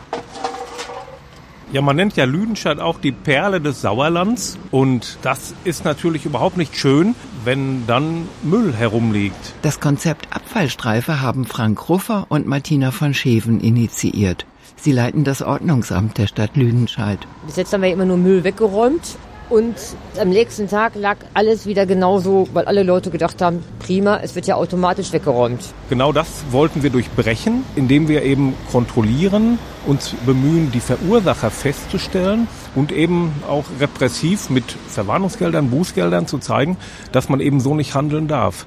Ja, 1.72 1.82
man 1.82 1.96
nennt 1.96 2.16
ja 2.16 2.24
Lüdenscheid 2.24 2.78
auch 2.78 3.00
die 3.00 3.10
Perle 3.12 3.60
des 3.60 3.80
Sauerlands. 3.80 4.56
Und 4.70 5.18
das 5.22 5.52
ist 5.64 5.84
natürlich 5.84 6.24
überhaupt 6.24 6.56
nicht 6.56 6.76
schön, 6.76 7.14
wenn 7.44 7.86
dann 7.86 8.28
Müll 8.42 8.72
herumliegt. 8.72 9.54
Das 9.62 9.80
Konzept 9.80 10.28
Abfallstreife 10.34 11.20
haben 11.20 11.44
Frank 11.44 11.88
Ruffer 11.88 12.26
und 12.28 12.46
Martina 12.46 12.92
von 12.92 13.14
Scheven 13.14 13.60
initiiert. 13.60 14.46
Sie 14.76 14.92
leiten 14.92 15.24
das 15.24 15.42
Ordnungsamt 15.42 16.18
der 16.18 16.28
Stadt 16.28 16.56
Lüdenscheid. 16.56 17.18
Bis 17.46 17.56
jetzt 17.56 17.72
haben 17.72 17.82
wir 17.82 17.92
immer 17.92 18.04
nur 18.04 18.18
Müll 18.18 18.44
weggeräumt 18.44 19.16
und 19.49 19.74
am 20.20 20.28
nächsten 20.28 20.68
Tag 20.68 20.94
lag 20.94 21.16
alles 21.34 21.66
wieder 21.66 21.86
genauso, 21.86 22.49
weil 22.53 22.64
alle 22.64 22.82
Leute 22.82 23.11
gedacht 23.11 23.40
haben, 23.40 23.62
prima, 23.78 24.18
es 24.18 24.34
wird 24.34 24.47
ja 24.47 24.57
automatisch 24.57 25.12
weggeräumt. 25.12 25.61
Genau 25.88 26.12
das 26.12 26.26
wollten 26.51 26.82
wir 26.82 26.90
durchbrechen, 26.90 27.64
indem 27.76 28.09
wir 28.09 28.22
eben 28.22 28.55
kontrollieren, 28.70 29.59
uns 29.86 30.14
bemühen, 30.24 30.72
die 30.72 30.80
Verursacher 30.80 31.51
festzustellen 31.51 32.49
und 32.74 32.92
eben 32.92 33.32
auch 33.49 33.64
repressiv 33.80 34.51
mit 34.51 34.64
Verwarnungsgeldern, 34.88 35.70
Bußgeldern 35.70 36.26
zu 36.26 36.38
zeigen, 36.38 36.76
dass 37.12 37.28
man 37.28 37.40
eben 37.40 37.61
so 37.61 37.74
nicht 37.74 37.94
handeln 37.94 38.28
darf. 38.28 38.66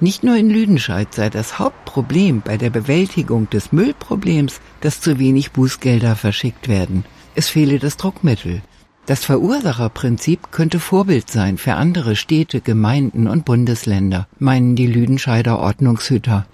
Nicht 0.00 0.22
nur 0.22 0.36
in 0.36 0.48
Lüdenscheid 0.48 1.12
sei 1.12 1.28
das 1.28 1.58
Hauptproblem 1.58 2.42
bei 2.42 2.56
der 2.56 2.70
Bewältigung 2.70 3.50
des 3.50 3.72
Müllproblems, 3.72 4.60
dass 4.80 5.00
zu 5.00 5.18
wenig 5.18 5.50
Bußgelder 5.50 6.14
verschickt 6.14 6.68
werden. 6.68 7.04
Es 7.34 7.48
fehle 7.48 7.80
das 7.80 7.96
Druckmittel. 7.96 8.62
Das 9.08 9.24
Verursacherprinzip 9.24 10.52
könnte 10.52 10.78
Vorbild 10.78 11.30
sein 11.30 11.56
für 11.56 11.72
andere 11.72 12.14
Städte, 12.14 12.60
Gemeinden 12.60 13.26
und 13.26 13.46
Bundesländer, 13.46 14.28
meinen 14.38 14.76
die 14.76 14.86
Lüdenscheider 14.86 15.58
Ordnungshüter. 15.58 16.44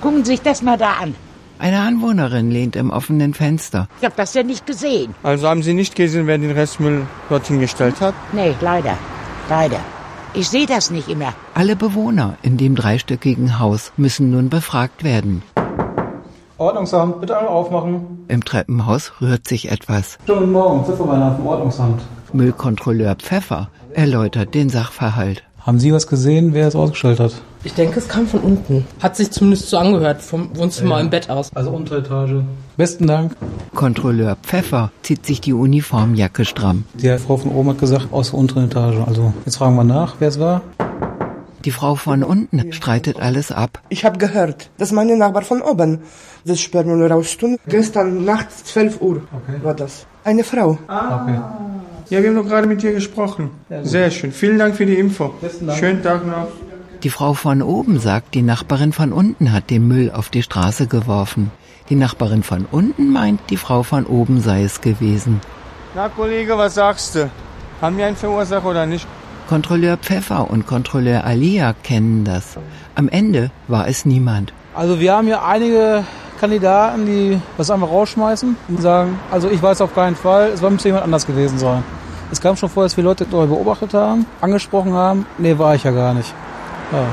Gucken 0.00 0.24
Sie 0.24 0.30
sich 0.30 0.40
das 0.40 0.62
mal 0.62 0.78
da 0.78 0.92
an. 0.92 1.14
Eine 1.58 1.80
Anwohnerin 1.80 2.50
lehnt 2.50 2.74
im 2.74 2.88
offenen 2.88 3.34
Fenster. 3.34 3.86
Ich 3.98 4.06
habe 4.06 4.14
das 4.16 4.32
ja 4.32 4.42
nicht 4.42 4.66
gesehen. 4.66 5.14
Also 5.22 5.46
haben 5.46 5.62
Sie 5.62 5.74
nicht 5.74 5.94
gesehen, 5.94 6.26
wer 6.26 6.38
den 6.38 6.52
Restmüll 6.52 7.06
dorthin 7.28 7.60
gestellt 7.60 8.00
hat? 8.00 8.14
Nee, 8.32 8.54
leider. 8.62 8.96
Leider. 9.50 9.80
Ich 10.32 10.48
sehe 10.48 10.64
das 10.64 10.90
nicht 10.90 11.10
immer. 11.10 11.34
Alle 11.52 11.76
Bewohner 11.76 12.38
in 12.40 12.56
dem 12.56 12.76
dreistöckigen 12.76 13.58
Haus 13.58 13.92
müssen 13.98 14.30
nun 14.30 14.48
befragt 14.48 15.04
werden. 15.04 15.42
Ordnungsamt, 16.60 17.22
bitte 17.22 17.38
alle 17.38 17.48
aufmachen. 17.48 18.26
Im 18.28 18.44
Treppenhaus 18.44 19.12
rührt 19.22 19.48
sich 19.48 19.70
etwas. 19.70 20.18
Guten 20.26 20.52
Morgen, 20.52 20.84
Zifferbeiner 20.84 21.34
vom 21.34 21.46
Ordnungsamt. 21.46 22.02
Müllkontrolleur 22.34 23.14
Pfeffer 23.14 23.70
erläutert 23.94 24.54
den 24.54 24.68
Sachverhalt. 24.68 25.42
Haben 25.60 25.78
Sie 25.78 25.90
was 25.90 26.06
gesehen, 26.06 26.52
wer 26.52 26.68
es 26.68 26.76
ausgestellt 26.76 27.18
hat? 27.18 27.32
Ich 27.64 27.72
denke, 27.72 27.98
es 27.98 28.08
kam 28.08 28.26
von 28.26 28.40
unten. 28.40 28.86
Hat 29.02 29.16
sich 29.16 29.30
zumindest 29.30 29.70
so 29.70 29.78
angehört, 29.78 30.20
vom 30.20 30.54
Wohnzimmer 30.54 30.96
ja. 30.96 31.00
im 31.00 31.08
Bett 31.08 31.30
aus. 31.30 31.50
Also 31.56 31.70
Unteretage. 31.70 32.44
Besten 32.76 33.06
Dank. 33.06 33.34
Kontrolleur 33.74 34.36
Pfeffer 34.42 34.92
zieht 35.00 35.24
sich 35.24 35.40
die 35.40 35.54
Uniformjacke 35.54 36.44
stramm. 36.44 36.84
Die 36.92 37.08
Frau 37.16 37.38
von 37.38 37.52
oben 37.52 37.70
hat 37.70 37.78
gesagt, 37.78 38.08
aus 38.12 38.32
der 38.32 38.38
unteren 38.38 38.66
Etage. 38.66 38.98
Also 39.06 39.32
jetzt 39.46 39.56
fragen 39.56 39.76
wir 39.76 39.84
nach, 39.84 40.16
wer 40.18 40.28
es 40.28 40.38
war. 40.38 40.60
Die 41.66 41.72
Frau 41.72 41.94
von 41.94 42.22
unten 42.22 42.72
streitet 42.72 43.20
alles 43.20 43.52
ab. 43.52 43.82
Ich 43.90 44.06
habe 44.06 44.16
gehört, 44.16 44.70
dass 44.78 44.92
meine 44.92 45.18
Nachbar 45.18 45.42
von 45.42 45.60
oben 45.60 46.00
das 46.44 46.60
Sperrmüll 46.60 47.10
raustun. 47.10 47.58
Gestern 47.66 48.24
Nacht 48.24 48.50
12 48.66 49.00
Uhr 49.00 49.22
okay. 49.32 49.58
war 49.62 49.74
das. 49.74 50.06
Eine 50.24 50.44
Frau. 50.44 50.78
Ah. 50.88 51.22
Okay. 51.22 51.40
Ja, 52.10 52.22
wir 52.22 52.28
haben 52.28 52.36
doch 52.36 52.48
gerade 52.48 52.66
mit 52.66 52.82
dir 52.82 52.92
gesprochen. 52.92 53.50
Sehr 53.82 54.10
schön. 54.10 54.32
Vielen 54.32 54.58
Dank 54.58 54.76
für 54.76 54.86
die 54.86 54.94
Info. 54.94 55.32
Schönen 55.78 56.02
Tag 56.02 56.26
noch. 56.26 56.48
Die 57.02 57.10
Frau 57.10 57.34
von 57.34 57.62
oben 57.62 57.98
sagt, 57.98 58.34
die 58.34 58.42
Nachbarin 58.42 58.92
von 58.92 59.12
unten 59.12 59.52
hat 59.52 59.70
den 59.70 59.88
Müll 59.88 60.10
auf 60.10 60.28
die 60.28 60.42
Straße 60.42 60.86
geworfen. 60.86 61.50
Die 61.88 61.94
Nachbarin 61.94 62.42
von 62.42 62.66
unten 62.70 63.10
meint, 63.10 63.40
die 63.48 63.56
Frau 63.56 63.82
von 63.82 64.06
oben 64.06 64.40
sei 64.40 64.64
es 64.64 64.80
gewesen. 64.80 65.40
Na 65.94 66.08
Kollege, 66.08 66.58
was 66.58 66.74
sagst 66.74 67.14
du? 67.14 67.30
Haben 67.80 67.96
wir 67.96 68.06
einen 68.06 68.16
Verursacher 68.16 68.68
oder 68.68 68.86
nicht? 68.86 69.06
Kontrolleur 69.48 69.96
Pfeffer 69.96 70.50
und 70.50 70.66
Kontrolleur 70.66 71.24
Alia 71.24 71.74
kennen 71.82 72.24
das. 72.24 72.58
Am 72.94 73.08
Ende 73.08 73.50
war 73.66 73.88
es 73.88 74.04
niemand. 74.04 74.52
Also 74.74 75.00
wir 75.00 75.14
haben 75.14 75.26
hier 75.26 75.42
einige 75.42 76.04
Kandidaten, 76.40 77.04
die 77.04 77.40
das 77.58 77.70
einfach 77.70 77.88
rausschmeißen 77.88 78.56
und 78.68 78.80
sagen, 78.80 79.18
also 79.30 79.50
ich 79.50 79.62
weiß 79.62 79.82
auf 79.82 79.94
keinen 79.94 80.16
Fall, 80.16 80.48
es 80.54 80.62
müsste 80.62 80.88
jemand 80.88 81.04
anders 81.04 81.26
gewesen 81.26 81.58
sein. 81.58 81.84
Es 82.32 82.40
kam 82.40 82.56
schon 82.56 82.70
vor, 82.70 82.84
dass 82.84 82.96
wir 82.96 83.04
Leute 83.04 83.24
beobachtet 83.26 83.92
haben, 83.92 84.24
angesprochen 84.40 84.94
haben. 84.94 85.26
Nee, 85.36 85.58
war 85.58 85.74
ich 85.74 85.84
ja 85.84 85.90
gar 85.90 86.14
nicht. 86.14 86.32
Ja. 86.92 87.04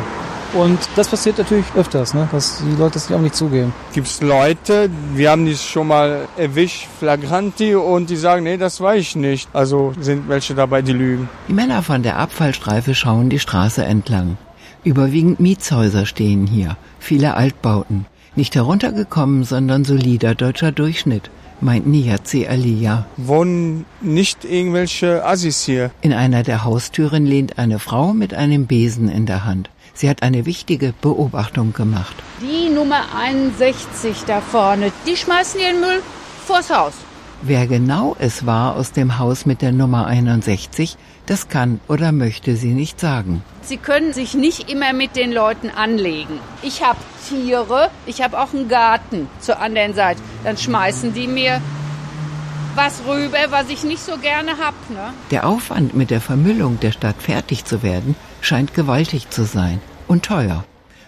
Und 0.53 0.79
das 0.95 1.09
passiert 1.09 1.37
natürlich 1.37 1.65
öfters, 1.75 2.13
ne? 2.13 2.27
dass 2.31 2.63
die 2.63 2.77
Leute 2.77 2.93
das 2.93 3.11
auch 3.11 3.19
nicht 3.19 3.35
zugeben. 3.35 3.73
Gibt 3.93 4.07
es 4.07 4.21
Leute, 4.21 4.89
wir 5.13 5.31
haben 5.31 5.45
die 5.45 5.55
schon 5.55 5.87
mal 5.87 6.27
erwischt, 6.37 6.87
flagranti, 6.99 7.75
und 7.75 8.09
die 8.09 8.15
sagen, 8.15 8.43
nee, 8.43 8.55
das 8.55 8.79
weiß 8.79 9.01
ich 9.01 9.15
nicht. 9.17 9.49
Also 9.51 9.93
sind 9.99 10.29
welche 10.29 10.55
dabei, 10.55 10.81
die 10.81 10.93
lügen. 10.93 11.27
Die 11.49 11.53
Männer 11.53 11.83
von 11.83 12.01
der 12.01 12.17
Abfallstreife 12.17 12.95
schauen 12.95 13.29
die 13.29 13.39
Straße 13.39 13.83
entlang. 13.83 14.37
Überwiegend 14.85 15.41
Mietshäuser 15.41 16.05
stehen 16.05 16.47
hier, 16.47 16.77
viele 16.99 17.33
Altbauten. 17.33 18.05
Nicht 18.37 18.53
heruntergekommen, 18.53 19.43
sondern 19.43 19.83
solider 19.83 20.35
deutscher 20.35 20.71
Durchschnitt 20.71 21.31
meint 21.59 21.87
Niyazi 21.87 22.45
Aliyah. 22.45 23.07
Wohnen 23.17 23.87
nicht 23.99 24.45
irgendwelche 24.45 25.25
Assis 25.25 25.65
hier. 25.65 25.89
In 26.01 26.13
einer 26.13 26.43
der 26.43 26.63
Haustüren 26.63 27.25
lehnt 27.25 27.57
eine 27.57 27.79
Frau 27.79 28.13
mit 28.13 28.35
einem 28.35 28.67
Besen 28.67 29.09
in 29.09 29.25
der 29.25 29.43
Hand. 29.43 29.71
Sie 29.95 30.07
hat 30.07 30.21
eine 30.21 30.45
wichtige 30.45 30.93
Beobachtung 31.01 31.73
gemacht. 31.73 32.15
Die 32.39 32.69
Nummer 32.69 33.01
61 33.19 34.25
da 34.27 34.39
vorne, 34.39 34.91
die 35.07 35.17
schmeißen 35.17 35.59
ihren 35.59 35.79
Müll 35.79 36.03
vors 36.45 36.69
Haus. 36.69 36.93
Wer 37.43 37.67
genau 37.67 38.15
es 38.17 38.47
war 38.47 38.75
aus 38.75 38.93
dem 38.93 39.19
Haus 39.19 39.45
mit 39.45 39.61
der 39.61 39.71
Nummer 39.71 40.07
61, 40.07 40.97
das 41.27 41.49
kann 41.49 41.79
oder 41.87 42.11
möchte 42.11 42.55
sie 42.55 42.71
nicht 42.71 42.99
sagen. 42.99 43.43
Sie 43.61 43.77
können 43.77 44.11
sich 44.11 44.33
nicht 44.33 44.71
immer 44.71 44.91
mit 44.93 45.15
den 45.15 45.31
Leuten 45.31 45.69
anlegen. 45.69 46.39
Ich 46.63 46.83
habe 46.83 46.97
Tiere, 47.27 47.91
ich 48.07 48.23
habe 48.23 48.39
auch 48.39 48.53
einen 48.53 48.69
Garten 48.69 49.27
zur 49.39 49.59
anderen 49.59 49.93
Seite. 49.93 50.21
Dann 50.43 50.57
schmeißen 50.57 51.13
die 51.13 51.27
mir 51.27 51.61
was 52.73 53.01
rüber, 53.07 53.37
was 53.49 53.69
ich 53.69 53.83
nicht 53.83 54.01
so 54.01 54.17
gerne 54.17 54.51
hab. 54.59 54.73
Ne? 54.89 55.13
Der 55.29 55.47
Aufwand, 55.47 55.95
mit 55.95 56.09
der 56.09 56.21
Vermüllung 56.21 56.79
der 56.79 56.91
Stadt 56.91 57.21
fertig 57.21 57.65
zu 57.65 57.83
werden, 57.83 58.15
scheint 58.41 58.73
gewaltig 58.73 59.29
zu 59.29 59.43
sein 59.43 59.79
und 60.07 60.25
teuer. 60.25 60.63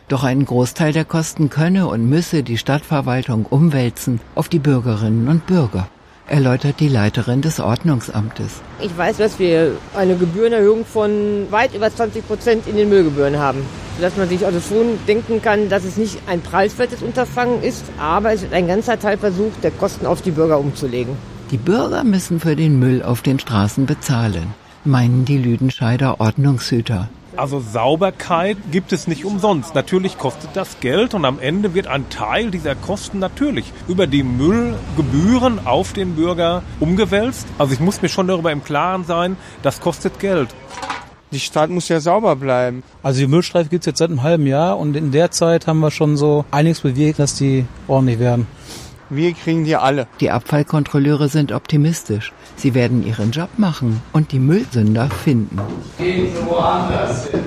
Doch 0.09 0.23
einen 0.23 0.45
Großteil 0.45 0.93
der 0.93 1.05
Kosten 1.05 1.49
könne 1.49 1.87
und 1.87 2.09
müsse 2.09 2.43
die 2.43 2.57
Stadtverwaltung 2.57 3.45
umwälzen 3.45 4.19
auf 4.35 4.49
die 4.49 4.59
Bürgerinnen 4.59 5.27
und 5.27 5.45
Bürger, 5.45 5.87
erläutert 6.29 6.79
die 6.79 6.87
Leiterin 6.87 7.41
des 7.41 7.59
Ordnungsamtes. 7.59 8.61
Ich 8.81 8.95
weiß, 8.97 9.17
dass 9.17 9.39
wir 9.39 9.73
eine 9.95 10.15
Gebührenerhöhung 10.15 10.85
von 10.85 11.47
weit 11.49 11.73
über 11.75 11.93
20 11.93 12.27
Prozent 12.27 12.67
in 12.67 12.75
den 12.75 12.89
Müllgebühren 12.89 13.37
haben. 13.37 13.61
Dass 13.99 14.15
man 14.15 14.29
sich 14.29 14.45
also 14.45 14.59
schon 14.61 14.97
denken 15.07 15.41
kann, 15.41 15.69
dass 15.69 15.83
es 15.83 15.97
nicht 15.97 16.19
ein 16.27 16.41
preiswertes 16.41 17.01
Unterfangen 17.01 17.61
ist, 17.63 17.83
aber 17.99 18.33
es 18.33 18.43
ist 18.43 18.53
ein 18.53 18.67
ganzer 18.67 18.99
Teil 18.99 19.17
versucht, 19.17 19.63
der 19.63 19.71
Kosten 19.71 20.05
auf 20.05 20.21
die 20.21 20.31
Bürger 20.31 20.59
umzulegen. 20.59 21.17
Die 21.51 21.57
Bürger 21.57 22.03
müssen 22.03 22.39
für 22.39 22.55
den 22.55 22.79
Müll 22.79 23.01
auf 23.03 23.21
den 23.21 23.39
Straßen 23.39 23.85
bezahlen, 23.85 24.53
meinen 24.85 25.25
die 25.25 25.37
Lüdenscheider 25.37 26.19
Ordnungshüter. 26.19 27.09
Also 27.39 27.61
Sauberkeit 27.61 28.57
gibt 28.69 28.91
es 28.91 29.07
nicht 29.07 29.23
umsonst. 29.23 29.73
Natürlich 29.73 30.17
kostet 30.17 30.49
das 30.55 30.81
Geld 30.81 31.13
und 31.13 31.23
am 31.23 31.39
Ende 31.39 31.73
wird 31.73 31.87
ein 31.87 32.09
Teil 32.09 32.51
dieser 32.51 32.75
Kosten 32.75 33.19
natürlich 33.19 33.71
über 33.87 34.07
die 34.07 34.23
Müllgebühren 34.23 35.65
auf 35.65 35.93
den 35.93 36.15
Bürger 36.15 36.63
umgewälzt. 36.81 37.47
Also 37.57 37.71
ich 37.71 37.79
muss 37.79 38.01
mir 38.01 38.09
schon 38.09 38.27
darüber 38.27 38.51
im 38.51 38.61
Klaren 38.61 39.05
sein, 39.05 39.37
das 39.61 39.79
kostet 39.79 40.19
Geld. 40.19 40.49
Die 41.31 41.39
Stadt 41.39 41.69
muss 41.69 41.87
ja 41.87 42.01
sauber 42.01 42.35
bleiben. 42.35 42.83
Also 43.03 43.21
die 43.21 43.27
Müllstreife 43.27 43.69
gibt 43.69 43.83
es 43.83 43.85
jetzt 43.85 43.99
seit 43.99 44.09
einem 44.09 44.21
halben 44.21 44.45
Jahr 44.45 44.77
und 44.77 44.97
in 44.97 45.11
der 45.13 45.31
Zeit 45.31 45.65
haben 45.65 45.79
wir 45.79 45.91
schon 45.91 46.17
so 46.17 46.43
einiges 46.51 46.81
bewegt, 46.81 47.19
dass 47.19 47.35
die 47.35 47.65
ordentlich 47.87 48.19
werden. 48.19 48.47
Wir 49.09 49.33
kriegen 49.33 49.63
die 49.63 49.77
alle. 49.77 50.07
Die 50.19 50.29
Abfallkontrolleure 50.29 51.29
sind 51.29 51.53
optimistisch. 51.53 52.33
Sie 52.59 52.73
werden 52.73 53.07
ihren 53.07 53.31
Job 53.31 53.47
machen 53.55 54.01
und 54.11 54.33
die 54.33 54.39
Müllsünder 54.39 55.09
finden. 55.09 55.57
Gehen 55.97 56.27
Sie 56.27 56.45
woanders 56.45 57.27
hin. 57.27 57.39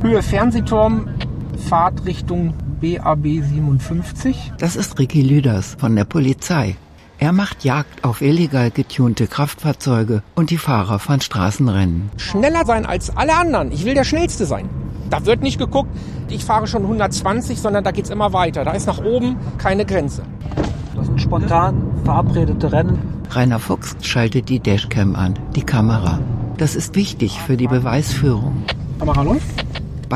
Höhe 0.00 0.22
Fernsehturm, 0.22 1.08
Fahrtrichtung 1.68 2.54
BAB 2.84 3.24
57. 3.24 4.52
Das 4.58 4.76
ist 4.76 4.98
Ricky 4.98 5.22
Lüders 5.22 5.74
von 5.78 5.96
der 5.96 6.04
Polizei. 6.04 6.76
Er 7.16 7.32
macht 7.32 7.64
Jagd 7.64 8.04
auf 8.04 8.20
illegal 8.20 8.70
getunte 8.70 9.26
Kraftfahrzeuge 9.26 10.22
und 10.34 10.50
die 10.50 10.58
Fahrer 10.58 10.98
von 10.98 11.22
Straßenrennen. 11.22 12.10
Schneller 12.18 12.66
sein 12.66 12.84
als 12.84 13.16
alle 13.16 13.36
anderen. 13.36 13.72
Ich 13.72 13.86
will 13.86 13.94
der 13.94 14.04
Schnellste 14.04 14.44
sein. 14.44 14.68
Da 15.08 15.24
wird 15.24 15.40
nicht 15.40 15.58
geguckt, 15.58 15.88
ich 16.28 16.44
fahre 16.44 16.66
schon 16.66 16.82
120, 16.82 17.58
sondern 17.58 17.84
da 17.84 17.90
geht's 17.90 18.10
immer 18.10 18.34
weiter. 18.34 18.66
Da 18.66 18.72
ist 18.72 18.86
nach 18.86 19.02
oben 19.02 19.36
keine 19.56 19.86
Grenze. 19.86 20.22
Das 20.94 21.06
sind 21.06 21.22
spontan 21.22 21.90
verabredete 22.04 22.70
Rennen. 22.70 22.98
Rainer 23.30 23.60
Fuchs 23.60 23.96
schaltet 24.02 24.50
die 24.50 24.60
Dashcam 24.60 25.16
an, 25.16 25.38
die 25.56 25.62
Kamera. 25.62 26.20
Das 26.58 26.76
ist 26.76 26.94
wichtig 26.96 27.40
für 27.40 27.56
die 27.56 27.66
Beweisführung. 27.66 28.62
Kamera 28.98 29.22
läuft. 29.22 29.64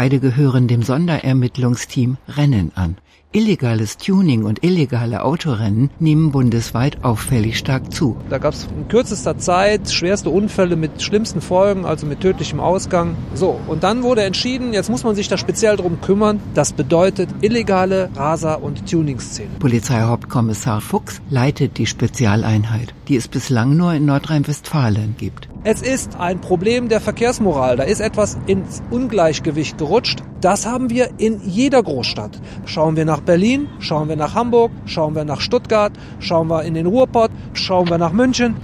Beide 0.01 0.21
gehören 0.21 0.69
dem 0.69 0.85
Sonderermittlungsteam 0.85 2.19
Rennen 2.29 2.71
an. 2.77 2.99
Illegales 3.31 3.99
Tuning 3.99 4.45
und 4.45 4.65
illegale 4.65 5.23
Autorennen 5.23 5.91
nehmen 5.99 6.33
bundesweit 6.33 7.05
auffällig 7.05 7.59
stark 7.59 7.93
zu. 7.93 8.17
Da 8.31 8.39
gab 8.39 8.55
es 8.55 8.67
in 8.75 8.89
kürzester 8.89 9.37
Zeit 9.37 9.91
schwerste 9.91 10.31
Unfälle 10.31 10.77
mit 10.77 11.03
schlimmsten 11.03 11.43
Folgen, 11.43 11.85
also 11.85 12.07
mit 12.07 12.21
tödlichem 12.21 12.59
Ausgang. 12.59 13.17
So, 13.35 13.61
und 13.67 13.85
dann 13.85 14.03
wurde 14.03 14.23
entschieden, 14.23 14.73
jetzt 14.73 14.89
muss 14.89 15.05
man 15.05 15.15
sich 15.15 15.29
da 15.29 15.37
speziell 15.37 15.77
drum 15.77 16.01
kümmern. 16.01 16.41
Das 16.55 16.73
bedeutet 16.73 17.29
illegale 17.43 18.09
Raser- 18.17 18.63
und 18.63 18.91
Tuningsszenen. 18.91 19.59
Polizeihauptkommissar 19.59 20.81
Fuchs 20.81 21.21
leitet 21.29 21.77
die 21.77 21.87
Spezialeinheit, 21.87 22.95
die 23.09 23.17
es 23.17 23.29
bislang 23.29 23.77
nur 23.77 23.93
in 23.93 24.07
Nordrhein-Westfalen 24.07 25.17
gibt. 25.19 25.51
Es 25.65 25.83
ist 25.83 26.17
ein 26.17 26.41
Problem 26.41 26.89
der 26.89 27.01
Verkehrsmoral. 27.01 27.77
Da 27.77 27.83
ist 27.83 28.01
etwas 28.01 28.39
ins 28.47 28.81
Ungleichgewicht 28.91 29.77
gerutscht. 29.77 30.23
Das 30.41 30.67
haben 30.67 30.89
wir 30.89 31.11
in 31.19 31.41
jeder 31.45 31.83
Großstadt. 31.83 32.41
Schauen 32.65 32.97
wir 32.97 33.05
nach 33.05 33.18
Berlin, 33.23 33.69
schauen 33.79 34.09
wir 34.09 34.17
nach 34.17 34.35
Hamburg, 34.35 34.71
schauen 34.87 35.15
wir 35.15 35.25
nach 35.25 35.41
Stuttgart, 35.41 35.93
schauen 36.21 36.49
wir 36.49 36.65
in 36.65 36.75
den 36.75 36.87
Ruhrpott, 36.87 37.31
schauen 37.53 37.89
wir 37.89 37.99
nach 37.99 38.13
München. 38.13 38.57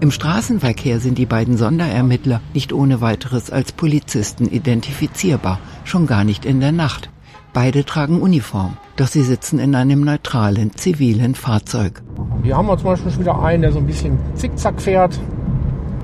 Im 0.00 0.10
Straßenverkehr 0.10 0.98
sind 0.98 1.18
die 1.18 1.26
beiden 1.26 1.58
Sonderermittler 1.58 2.40
nicht 2.54 2.72
ohne 2.72 3.00
weiteres 3.02 3.50
als 3.50 3.72
Polizisten 3.72 4.46
identifizierbar, 4.48 5.58
schon 5.84 6.06
gar 6.06 6.24
nicht 6.24 6.46
in 6.46 6.60
der 6.60 6.72
Nacht. 6.72 7.10
Beide 7.52 7.84
tragen 7.84 8.22
Uniform, 8.22 8.76
doch 8.96 9.08
sie 9.08 9.22
sitzen 9.22 9.58
in 9.58 9.74
einem 9.74 10.02
neutralen, 10.02 10.74
zivilen 10.76 11.34
Fahrzeug. 11.34 12.02
Hier 12.42 12.56
haben 12.56 12.68
wir 12.68 12.78
zum 12.78 12.86
Beispiel 12.86 13.18
wieder 13.18 13.42
einen, 13.42 13.62
der 13.62 13.72
so 13.72 13.78
ein 13.78 13.86
bisschen 13.86 14.18
zickzack 14.36 14.80
fährt. 14.80 15.18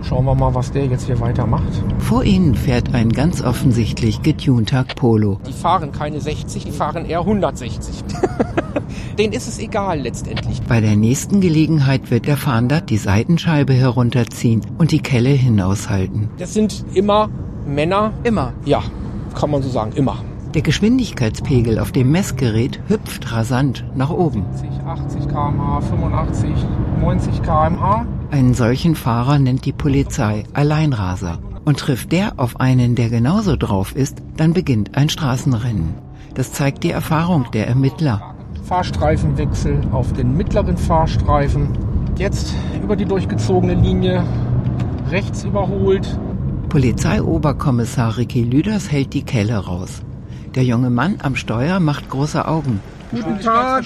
Schauen 0.02 0.24
wir 0.24 0.34
mal, 0.34 0.54
was 0.54 0.70
der 0.70 0.86
jetzt 0.86 1.06
hier 1.06 1.18
weitermacht. 1.20 1.82
Vor 1.98 2.24
ihnen 2.24 2.54
fährt 2.54 2.94
ein 2.94 3.10
ganz 3.10 3.42
offensichtlich 3.42 4.22
getunter 4.22 4.84
Polo. 4.94 5.40
Die 5.46 5.52
fahren 5.52 5.92
keine 5.92 6.20
60, 6.20 6.64
die 6.64 6.70
fahren 6.70 7.06
eher 7.06 7.20
160. 7.20 8.04
Denen 9.18 9.32
ist 9.32 9.48
es 9.48 9.58
egal 9.58 10.00
letztendlich. 10.00 10.62
Bei 10.62 10.80
der 10.80 10.96
nächsten 10.96 11.40
Gelegenheit 11.40 12.10
wird 12.10 12.26
der 12.26 12.36
Fahnder 12.36 12.80
die 12.80 12.98
Seitenscheibe 12.98 13.72
herunterziehen 13.72 14.60
und 14.78 14.92
die 14.92 15.00
Kelle 15.00 15.30
hinaushalten. 15.30 16.28
Das 16.38 16.54
sind 16.54 16.84
immer 16.94 17.28
Männer. 17.66 18.12
Immer? 18.22 18.52
Ja, 18.64 18.82
kann 19.34 19.50
man 19.50 19.62
so 19.62 19.68
sagen, 19.68 19.92
immer. 19.96 20.18
Der 20.54 20.62
Geschwindigkeitspegel 20.62 21.78
auf 21.78 21.92
dem 21.92 22.12
Messgerät 22.12 22.80
hüpft 22.88 23.32
rasant 23.32 23.84
nach 23.94 24.10
oben. 24.10 24.44
80 24.86 25.28
km/h, 25.28 25.80
85, 25.80 26.50
90 27.00 27.42
km/h. 27.42 28.06
Einen 28.30 28.54
solchen 28.54 28.96
Fahrer 28.96 29.38
nennt 29.38 29.64
die 29.64 29.72
Polizei 29.72 30.44
Alleinraser. 30.52 31.38
Und 31.64 31.78
trifft 31.78 32.12
der 32.12 32.34
auf 32.36 32.60
einen, 32.60 32.94
der 32.94 33.08
genauso 33.08 33.56
drauf 33.56 33.94
ist, 33.94 34.18
dann 34.36 34.52
beginnt 34.52 34.96
ein 34.96 35.08
Straßenrennen. 35.08 35.94
Das 36.34 36.52
zeigt 36.52 36.84
die 36.84 36.90
Erfahrung 36.90 37.46
der 37.52 37.66
Ermittler. 37.66 38.34
Fahrstreifenwechsel 38.64 39.80
auf 39.92 40.12
den 40.12 40.36
mittleren 40.36 40.76
Fahrstreifen. 40.76 41.68
Jetzt 42.18 42.54
über 42.82 42.96
die 42.96 43.04
durchgezogene 43.04 43.74
Linie 43.74 44.24
rechts 45.10 45.44
überholt. 45.44 46.18
Polizeioberkommissar 46.68 48.16
Ricky 48.16 48.42
Lüders 48.42 48.90
hält 48.90 49.14
die 49.14 49.22
Kelle 49.22 49.56
raus. 49.56 50.02
Der 50.54 50.64
junge 50.64 50.90
Mann 50.90 51.16
am 51.22 51.36
Steuer 51.36 51.80
macht 51.80 52.10
große 52.10 52.46
Augen. 52.46 52.80
Guten 53.10 53.40
Tag. 53.40 53.84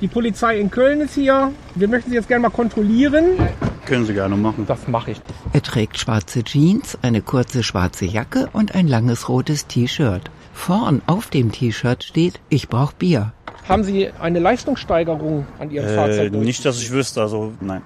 Die 0.00 0.08
Polizei 0.08 0.58
in 0.58 0.70
Köln 0.70 1.00
ist 1.00 1.14
hier. 1.14 1.52
Wir 1.74 1.88
möchten 1.88 2.10
Sie 2.10 2.16
jetzt 2.16 2.28
gerne 2.28 2.42
mal 2.42 2.50
kontrollieren. 2.50 3.38
Können 3.86 4.06
Sie 4.06 4.14
gerne 4.14 4.36
machen. 4.36 4.64
Das 4.66 4.88
mache 4.88 5.12
ich. 5.12 5.20
Er 5.52 5.62
trägt 5.62 5.98
schwarze 5.98 6.42
Jeans, 6.42 6.96
eine 7.02 7.20
kurze 7.20 7.62
schwarze 7.62 8.04
Jacke 8.06 8.48
und 8.52 8.74
ein 8.74 8.86
langes 8.88 9.28
rotes 9.28 9.66
T-Shirt. 9.66 10.30
Vorn 10.52 11.02
auf 11.06 11.28
dem 11.28 11.52
T-Shirt 11.52 12.04
steht, 12.04 12.40
ich 12.48 12.68
brauch 12.68 12.92
Bier. 12.92 13.32
Haben 13.68 13.82
Sie 13.82 14.10
eine 14.20 14.38
Leistungssteigerung 14.40 15.46
an 15.58 15.70
Ihrem 15.70 15.88
Äh, 15.88 15.94
Fahrzeug? 15.94 16.32
nicht, 16.32 16.64
dass 16.64 16.80
ich 16.80 16.90
wüsste, 16.90 17.22
also 17.22 17.52
nein. 17.60 17.82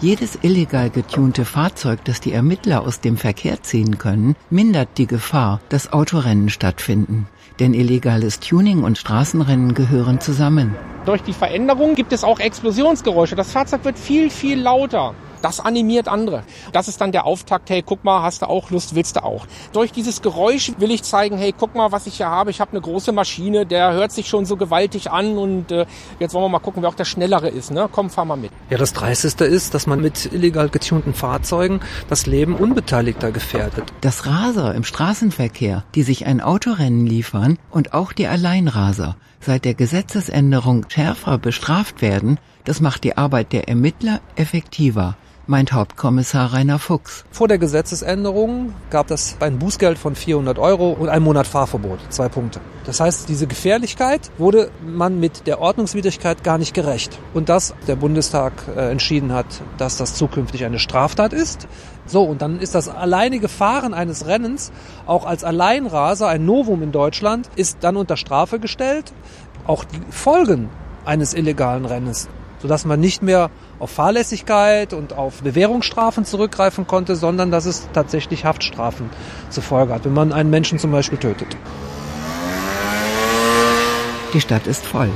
Jedes 0.00 0.38
illegal 0.42 0.90
getunte 0.90 1.46
Fahrzeug, 1.46 2.00
das 2.04 2.20
die 2.20 2.32
Ermittler 2.32 2.82
aus 2.82 3.00
dem 3.00 3.16
Verkehr 3.16 3.62
ziehen 3.62 3.96
können, 3.96 4.36
mindert 4.50 4.88
die 4.98 5.06
Gefahr, 5.06 5.60
dass 5.70 5.90
Autorennen 5.92 6.50
stattfinden. 6.50 7.28
Denn 7.58 7.72
illegales 7.72 8.40
Tuning 8.40 8.82
und 8.82 8.98
Straßenrennen 8.98 9.74
gehören 9.74 10.20
zusammen. 10.20 10.74
Durch 11.06 11.22
die 11.22 11.32
Veränderung 11.32 11.94
gibt 11.94 12.12
es 12.12 12.24
auch 12.24 12.38
Explosionsgeräusche. 12.38 13.36
Das 13.36 13.52
Fahrzeug 13.52 13.84
wird 13.84 13.98
viel, 13.98 14.28
viel 14.28 14.60
lauter. 14.60 15.14
Das 15.46 15.60
animiert 15.60 16.08
andere. 16.08 16.42
Das 16.72 16.88
ist 16.88 17.00
dann 17.00 17.12
der 17.12 17.24
Auftakt, 17.24 17.70
hey, 17.70 17.80
guck 17.80 18.02
mal, 18.02 18.20
hast 18.20 18.42
du 18.42 18.48
auch 18.48 18.70
Lust, 18.70 18.96
willst 18.96 19.14
du 19.14 19.22
auch. 19.22 19.46
Durch 19.72 19.92
dieses 19.92 20.20
Geräusch 20.20 20.72
will 20.78 20.90
ich 20.90 21.04
zeigen, 21.04 21.38
hey, 21.38 21.54
guck 21.56 21.76
mal, 21.76 21.92
was 21.92 22.08
ich 22.08 22.16
hier 22.16 22.26
habe. 22.26 22.50
Ich 22.50 22.60
habe 22.60 22.72
eine 22.72 22.80
große 22.80 23.12
Maschine, 23.12 23.64
der 23.64 23.92
hört 23.92 24.10
sich 24.10 24.26
schon 24.28 24.44
so 24.44 24.56
gewaltig 24.56 25.12
an 25.12 25.38
und 25.38 25.70
äh, 25.70 25.86
jetzt 26.18 26.34
wollen 26.34 26.46
wir 26.46 26.48
mal 26.48 26.58
gucken, 26.58 26.82
wer 26.82 26.88
auch 26.88 26.96
der 26.96 27.04
Schnellere 27.04 27.46
ist. 27.46 27.70
Ne? 27.70 27.88
Komm, 27.92 28.10
fahr 28.10 28.24
mal 28.24 28.34
mit. 28.34 28.50
Ja, 28.70 28.76
das 28.76 28.92
Dreisteste 28.92 29.44
ist, 29.44 29.72
dass 29.72 29.86
man 29.86 30.00
mit 30.00 30.32
illegal 30.32 30.68
getunten 30.68 31.14
Fahrzeugen 31.14 31.78
das 32.08 32.26
Leben 32.26 32.56
Unbeteiligter 32.56 33.30
gefährdet. 33.30 33.84
Das 34.00 34.26
Raser 34.26 34.74
im 34.74 34.82
Straßenverkehr, 34.82 35.84
die 35.94 36.02
sich 36.02 36.26
ein 36.26 36.40
Autorennen 36.40 37.06
liefern 37.06 37.56
und 37.70 37.94
auch 37.94 38.12
die 38.12 38.26
Alleinraser 38.26 39.14
seit 39.38 39.64
der 39.64 39.74
Gesetzesänderung 39.74 40.86
schärfer 40.88 41.38
bestraft 41.38 42.02
werden, 42.02 42.40
das 42.64 42.80
macht 42.80 43.04
die 43.04 43.16
Arbeit 43.16 43.52
der 43.52 43.68
Ermittler 43.68 44.20
effektiver 44.34 45.16
meint 45.46 45.72
Hauptkommissar 45.72 46.52
Rainer 46.52 46.78
Fuchs. 46.78 47.24
Vor 47.30 47.48
der 47.48 47.58
Gesetzesänderung 47.58 48.74
gab 48.90 49.10
es 49.10 49.36
ein 49.40 49.58
Bußgeld 49.58 49.98
von 49.98 50.14
400 50.14 50.58
Euro 50.58 50.90
und 50.92 51.08
ein 51.08 51.22
Monat 51.22 51.46
Fahrverbot. 51.46 52.00
Zwei 52.08 52.28
Punkte. 52.28 52.60
Das 52.84 53.00
heißt, 53.00 53.28
diese 53.28 53.46
Gefährlichkeit 53.46 54.30
wurde 54.38 54.70
man 54.84 55.20
mit 55.20 55.46
der 55.46 55.60
Ordnungswidrigkeit 55.60 56.42
gar 56.42 56.58
nicht 56.58 56.74
gerecht. 56.74 57.18
Und 57.34 57.48
dass 57.48 57.74
der 57.86 57.96
Bundestag 57.96 58.52
äh, 58.76 58.90
entschieden 58.90 59.32
hat, 59.32 59.46
dass 59.78 59.96
das 59.96 60.14
zukünftig 60.14 60.64
eine 60.64 60.78
Straftat 60.78 61.32
ist. 61.32 61.68
So, 62.06 62.22
und 62.22 62.42
dann 62.42 62.60
ist 62.60 62.74
das 62.74 62.88
alleinige 62.88 63.48
Fahren 63.48 63.94
eines 63.94 64.26
Rennens 64.26 64.72
auch 65.06 65.24
als 65.24 65.44
Alleinraser, 65.44 66.28
ein 66.28 66.44
Novum 66.44 66.82
in 66.82 66.92
Deutschland, 66.92 67.48
ist 67.56 67.78
dann 67.80 67.96
unter 67.96 68.16
Strafe 68.16 68.58
gestellt. 68.58 69.12
Auch 69.66 69.84
die 69.84 70.00
Folgen 70.10 70.70
eines 71.04 71.34
illegalen 71.34 71.84
Rennens 71.84 72.28
sodass 72.60 72.84
man 72.84 73.00
nicht 73.00 73.22
mehr 73.22 73.50
auf 73.78 73.90
Fahrlässigkeit 73.90 74.92
und 74.92 75.12
auf 75.12 75.42
Bewährungsstrafen 75.42 76.24
zurückgreifen 76.24 76.86
konnte, 76.86 77.16
sondern 77.16 77.50
dass 77.50 77.66
es 77.66 77.88
tatsächlich 77.92 78.44
Haftstrafen 78.44 79.10
zur 79.50 79.62
Folge 79.62 79.94
hat, 79.94 80.04
wenn 80.04 80.14
man 80.14 80.32
einen 80.32 80.50
Menschen 80.50 80.78
zum 80.78 80.92
Beispiel 80.92 81.18
tötet. 81.18 81.56
Die 84.32 84.40
Stadt 84.40 84.66
ist 84.66 84.84
voll. 84.84 85.10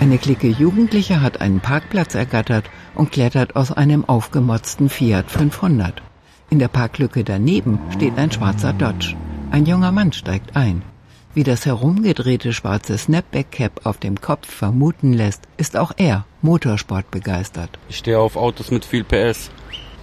Eine 0.00 0.18
Clique 0.18 0.48
Jugendlicher 0.48 1.22
hat 1.22 1.40
einen 1.40 1.60
Parkplatz 1.60 2.14
ergattert 2.14 2.70
und 2.94 3.10
klettert 3.10 3.56
aus 3.56 3.72
einem 3.72 4.04
aufgemotzten 4.04 4.88
Fiat 4.88 5.30
500. 5.30 6.02
In 6.50 6.58
der 6.58 6.68
Parklücke 6.68 7.24
daneben 7.24 7.78
steht 7.90 8.16
ein 8.18 8.30
schwarzer 8.30 8.72
Dodge. 8.72 9.16
Ein 9.50 9.66
junger 9.66 9.92
Mann 9.92 10.12
steigt 10.12 10.56
ein. 10.56 10.82
Wie 11.34 11.42
das 11.42 11.66
herumgedrehte 11.66 12.52
schwarze 12.52 12.96
Snapback-Cap 12.96 13.86
auf 13.86 13.98
dem 13.98 14.20
Kopf 14.20 14.48
vermuten 14.48 15.12
lässt, 15.12 15.42
ist 15.56 15.76
auch 15.76 15.90
er 15.96 16.26
Motorsport 16.42 17.10
begeistert. 17.10 17.70
Ich 17.88 17.96
stehe 17.96 18.20
auf 18.20 18.36
Autos 18.36 18.70
mit 18.70 18.84
viel 18.84 19.02
PS. 19.02 19.50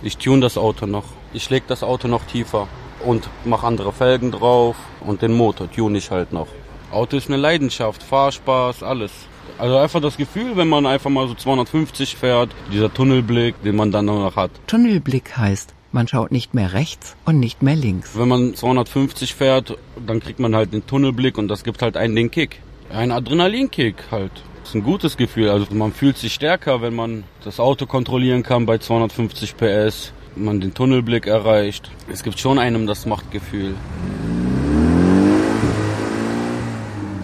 Ich 0.04 0.18
tune 0.18 0.42
das 0.42 0.58
Auto 0.58 0.88
noch. 0.88 1.06
Ich 1.32 1.50
leg 1.50 1.64
das 1.68 1.84
Auto 1.84 2.10
noch 2.10 2.26
tiefer 2.26 2.68
und 3.06 3.30
mache 3.46 3.66
andere 3.66 3.94
Felgen 3.94 4.32
drauf 4.32 4.76
und 5.00 5.22
den 5.22 5.32
Motor 5.32 5.72
tune 5.72 5.98
ich 5.98 6.12
halt 6.12 6.34
noch. 6.34 6.48
Auto 6.92 7.16
ist 7.16 7.30
eine 7.30 7.38
Leidenschaft, 7.38 8.04
Fahrspaß, 8.04 8.84
alles. 8.84 9.14
Also 9.58 9.78
einfach 9.78 10.02
das 10.02 10.18
Gefühl, 10.18 10.58
wenn 10.58 10.68
man 10.68 10.86
einfach 10.86 11.10
mal 11.10 11.30
so 11.30 11.34
250 11.34 12.18
fährt, 12.18 12.50
dieser 12.74 12.94
Tunnelblick, 12.94 13.56
den 13.64 13.78
man 13.78 13.94
dann 13.94 14.08
noch 14.08 14.36
hat. 14.36 14.52
Tunnelblick 14.68 15.38
heißt, 15.38 15.74
man 15.92 16.08
schaut 16.08 16.32
nicht 16.32 16.54
mehr 16.54 16.74
rechts 16.74 17.16
und 17.26 17.40
nicht 17.40 17.62
mehr 17.62 17.76
links. 17.76 18.18
Wenn 18.18 18.28
man 18.28 18.56
250 18.56 19.36
fährt, 19.36 19.78
dann 20.06 20.20
kriegt 20.20 20.40
man 20.40 20.56
halt 20.56 20.74
den 20.74 20.86
Tunnelblick 20.86 21.38
und 21.38 21.48
das 21.48 21.64
gibt 21.64 21.82
halt 21.82 21.98
einen 21.98 22.16
den 22.16 22.32
Kick. 22.32 22.62
Ein 22.90 23.12
Adrenalinkick 23.12 23.96
halt. 24.12 24.32
Das 24.60 24.70
ist 24.70 24.76
ein 24.76 24.84
gutes 24.84 25.18
Gefühl. 25.18 25.50
Also 25.50 25.74
man 25.74 25.92
fühlt 25.92 26.18
sich 26.18 26.34
stärker, 26.34 26.82
wenn 26.82 26.96
man 26.96 27.24
das 27.44 27.60
Auto 27.60 27.86
kontrollieren 27.86 28.44
kann 28.44 28.66
bei 28.66 28.78
250 28.78 29.58
PS, 29.58 30.14
man 30.36 30.62
den 30.62 30.74
Tunnelblick 30.74 31.28
erreicht. 31.28 31.90
Es 32.12 32.24
gibt 32.24 32.40
schon 32.40 32.60
einem 32.60 32.88
das 32.88 33.06
Machtgefühl. 33.06 33.76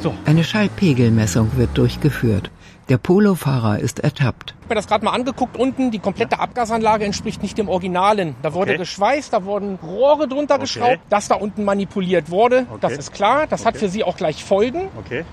So. 0.01 0.13
Eine 0.25 0.43
Schallpegelmessung 0.43 1.51
wird 1.57 1.77
durchgeführt. 1.77 2.49
Der 2.89 2.97
Polofahrer 2.97 3.79
ist 3.79 3.99
ertappt. 3.99 4.51
Ich 4.51 4.63
habe 4.63 4.69
mir 4.69 4.75
das 4.75 4.87
gerade 4.87 5.03
mal 5.03 5.11
angeguckt 5.11 5.57
unten. 5.57 5.91
Die 5.91 5.99
komplette 5.99 6.39
Abgasanlage 6.39 7.03
entspricht 7.03 7.41
nicht 7.43 7.57
dem 7.57 7.67
Originalen. 7.67 8.35
Da 8.41 8.53
wurde 8.53 8.71
Okay. 8.71 8.77
geschweißt, 8.79 9.33
da 9.33 9.43
wurden 9.43 9.75
Rohre 9.75 10.27
drunter 10.29 10.55
Okay. 10.55 10.61
geschraubt. 10.63 10.99
Dass 11.09 11.27
da 11.27 11.35
unten 11.35 11.65
manipuliert 11.65 12.29
wurde, 12.29 12.65
Okay. 12.69 12.77
das 12.81 12.93
ist 12.93 13.13
klar. 13.13 13.45
Das 13.47 13.65
hat 13.65 13.75
für 13.77 13.89
Sie 13.89 14.03
auch 14.05 14.15
gleich 14.15 14.43
Folgen. 14.43 14.87
Okay. 14.99 15.25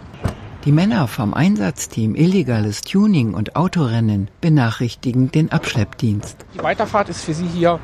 Die 0.65 0.73
Männer 0.73 1.07
vom 1.07 1.33
Einsatzteam 1.35 2.15
Illegales 2.17 2.81
Tuning 2.81 3.35
und 3.35 3.55
Autorennen 3.55 4.29
benachrichtigen 4.41 5.31
den 5.31 5.53
Abschleppdienst. 5.53 6.39
Die 6.55 6.63
Weiterfahrt 6.63 7.09
ist 7.09 7.23
für 7.23 7.35
Sie 7.35 7.47
hier 7.47 7.79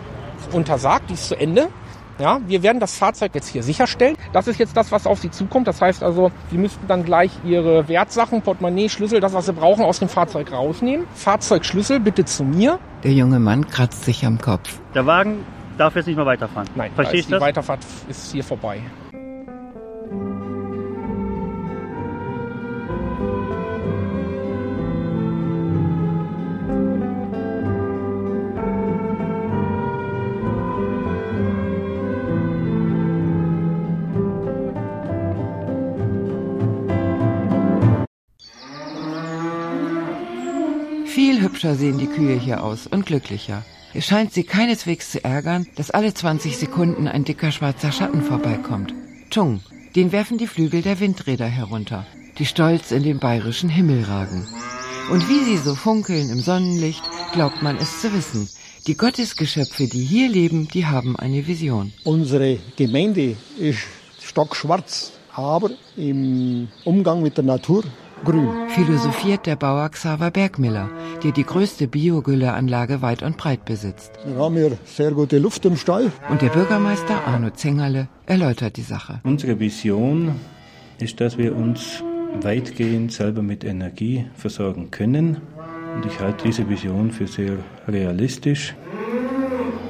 untersagt, 0.52 1.10
die 1.10 1.14
ist 1.14 1.28
zu 1.28 1.36
Ende. 1.38 1.68
Ja, 2.20 2.38
wir 2.46 2.62
werden 2.62 2.80
das 2.80 2.96
Fahrzeug 2.96 3.34
jetzt 3.34 3.48
hier 3.48 3.62
sicherstellen. 3.62 4.14
Das 4.34 4.46
ist 4.46 4.58
jetzt 4.58 4.76
das, 4.76 4.92
was 4.92 5.06
auf 5.06 5.20
Sie 5.20 5.30
zukommt. 5.30 5.66
Das 5.66 5.80
heißt 5.80 6.02
also, 6.02 6.30
Sie 6.50 6.58
müssten 6.58 6.86
dann 6.86 7.02
gleich 7.02 7.30
Ihre 7.44 7.88
Wertsachen, 7.88 8.42
Portemonnaie, 8.42 8.90
Schlüssel, 8.90 9.20
das, 9.20 9.32
was 9.32 9.46
Sie 9.46 9.54
brauchen, 9.54 9.84
aus 9.84 10.00
dem 10.00 10.10
Fahrzeug 10.10 10.52
rausnehmen. 10.52 11.06
Fahrzeugschlüssel 11.14 11.98
bitte 11.98 12.26
zu 12.26 12.44
mir. 12.44 12.78
Der 13.04 13.12
junge 13.12 13.40
Mann 13.40 13.66
kratzt 13.66 14.04
sich 14.04 14.26
am 14.26 14.38
Kopf. 14.38 14.78
Der 14.94 15.06
Wagen 15.06 15.44
darf 15.78 15.96
jetzt 15.96 16.06
nicht 16.06 16.16
mehr 16.16 16.26
weiterfahren. 16.26 16.68
Nein, 16.74 16.90
Verstehe 16.94 17.22
da 17.22 17.26
die 17.26 17.32
das? 17.32 17.40
Weiterfahrt 17.40 17.80
ist 18.08 18.32
hier 18.32 18.44
vorbei. 18.44 18.80
Hübscher 41.60 41.74
sehen 41.74 41.98
die 41.98 42.06
Kühe 42.06 42.38
hier 42.38 42.64
aus 42.64 42.86
und 42.86 43.04
glücklicher. 43.04 43.62
Es 43.92 44.06
scheint 44.06 44.32
sie 44.32 44.44
keineswegs 44.44 45.10
zu 45.10 45.22
ärgern, 45.22 45.66
dass 45.76 45.90
alle 45.90 46.14
20 46.14 46.56
Sekunden 46.56 47.06
ein 47.06 47.24
dicker 47.24 47.52
schwarzer 47.52 47.92
Schatten 47.92 48.22
vorbeikommt. 48.22 48.94
Chung, 49.28 49.60
den 49.94 50.10
werfen 50.10 50.38
die 50.38 50.46
Flügel 50.46 50.80
der 50.80 51.00
Windräder 51.00 51.44
herunter, 51.44 52.06
die 52.38 52.46
stolz 52.46 52.92
in 52.92 53.02
den 53.02 53.18
bayerischen 53.18 53.68
Himmel 53.68 54.04
ragen. 54.04 54.48
Und 55.10 55.28
wie 55.28 55.44
sie 55.44 55.58
so 55.58 55.74
funkeln 55.74 56.30
im 56.30 56.40
Sonnenlicht, 56.40 57.02
glaubt 57.34 57.60
man 57.60 57.76
es 57.76 58.00
zu 58.00 58.10
wissen. 58.14 58.48
Die 58.86 58.96
Gottesgeschöpfe, 58.96 59.86
die 59.86 60.04
hier 60.04 60.30
leben, 60.30 60.66
die 60.68 60.86
haben 60.86 61.14
eine 61.16 61.46
Vision. 61.46 61.92
Unsere 62.04 62.58
Gemeinde 62.76 63.36
ist 63.58 63.80
stockschwarz, 64.22 65.12
aber 65.34 65.72
im 65.98 66.68
Umgang 66.86 67.20
mit 67.20 67.36
der 67.36 67.44
Natur 67.44 67.84
grün. 68.24 68.48
Philosophiert 68.68 69.46
der 69.46 69.56
Bauer 69.56 69.88
Xaver 69.88 70.30
Bergmiller, 70.30 70.88
der 71.22 71.32
die 71.32 71.44
größte 71.44 71.88
Biogülleanlage 71.88 73.02
weit 73.02 73.22
und 73.22 73.36
breit 73.36 73.64
besitzt. 73.64 74.12
Wir 74.24 74.36
haben 74.36 74.56
hier 74.56 74.78
sehr 74.84 75.12
gute 75.12 75.38
Luft 75.38 75.64
im 75.64 75.76
Stall. 75.76 76.12
Und 76.28 76.42
der 76.42 76.48
Bürgermeister 76.48 77.26
Arno 77.26 77.50
Zengerle 77.50 78.08
erläutert 78.26 78.76
die 78.76 78.82
Sache. 78.82 79.20
Unsere 79.24 79.58
Vision 79.58 80.34
ist, 81.00 81.20
dass 81.20 81.38
wir 81.38 81.56
uns 81.56 82.02
weitgehend 82.40 83.12
selber 83.12 83.42
mit 83.42 83.64
Energie 83.64 84.26
versorgen 84.34 84.90
können. 84.90 85.38
Und 85.96 86.06
ich 86.06 86.20
halte 86.20 86.44
diese 86.44 86.68
Vision 86.68 87.10
für 87.10 87.26
sehr 87.26 87.56
realistisch. 87.88 88.74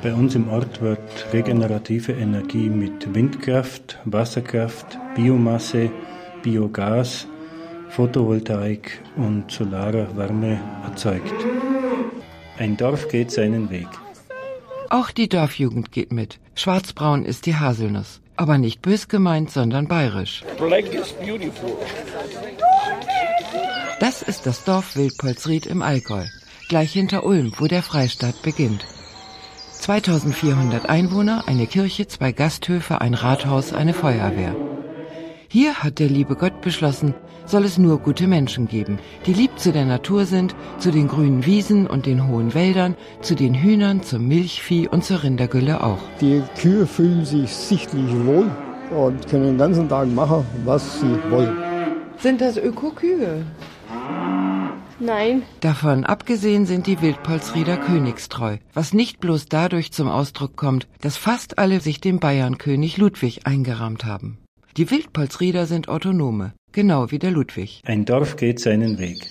Bei 0.02 0.14
uns 0.14 0.34
im 0.34 0.48
Ort 0.48 0.80
wird 0.80 0.98
regenerative 1.32 2.12
Energie 2.12 2.70
mit 2.70 3.14
Windkraft, 3.14 3.98
Wasserkraft, 4.06 4.98
Biomasse, 5.14 5.90
Biogas, 6.42 7.26
Photovoltaik 7.90 9.02
und 9.16 9.50
solarer 9.50 10.16
Wärme 10.16 10.60
erzeugt. 10.84 11.34
Ein 12.58 12.76
Dorf 12.76 13.08
geht 13.08 13.30
seinen 13.30 13.68
Weg. 13.70 13.88
Auch 14.90 15.10
die 15.10 15.28
Dorfjugend 15.28 15.92
geht 15.92 16.12
mit. 16.12 16.38
Schwarzbraun 16.54 17.24
ist 17.24 17.46
die 17.46 17.56
Haselnuss. 17.56 18.20
Aber 18.36 18.58
nicht 18.58 18.80
bös 18.80 19.08
gemeint, 19.08 19.50
sondern 19.50 19.86
bayerisch. 19.86 20.44
Black 20.56 20.94
is 20.94 21.12
beautiful. 21.12 21.76
Das 23.98 24.22
ist 24.22 24.46
das 24.46 24.64
Dorf 24.64 24.96
Wildpolsried 24.96 25.66
im 25.66 25.82
Allgäu, 25.82 26.24
gleich 26.68 26.92
hinter 26.92 27.24
Ulm, 27.24 27.52
wo 27.58 27.66
der 27.66 27.82
Freistaat 27.82 28.40
beginnt. 28.42 28.86
2400 29.72 30.88
Einwohner, 30.88 31.44
eine 31.46 31.66
Kirche, 31.66 32.06
zwei 32.06 32.32
Gasthöfe, 32.32 33.00
ein 33.00 33.14
Rathaus, 33.14 33.72
eine 33.72 33.94
Feuerwehr. 33.94 34.54
Hier 35.48 35.82
hat 35.82 35.98
der 35.98 36.08
liebe 36.08 36.36
Gott 36.36 36.60
beschlossen, 36.60 37.14
soll 37.50 37.64
es 37.64 37.78
nur 37.78 37.98
gute 37.98 38.26
Menschen 38.26 38.68
geben, 38.68 38.98
die 39.26 39.32
lieb 39.32 39.58
zu 39.58 39.72
der 39.72 39.84
Natur 39.84 40.24
sind, 40.24 40.54
zu 40.78 40.90
den 40.90 41.08
grünen 41.08 41.44
Wiesen 41.46 41.86
und 41.86 42.06
den 42.06 42.28
hohen 42.28 42.54
Wäldern, 42.54 42.96
zu 43.20 43.34
den 43.34 43.54
Hühnern, 43.54 44.02
zum 44.02 44.26
Milchvieh 44.28 44.88
und 44.88 45.04
zur 45.04 45.22
Rindergülle 45.22 45.82
auch. 45.82 45.98
Die 46.20 46.42
Kühe 46.58 46.86
fühlen 46.86 47.24
sich 47.24 47.50
sichtlich 47.50 48.10
wohl 48.24 48.50
und 48.90 49.28
können 49.28 49.44
den 49.44 49.58
ganzen 49.58 49.88
Tag 49.88 50.08
machen, 50.08 50.44
was 50.64 51.00
sie 51.00 51.18
wollen. 51.30 51.56
Sind 52.18 52.40
das 52.40 52.56
Ökokühe? 52.56 53.44
Nein. 55.00 55.42
Davon 55.60 56.04
abgesehen 56.04 56.66
sind 56.66 56.86
die 56.86 57.00
Wildpolsrieder 57.00 57.78
königstreu, 57.78 58.58
was 58.74 58.92
nicht 58.92 59.18
bloß 59.18 59.46
dadurch 59.46 59.92
zum 59.92 60.08
Ausdruck 60.08 60.56
kommt, 60.56 60.86
dass 61.00 61.16
fast 61.16 61.58
alle 61.58 61.80
sich 61.80 62.00
dem 62.00 62.20
Bayernkönig 62.20 62.98
Ludwig 62.98 63.46
eingerahmt 63.46 64.04
haben. 64.04 64.38
Die 64.76 64.88
Wildpolsrieder 64.90 65.66
sind 65.66 65.88
Autonome, 65.88 66.52
genau 66.70 67.10
wie 67.10 67.18
der 67.18 67.32
Ludwig. 67.32 67.82
Ein 67.84 68.04
Dorf 68.04 68.36
geht 68.36 68.60
seinen 68.60 68.98
Weg. 68.98 69.30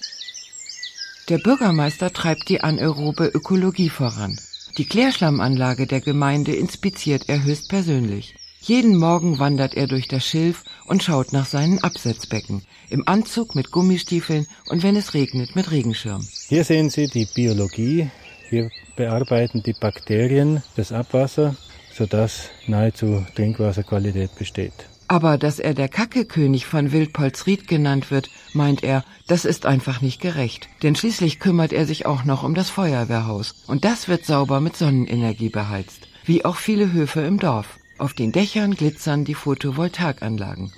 Der 1.29 1.37
Bürgermeister 1.37 2.11
treibt 2.11 2.49
die 2.49 2.61
anaerobe 2.61 3.27
Ökologie 3.27 3.89
voran. 3.89 4.37
Die 4.77 4.85
Klärschlammanlage 4.85 5.87
der 5.87 6.01
Gemeinde 6.01 6.53
inspiziert 6.55 7.29
er 7.29 7.43
höchstpersönlich. 7.43 8.35
Jeden 8.61 8.97
Morgen 8.97 9.39
wandert 9.39 9.75
er 9.75 9.87
durch 9.87 10.09
das 10.09 10.25
Schilf 10.25 10.63
und 10.85 11.03
schaut 11.03 11.31
nach 11.31 11.45
seinen 11.45 11.79
Absetzbecken. 11.79 12.63
Im 12.89 13.07
Anzug 13.07 13.55
mit 13.55 13.71
Gummistiefeln 13.71 14.45
und 14.67 14.83
wenn 14.83 14.97
es 14.97 15.13
regnet 15.13 15.55
mit 15.55 15.71
Regenschirm. 15.71 16.27
Hier 16.49 16.65
sehen 16.65 16.89
Sie 16.89 17.07
die 17.07 17.27
Biologie. 17.33 18.09
Wir 18.49 18.69
bearbeiten 18.97 19.63
die 19.63 19.75
Bakterien, 19.79 20.61
das 20.75 20.91
Abwasser, 20.91 21.55
sodass 21.93 22.49
nahezu 22.67 23.25
Trinkwasserqualität 23.35 24.35
besteht. 24.35 24.89
Aber 25.09 25.39
dass 25.39 25.57
er 25.57 25.73
der 25.73 25.89
Kackekönig 25.89 26.67
von 26.67 26.91
Wildpolsried 26.91 27.67
genannt 27.67 28.11
wird, 28.11 28.29
meint 28.53 28.83
er, 28.83 29.03
das 29.25 29.43
ist 29.43 29.65
einfach 29.65 30.01
nicht 30.01 30.21
gerecht. 30.21 30.69
Denn 30.83 30.95
schließlich 30.95 31.39
kümmert 31.39 31.73
er 31.73 31.87
sich 31.87 32.05
auch 32.05 32.25
noch 32.25 32.43
um 32.43 32.53
das 32.53 32.69
Feuerwehrhaus. 32.69 33.55
Und 33.65 33.85
das 33.85 34.07
wird 34.07 34.23
sauber 34.23 34.61
mit 34.61 34.77
Sonnenenergie 34.77 35.49
beheizt. 35.49 36.07
Wie 36.25 36.45
auch 36.45 36.57
viele 36.57 36.93
Höfe 36.93 37.21
im 37.21 37.39
Dorf. 37.39 37.79
Auf 37.97 38.13
den 38.13 38.31
Dächern 38.31 38.75
glitzern 38.75 39.25
die 39.25 39.33
Photovoltaikanlagen. 39.33 40.71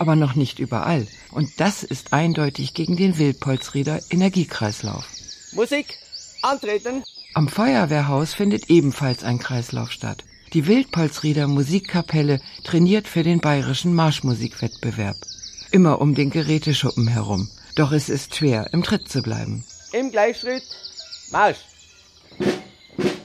Aber 0.00 0.16
noch 0.16 0.34
nicht 0.34 0.58
überall. 0.58 1.06
Und 1.30 1.60
das 1.60 1.84
ist 1.84 2.12
eindeutig 2.12 2.74
gegen 2.74 2.96
den 2.96 3.18
Wildpolsrieder 3.18 4.00
Energiekreislauf. 4.10 5.06
Musik, 5.52 5.96
antreten. 6.42 7.04
Am 7.34 7.46
Feuerwehrhaus 7.46 8.34
findet 8.34 8.68
ebenfalls 8.68 9.22
ein 9.22 9.38
Kreislauf 9.38 9.92
statt. 9.92 10.24
Die 10.54 10.68
Wildpolsrieder 10.68 11.48
Musikkapelle 11.48 12.40
trainiert 12.62 13.08
für 13.08 13.24
den 13.24 13.40
bayerischen 13.40 13.92
Marschmusikwettbewerb. 13.92 15.16
Immer 15.72 16.00
um 16.00 16.14
den 16.14 16.30
Geräteschuppen 16.30 17.08
herum. 17.08 17.48
Doch 17.74 17.90
es 17.90 18.08
ist 18.08 18.36
schwer, 18.36 18.72
im 18.72 18.84
Tritt 18.84 19.08
zu 19.08 19.20
bleiben. 19.20 19.64
Im 19.92 20.12
Gleichschritt, 20.12 20.62
Marsch. 21.32 21.58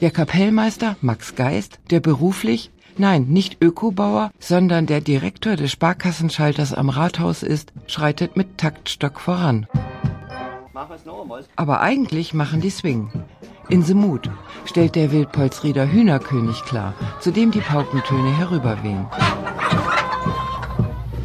Der 0.00 0.10
Kapellmeister 0.10 0.96
Max 1.02 1.36
Geist, 1.36 1.78
der 1.90 2.00
beruflich, 2.00 2.72
nein, 2.98 3.26
nicht 3.28 3.62
Ökobauer, 3.62 4.32
sondern 4.40 4.86
der 4.86 5.00
Direktor 5.00 5.54
des 5.54 5.70
Sparkassenschalters 5.70 6.74
am 6.74 6.88
Rathaus 6.88 7.44
ist, 7.44 7.72
schreitet 7.86 8.36
mit 8.36 8.58
Taktstock 8.58 9.20
voran. 9.20 9.68
Aber 11.56 11.80
eigentlich 11.80 12.34
machen 12.34 12.60
die 12.60 12.70
Swing. 12.70 13.10
In 13.68 13.82
Semut 13.82 14.30
stellt 14.64 14.96
der 14.96 15.12
Wildpolsrieder 15.12 15.90
Hühnerkönig 15.90 16.62
klar, 16.64 16.94
zu 17.20 17.30
dem 17.30 17.50
die 17.50 17.60
Paukentöne 17.60 18.36
herüberwehen. 18.36 19.06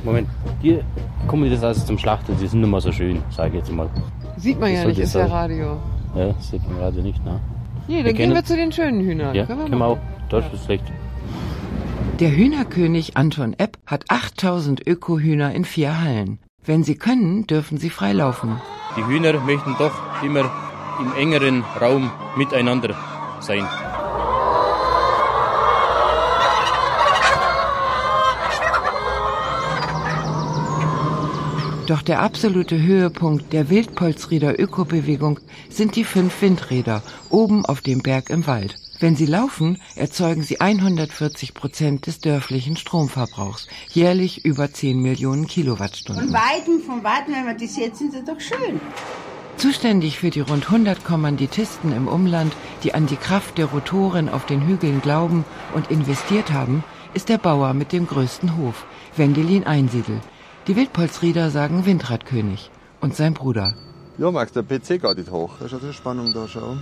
Moment, 0.03 0.29
hier 0.61 0.83
kommen 1.27 1.49
das 1.49 1.63
also 1.63 1.85
zum 1.85 1.97
Schlachten, 1.97 2.37
die 2.39 2.47
sind 2.47 2.61
nicht 2.61 2.69
mehr 2.69 2.81
so 2.81 2.91
schön, 2.91 3.23
sage 3.31 3.49
ich 3.49 3.55
jetzt 3.55 3.71
mal. 3.71 3.89
Sieht 4.37 4.59
man 4.59 4.71
Das 4.71 4.81
ja 4.81 4.87
nicht, 4.87 4.99
ist 4.99 5.15
ja. 5.15 5.25
Radio. 5.25 5.77
Ja, 6.15 6.27
das 6.27 6.49
sieht 6.51 6.67
man 6.67 6.77
gerade 6.77 7.01
nicht, 7.01 7.23
ne? 7.25 7.39
Nee, 7.87 7.97
dann 7.97 8.05
Wir 8.05 8.13
gehen 8.13 8.33
wir 8.33 8.43
zu 8.43 8.55
den 8.55 8.71
schönen 8.71 9.01
Hühnern. 9.01 9.33
Ja, 9.35 9.45
Können 9.45 9.59
wir 9.59 9.69
können 9.69 9.79
wir 9.79 9.85
auch. 9.85 9.97
Das 10.29 10.45
ist 10.53 10.65
schlecht. 10.65 10.83
Der 12.19 12.31
Hühnerkönig 12.35 13.17
Anton 13.17 13.53
Epp 13.57 13.77
hat 13.85 14.05
8000 14.09 14.85
Ökohühner 14.87 15.53
in 15.53 15.65
vier 15.65 16.01
Hallen. 16.01 16.39
Wenn 16.63 16.83
sie 16.83 16.95
können, 16.95 17.45
dürfen 17.45 17.77
sie 17.77 17.89
frei 17.89 18.13
laufen. 18.13 18.61
Die 18.95 19.05
Hühner 19.05 19.39
möchten 19.41 19.75
doch 19.77 19.93
immer 20.23 20.49
im 20.99 21.13
engeren 21.15 21.63
Raum 21.81 22.11
miteinander 22.37 22.95
sein. 23.41 23.67
Doch 31.87 32.01
der 32.01 32.21
absolute 32.21 32.81
Höhepunkt 32.81 33.53
der 33.53 33.69
Wildpolsrieder 33.69 34.59
Ökobewegung 34.59 35.39
sind 35.69 35.95
die 35.95 36.03
fünf 36.03 36.41
Windräder 36.41 37.03
oben 37.29 37.63
auf 37.65 37.81
dem 37.81 38.01
Berg 38.01 38.31
im 38.31 38.47
Wald. 38.47 38.84
Wenn 39.05 39.15
sie 39.15 39.27
laufen, 39.27 39.79
erzeugen 39.95 40.41
sie 40.41 40.61
140 40.61 41.53
Prozent 41.53 42.07
des 42.07 42.21
dörflichen 42.21 42.75
Stromverbrauchs, 42.75 43.67
jährlich 43.93 44.45
über 44.45 44.73
10 44.73 44.99
Millionen 44.99 45.43
Von 45.43 45.47
Kilowattstunden. 45.47 46.33
Weitem, 46.33 46.81
von 46.81 47.03
Weitem, 47.03 47.35
wenn 47.35 47.45
man 47.45 47.55
die 47.55 47.67
sieht, 47.67 47.95
sind 47.95 48.13
sie 48.13 48.23
doch 48.23 48.39
schön. 48.39 48.81
Zuständig 49.57 50.17
für 50.17 50.31
die 50.31 50.39
rund 50.39 50.65
100 50.65 51.05
Kommanditisten 51.05 51.95
im 51.95 52.07
Umland, 52.07 52.51
die 52.83 52.95
an 52.95 53.05
die 53.05 53.15
Kraft 53.15 53.59
der 53.59 53.67
Rotoren 53.67 54.27
auf 54.27 54.47
den 54.47 54.65
Hügeln 54.65 55.03
glauben 55.03 55.45
und 55.75 55.91
investiert 55.91 56.51
haben, 56.51 56.83
ist 57.13 57.29
der 57.29 57.37
Bauer 57.37 57.75
mit 57.75 57.91
dem 57.91 58.07
größten 58.07 58.57
Hof, 58.57 58.87
Wendelin 59.15 59.67
Einsiedel. 59.67 60.19
Die 60.65 60.75
Wildpolsrieder 60.75 61.51
sagen 61.51 61.85
Windradkönig 61.85 62.71
und 63.01 63.15
sein 63.15 63.35
Bruder. 63.35 63.75
Ja, 64.17 64.31
Max, 64.31 64.51
der 64.53 64.63
PC 64.63 64.99
geht 64.99 65.17
nicht 65.19 65.29
hoch. 65.29 65.51
Das 65.59 65.67
ist 65.67 65.75
also 65.75 65.93
Spannung 65.93 66.33
da, 66.33 66.47
schau. 66.47 66.77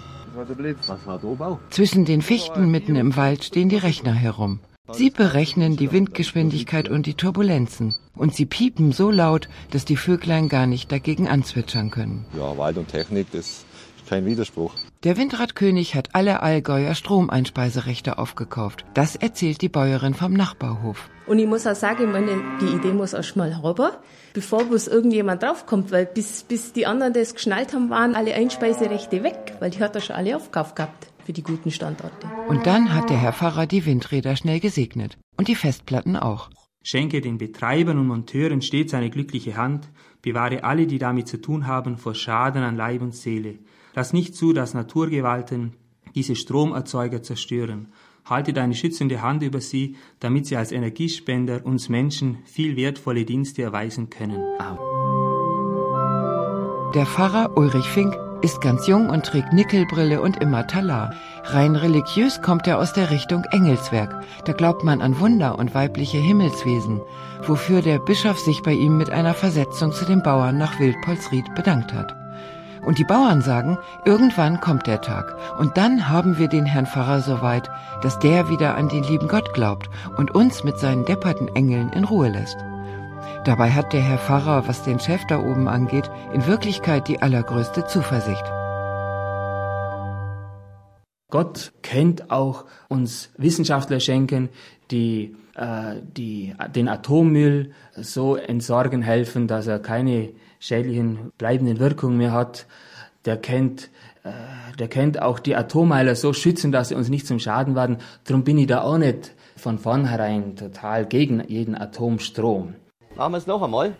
Zwischen 1.70 2.06
den 2.06 2.22
Fichten 2.22 2.70
mitten 2.72 2.96
im 2.96 3.16
Wald 3.16 3.44
stehen 3.44 3.70
die 3.70 3.78
Rechner 3.78 4.14
herum. 4.14 4.60
Sie 4.92 5.10
berechnen 5.10 5.78
die 5.78 5.92
Windgeschwindigkeit 5.92 6.90
und 6.90 7.06
die 7.06 7.14
Turbulenzen. 7.14 7.96
Und 8.16 8.36
sie 8.36 8.46
piepen 8.46 8.92
so 8.92 9.12
laut, 9.12 9.48
dass 9.72 9.86
die 9.86 9.96
Vöglein 9.96 10.50
gar 10.50 10.68
nicht 10.68 10.92
dagegen 10.92 11.28
anzwitschern 11.28 11.90
können. 11.90 12.26
Ja, 12.38 12.58
Wald 12.58 12.78
und 12.78 12.90
Technik, 12.90 13.28
das 13.32 13.48
ist 13.48 13.66
kein 14.08 14.26
Widerspruch. 14.26 14.74
Der 15.04 15.18
Windradkönig 15.18 15.96
hat 15.96 16.16
alle 16.16 16.42
Allgäuer 16.42 16.96
Stromeinspeiserechte 16.96 18.18
aufgekauft. 18.18 18.86
Das 18.94 19.16
erzählt 19.16 19.62
die 19.62 19.70
Bäuerin 19.70 20.14
vom 20.14 20.34
Nachbarhof. 20.34 21.10
Und 21.26 21.40
ich 21.40 21.48
muss 21.48 21.68
auch 21.68 21.76
sagen, 21.76 22.12
meine, 22.12 22.42
die 22.62 22.76
Idee 22.76 22.94
muss 22.94 23.14
erst 23.14 23.36
mal 23.36 23.52
rüber, 23.54 24.02
bevor 24.34 24.66
bloß 24.66 24.88
irgendjemand 24.88 25.44
draufkommt, 25.44 25.92
weil 25.92 26.06
bis, 26.06 26.44
bis 26.44 26.74
die 26.74 26.86
anderen 26.86 27.14
das 27.14 27.34
geschnallt 27.34 27.74
haben, 27.74 27.90
waren 27.90 28.16
alle 28.16 28.34
Einspeiserechte 28.34 29.24
weg, 29.24 29.56
weil 29.60 29.72
die 29.72 29.80
hat 29.80 29.96
er 29.96 30.02
schon 30.02 30.16
alle 30.16 30.36
aufgekauft 30.36 30.76
gehabt 30.76 31.08
für 31.26 31.34
die 31.34 31.44
guten 31.44 31.72
Standorte. 31.72 32.28
Und 32.48 32.66
dann 32.66 32.94
hat 32.94 33.10
der 33.10 33.18
Herr 33.18 33.34
Pfarrer 33.34 33.66
die 33.66 33.86
Windräder 33.86 34.36
schnell 34.36 34.60
gesegnet. 34.60 35.18
Und 35.38 35.48
die 35.48 35.56
Festplatten 35.56 36.16
auch. 36.16 36.50
Schenke 36.84 37.22
den 37.22 37.38
Betreibern 37.38 37.98
und 37.98 38.08
Monteuren 38.08 38.62
stets 38.62 38.94
eine 38.94 39.10
glückliche 39.10 39.56
Hand, 39.56 39.90
bewahre 40.22 40.66
alle, 40.66 40.86
die 40.86 41.00
damit 41.00 41.30
zu 41.30 41.40
tun 41.40 41.66
haben, 41.66 41.98
vor 41.98 42.14
Schaden 42.14 42.62
an 42.62 42.76
Leib 42.76 43.02
und 43.02 43.16
Seele. 43.16 43.60
Lass 43.96 44.14
nicht 44.14 44.36
zu, 44.36 44.54
dass 44.54 44.74
Naturgewalten 44.74 45.74
diese 46.16 46.36
Stromerzeuger 46.36 47.22
zerstören. 47.22 47.88
Halte 48.26 48.54
deine 48.54 48.74
schützende 48.74 49.22
Hand 49.22 49.44
über 49.44 49.60
sie, 49.60 49.96
damit 50.20 50.48
sie 50.48 50.56
als 50.56 50.72
Energiespender 50.72 51.66
uns 51.66 51.90
Menschen 51.90 52.38
viel 52.46 52.76
wertvolle 52.78 53.26
Dienste 53.26 53.64
erweisen 53.64 54.10
können. 54.10 54.42
Der 56.96 57.06
Pfarrer 57.06 57.58
Ulrich 57.58 57.86
Fink 57.86 58.16
ist 58.42 58.62
ganz 58.62 58.88
jung 58.88 59.10
und 59.10 59.26
trägt 59.26 59.54
Nickelbrille 59.54 60.22
und 60.22 60.38
immer 60.38 60.68
Talar. 60.68 61.14
Rein 61.44 61.76
religiös 61.76 62.42
kommt 62.42 62.68
er 62.68 62.78
aus 62.78 62.94
der 62.94 63.10
Richtung 63.10 63.44
Engelswerk. 63.52 64.24
Da 64.46 64.54
glaubt 64.54 64.84
man 64.84 65.02
an 65.02 65.20
Wunder 65.20 65.58
und 65.58 65.74
weibliche 65.74 66.18
Himmelswesen, 66.18 67.02
wofür 67.46 67.82
der 67.82 68.00
Bischof 68.00 68.40
sich 68.40 68.62
bei 68.62 68.74
ihm 68.74 68.98
mit 68.98 69.10
einer 69.10 69.34
Versetzung 69.34 69.92
zu 69.92 70.06
den 70.06 70.24
Bauern 70.24 70.58
nach 70.58 70.80
Wildpolsried 70.80 71.56
bedankt 71.56 71.94
hat. 71.94 72.23
Und 72.86 72.98
die 72.98 73.04
Bauern 73.06 73.42
sagen, 73.42 73.78
irgendwann 74.06 74.60
kommt 74.60 74.88
der 74.88 75.02
Tag. 75.02 75.36
Und 75.58 75.78
dann 75.78 76.10
haben 76.10 76.38
wir 76.38 76.48
den 76.48 76.66
Herrn 76.66 76.86
Pfarrer 76.86 77.22
so 77.22 77.42
weit, 77.42 77.70
dass 78.02 78.20
der 78.20 78.50
wieder 78.50 78.76
an 78.76 78.90
den 78.90 79.04
lieben 79.04 79.28
Gott 79.28 79.54
glaubt 79.54 79.90
und 80.18 80.36
uns 80.36 80.64
mit 80.64 80.78
seinen 80.78 81.06
depperten 81.06 81.48
Engeln 81.56 81.90
in 81.94 82.04
Ruhe 82.04 82.30
lässt. 82.30 82.58
Dabei 83.46 83.72
hat 83.72 83.92
der 83.94 84.02
Herr 84.02 84.18
Pfarrer, 84.18 84.68
was 84.68 84.84
den 84.84 85.00
Chef 85.00 85.22
da 85.28 85.40
oben 85.40 85.68
angeht, 85.68 86.10
in 86.34 86.46
Wirklichkeit 86.46 87.08
die 87.08 87.22
allergrößte 87.22 87.86
Zuversicht. 87.88 88.44
Gott 91.30 91.74
kennt 91.82 92.30
auch 92.30 92.66
uns 92.90 93.32
Wissenschaftler 93.38 94.00
schenken, 94.00 94.50
die, 94.92 95.36
äh, 95.56 95.96
die 96.16 96.54
den 96.76 96.88
Atommüll 96.88 97.72
so 97.96 98.36
entsorgen 98.36 99.02
helfen, 99.02 99.48
dass 99.48 99.68
er 99.68 99.80
keine 99.80 100.30
schädlichen 100.64 101.32
bleibenden 101.38 101.80
Wirkungen 101.80 102.18
mehr 102.18 102.32
hat. 102.32 102.66
Der 103.26 103.38
kennt, 103.38 103.90
äh, 104.24 104.32
der 104.80 104.88
kennt 104.88 105.22
auch 105.22 105.40
die 105.40 105.56
Atommeiler 105.56 106.16
so 106.16 106.32
schützen, 106.32 106.72
dass 106.72 106.90
sie 106.90 106.96
uns 106.96 107.10
nicht 107.10 107.28
zum 107.28 107.40
Schaden 107.40 107.76
werden. 107.76 107.98
Darum 108.24 108.44
bin 108.44 108.58
ich 108.58 108.68
da 108.68 108.82
auch 108.82 108.98
nicht 108.98 109.34
von 109.58 109.78
vornherein 109.78 110.56
total 110.56 111.06
gegen 111.06 111.44
jeden 111.48 111.76
Atomstrom. 111.76 112.76
Machen 113.16 113.34
wir 113.34 113.38
es 113.38 113.48
noch 113.48 113.62
einmal. 113.62 113.96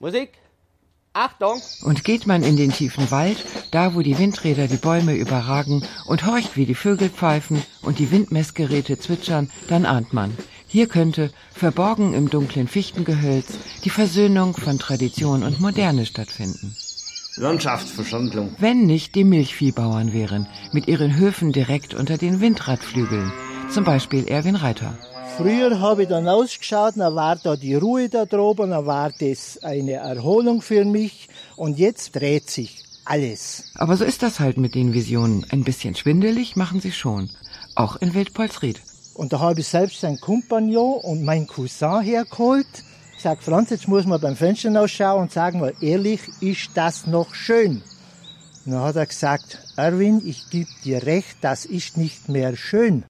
Musik. 0.00 0.32
Achtung! 1.14 1.60
Und 1.82 2.04
geht 2.04 2.26
man 2.26 2.42
in 2.42 2.56
den 2.56 2.72
tiefen 2.72 3.10
Wald, 3.10 3.44
da 3.70 3.94
wo 3.94 4.00
die 4.00 4.18
Windräder 4.18 4.66
die 4.66 4.78
Bäume 4.78 5.14
überragen 5.14 5.84
und 6.06 6.26
horcht, 6.26 6.56
wie 6.56 6.64
die 6.64 6.74
Vögel 6.74 7.10
pfeifen 7.10 7.62
und 7.82 7.98
die 7.98 8.10
Windmessgeräte 8.10 8.98
zwitschern, 8.98 9.50
dann 9.68 9.84
ahnt 9.84 10.14
man, 10.14 10.34
hier 10.72 10.86
könnte, 10.86 11.30
verborgen 11.52 12.14
im 12.14 12.30
dunklen 12.30 12.66
Fichtengehölz, 12.66 13.58
die 13.84 13.90
Versöhnung 13.90 14.54
von 14.54 14.78
Tradition 14.78 15.42
und 15.42 15.60
Moderne 15.60 16.06
stattfinden. 16.06 16.74
Landschaftsverschandlung. 17.36 18.54
Wenn 18.58 18.86
nicht 18.86 19.14
die 19.14 19.24
Milchviehbauern 19.24 20.14
wären, 20.14 20.46
mit 20.72 20.88
ihren 20.88 21.14
Höfen 21.14 21.52
direkt 21.52 21.92
unter 21.92 22.16
den 22.16 22.40
Windradflügeln, 22.40 23.30
zum 23.70 23.84
Beispiel 23.84 24.26
Erwin 24.26 24.56
Reiter. 24.56 24.96
Früher 25.36 25.78
habe 25.78 26.04
ich 26.04 26.08
dann 26.08 26.26
ausgeschaut, 26.26 26.94
dann 26.96 27.14
war 27.14 27.36
da 27.36 27.54
die 27.56 27.74
Ruhe 27.74 28.08
da 28.08 28.24
droben, 28.24 28.70
dann 28.70 28.86
war 28.86 29.12
das 29.20 29.62
eine 29.62 29.92
Erholung 29.92 30.62
für 30.62 30.86
mich 30.86 31.28
und 31.56 31.78
jetzt 31.78 32.16
dreht 32.16 32.48
sich 32.48 32.82
alles. 33.04 33.72
Aber 33.74 33.98
so 33.98 34.04
ist 34.04 34.22
das 34.22 34.40
halt 34.40 34.56
mit 34.56 34.74
den 34.74 34.94
Visionen. 34.94 35.44
Ein 35.50 35.64
bisschen 35.64 35.94
schwindelig 35.94 36.56
machen 36.56 36.80
sie 36.80 36.92
schon. 36.92 37.28
Auch 37.74 37.96
in 37.96 38.14
Wildpolsried. 38.14 38.80
Und 39.14 39.32
da 39.32 39.40
habe 39.40 39.60
ich 39.60 39.68
selbst 39.68 40.04
einen 40.04 40.20
Kompagnon 40.20 41.00
und 41.02 41.24
meinen 41.24 41.46
Cousin 41.46 42.00
hergeholt. 42.02 42.66
Ich 43.16 43.22
sag, 43.22 43.42
Franz, 43.42 43.70
jetzt 43.70 43.88
muss 43.88 44.06
man 44.06 44.20
beim 44.20 44.36
Fenster 44.36 44.80
ausschauen 44.80 45.22
und 45.22 45.32
sagen 45.32 45.60
mal, 45.60 45.74
ehrlich, 45.80 46.20
ist 46.40 46.70
das 46.74 47.06
noch 47.06 47.34
schön? 47.34 47.82
Und 48.64 48.72
dann 48.72 48.82
hat 48.82 48.96
er 48.96 49.06
gesagt, 49.06 49.58
Erwin, 49.76 50.22
ich 50.24 50.48
gebe 50.50 50.70
dir 50.84 51.04
recht, 51.04 51.36
das 51.40 51.64
ist 51.64 51.96
nicht 51.96 52.28
mehr 52.28 52.56
schön. 52.56 53.04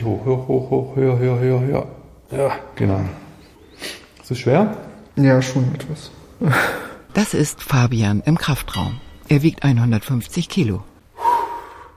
Richtig 0.00 0.12
hoch, 0.12 0.24
hoch, 0.24 0.48
hoch, 0.48 0.70
hoch, 0.70 0.96
höher, 0.96 1.18
höher, 1.18 1.38
höher, 1.38 1.60
höher. 1.60 1.86
Ja, 2.30 2.52
genau. 2.74 3.00
Ist 4.22 4.30
es 4.30 4.38
schwer? 4.38 4.74
Ja, 5.16 5.42
schon 5.42 5.74
etwas. 5.74 6.10
Das 7.12 7.34
ist 7.34 7.62
Fabian 7.62 8.22
im 8.24 8.38
Kraftraum. 8.38 8.98
Er 9.28 9.42
wiegt 9.42 9.62
150 9.62 10.48
Kilo. 10.48 10.82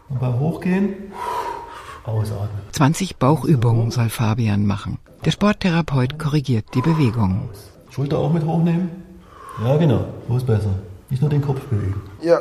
Und 0.10 0.20
beim 0.20 0.38
Hochgehen 0.38 1.14
ausatmen. 2.04 2.62
20 2.74 3.18
Bauchübungen 3.18 3.89
soll 3.89 4.10
Fabian 4.10 4.66
machen. 4.66 4.97
Der 5.24 5.32
Sporttherapeut 5.32 6.20
korrigiert 6.20 6.66
die 6.74 6.82
Bewegungen. 6.82 7.47
Schulter 7.89 8.18
auch 8.18 8.34
mit 8.34 8.43
hochnehmen? 8.43 8.89
Ja, 9.64 9.78
genau. 9.78 10.08
So 10.28 10.38
ist 10.38 10.47
besser. 10.47 10.76
Nicht 11.10 11.22
nur 11.22 11.30
den 11.30 11.41
Kopf 11.41 11.62
bewegen. 11.68 12.01
Ja. 12.22 12.39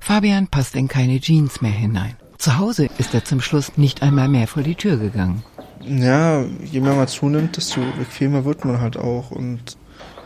Fabian 0.00 0.48
passt 0.48 0.74
in 0.74 0.88
keine 0.88 1.20
Jeans 1.20 1.60
mehr 1.60 1.70
hinein. 1.70 2.16
Zu 2.40 2.56
Hause 2.56 2.88
ist 2.96 3.12
er 3.12 3.22
zum 3.22 3.42
Schluss 3.42 3.76
nicht 3.76 4.00
einmal 4.00 4.26
mehr 4.26 4.46
vor 4.46 4.62
die 4.62 4.74
Tür 4.74 4.96
gegangen. 4.96 5.42
Ja, 5.86 6.42
je 6.64 6.80
mehr 6.80 6.94
man 6.94 7.06
zunimmt, 7.06 7.58
desto 7.58 7.82
bequemer 7.98 8.46
wird 8.46 8.64
man 8.64 8.80
halt 8.80 8.96
auch. 8.96 9.30
Und 9.30 9.76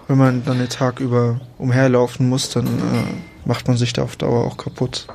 wenn 0.07 0.19
man 0.19 0.45
dann 0.45 0.59
den 0.59 0.69
Tag 0.69 1.01
über 1.01 1.41
umherlaufen 1.59 2.29
muss, 2.29 2.51
dann 2.51 2.67
äh, 2.67 3.05
macht 3.45 3.67
man 3.67 3.77
sich 3.77 3.95
da 3.95 4.05
auf 4.05 4.15
Dauer 4.15 4.45
auch 4.45 4.57
kaputt. 4.57 5.09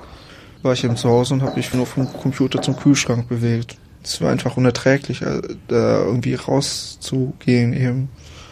War 0.62 0.74
ich 0.74 0.84
eben 0.84 0.98
zu 0.98 1.08
Hause 1.08 1.36
und 1.36 1.42
habe 1.42 1.56
mich 1.56 1.74
nur 1.74 1.86
vom 1.86 2.06
Computer 2.12 2.62
zum 2.62 2.76
Kühlschrank 2.76 3.30
bewegt. 3.30 3.78
Es 4.04 4.20
war 4.20 4.30
einfach 4.30 4.58
unerträglich, 4.58 5.22
äh, 5.22 5.42
da 5.70 6.04
irgendwie 6.04 6.34
rauszugehen 6.34 7.72
eben. 7.72 8.10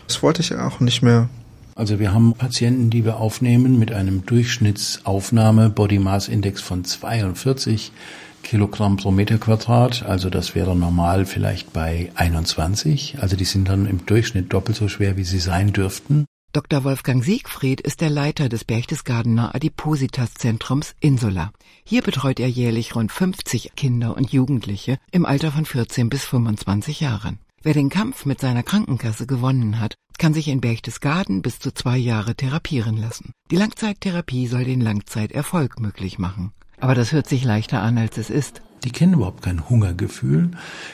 Das 0.08 0.24
wollte 0.24 0.42
ich 0.42 0.56
auch 0.56 0.80
nicht 0.80 1.02
mehr. 1.02 1.28
Also 1.76 2.00
wir 2.00 2.14
haben 2.14 2.34
Patienten, 2.34 2.90
die 2.90 3.04
wir 3.04 3.18
aufnehmen 3.18 3.78
mit 3.78 3.92
einem 3.92 4.26
Durchschnittsaufnahme 4.26 5.70
Body 5.70 6.00
Mass 6.00 6.30
Index 6.30 6.62
von 6.62 6.86
42 6.86 7.92
Kilogramm 8.48 8.96
pro 8.96 9.12
Meter 9.12 9.38
Quadrat. 9.38 10.04
Also 10.04 10.30
das 10.30 10.56
wäre 10.56 10.74
normal 10.74 11.26
vielleicht 11.26 11.74
bei 11.74 12.12
21. 12.16 13.18
Also 13.20 13.36
die 13.36 13.44
sind 13.44 13.68
dann 13.68 13.86
im 13.86 14.06
Durchschnitt 14.06 14.54
doppelt 14.54 14.78
so 14.78 14.88
schwer, 14.88 15.18
wie 15.18 15.26
sie 15.26 15.40
sein 15.40 15.74
dürften. 15.74 16.26
Dr. 16.54 16.86
Wolfgang 16.86 17.24
Siegfried 17.24 17.82
ist 17.82 18.00
der 18.00 18.10
Leiter 18.10 18.48
des 18.48 18.64
Berchtesgadener 18.64 19.54
Adipositas-Zentrums 19.54 20.96
Insula. 21.02 21.52
Hier 21.84 22.02
betreut 22.02 22.40
er 22.40 22.48
jährlich 22.48 22.96
rund 22.96 23.12
50 23.12 23.74
Kinder 23.76 24.16
und 24.16 24.32
Jugendliche 24.32 24.98
im 25.12 25.26
Alter 25.26 25.52
von 25.52 25.66
14 25.66 26.08
bis 26.08 26.24
25 26.24 27.02
Jahren. 27.02 27.40
Wer 27.64 27.74
den 27.74 27.90
Kampf 27.90 28.26
mit 28.26 28.40
seiner 28.40 28.64
Krankenkasse 28.64 29.28
gewonnen 29.28 29.82
hat, 29.82 29.96
kann 30.18 30.34
sich 30.34 30.48
in 30.48 30.62
Berchtesgaden 30.62 31.42
bis 31.42 31.60
zu 31.60 31.74
zwei 31.74 31.98
Jahre 31.98 32.34
therapieren 32.34 32.96
lassen. 32.96 33.34
Die 33.52 33.58
Langzeittherapie 33.58 34.48
soll 34.48 34.64
den 34.64 34.80
Langzeiterfolg 34.80 35.82
möglich 35.82 36.18
machen. 36.18 36.54
Aber 36.80 36.96
das 36.96 37.12
hört 37.12 37.28
sich 37.28 37.44
leichter 37.44 37.82
an, 37.82 37.98
als 37.98 38.18
es 38.18 38.30
ist. 38.30 38.62
Die 38.84 38.92
kennen 38.92 39.14
überhaupt 39.14 39.42
kein 39.42 39.70
Hungergefühl. 39.70 40.52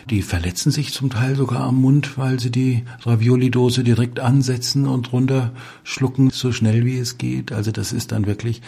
Die 0.10 0.22
verletzen 0.22 0.72
sich 0.72 0.94
zum 0.94 1.10
Teil 1.10 1.36
sogar 1.36 1.62
am 1.62 1.82
Mund, 1.82 2.18
weil 2.18 2.40
sie 2.40 2.49
die 2.49 2.86
Ravioli-Dose 3.02 3.84
direkt 3.84 4.20
ansetzen 4.20 4.88
und 4.88 5.12
runterschlucken, 5.12 6.30
so 6.30 6.53
schnell 6.53 6.86
wie 6.86 6.98
es 6.98 7.18
geht. 7.18 7.52
Also 7.52 7.72
das 7.72 7.91
ist 7.91 8.14
dann 8.14 8.26
wirklich 8.26 8.62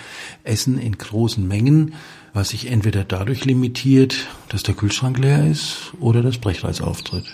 Essen 0.43 0.77
in 0.77 0.97
großen 0.97 1.47
Mengen, 1.47 1.93
was 2.33 2.49
sich 2.49 2.69
entweder 2.69 3.05
dadurch 3.05 3.45
limitiert, 3.45 4.27
dass 4.49 4.63
der 4.63 4.75
Kühlschrank 4.75 5.17
leer 5.17 5.47
ist 5.47 5.93
oder 5.99 6.21
das 6.21 6.37
Brechreiz 6.37 6.81
auftritt. 6.81 7.25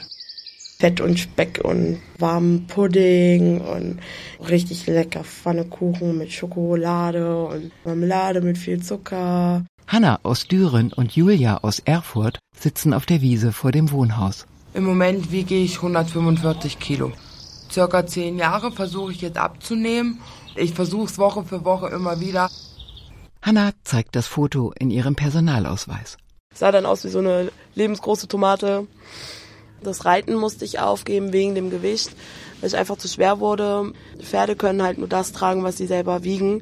Fett 0.81 0.99
und 0.99 1.19
Speck 1.19 1.61
und 1.64 1.99
warmen 2.18 2.65
Pudding 2.65 3.61
und 3.61 3.99
richtig 4.49 4.88
lecker 4.88 5.23
Pfannekuchen 5.23 6.18
mit 6.18 6.31
Schokolade 6.31 7.45
und 7.45 7.72
Marmelade 7.85 8.41
mit 8.41 8.57
viel 8.57 8.81
Zucker. 8.81 9.64
Hanna 9.91 10.22
aus 10.23 10.47
Düren 10.47 10.93
und 10.93 11.18
Julia 11.18 11.57
aus 11.63 11.80
Erfurt 11.80 12.39
sitzen 12.57 12.93
auf 12.93 13.05
der 13.05 13.19
Wiese 13.19 13.51
vor 13.51 13.73
dem 13.73 13.91
Wohnhaus. 13.91 14.45
Im 14.73 14.85
Moment 14.85 15.34
wiege 15.34 15.55
ich 15.55 15.76
145 15.76 16.80
Kilo. 16.80 17.11
Circa 17.69 18.07
zehn 18.07 18.38
Jahre 18.38 18.72
versuche 18.72 19.11
ich 19.11 19.19
jetzt 19.19 19.38
abzunehmen. 19.38 20.22
Ich 20.55 20.73
versuche 20.73 21.07
es 21.07 21.18
Woche 21.18 21.43
für 21.43 21.65
Woche 21.65 21.88
immer 21.88 22.22
wieder. 22.22 22.49
Hanna 23.41 23.72
zeigt 23.84 24.15
das 24.15 24.27
Foto 24.27 24.72
in 24.80 24.91
ihrem 24.91 25.15
Personalausweis. 25.15 26.15
Sah 26.55 26.72
dann 26.72 26.85
aus 26.85 27.03
wie 27.03 27.09
so 27.09 27.19
eine 27.19 27.51
lebensgroße 27.76 28.30
Tomate. 28.30 28.88
Das 29.84 30.05
Reiten 30.05 30.35
musste 30.35 30.63
ich 30.63 30.80
aufgeben 30.80 31.34
wegen 31.34 31.53
dem 31.53 31.69
Gewicht, 31.69 32.11
weil 32.61 32.69
ich 32.69 32.77
einfach 32.77 32.97
zu 32.97 33.09
schwer 33.09 33.41
wurde. 33.41 33.91
Pferde 34.22 34.55
können 34.55 34.84
halt 34.84 34.99
nur 34.99 35.09
das 35.09 35.34
tragen, 35.34 35.65
was 35.65 35.76
sie 35.76 35.88
selber 35.88 36.23
wiegen. 36.23 36.61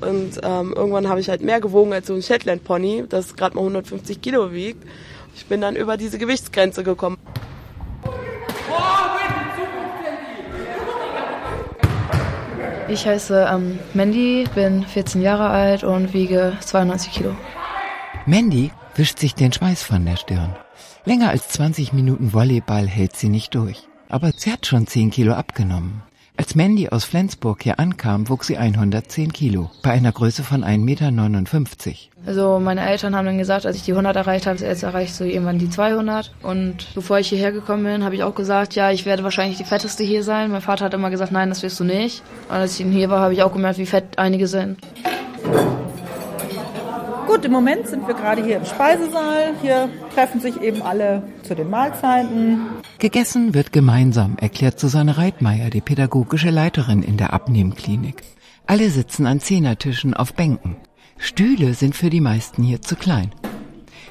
Und 0.00 0.40
ähm, 0.42 0.74
irgendwann 0.76 1.08
habe 1.08 1.20
ich 1.20 1.28
halt 1.28 1.42
mehr 1.42 1.60
gewogen 1.60 1.92
als 1.92 2.06
so 2.06 2.14
ein 2.14 2.22
Shetland 2.22 2.64
Pony, 2.64 3.04
das 3.08 3.34
gerade 3.34 3.54
mal 3.54 3.62
150 3.62 4.20
Kilo 4.20 4.52
wiegt. 4.52 4.86
Ich 5.34 5.46
bin 5.46 5.60
dann 5.60 5.76
über 5.76 5.96
diese 5.96 6.18
Gewichtsgrenze 6.18 6.82
gekommen. 6.82 7.18
Ich 12.88 13.06
heiße 13.06 13.48
ähm, 13.52 13.78
Mandy, 13.94 14.44
bin 14.54 14.84
14 14.84 15.20
Jahre 15.20 15.48
alt 15.48 15.82
und 15.82 16.12
wiege 16.12 16.56
92 16.60 17.12
Kilo. 17.12 17.34
Mandy 18.26 18.70
wischt 18.94 19.18
sich 19.18 19.34
den 19.34 19.52
Schweiß 19.52 19.82
von 19.82 20.04
der 20.04 20.16
Stirn. 20.16 20.54
Länger 21.04 21.30
als 21.30 21.48
20 21.48 21.92
Minuten 21.92 22.32
Volleyball 22.32 22.86
hält 22.86 23.16
sie 23.16 23.28
nicht 23.28 23.54
durch. 23.54 23.88
Aber 24.08 24.30
sie 24.36 24.52
hat 24.52 24.66
schon 24.66 24.86
10 24.86 25.10
Kilo 25.10 25.34
abgenommen. 25.34 26.02
Als 26.38 26.54
Mandy 26.54 26.90
aus 26.90 27.04
Flensburg 27.04 27.62
hier 27.62 27.80
ankam, 27.80 28.28
wog 28.28 28.44
sie 28.44 28.58
110 28.58 29.32
Kilo, 29.32 29.70
bei 29.82 29.92
einer 29.92 30.12
Größe 30.12 30.42
von 30.42 30.62
1,59 30.62 30.78
Meter. 30.78 31.10
Also 32.26 32.58
meine 32.58 32.86
Eltern 32.86 33.16
haben 33.16 33.24
dann 33.24 33.38
gesagt, 33.38 33.64
als 33.64 33.76
ich 33.76 33.84
die 33.84 33.92
100 33.92 34.16
erreicht 34.16 34.46
habe, 34.46 34.58
jetzt 34.58 34.82
erreichst 34.82 35.18
du 35.18 35.24
irgendwann 35.24 35.58
die 35.58 35.70
200. 35.70 36.34
Und 36.42 36.88
bevor 36.94 37.18
ich 37.18 37.28
hierher 37.28 37.52
gekommen 37.52 37.84
bin, 37.84 38.04
habe 38.04 38.14
ich 38.14 38.22
auch 38.22 38.34
gesagt, 38.34 38.74
ja, 38.74 38.90
ich 38.90 39.06
werde 39.06 39.24
wahrscheinlich 39.24 39.56
die 39.56 39.64
fetteste 39.64 40.04
hier 40.04 40.22
sein. 40.22 40.50
Mein 40.50 40.60
Vater 40.60 40.84
hat 40.84 40.94
immer 40.94 41.08
gesagt, 41.08 41.32
nein, 41.32 41.48
das 41.48 41.62
wirst 41.62 41.80
du 41.80 41.84
nicht. 41.84 42.22
Und 42.50 42.56
als 42.56 42.78
ich 42.78 42.86
hier 42.86 43.08
war, 43.08 43.20
habe 43.20 43.32
ich 43.32 43.42
auch 43.42 43.52
gemerkt, 43.52 43.78
wie 43.78 43.86
fett 43.86 44.18
einige 44.18 44.46
sind. 44.46 44.78
Gut, 47.26 47.44
im 47.44 47.52
Moment 47.52 47.88
sind 47.88 48.06
wir 48.06 48.14
gerade 48.14 48.44
hier 48.44 48.58
im 48.58 48.64
Speisesaal. 48.64 49.54
Hier 49.60 49.88
treffen 50.14 50.40
sich 50.40 50.60
eben 50.60 50.82
alle 50.82 51.24
zu 51.42 51.54
den 51.54 51.68
Mahlzeiten. 51.68 52.60
Gegessen 52.98 53.52
wird 53.52 53.72
gemeinsam, 53.72 54.36
erklärt 54.38 54.78
Susanne 54.78 55.18
Reitmeier, 55.18 55.68
die 55.70 55.80
pädagogische 55.80 56.50
Leiterin 56.50 57.02
in 57.02 57.16
der 57.16 57.32
Abnehmklinik. 57.32 58.22
Alle 58.66 58.90
sitzen 58.90 59.26
an 59.26 59.40
Zehnertischen 59.40 60.14
auf 60.14 60.34
Bänken. 60.34 60.76
Stühle 61.18 61.74
sind 61.74 61.96
für 61.96 62.10
die 62.10 62.20
meisten 62.20 62.62
hier 62.62 62.80
zu 62.80 62.94
klein. 62.94 63.32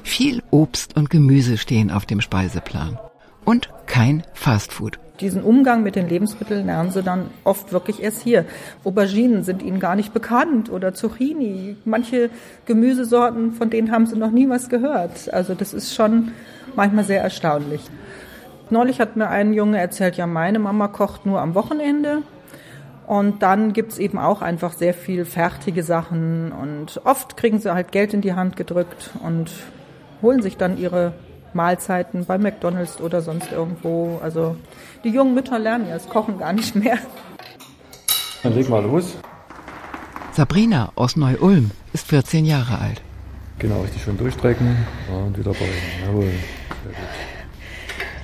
Viel 0.02 0.42
Obst 0.50 0.96
und 0.96 1.08
Gemüse 1.08 1.56
stehen 1.56 1.90
auf 1.90 2.04
dem 2.04 2.20
Speiseplan. 2.20 2.98
Und 3.44 3.70
kein 3.86 4.24
Fastfood. 4.34 4.98
Diesen 5.20 5.42
Umgang 5.42 5.82
mit 5.82 5.96
den 5.96 6.08
Lebensmitteln 6.08 6.66
lernen 6.66 6.90
sie 6.90 7.02
dann 7.02 7.30
oft 7.44 7.72
wirklich 7.72 8.02
erst 8.02 8.22
hier. 8.22 8.44
Auberginen 8.84 9.44
sind 9.44 9.62
ihnen 9.62 9.80
gar 9.80 9.96
nicht 9.96 10.12
bekannt 10.12 10.70
oder 10.70 10.92
Zucchini. 10.92 11.76
Manche 11.84 12.28
Gemüsesorten, 12.66 13.52
von 13.52 13.70
denen 13.70 13.90
haben 13.90 14.06
sie 14.06 14.16
noch 14.16 14.30
nie 14.30 14.48
was 14.48 14.68
gehört. 14.68 15.32
Also 15.32 15.54
das 15.54 15.72
ist 15.72 15.94
schon 15.94 16.32
manchmal 16.74 17.04
sehr 17.04 17.22
erstaunlich. 17.22 17.82
Neulich 18.68 19.00
hat 19.00 19.16
mir 19.16 19.28
ein 19.28 19.54
Junge 19.54 19.78
erzählt, 19.78 20.16
ja, 20.16 20.26
meine 20.26 20.58
Mama 20.58 20.88
kocht 20.88 21.24
nur 21.24 21.40
am 21.40 21.54
Wochenende. 21.54 22.22
Und 23.06 23.42
dann 23.42 23.72
gibt's 23.72 23.98
eben 23.98 24.18
auch 24.18 24.42
einfach 24.42 24.72
sehr 24.72 24.92
viel 24.92 25.24
fertige 25.24 25.84
Sachen. 25.84 26.52
Und 26.52 27.00
oft 27.04 27.36
kriegen 27.36 27.60
sie 27.60 27.72
halt 27.72 27.92
Geld 27.92 28.12
in 28.12 28.20
die 28.20 28.34
Hand 28.34 28.56
gedrückt 28.56 29.10
und 29.22 29.50
holen 30.20 30.42
sich 30.42 30.56
dann 30.56 30.76
ihre 30.76 31.12
Mahlzeiten 31.56 32.24
bei 32.26 32.38
McDonalds 32.38 33.00
oder 33.00 33.22
sonst 33.22 33.50
irgendwo. 33.50 34.20
Also 34.22 34.56
die 35.02 35.08
jungen 35.08 35.34
Mütter 35.34 35.58
lernen 35.58 35.88
ja 35.88 35.94
das 35.94 36.08
Kochen 36.08 36.38
gar 36.38 36.52
nicht 36.52 36.76
mehr. 36.76 36.98
Dann 38.42 38.54
leg 38.54 38.68
mal 38.68 38.84
los. 38.84 39.16
Sabrina 40.32 40.92
aus 40.94 41.16
Neu-Ulm 41.16 41.70
ist 41.92 42.06
14 42.06 42.44
Jahre 42.44 42.78
alt. 42.78 43.02
Genau, 43.58 43.80
richtig 43.80 44.02
schön 44.02 44.18
durchstrecken 44.18 44.76
und 45.10 45.36
wieder 45.38 45.52
beugen. 45.52 45.72
Jawohl. 46.04 46.24
Sehr 46.24 46.92
gut. 46.92 47.26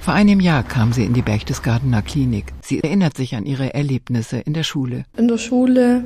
Vor 0.02 0.14
einem 0.14 0.40
Jahr 0.40 0.64
kam 0.64 0.92
sie 0.92 1.04
in 1.04 1.14
die 1.14 1.22
Berchtesgadener 1.22 2.02
Klinik. 2.02 2.52
Sie 2.60 2.82
erinnert 2.82 3.16
sich 3.16 3.36
an 3.36 3.46
ihre 3.46 3.72
Erlebnisse 3.72 4.38
in 4.40 4.52
der 4.52 4.64
Schule. 4.64 5.04
In 5.16 5.28
der 5.28 5.38
Schule 5.38 6.02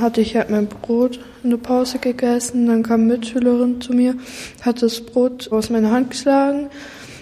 hatte 0.00 0.20
ich 0.20 0.36
halt 0.36 0.50
mein 0.50 0.66
Brot 0.66 1.20
in 1.42 1.50
der 1.50 1.56
Pause 1.58 1.98
gegessen. 1.98 2.66
Dann 2.66 2.82
kam 2.82 3.02
eine 3.02 3.14
Mitschülerin 3.14 3.80
zu 3.80 3.92
mir, 3.92 4.14
hat 4.62 4.82
das 4.82 5.00
Brot 5.00 5.50
aus 5.52 5.70
meiner 5.70 5.90
Hand 5.90 6.10
geschlagen. 6.10 6.68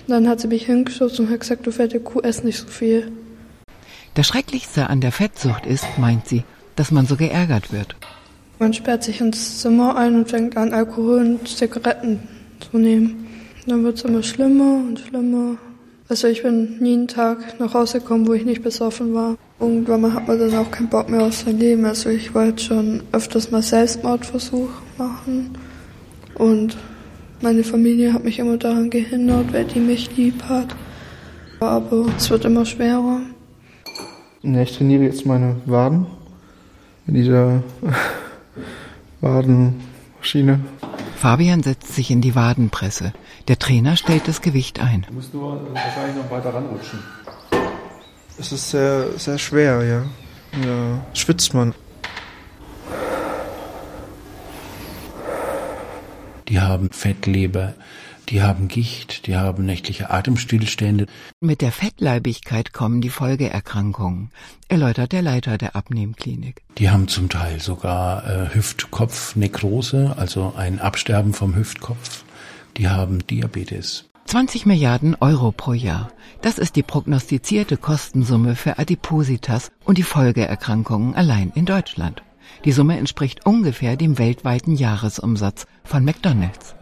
Dann 0.09 0.29
hat 0.29 0.41
sie 0.41 0.49
mich 0.49 0.67
hingeschossen 0.67 1.27
und 1.27 1.33
hat 1.33 1.41
gesagt, 1.41 1.67
du 1.67 1.73
fette 1.73 2.01
Kuh, 2.01 2.21
ess 2.21 2.45
nicht 2.45 2.59
so 2.59 2.69
viel. 2.69 3.11
Das 4.15 4.27
Schrecklichste 4.29 4.89
an 4.89 5.01
der 5.01 5.13
Fettsucht 5.13 5.67
ist, 5.67 5.85
meint 5.99 6.27
sie, 6.27 6.45
dass 6.77 6.91
man 6.91 7.07
so 7.07 7.17
geärgert 7.17 7.73
wird. 7.73 7.97
Man 8.59 8.73
sperrt 8.73 9.05
sich 9.05 9.21
ins 9.21 9.61
Zimmer 9.61 9.97
ein 9.97 10.15
und 10.15 10.31
fängt 10.31 10.57
an, 10.57 10.73
Alkohol 10.73 11.19
und 11.19 11.49
Zigaretten 11.49 12.21
zu 12.71 12.79
nehmen. 12.79 13.27
Dann 13.67 13.85
wird 13.85 13.99
es 13.99 14.05
immer 14.05 14.23
schlimmer 14.23 14.77
und 14.77 15.01
schlimmer. 15.01 15.57
Also 16.09 16.29
ich 16.29 16.43
bin 16.43 16.79
nie 16.79 16.95
einen 16.95 17.09
Tag 17.09 17.59
nach 17.59 17.75
Hause 17.75 18.01
gekommen, 18.01 18.27
wo 18.27 18.33
ich 18.33 18.45
nicht 18.45 18.63
besoffen 18.63 19.13
war. 19.13 19.37
Irgendwann 19.59 20.13
hat 20.13 20.29
man 20.29 20.39
dann 20.39 20.55
auch 20.55 20.71
keinen 20.71 20.89
Bock 20.89 21.09
mehr 21.09 21.23
auf 21.23 21.35
sein 21.35 21.59
Leben. 21.59 21.85
Also 21.87 22.11
ich 22.11 22.35
wollte 22.35 22.63
schon 22.63 23.03
öfters 23.13 23.51
mal 23.51 23.63
Selbstmordversuch 23.63 24.69
machen. 24.99 25.57
Und 26.35 26.77
meine 27.41 27.65
Familie 27.65 28.13
hat 28.13 28.25
mich 28.25 28.39
immer 28.39 28.59
daran 28.59 28.91
gehindert, 28.91 29.53
weil 29.53 29.65
die 29.65 29.81
mich 29.81 30.15
lieb 30.17 30.43
hat. 30.45 30.77
Aber 31.61 32.07
es 32.19 32.29
wird 32.29 32.45
immer 32.45 32.67
schwerer. 32.67 33.21
Ne, 34.43 34.63
ich 34.63 34.77
trainiere 34.77 35.05
jetzt 35.05 35.25
meine 35.25 35.57
Waden 35.65 36.07
in 37.07 37.15
dieser 37.15 37.63
Wadenmaschine. 39.23 40.61
Fabian 41.17 41.63
setzt 41.63 41.95
sich 41.95 42.11
in 42.11 42.21
die 42.21 42.35
Wadenpresse. 42.35 43.15
Der 43.49 43.59
Trainer 43.59 43.97
stellt 43.97 44.29
das 44.29 44.43
Gewicht 44.43 44.81
ein. 44.81 45.07
Du 45.09 45.15
musst 45.15 45.33
nur 45.33 45.61
wahrscheinlich 45.73 46.17
noch 46.17 46.31
weiter 46.31 46.53
ranrutschen. 46.53 46.99
Es 48.39 48.53
ist 48.53 48.71
sehr, 48.71 49.19
sehr 49.19 49.39
schwer, 49.39 49.83
ja. 49.85 50.05
Ja, 50.65 51.07
schwitzt 51.15 51.55
man. 51.55 51.75
Die 56.49 56.61
haben 56.61 56.91
Fettleber, 56.91 57.75
die 58.29 58.43
haben 58.43 58.69
Gicht, 58.69 59.27
die 59.27 59.37
haben 59.37 59.65
nächtliche 59.65 60.11
Atemstillstände. 60.11 61.07
Mit 61.41 61.61
der 61.61 61.73
Fettleibigkeit 61.73 62.73
kommen 62.73 63.01
die 63.01 63.11
Folgeerkrankungen, 63.11 64.31
erläutert 64.69 65.13
der 65.13 65.23
Leiter 65.23 65.59
der 65.59 65.75
Abnehmklinik. 65.75 66.63
Die 66.79 66.91
haben 66.91 67.09
zum 67.09 67.29
Teil 67.29 67.61
sogar 67.61 68.27
äh, 68.27 68.55
Hüftkopfnekrose, 68.55 70.15
also 70.17 70.55
ein 70.57 70.79
Absterben 70.81 71.33
vom 71.33 71.55
Hüftkopf. 71.57 72.25
Die 72.77 72.89
haben 72.89 73.27
Diabetes. 73.27 74.06
20 74.27 74.67
Milliarden 74.67 75.17
Euro 75.21 75.53
pro 75.53 75.73
Jahr. 75.73 76.11
Das 76.43 76.59
ist 76.59 76.75
die 76.75 76.83
prognostizierte 76.83 77.77
Kostensumme 77.77 78.57
für 78.57 78.79
Adipositas 78.79 79.71
und 79.85 79.99
die 79.99 80.03
Folgeerkrankungen 80.03 81.15
allein 81.15 81.53
in 81.55 81.65
Deutschland. 81.65 82.23
Die 82.65 82.73
Summe 82.73 82.99
entspricht 82.99 83.47
ungefähr 83.47 83.97
dem 83.97 84.19
weltweiten 84.19 84.75
Jahresumsatz 84.75 85.67
von 85.85 86.05
McDonald's. 86.05 86.75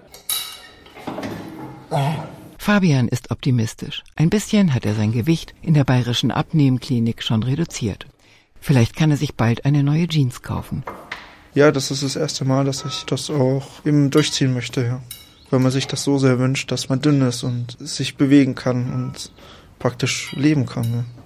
Fabian 2.56 3.08
ist 3.08 3.30
optimistisch. 3.30 4.02
Ein 4.16 4.30
bisschen 4.30 4.72
hat 4.72 4.86
er 4.86 4.94
sein 4.94 5.12
Gewicht 5.12 5.54
in 5.60 5.74
der 5.74 5.84
bayerischen 5.84 6.30
Abnehmklinik 6.30 7.22
schon 7.22 7.42
reduziert. 7.42 8.06
Vielleicht 8.58 8.96
kann 8.96 9.10
er 9.10 9.18
sich 9.18 9.34
bald 9.34 9.66
eine 9.66 9.82
neue 9.82 10.08
Jeans 10.08 10.40
kaufen. 10.40 10.82
Ja, 11.54 11.70
das 11.70 11.90
ist 11.90 12.02
das 12.02 12.16
erste 12.16 12.46
Mal, 12.46 12.64
dass 12.64 12.86
ich 12.86 13.04
das 13.04 13.28
auch 13.28 13.84
eben 13.84 14.10
durchziehen 14.10 14.54
möchte, 14.54 14.82
ja. 14.82 15.02
Weil 15.50 15.60
man 15.60 15.70
sich 15.70 15.86
das 15.86 16.02
so 16.02 16.18
sehr 16.18 16.38
wünscht, 16.38 16.70
dass 16.72 16.88
man 16.88 17.00
dünn 17.00 17.20
ist 17.22 17.42
und 17.42 17.76
sich 17.80 18.16
bewegen 18.16 18.54
kann 18.54 18.92
und 18.92 19.30
praktisch 19.78 20.32
leben 20.32 20.66
kann. 20.66 20.84
Ja. 20.84 21.23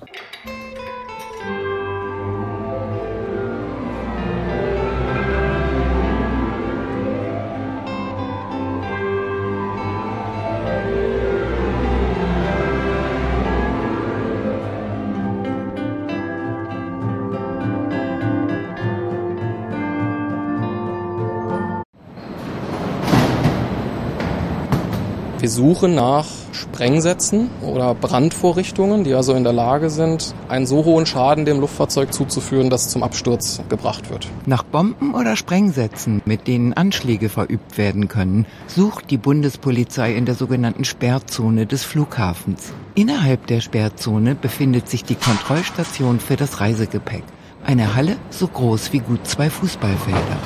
Wir 25.58 25.64
suchen 25.64 25.96
nach 25.96 26.24
Sprengsätzen 26.52 27.50
oder 27.62 27.92
Brandvorrichtungen, 27.92 29.02
die 29.02 29.12
also 29.14 29.34
in 29.34 29.42
der 29.42 29.52
Lage 29.52 29.90
sind, 29.90 30.32
einen 30.48 30.66
so 30.66 30.84
hohen 30.84 31.04
Schaden 31.04 31.46
dem 31.46 31.58
Luftfahrzeug 31.58 32.12
zuzuführen, 32.14 32.70
dass 32.70 32.86
es 32.86 32.92
zum 32.92 33.02
Absturz 33.02 33.60
gebracht 33.68 34.08
wird. 34.08 34.28
Nach 34.46 34.62
Bomben 34.62 35.14
oder 35.14 35.34
Sprengsätzen, 35.34 36.22
mit 36.24 36.46
denen 36.46 36.74
Anschläge 36.74 37.28
verübt 37.28 37.76
werden 37.76 38.06
können, 38.06 38.46
sucht 38.68 39.10
die 39.10 39.16
Bundespolizei 39.16 40.14
in 40.14 40.26
der 40.26 40.36
sogenannten 40.36 40.84
Sperrzone 40.84 41.66
des 41.66 41.82
Flughafens. 41.82 42.72
Innerhalb 42.94 43.48
der 43.48 43.60
Sperrzone 43.60 44.36
befindet 44.36 44.88
sich 44.88 45.02
die 45.02 45.16
Kontrollstation 45.16 46.20
für 46.20 46.36
das 46.36 46.60
Reisegepäck. 46.60 47.24
Eine 47.66 47.96
Halle 47.96 48.16
so 48.30 48.46
groß 48.46 48.92
wie 48.92 49.00
gut 49.00 49.26
zwei 49.26 49.50
Fußballfelder. 49.50 50.38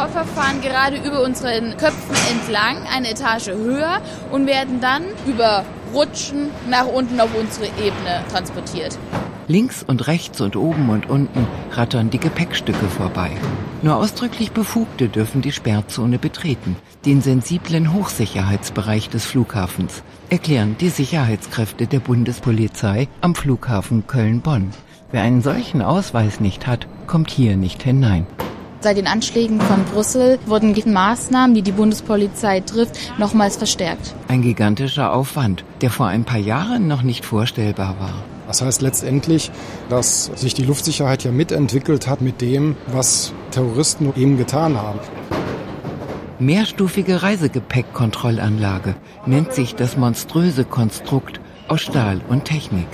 Die 0.00 0.06
Koffer 0.06 0.24
fahren 0.24 0.62
gerade 0.62 0.96
über 0.96 1.22
unseren 1.22 1.76
Köpfen 1.76 2.16
entlang, 2.30 2.86
eine 2.90 3.10
Etage 3.10 3.48
höher 3.48 4.00
und 4.30 4.46
werden 4.46 4.80
dann 4.80 5.02
über 5.26 5.62
Rutschen 5.92 6.48
nach 6.70 6.86
unten 6.86 7.20
auf 7.20 7.28
unsere 7.38 7.66
Ebene 7.66 8.24
transportiert. 8.32 8.98
Links 9.46 9.82
und 9.82 10.06
rechts 10.06 10.40
und 10.40 10.56
oben 10.56 10.88
und 10.88 11.10
unten 11.10 11.46
rattern 11.72 12.08
die 12.08 12.18
Gepäckstücke 12.18 12.86
vorbei. 12.86 13.30
Nur 13.82 13.96
ausdrücklich 13.96 14.52
Befugte 14.52 15.10
dürfen 15.10 15.42
die 15.42 15.52
Sperrzone 15.52 16.18
betreten, 16.18 16.76
den 17.04 17.20
sensiblen 17.20 17.92
Hochsicherheitsbereich 17.92 19.10
des 19.10 19.26
Flughafens, 19.26 20.02
erklären 20.30 20.76
die 20.80 20.88
Sicherheitskräfte 20.88 21.86
der 21.86 22.00
Bundespolizei 22.00 23.08
am 23.20 23.34
Flughafen 23.34 24.06
Köln-Bonn. 24.06 24.70
Wer 25.12 25.20
einen 25.20 25.42
solchen 25.42 25.82
Ausweis 25.82 26.40
nicht 26.40 26.66
hat, 26.66 26.86
kommt 27.06 27.30
hier 27.30 27.58
nicht 27.58 27.82
hinein. 27.82 28.26
Seit 28.82 28.96
den 28.96 29.06
Anschlägen 29.06 29.60
von 29.60 29.84
Brüssel 29.84 30.38
wurden 30.46 30.72
die 30.72 30.88
Maßnahmen, 30.88 31.54
die 31.54 31.60
die 31.60 31.72
Bundespolizei 31.72 32.60
trifft, 32.60 32.98
nochmals 33.18 33.58
verstärkt. 33.58 34.14
Ein 34.28 34.40
gigantischer 34.40 35.12
Aufwand, 35.12 35.64
der 35.82 35.90
vor 35.90 36.06
ein 36.06 36.24
paar 36.24 36.38
Jahren 36.38 36.88
noch 36.88 37.02
nicht 37.02 37.26
vorstellbar 37.26 37.96
war. 38.00 38.14
Das 38.46 38.62
heißt 38.62 38.80
letztendlich, 38.80 39.50
dass 39.90 40.30
sich 40.34 40.54
die 40.54 40.64
Luftsicherheit 40.64 41.24
ja 41.24 41.30
mitentwickelt 41.30 42.08
hat 42.08 42.22
mit 42.22 42.40
dem, 42.40 42.74
was 42.86 43.34
Terroristen 43.50 44.14
eben 44.16 44.38
getan 44.38 44.78
haben. 44.78 44.98
Mehrstufige 46.38 47.22
Reisegepäckkontrollanlage 47.22 48.94
nennt 49.26 49.52
sich 49.52 49.74
das 49.74 49.98
monströse 49.98 50.64
Konstrukt 50.64 51.38
aus 51.68 51.82
Stahl 51.82 52.22
und 52.30 52.46
Technik. 52.46 52.86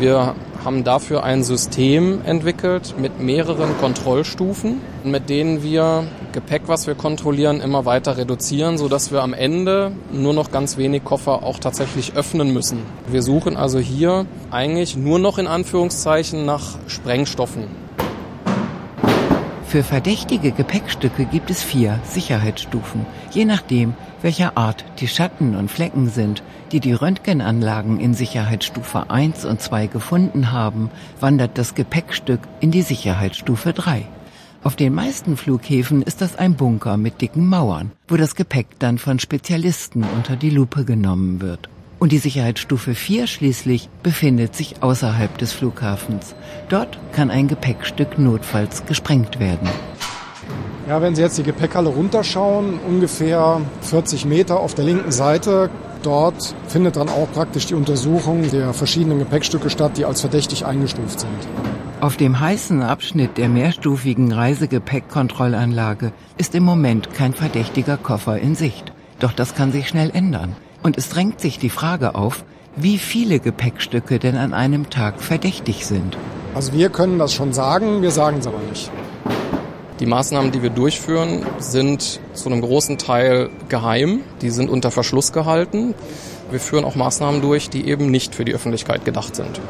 Wir 0.00 0.34
haben 0.64 0.82
dafür 0.82 1.22
ein 1.24 1.44
System 1.44 2.20
entwickelt 2.24 2.94
mit 2.98 3.20
mehreren 3.20 3.76
Kontrollstufen, 3.78 4.80
mit 5.04 5.28
denen 5.28 5.62
wir 5.62 6.04
Gepäck, 6.32 6.62
was 6.66 6.86
wir 6.86 6.94
kontrollieren, 6.94 7.60
immer 7.60 7.84
weiter 7.84 8.16
reduzieren, 8.16 8.78
sodass 8.78 9.12
wir 9.12 9.22
am 9.22 9.34
Ende 9.34 9.92
nur 10.10 10.32
noch 10.32 10.50
ganz 10.50 10.76
wenig 10.76 11.04
Koffer 11.04 11.42
auch 11.42 11.58
tatsächlich 11.58 12.14
öffnen 12.16 12.52
müssen. 12.52 12.78
Wir 13.06 13.22
suchen 13.22 13.56
also 13.56 13.78
hier 13.78 14.26
eigentlich 14.50 14.96
nur 14.96 15.18
noch 15.18 15.38
in 15.38 15.46
Anführungszeichen 15.46 16.44
nach 16.46 16.78
Sprengstoffen. 16.86 17.64
Für 19.66 19.82
verdächtige 19.82 20.52
Gepäckstücke 20.52 21.24
gibt 21.24 21.50
es 21.50 21.62
vier 21.62 21.98
Sicherheitsstufen, 22.04 23.06
je 23.34 23.44
nachdem, 23.44 23.94
welcher 24.22 24.56
Art 24.56 24.84
die 25.00 25.08
Schatten 25.08 25.56
und 25.56 25.70
Flecken 25.70 26.08
sind, 26.08 26.42
die 26.72 26.80
die 26.80 26.92
Röntgenanlagen 26.92 28.00
in 28.00 28.14
Sicherheitsstufe 28.14 29.10
1 29.10 29.44
und 29.44 29.60
2 29.60 29.86
gefunden 29.86 30.52
haben, 30.52 30.90
wandert 31.20 31.58
das 31.58 31.74
Gepäckstück 31.74 32.40
in 32.60 32.70
die 32.70 32.82
Sicherheitsstufe 32.82 33.72
3. 33.72 34.06
Auf 34.62 34.76
den 34.76 34.94
meisten 34.94 35.36
Flughäfen 35.36 36.00
ist 36.00 36.22
das 36.22 36.36
ein 36.36 36.54
Bunker 36.54 36.96
mit 36.96 37.20
dicken 37.20 37.46
Mauern, 37.46 37.92
wo 38.08 38.16
das 38.16 38.34
Gepäck 38.34 38.66
dann 38.78 38.96
von 38.96 39.18
Spezialisten 39.18 40.04
unter 40.04 40.36
die 40.36 40.50
Lupe 40.50 40.84
genommen 40.84 41.42
wird. 41.42 41.68
Und 41.98 42.12
die 42.12 42.18
Sicherheitsstufe 42.18 42.94
4 42.94 43.26
schließlich 43.26 43.88
befindet 44.02 44.54
sich 44.56 44.82
außerhalb 44.82 45.36
des 45.38 45.52
Flughafens. 45.52 46.34
Dort 46.70 46.98
kann 47.12 47.30
ein 47.30 47.46
Gepäckstück 47.46 48.18
notfalls 48.18 48.84
gesprengt 48.86 49.38
werden. 49.38 49.68
Ja, 50.86 51.00
wenn 51.00 51.14
Sie 51.14 51.22
jetzt 51.22 51.38
die 51.38 51.42
Gepäckhalle 51.42 51.88
runterschauen, 51.88 52.78
ungefähr 52.86 53.62
40 53.80 54.26
Meter 54.26 54.60
auf 54.60 54.74
der 54.74 54.84
linken 54.84 55.12
Seite, 55.12 55.70
dort 56.02 56.54
findet 56.68 56.96
dann 56.96 57.08
auch 57.08 57.26
praktisch 57.32 57.64
die 57.66 57.74
Untersuchung 57.74 58.50
der 58.50 58.74
verschiedenen 58.74 59.18
Gepäckstücke 59.18 59.70
statt, 59.70 59.92
die 59.96 60.04
als 60.04 60.20
verdächtig 60.20 60.66
eingestuft 60.66 61.20
sind. 61.20 61.30
Auf 62.02 62.18
dem 62.18 62.38
heißen 62.38 62.82
Abschnitt 62.82 63.38
der 63.38 63.48
mehrstufigen 63.48 64.30
Reisegepäckkontrollanlage 64.30 66.12
ist 66.36 66.54
im 66.54 66.64
Moment 66.64 67.14
kein 67.14 67.32
verdächtiger 67.32 67.96
Koffer 67.96 68.38
in 68.38 68.54
Sicht. 68.54 68.92
Doch 69.20 69.32
das 69.32 69.54
kann 69.54 69.72
sich 69.72 69.88
schnell 69.88 70.10
ändern. 70.12 70.54
Und 70.82 70.98
es 70.98 71.08
drängt 71.08 71.40
sich 71.40 71.58
die 71.58 71.70
Frage 71.70 72.14
auf, 72.14 72.44
wie 72.76 72.98
viele 72.98 73.40
Gepäckstücke 73.40 74.18
denn 74.18 74.36
an 74.36 74.52
einem 74.52 74.90
Tag 74.90 75.22
verdächtig 75.22 75.86
sind. 75.86 76.18
Also 76.54 76.74
wir 76.74 76.90
können 76.90 77.18
das 77.18 77.32
schon 77.32 77.54
sagen, 77.54 78.02
wir 78.02 78.10
sagen 78.10 78.38
es 78.40 78.46
aber 78.46 78.58
nicht. 78.68 78.90
Die 80.04 80.10
Maßnahmen, 80.10 80.52
die 80.52 80.62
wir 80.62 80.68
durchführen, 80.68 81.46
sind 81.56 82.20
zu 82.34 82.50
einem 82.50 82.60
großen 82.60 82.98
Teil 82.98 83.48
geheim. 83.70 84.20
Die 84.42 84.50
sind 84.50 84.68
unter 84.68 84.90
Verschluss 84.90 85.32
gehalten. 85.32 85.94
Wir 86.50 86.60
führen 86.60 86.84
auch 86.84 86.94
Maßnahmen 86.94 87.40
durch, 87.40 87.70
die 87.70 87.88
eben 87.88 88.10
nicht 88.10 88.34
für 88.34 88.44
die 88.44 88.54
Öffentlichkeit 88.54 89.06
gedacht 89.06 89.34
sind. 89.34 89.62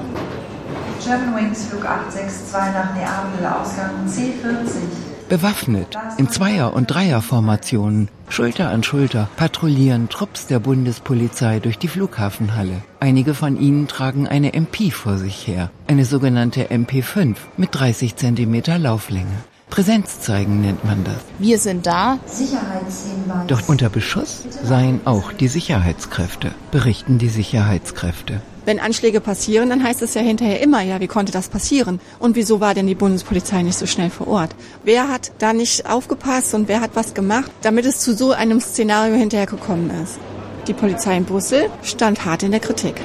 Germanwings 1.04 1.66
Flug 1.66 1.84
862 1.84 2.52
nach 2.52 2.94
Neapel, 2.96 3.46
Ausgang 3.46 3.90
C40. 4.08 5.28
Bewaffnet, 5.28 5.96
in 6.18 6.28
Zweier- 6.28 6.74
und 6.74 6.92
Dreierformationen, 6.92 8.08
Schulter 8.28 8.70
an 8.70 8.82
Schulter, 8.82 9.28
patrouillieren 9.36 10.08
Trupps 10.08 10.48
der 10.48 10.58
Bundespolizei 10.58 11.60
durch 11.60 11.78
die 11.78 11.86
Flughafenhalle. 11.86 12.82
Einige 12.98 13.34
von 13.34 13.56
ihnen 13.56 13.86
tragen 13.86 14.26
eine 14.26 14.52
MP 14.52 14.90
vor 14.90 15.16
sich 15.16 15.46
her, 15.46 15.70
eine 15.86 16.04
sogenannte 16.04 16.70
MP5 16.70 17.36
mit 17.56 17.68
30 17.72 18.16
Zentimeter 18.16 18.80
Lauflänge. 18.80 19.44
Präsenz 19.74 20.20
zeigen 20.20 20.60
nennt 20.60 20.84
man 20.84 21.02
das. 21.02 21.16
Wir 21.40 21.58
sind 21.58 21.84
da. 21.84 22.20
Sicherheitshinweis. 22.26 23.48
Doch 23.48 23.68
unter 23.68 23.88
Beschuss 23.88 24.44
seien 24.62 25.00
auch 25.04 25.32
die 25.32 25.48
Sicherheitskräfte, 25.48 26.52
berichten 26.70 27.18
die 27.18 27.28
Sicherheitskräfte. 27.28 28.40
Wenn 28.66 28.78
Anschläge 28.78 29.20
passieren, 29.20 29.70
dann 29.70 29.82
heißt 29.82 30.00
es 30.02 30.14
ja 30.14 30.20
hinterher 30.20 30.60
immer, 30.60 30.80
ja, 30.82 31.00
wie 31.00 31.08
konnte 31.08 31.32
das 31.32 31.48
passieren? 31.48 31.98
Und 32.20 32.36
wieso 32.36 32.60
war 32.60 32.74
denn 32.74 32.86
die 32.86 32.94
Bundespolizei 32.94 33.62
nicht 33.62 33.76
so 33.76 33.86
schnell 33.86 34.10
vor 34.10 34.28
Ort? 34.28 34.54
Wer 34.84 35.08
hat 35.08 35.32
da 35.38 35.52
nicht 35.52 35.90
aufgepasst 35.90 36.54
und 36.54 36.68
wer 36.68 36.80
hat 36.80 36.92
was 36.94 37.12
gemacht, 37.12 37.50
damit 37.62 37.84
es 37.84 37.98
zu 37.98 38.14
so 38.14 38.30
einem 38.30 38.60
Szenario 38.60 39.16
hinterher 39.16 39.46
gekommen 39.46 39.90
ist? 40.04 40.20
Die 40.68 40.72
Polizei 40.72 41.16
in 41.16 41.24
Brüssel 41.24 41.68
stand 41.82 42.24
hart 42.24 42.44
in 42.44 42.52
der 42.52 42.60
Kritik. 42.60 43.00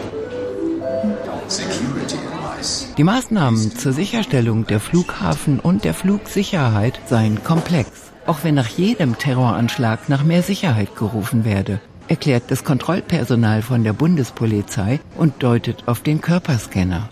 Die 2.99 3.05
Maßnahmen 3.05 3.77
zur 3.77 3.93
Sicherstellung 3.93 4.67
der 4.67 4.81
Flughafen 4.81 5.61
und 5.61 5.85
der 5.85 5.93
Flugsicherheit 5.93 6.99
seien 7.05 7.45
komplex, 7.45 7.89
auch 8.25 8.39
wenn 8.43 8.55
nach 8.55 8.67
jedem 8.67 9.17
Terroranschlag 9.17 10.09
nach 10.09 10.25
mehr 10.25 10.43
Sicherheit 10.43 10.97
gerufen 10.97 11.45
werde, 11.45 11.79
erklärt 12.09 12.43
das 12.49 12.65
Kontrollpersonal 12.65 13.61
von 13.61 13.85
der 13.85 13.93
Bundespolizei 13.93 14.99
und 15.15 15.41
deutet 15.41 15.87
auf 15.87 16.01
den 16.01 16.19
Körperscanner. 16.19 17.07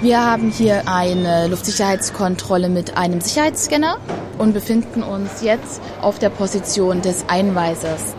Wir 0.00 0.24
haben 0.24 0.52
hier 0.52 0.86
eine 0.86 1.48
Luftsicherheitskontrolle 1.48 2.68
mit 2.68 2.96
einem 2.96 3.20
Sicherheitsscanner 3.20 3.96
und 4.38 4.52
befinden 4.52 5.02
uns 5.02 5.42
jetzt 5.42 5.82
auf 6.00 6.20
der 6.20 6.30
Position 6.30 7.02
des 7.02 7.24
Einweisers. 7.26 8.14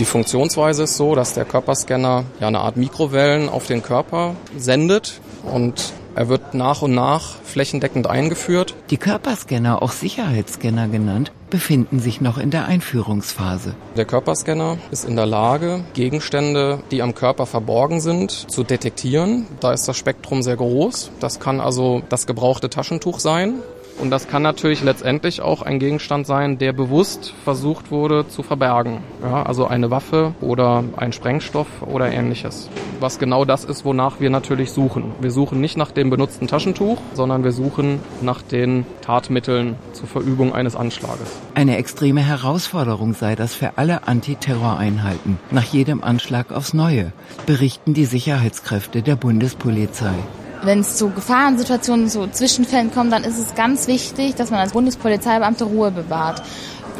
Die 0.00 0.06
Funktionsweise 0.06 0.84
ist 0.84 0.96
so, 0.96 1.14
dass 1.14 1.34
der 1.34 1.44
Körperscanner 1.44 2.24
ja 2.40 2.48
eine 2.48 2.60
Art 2.60 2.78
Mikrowellen 2.78 3.50
auf 3.50 3.66
den 3.66 3.82
Körper 3.82 4.34
sendet 4.56 5.20
und 5.44 5.92
er 6.14 6.30
wird 6.30 6.54
nach 6.54 6.80
und 6.80 6.94
nach 6.94 7.34
flächendeckend 7.44 8.06
eingeführt. 8.06 8.74
Die 8.88 8.96
Körperscanner, 8.96 9.82
auch 9.82 9.92
Sicherheitsscanner 9.92 10.88
genannt, 10.88 11.32
befinden 11.50 12.00
sich 12.00 12.22
noch 12.22 12.38
in 12.38 12.50
der 12.50 12.64
Einführungsphase. 12.64 13.74
Der 13.94 14.06
Körperscanner 14.06 14.78
ist 14.90 15.04
in 15.04 15.16
der 15.16 15.26
Lage, 15.26 15.84
Gegenstände, 15.92 16.82
die 16.90 17.02
am 17.02 17.14
Körper 17.14 17.44
verborgen 17.44 18.00
sind, 18.00 18.30
zu 18.30 18.64
detektieren. 18.64 19.46
Da 19.60 19.74
ist 19.74 19.86
das 19.86 19.98
Spektrum 19.98 20.42
sehr 20.42 20.56
groß. 20.56 21.10
Das 21.20 21.40
kann 21.40 21.60
also 21.60 22.00
das 22.08 22.26
gebrauchte 22.26 22.70
Taschentuch 22.70 23.20
sein. 23.20 23.56
Und 24.00 24.10
das 24.10 24.28
kann 24.28 24.42
natürlich 24.42 24.82
letztendlich 24.82 25.42
auch 25.42 25.60
ein 25.60 25.78
Gegenstand 25.78 26.26
sein, 26.26 26.56
der 26.56 26.72
bewusst 26.72 27.34
versucht 27.44 27.90
wurde 27.90 28.26
zu 28.28 28.42
verbergen. 28.42 28.98
Ja, 29.22 29.42
also 29.42 29.66
eine 29.66 29.90
Waffe 29.90 30.34
oder 30.40 30.84
ein 30.96 31.12
Sprengstoff 31.12 31.66
oder 31.82 32.10
ähnliches. 32.10 32.70
Was 32.98 33.18
genau 33.18 33.44
das 33.44 33.64
ist, 33.64 33.84
wonach 33.84 34.18
wir 34.18 34.30
natürlich 34.30 34.72
suchen. 34.72 35.12
Wir 35.20 35.30
suchen 35.30 35.60
nicht 35.60 35.76
nach 35.76 35.90
dem 35.90 36.08
benutzten 36.08 36.48
Taschentuch, 36.48 36.98
sondern 37.12 37.44
wir 37.44 37.52
suchen 37.52 38.00
nach 38.22 38.40
den 38.40 38.86
Tatmitteln 39.02 39.76
zur 39.92 40.08
Verübung 40.08 40.54
eines 40.54 40.76
Anschlages. 40.76 41.38
Eine 41.54 41.76
extreme 41.76 42.22
Herausforderung 42.22 43.12
sei 43.14 43.36
das 43.36 43.54
für 43.54 43.76
alle 43.76 44.06
Antiterroreinheiten, 44.08 45.38
nach 45.50 45.64
jedem 45.64 46.02
Anschlag 46.02 46.52
aufs 46.52 46.72
Neue, 46.72 47.12
berichten 47.46 47.92
die 47.92 48.06
Sicherheitskräfte 48.06 49.02
der 49.02 49.16
Bundespolizei. 49.16 50.14
Wenn 50.62 50.80
es 50.80 50.96
zu 50.96 51.08
Gefahrensituationen, 51.10 52.08
zu 52.08 52.30
Zwischenfällen 52.30 52.92
kommt, 52.92 53.12
dann 53.12 53.24
ist 53.24 53.38
es 53.38 53.54
ganz 53.54 53.86
wichtig, 53.86 54.34
dass 54.34 54.50
man 54.50 54.60
als 54.60 54.72
Bundespolizeibeamte 54.72 55.64
Ruhe 55.64 55.90
bewahrt. 55.90 56.42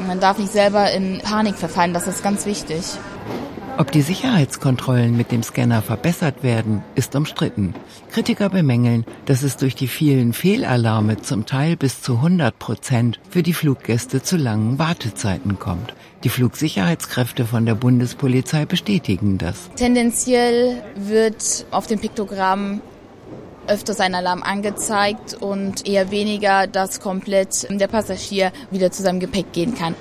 Man 0.06 0.18
darf 0.18 0.38
nicht 0.38 0.52
selber 0.52 0.90
in 0.90 1.20
Panik 1.22 1.56
verfallen, 1.56 1.92
das 1.92 2.06
ist 2.06 2.22
ganz 2.22 2.46
wichtig. 2.46 2.82
Ob 3.76 3.92
die 3.92 4.02
Sicherheitskontrollen 4.02 5.16
mit 5.16 5.30
dem 5.32 5.42
Scanner 5.42 5.80
verbessert 5.80 6.42
werden, 6.42 6.82
ist 6.94 7.14
umstritten. 7.16 7.74
Kritiker 8.10 8.50
bemängeln, 8.50 9.06
dass 9.26 9.42
es 9.42 9.56
durch 9.56 9.74
die 9.74 9.88
vielen 9.88 10.32
Fehlalarme 10.32 11.18
zum 11.22 11.46
Teil 11.46 11.76
bis 11.76 12.02
zu 12.02 12.16
100 12.16 12.58
Prozent 12.58 13.20
für 13.30 13.42
die 13.42 13.54
Fluggäste 13.54 14.22
zu 14.22 14.36
langen 14.36 14.78
Wartezeiten 14.78 15.58
kommt. 15.58 15.94
Die 16.24 16.28
Flugsicherheitskräfte 16.28 17.46
von 17.46 17.64
der 17.64 17.74
Bundespolizei 17.74 18.66
bestätigen 18.66 19.38
das. 19.38 19.70
Tendenziell 19.76 20.82
wird 20.96 21.64
auf 21.70 21.86
dem 21.86 22.00
Piktogramm 22.00 22.82
öfters 23.70 24.00
ein 24.00 24.14
Alarm 24.14 24.42
angezeigt 24.42 25.34
und 25.34 25.86
eher 25.86 26.10
weniger, 26.10 26.66
dass 26.66 27.00
komplett 27.00 27.66
der 27.70 27.86
Passagier 27.86 28.52
wieder 28.70 28.90
zu 28.90 29.02
seinem 29.02 29.20
Gepäck 29.20 29.52
gehen 29.52 29.74
kann. 29.74 29.94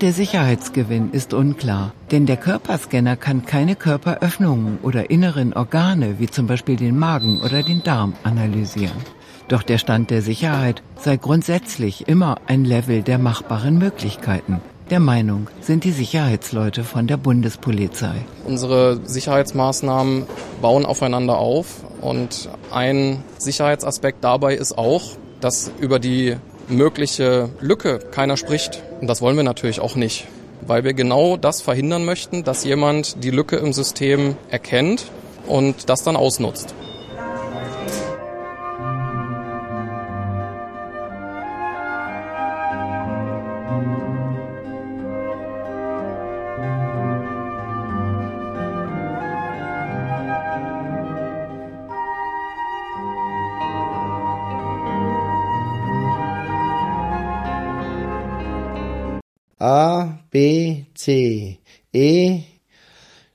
Der 0.00 0.12
Sicherheitsgewinn 0.12 1.10
ist 1.10 1.34
unklar, 1.34 1.92
denn 2.12 2.24
der 2.26 2.36
Körperscanner 2.36 3.16
kann 3.16 3.44
keine 3.44 3.74
Körperöffnungen 3.74 4.78
oder 4.82 5.10
inneren 5.10 5.52
Organe 5.54 6.20
wie 6.20 6.28
zum 6.28 6.46
Beispiel 6.46 6.76
den 6.76 6.96
Magen 6.96 7.40
oder 7.40 7.64
den 7.64 7.82
Darm 7.82 8.14
analysieren. 8.22 8.96
Doch 9.48 9.64
der 9.64 9.78
Stand 9.78 10.10
der 10.10 10.22
Sicherheit 10.22 10.82
sei 10.96 11.16
grundsätzlich 11.16 12.06
immer 12.06 12.36
ein 12.46 12.64
Level 12.64 13.02
der 13.02 13.18
machbaren 13.18 13.78
Möglichkeiten. 13.78 14.60
Der 14.90 15.00
Meinung 15.00 15.48
sind 15.60 15.84
die 15.84 15.92
Sicherheitsleute 15.92 16.82
von 16.82 17.06
der 17.06 17.18
Bundespolizei. 17.18 18.24
Unsere 18.46 19.00
Sicherheitsmaßnahmen 19.04 20.24
bauen 20.62 20.86
aufeinander 20.86 21.36
auf 21.36 21.84
und 22.00 22.48
ein 22.70 23.22
Sicherheitsaspekt 23.36 24.24
dabei 24.24 24.54
ist 24.54 24.78
auch, 24.78 25.02
dass 25.42 25.70
über 25.78 25.98
die 25.98 26.36
mögliche 26.68 27.50
Lücke 27.60 27.98
keiner 27.98 28.38
spricht. 28.38 28.82
Und 29.02 29.08
das 29.08 29.20
wollen 29.20 29.36
wir 29.36 29.44
natürlich 29.44 29.80
auch 29.80 29.94
nicht, 29.94 30.26
weil 30.66 30.84
wir 30.84 30.94
genau 30.94 31.36
das 31.36 31.60
verhindern 31.60 32.06
möchten, 32.06 32.42
dass 32.42 32.64
jemand 32.64 33.22
die 33.22 33.30
Lücke 33.30 33.56
im 33.56 33.74
System 33.74 34.36
erkennt 34.48 35.10
und 35.46 35.90
das 35.90 36.02
dann 36.02 36.16
ausnutzt. 36.16 36.74
A, 59.58 60.18
B, 60.30 60.84
C, 60.94 61.58
E, 61.92 62.40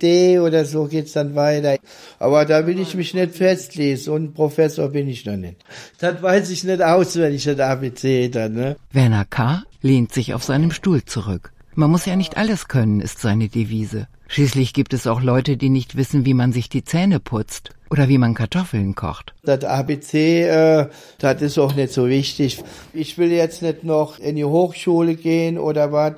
D 0.02 0.40
oder 0.40 0.66
so 0.66 0.86
geht's 0.86 1.14
dann 1.14 1.36
weiter. 1.36 1.78
Aber 2.20 2.46
da 2.46 2.66
will 2.68 2.80
ich 2.80 2.96
mich 2.96 3.14
nicht 3.14 3.36
festlesen 3.36 4.14
und 4.14 4.34
Professor 4.34 4.90
bin 4.90 5.08
ich 5.08 5.26
noch 5.26 5.38
nicht. 5.38 5.58
Das 6.00 6.22
weiß 6.22 6.50
ich 6.50 6.64
nicht 6.64 6.82
auswendig, 6.82 7.44
das 7.46 7.60
ABC 7.60 8.30
dann, 8.30 8.54
ne? 8.54 8.76
Werner 8.92 9.26
K. 9.26 9.64
lehnt 9.82 10.14
sich 10.14 10.34
auf 10.34 10.44
seinem 10.44 10.72
Stuhl 10.72 11.04
zurück. 11.04 11.52
Man 11.76 11.90
muss 11.90 12.06
ja 12.06 12.16
nicht 12.16 12.38
alles 12.38 12.68
können, 12.68 13.02
ist 13.02 13.20
seine 13.20 13.50
Devise. 13.50 14.08
Schließlich 14.34 14.74
gibt 14.74 14.96
es 14.96 15.06
auch 15.06 15.22
Leute, 15.22 15.58
die 15.58 15.70
nicht 15.70 15.96
wissen, 15.96 16.26
wie 16.26 16.34
man 16.34 16.54
sich 16.54 16.68
die 16.68 16.84
Zähne 16.84 17.20
putzt 17.20 17.70
oder 17.92 18.10
wie 18.10 18.18
man 18.18 18.34
Kartoffeln 18.34 18.96
kocht. 18.96 19.36
Das 19.44 19.64
ABC, 19.64 20.48
äh, 20.48 20.88
das 21.20 21.40
ist 21.44 21.60
auch 21.60 21.76
nicht 21.76 21.94
so 21.94 22.08
wichtig. 22.08 22.64
Ich 22.94 23.20
will 23.20 23.32
jetzt 23.32 23.62
nicht 23.62 23.84
noch 23.84 24.18
in 24.18 24.36
die 24.36 24.44
Hochschule 24.44 25.14
gehen 25.14 25.60
oder 25.60 25.92
was. 25.92 26.14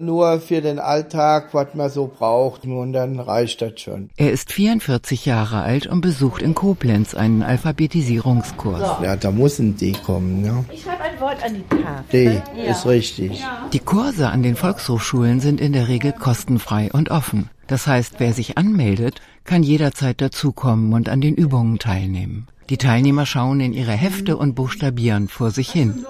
Nur 0.00 0.40
für 0.40 0.62
den 0.62 0.80
Alltag, 0.80 1.50
was 1.52 1.68
man 1.74 1.90
so 1.90 2.08
braucht. 2.08 2.64
Und 2.64 2.92
dann 2.92 3.20
reicht 3.20 3.62
das 3.62 3.78
schon. 3.80 4.10
Er 4.16 4.32
ist 4.32 4.50
44 4.50 5.26
Jahre 5.26 5.60
alt 5.60 5.86
und 5.86 6.00
besucht 6.00 6.42
in 6.42 6.56
Koblenz 6.56 7.14
einen 7.14 7.44
Alphabetisierungskurs. 7.44 8.82
Ja, 9.00 9.14
da 9.14 9.30
muss 9.30 9.60
ein 9.60 9.76
D 9.76 9.92
kommen, 9.92 10.44
ja. 10.44 10.64
Ich 10.72 10.82
schreibe 10.82 11.04
ein 11.04 11.20
Wort 11.20 11.44
an 11.44 11.54
die 11.54 11.76
Tafel. 11.76 12.42
D 12.56 12.68
ist 12.68 12.84
richtig. 12.86 13.44
Die 13.72 13.78
Kurse 13.78 14.30
an 14.30 14.42
den 14.42 14.56
Volkshochschulen 14.56 15.38
sind 15.38 15.60
in 15.60 15.72
der 15.72 15.86
Regel 15.86 16.12
kostenfrei 16.12 16.90
und 16.92 17.12
offen. 17.12 17.48
Das 17.70 17.86
heißt, 17.86 18.14
wer 18.18 18.32
sich 18.32 18.58
anmeldet, 18.58 19.22
kann 19.44 19.62
jederzeit 19.62 20.20
dazukommen 20.20 20.92
und 20.92 21.08
an 21.08 21.20
den 21.20 21.36
Übungen 21.36 21.78
teilnehmen. 21.78 22.48
Die 22.68 22.78
Teilnehmer 22.78 23.26
schauen 23.26 23.60
in 23.60 23.72
ihre 23.72 23.92
Hefte 23.92 24.36
und 24.36 24.56
buchstabieren 24.56 25.28
vor 25.28 25.52
sich 25.52 25.70
hin. 25.70 26.04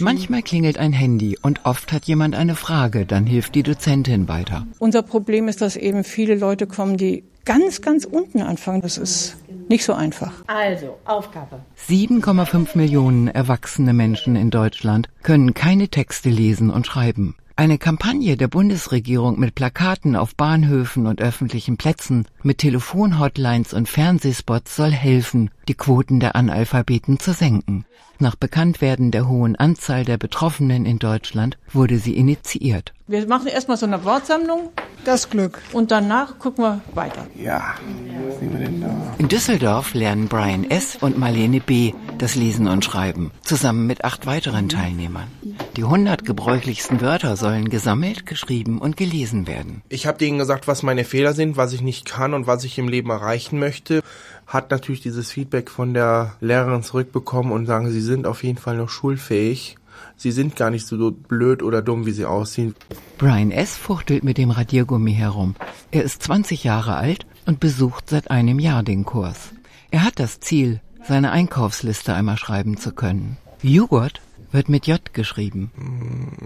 Manchmal 0.00 0.42
klingelt 0.42 0.76
ein 0.76 0.92
Handy 0.92 1.38
und 1.40 1.64
oft 1.64 1.92
hat 1.92 2.04
jemand 2.04 2.34
eine 2.34 2.56
Frage, 2.56 3.06
dann 3.06 3.24
hilft 3.24 3.54
die 3.54 3.62
Dozentin 3.62 4.28
weiter. 4.28 4.66
Unser 4.78 5.00
Problem 5.00 5.48
ist, 5.48 5.62
dass 5.62 5.76
eben 5.76 6.04
viele 6.04 6.34
Leute 6.34 6.66
kommen, 6.66 6.98
die 6.98 7.24
ganz, 7.46 7.80
ganz 7.80 8.04
unten 8.04 8.42
anfangen. 8.42 8.82
Das 8.82 8.98
ist 8.98 9.38
nicht 9.70 9.84
so 9.84 9.94
einfach. 9.94 10.32
Also, 10.46 10.98
Aufgabe. 11.06 11.60
7,5 11.88 12.76
Millionen 12.76 13.28
erwachsene 13.28 13.94
Menschen 13.94 14.36
in 14.36 14.50
Deutschland 14.50 15.08
können 15.22 15.54
keine 15.54 15.88
Texte 15.88 16.28
lesen 16.28 16.68
und 16.68 16.86
schreiben. 16.86 17.34
Eine 17.58 17.78
Kampagne 17.78 18.36
der 18.36 18.48
Bundesregierung 18.48 19.40
mit 19.40 19.54
Plakaten 19.54 20.14
auf 20.14 20.36
Bahnhöfen 20.36 21.06
und 21.06 21.22
öffentlichen 21.22 21.78
Plätzen, 21.78 22.28
mit 22.42 22.58
Telefonhotlines 22.58 23.72
und 23.72 23.88
Fernsehspots 23.88 24.76
soll 24.76 24.90
helfen, 24.92 25.50
die 25.66 25.74
Quoten 25.74 26.20
der 26.20 26.36
Analphabeten 26.36 27.18
zu 27.18 27.32
senken. 27.32 27.86
Nach 28.18 28.36
Bekanntwerden 28.36 29.10
der 29.10 29.26
hohen 29.26 29.56
Anzahl 29.56 30.04
der 30.04 30.18
Betroffenen 30.18 30.84
in 30.84 30.98
Deutschland 30.98 31.56
wurde 31.72 31.98
sie 31.98 32.18
initiiert. 32.18 32.92
Wir 33.08 33.24
machen 33.28 33.46
erstmal 33.46 33.76
so 33.76 33.86
eine 33.86 34.04
Wortsammlung. 34.04 34.70
Das 35.04 35.30
Glück. 35.30 35.62
Und 35.72 35.92
danach 35.92 36.40
gucken 36.40 36.64
wir 36.64 36.80
weiter. 36.92 37.24
Ja, 37.36 37.76
was 38.28 38.40
nehmen 38.40 38.58
wir 38.58 38.66
denn 38.66 38.80
da? 38.80 39.14
In 39.18 39.28
Düsseldorf 39.28 39.94
lernen 39.94 40.26
Brian 40.26 40.68
S. 40.68 40.96
und 41.00 41.16
Marlene 41.16 41.60
B. 41.60 41.92
das 42.18 42.34
Lesen 42.34 42.66
und 42.66 42.84
Schreiben, 42.84 43.30
zusammen 43.42 43.86
mit 43.86 44.02
acht 44.04 44.26
weiteren 44.26 44.68
Teilnehmern. 44.68 45.28
Die 45.76 45.84
100 45.84 46.24
gebräuchlichsten 46.24 47.00
Wörter 47.00 47.36
sollen 47.36 47.68
gesammelt, 47.68 48.26
geschrieben 48.26 48.80
und 48.80 48.96
gelesen 48.96 49.46
werden. 49.46 49.82
Ich 49.88 50.08
habe 50.08 50.18
denen 50.18 50.38
gesagt, 50.38 50.66
was 50.66 50.82
meine 50.82 51.04
Fehler 51.04 51.32
sind, 51.32 51.56
was 51.56 51.72
ich 51.72 51.82
nicht 51.82 52.06
kann 52.06 52.34
und 52.34 52.48
was 52.48 52.64
ich 52.64 52.76
im 52.76 52.88
Leben 52.88 53.10
erreichen 53.10 53.60
möchte. 53.60 54.02
Hat 54.48 54.72
natürlich 54.72 55.00
dieses 55.00 55.30
Feedback 55.30 55.70
von 55.70 55.94
der 55.94 56.34
Lehrerin 56.40 56.82
zurückbekommen 56.82 57.52
und 57.52 57.66
sagen, 57.66 57.88
sie 57.88 58.00
sind 58.00 58.26
auf 58.26 58.42
jeden 58.42 58.58
Fall 58.58 58.76
noch 58.76 58.88
schulfähig. 58.88 59.76
Sie 60.16 60.30
sind 60.30 60.56
gar 60.56 60.70
nicht 60.70 60.86
so 60.86 61.10
blöd 61.10 61.62
oder 61.62 61.82
dumm, 61.82 62.06
wie 62.06 62.12
sie 62.12 62.24
aussehen. 62.24 62.74
Brian 63.18 63.50
S. 63.50 63.76
fuchtelt 63.76 64.24
mit 64.24 64.38
dem 64.38 64.50
Radiergummi 64.50 65.12
herum. 65.12 65.54
Er 65.90 66.04
ist 66.04 66.22
20 66.22 66.64
Jahre 66.64 66.96
alt 66.96 67.26
und 67.44 67.60
besucht 67.60 68.08
seit 68.08 68.30
einem 68.30 68.58
Jahr 68.58 68.82
den 68.82 69.04
Kurs. 69.04 69.52
Er 69.90 70.04
hat 70.04 70.18
das 70.18 70.40
Ziel, 70.40 70.80
seine 71.06 71.32
Einkaufsliste 71.32 72.14
einmal 72.14 72.38
schreiben 72.38 72.76
zu 72.78 72.92
können. 72.92 73.36
Joghurt 73.62 74.20
wird 74.52 74.68
mit 74.68 74.86
J 74.86 75.00
geschrieben. 75.12 75.70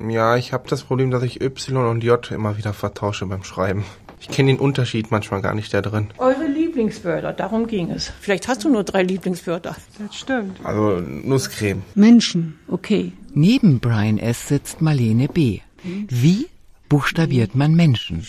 Ja, 0.09 0.37
ich 0.37 0.53
habe 0.53 0.69
das 0.69 0.83
Problem, 0.83 1.11
dass 1.11 1.23
ich 1.23 1.41
Y 1.41 1.87
und 1.87 2.03
J 2.03 2.31
immer 2.33 2.57
wieder 2.57 2.73
vertausche 2.73 3.27
beim 3.27 3.45
Schreiben. 3.45 3.85
Ich 4.21 4.29
kenne 4.29 4.53
den 4.53 4.61
Unterschied 4.61 5.11
manchmal 5.11 5.43
gar 5.43 5.55
nicht 5.55 5.73
da 5.73 5.81
drin. 5.81 6.09
Eure 6.19 6.45
Lieblingswörter, 6.71 7.33
darum 7.33 7.67
ging 7.67 7.91
es. 7.91 8.13
Vielleicht 8.21 8.47
hast 8.47 8.63
du 8.63 8.69
nur 8.69 8.85
drei 8.85 9.03
Lieblingswörter. 9.03 9.75
Das 9.99 10.15
stimmt. 10.17 10.65
Also 10.65 11.01
Nusscreme. 11.01 11.83
Menschen, 11.97 12.61
okay. 12.69 13.13
Neben 13.35 13.81
Brian 13.81 14.19
S. 14.19 14.47
sitzt 14.47 14.81
Marlene 14.81 15.27
B. 15.27 15.61
Wie 15.83 16.47
buchstabiert 16.89 17.57
man 17.57 17.75
Menschen? 17.75 18.25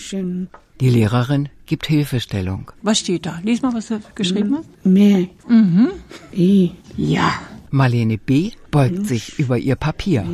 Die 0.80 0.89
Lehrerin 0.89 1.49
gibt 1.68 1.85
Hilfestellung. 1.85 2.72
Was 2.81 2.97
steht 2.97 3.27
da? 3.27 3.39
Lies 3.43 3.61
mal, 3.61 3.76
was 3.76 3.88
du 3.89 4.01
geschrieben 4.15 4.57
hast. 4.57 4.85
Mehr. 4.85 5.27
Mhm. 5.47 5.89
I. 6.34 6.72
Ja. 6.97 7.34
Marlene 7.69 8.18
B. 8.18 8.53
beugt 8.72 9.05
sich 9.05 9.38
über 9.38 9.59
ihr 9.59 9.76
Papier. 9.76 10.26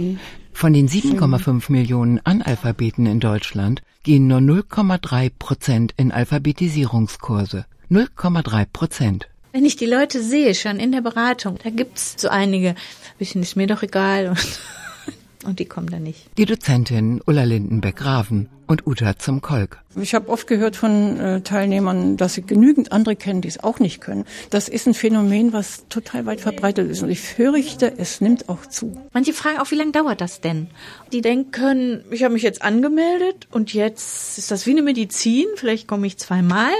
Von 0.54 0.72
den 0.72 0.88
7,5 0.88 1.70
Millionen 1.74 2.22
Analphabeten 2.24 3.06
in 3.06 3.20
Deutschland 3.20 3.84
gehen 4.04 4.28
nur 4.28 4.40
0,3 4.40 5.30
Prozent 5.38 5.94
in 5.98 6.14
Alphabetisierungskurse. 6.14 7.66
0,3 7.90 8.66
Prozent. 8.72 9.28
Wenn 9.54 9.66
ich 9.66 9.78
die 9.78 9.86
Leute 9.86 10.22
sehe, 10.22 10.54
schon 10.54 10.78
in 10.80 10.92
der 10.92 11.02
Beratung, 11.02 11.58
da 11.64 11.70
gibt's 11.70 12.16
so 12.18 12.28
einige, 12.28 12.76
bisschen 13.18 13.42
ist 13.42 13.56
mir 13.56 13.66
doch 13.66 13.82
egal 13.82 14.28
und, 14.28 14.60
und 15.46 15.60
die 15.60 15.66
kommen 15.66 15.88
da 15.88 15.98
nicht. 15.98 16.28
Die 16.38 16.46
Dozentinnen 16.46 17.22
Ulla 17.26 17.44
Lindenbeck-Raven 17.44 18.50
und 18.68 18.86
Uta 18.86 19.18
zum 19.18 19.42
Kolk. 19.42 19.80
Ich 19.96 20.14
habe 20.14 20.30
oft 20.30 20.48
gehört 20.48 20.76
von 20.76 21.18
äh, 21.18 21.42
Teilnehmern, 21.42 22.18
dass 22.18 22.34
sie 22.34 22.42
genügend 22.42 22.92
andere 22.92 23.16
kennen, 23.16 23.42
die 23.42 23.48
es 23.48 23.64
auch 23.64 23.80
nicht 23.80 24.02
können. 24.02 24.26
Das 24.50 24.68
ist 24.68 24.86
ein 24.86 24.94
Phänomen, 24.94 25.54
was 25.54 25.86
total 25.88 26.26
weit 26.26 26.42
verbreitet 26.42 26.92
ist. 26.92 27.02
Und 27.02 27.10
ich 27.10 27.22
fürchte, 27.22 27.94
es 27.98 28.20
nimmt 28.20 28.50
auch 28.50 28.66
zu. 28.66 29.02
Manche 29.14 29.32
fragen 29.32 29.60
auch, 29.60 29.72
wie 29.72 29.76
lange 29.76 29.94
dauert 29.94 30.20
das 30.20 30.42
denn? 30.42 30.68
Die 31.14 31.22
denken, 31.22 32.04
ich 32.12 32.24
habe 32.24 32.34
mich 32.34 32.44
jetzt 32.44 32.62
angemeldet 32.62 33.48
und 33.50 33.74
jetzt 33.74 34.38
ist 34.38 34.52
das 34.52 34.66
wie 34.66 34.72
eine 34.72 34.82
Medizin. 34.82 35.46
Vielleicht 35.56 35.88
komme 35.88 36.06
ich 36.06 36.18
zweimal 36.18 36.74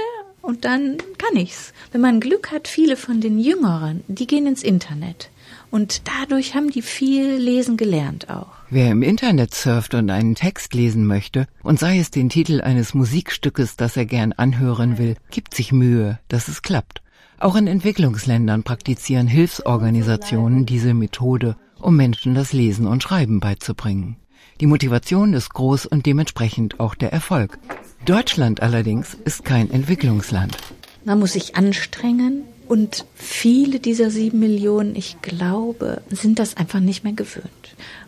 und 0.48 0.64
dann 0.64 0.96
kann 1.18 1.36
ich's. 1.36 1.74
Wenn 1.92 2.00
man 2.00 2.20
Glück 2.20 2.50
hat, 2.50 2.68
viele 2.68 2.96
von 2.96 3.20
den 3.20 3.38
Jüngeren, 3.38 4.02
die 4.08 4.26
gehen 4.26 4.46
ins 4.46 4.62
Internet. 4.62 5.28
Und 5.70 6.08
dadurch 6.08 6.54
haben 6.54 6.70
die 6.70 6.80
viel 6.80 7.34
lesen 7.34 7.76
gelernt 7.76 8.30
auch. 8.30 8.48
Wer 8.70 8.90
im 8.90 9.02
Internet 9.02 9.54
surft 9.54 9.92
und 9.92 10.08
einen 10.08 10.34
Text 10.34 10.72
lesen 10.72 11.06
möchte, 11.06 11.46
und 11.62 11.78
sei 11.78 11.98
es 11.98 12.10
den 12.10 12.30
Titel 12.30 12.62
eines 12.62 12.94
Musikstückes, 12.94 13.76
das 13.76 13.98
er 13.98 14.06
gern 14.06 14.32
anhören 14.32 14.96
will, 14.96 15.16
gibt 15.30 15.52
sich 15.52 15.70
Mühe, 15.70 16.18
dass 16.28 16.48
es 16.48 16.62
klappt. 16.62 17.02
Auch 17.38 17.54
in 17.54 17.66
Entwicklungsländern 17.66 18.62
praktizieren 18.62 19.26
Hilfsorganisationen 19.26 20.64
diese 20.64 20.94
Methode, 20.94 21.56
um 21.78 21.94
Menschen 21.94 22.34
das 22.34 22.54
Lesen 22.54 22.86
und 22.86 23.02
Schreiben 23.02 23.40
beizubringen. 23.40 24.16
Die 24.62 24.66
Motivation 24.66 25.34
ist 25.34 25.52
groß 25.52 25.84
und 25.84 26.06
dementsprechend 26.06 26.80
auch 26.80 26.94
der 26.94 27.12
Erfolg. 27.12 27.58
Deutschland 28.04 28.62
allerdings 28.62 29.16
ist 29.24 29.44
kein 29.44 29.70
Entwicklungsland. 29.70 30.56
Man 31.04 31.18
muss 31.18 31.32
sich 31.32 31.56
anstrengen 31.56 32.44
Und 32.68 33.06
viele 33.14 33.80
dieser 33.80 34.10
sieben 34.10 34.40
Millionen, 34.40 34.94
ich 34.94 35.22
glaube, 35.22 36.02
sind 36.10 36.38
das 36.38 36.58
einfach 36.58 36.80
nicht 36.80 37.02
mehr 37.02 37.14
gewöhnt. 37.14 37.48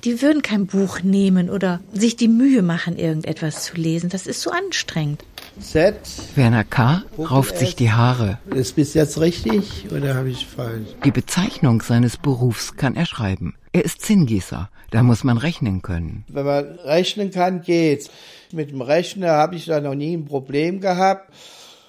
Die 0.05 0.21
würden 0.21 0.43
kein 0.43 0.67
Buch 0.67 1.03
nehmen 1.03 1.49
oder 1.49 1.81
sich 1.95 2.15
die 2.17 2.29
Mühe 2.29 2.61
machen, 2.61 2.99
irgendetwas 2.99 3.65
zu 3.65 3.77
lesen. 3.77 4.11
Das 4.11 4.27
ist 4.27 4.43
so 4.43 4.51
anstrengend. 4.51 5.25
Z. 5.61 5.95
Werner 6.35 6.65
K. 6.65 7.03
rauft 7.19 7.57
sich 7.57 7.75
die 7.75 7.91
Haare. 7.91 8.39
Ist 8.55 8.77
bis 8.77 8.93
jetzt 8.93 9.19
richtig 9.19 9.87
oder 9.91 10.15
habe 10.15 10.29
ich 10.29 10.47
falsch? 10.47 10.89
Die 11.05 11.11
Bezeichnung 11.11 11.81
seines 11.81 12.19
Berufs 12.19 12.77
kann 12.77 12.97
er 12.97 13.07
schreiben. 13.07 13.55
Er 13.73 13.85
ist 13.85 14.03
Zinngießer. 14.03 14.69
Da 14.91 15.03
muss 15.05 15.23
man 15.23 15.39
rechnen 15.39 15.83
können. 15.83 16.25
Wenn 16.29 16.45
man 16.45 16.65
rechnen 16.81 17.31
kann, 17.31 17.63
geht's. 17.63 18.11
Mit 18.53 18.73
dem 18.73 18.83
Rechner 18.83 19.31
habe 19.31 19.55
ich 19.55 19.67
da 19.67 19.81
noch 19.81 19.95
nie 19.95 20.17
ein 20.17 20.25
Problem 20.25 20.81
gehabt. 20.81 21.33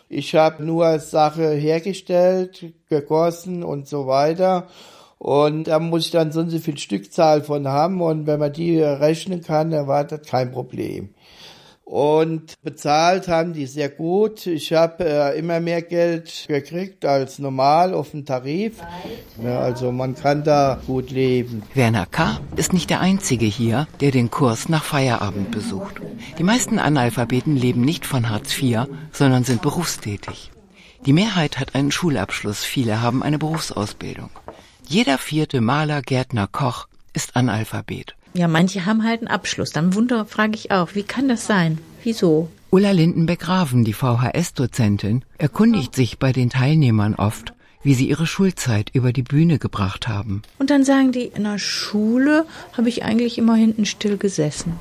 Ich 0.08 0.36
habe 0.36 0.64
nur 0.64 1.00
Sache 1.00 1.52
hergestellt, 1.52 2.74
gegossen 2.90 3.64
und 3.64 3.88
so 3.88 4.06
weiter. 4.06 4.68
Und 5.18 5.70
da 5.70 5.80
muss 5.80 6.06
ich 6.06 6.12
dann 6.12 6.32
so 6.32 6.42
und 6.42 6.52
so 6.52 6.60
viel 6.60 6.78
Stückzahl 6.78 7.42
von 7.42 7.68
haben. 7.68 8.02
Und 8.02 8.28
wenn 8.28 8.40
man 8.40 8.54
die 8.54 8.80
rechnen 8.80 9.42
kann, 9.42 9.72
dann 9.72 9.88
war 9.88 10.04
das 10.04 10.22
kein 10.28 10.52
Problem. 10.52 11.16
Und 11.92 12.54
bezahlt 12.64 13.28
haben 13.28 13.52
die 13.52 13.66
sehr 13.66 13.90
gut. 13.90 14.48
Ich 14.48 14.72
habe 14.72 15.04
äh, 15.04 15.38
immer 15.38 15.60
mehr 15.60 15.82
Geld 15.82 16.46
gekriegt 16.48 17.04
als 17.04 17.38
normal 17.38 17.94
auf 17.94 18.12
dem 18.12 18.26
Tarif. 18.26 18.78
Ja, 19.44 19.60
also 19.60 19.92
man 19.92 20.16
kann 20.16 20.46
da 20.46 20.80
gut 20.88 21.12
leben. 21.12 21.64
Werner 21.74 22.06
K. 22.06 22.40
ist 22.56 22.72
nicht 22.72 22.90
der 22.90 23.02
Einzige 23.02 23.46
hier, 23.46 23.90
der 24.00 24.12
den 24.12 24.32
Kurs 24.32 24.70
nach 24.70 24.86
Feierabend 24.86 25.52
besucht. 25.52 25.96
Die 26.38 26.44
meisten 26.44 26.80
Analphabeten 26.80 27.58
leben 27.58 27.82
nicht 27.82 28.06
von 28.06 28.30
Hartz 28.30 28.58
IV, 28.58 28.88
sondern 29.12 29.44
sind 29.44 29.62
berufstätig. 29.62 30.50
Die 31.06 31.12
Mehrheit 31.12 31.60
hat 31.60 31.76
einen 31.76 31.92
Schulabschluss, 31.92 32.64
viele 32.64 33.02
haben 33.02 33.22
eine 33.22 33.38
Berufsausbildung. 33.38 34.30
Jeder 34.88 35.18
vierte 35.18 35.60
Maler, 35.60 36.02
Gärtner, 36.02 36.48
Koch 36.48 36.88
ist 37.12 37.36
Analphabet. 37.36 38.16
Ja, 38.34 38.48
manche 38.48 38.86
haben 38.86 39.04
halt 39.04 39.22
einen 39.22 39.28
Abschluss. 39.28 39.72
Dann 39.72 39.94
wunder, 39.94 40.26
frage 40.26 40.56
ich 40.56 40.72
auch, 40.72 40.96
wie 40.96 41.04
kann 41.04 41.28
das 41.28 41.46
sein? 41.48 41.80
Wieso? 42.04 42.50
Ulla 42.70 42.92
Lindenbeck-Raven, 42.92 43.84
die 43.84 43.94
VHS-Dozentin, 43.94 45.26
erkundigt 45.38 45.94
sich 45.94 46.18
bei 46.18 46.32
den 46.32 46.50
Teilnehmern 46.50 47.16
oft, 47.16 47.54
wie 47.84 47.94
sie 47.94 48.08
ihre 48.08 48.26
Schulzeit 48.26 48.90
über 48.94 49.12
die 49.12 49.24
Bühne 49.24 49.60
gebracht 49.60 50.08
haben. 50.08 50.44
Und 50.58 50.70
dann 50.70 50.86
sagen 50.86 51.12
die, 51.12 51.26
in 51.26 51.44
der 51.44 51.60
Schule 51.60 52.46
habe 52.78 52.88
ich 52.88 53.04
eigentlich 53.04 53.38
immer 53.38 53.56
hinten 53.56 53.86
still 53.86 54.16
gesessen. 54.16 54.80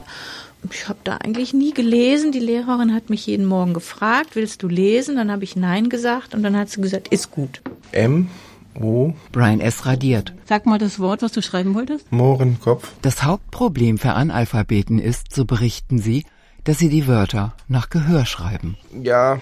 Ich 0.71 0.89
habe 0.89 1.01
da 1.03 1.17
eigentlich 1.17 1.53
nie 1.53 1.73
gelesen. 1.73 2.33
Die 2.33 2.39
Lehrerin 2.39 2.95
hat 2.95 3.11
mich 3.11 3.27
jeden 3.27 3.47
Morgen 3.47 3.75
gefragt, 3.75 4.37
willst 4.37 4.63
du 4.63 4.69
lesen? 4.69 5.17
Dann 5.17 5.33
habe 5.33 5.43
ich 5.43 5.57
Nein 5.57 5.89
gesagt 5.89 6.35
und 6.35 6.43
dann 6.43 6.57
hat 6.57 6.69
sie 6.69 6.81
gesagt, 6.81 7.09
ist 7.09 7.31
gut. 7.31 7.63
M 7.93 8.29
O. 8.75 9.13
Brian 9.33 9.61
S. 9.61 9.87
radiert. 9.87 10.35
Sag 10.45 10.67
mal 10.67 10.79
das 10.79 10.99
Wort, 10.99 11.23
was 11.23 11.33
du 11.33 11.43
schreiben 11.43 11.75
wolltest. 11.75 12.11
Mohrenkopf. 12.13 12.93
Das 13.03 13.23
Hauptproblem 13.23 13.99
für 13.99 14.13
Analphabeten 14.13 14.99
ist, 14.99 15.35
so 15.35 15.45
berichten 15.45 15.99
sie, 15.99 16.25
dass 16.65 16.79
sie 16.79 16.89
die 16.89 17.07
Wörter 17.07 17.55
nach 17.69 17.91
Gehör 17.91 18.27
schreiben. 18.27 18.77
Ja, 19.03 19.41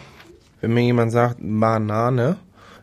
wenn 0.60 0.74
mir 0.74 0.82
jemand 0.82 1.12
sagt 1.12 1.38
Banane, 1.40 2.36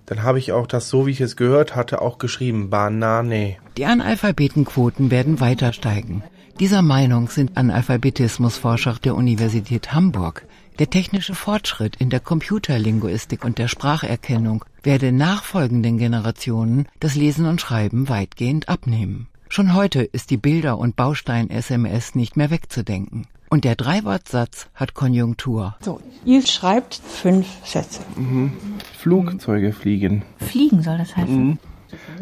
dann 0.05 0.23
habe 0.23 0.39
ich 0.39 0.51
auch 0.51 0.67
das, 0.67 0.89
so 0.89 1.07
wie 1.07 1.11
ich 1.11 1.22
es 1.22 1.35
gehört 1.35 1.76
hatte, 1.76 2.01
auch 2.01 2.19
geschrieben 2.19 2.69
Banane. 2.69 3.57
Die 3.77 3.85
Analphabetenquoten 3.85 5.09
werden 5.11 5.39
weiter 5.39 5.73
steigen. 5.73 6.23
Dieser 6.59 6.81
Meinung 6.81 7.27
sind 7.27 7.57
Analphabetismusforscher 7.57 8.95
der 9.03 9.15
Universität 9.15 9.93
Hamburg. 9.93 10.45
Der 10.77 10.89
technische 10.89 11.35
Fortschritt 11.35 11.95
in 11.95 12.10
der 12.10 12.19
Computerlinguistik 12.19 13.45
und 13.45 13.60
der 13.60 13.69
Spracherkennung 13.69 14.65
werde 14.84 15.14
nachfolgenden 15.14 15.97
Generationen 15.97 16.88
das 16.99 17.15
Lesen 17.15 17.45
und 17.45 17.61
Schreiben 17.61 18.10
weitgehend 18.10 18.68
abnehmen. 18.68 19.27
Schon 19.47 19.73
heute 19.73 20.03
ist 20.03 20.31
die 20.31 20.38
Bilder- 20.38 20.77
und 20.77 20.97
Baustein-SMS 20.97 22.15
nicht 22.15 22.35
mehr 22.35 22.49
wegzudenken. 22.49 23.26
Und 23.49 23.64
der 23.64 23.77
Dreiwortsatz 23.77 24.68
hat 24.76 24.93
Konjunktur. 24.93 25.77
So, 25.80 26.02
ihr 26.26 26.45
schreibt 26.45 26.95
fünf 26.95 27.47
Sätze. 27.64 28.02
Mhm. 28.18 28.52
Flugzeuge 28.97 29.72
fliegen. 29.72 30.23
Fliegen 30.39 30.81
soll 30.81 30.97
das 30.97 31.15
heißen? 31.15 31.47
Mhm. 31.47 31.60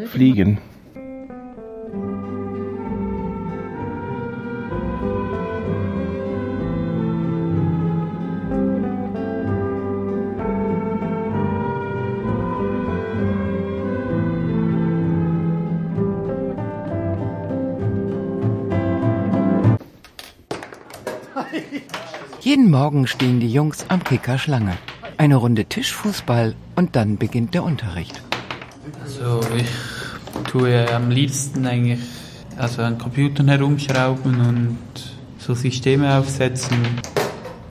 Fliegen. 0.06 0.60
Jeden 22.54 22.70
Morgen 22.70 23.08
stehen 23.08 23.40
die 23.40 23.52
Jungs 23.52 23.84
am 23.88 24.04
Kicker 24.04 24.38
Schlange. 24.38 24.78
Eine 25.18 25.38
Runde 25.38 25.66
Tischfußball 25.66 26.54
und 26.76 26.96
dann 26.96 27.18
beginnt 27.18 27.56
der 27.56 27.64
Unterricht. 27.64 28.22
Also 29.02 29.42
ich 29.58 30.52
tue 30.52 30.88
am 30.94 31.10
liebsten 31.10 31.66
eigentlich 31.66 32.00
also 32.56 32.84
an 32.84 33.00
Computern 33.00 33.48
herumschrauben 33.48 34.40
und 34.40 34.78
so 35.40 35.56
Systeme 35.56 36.16
aufsetzen. 36.16 36.78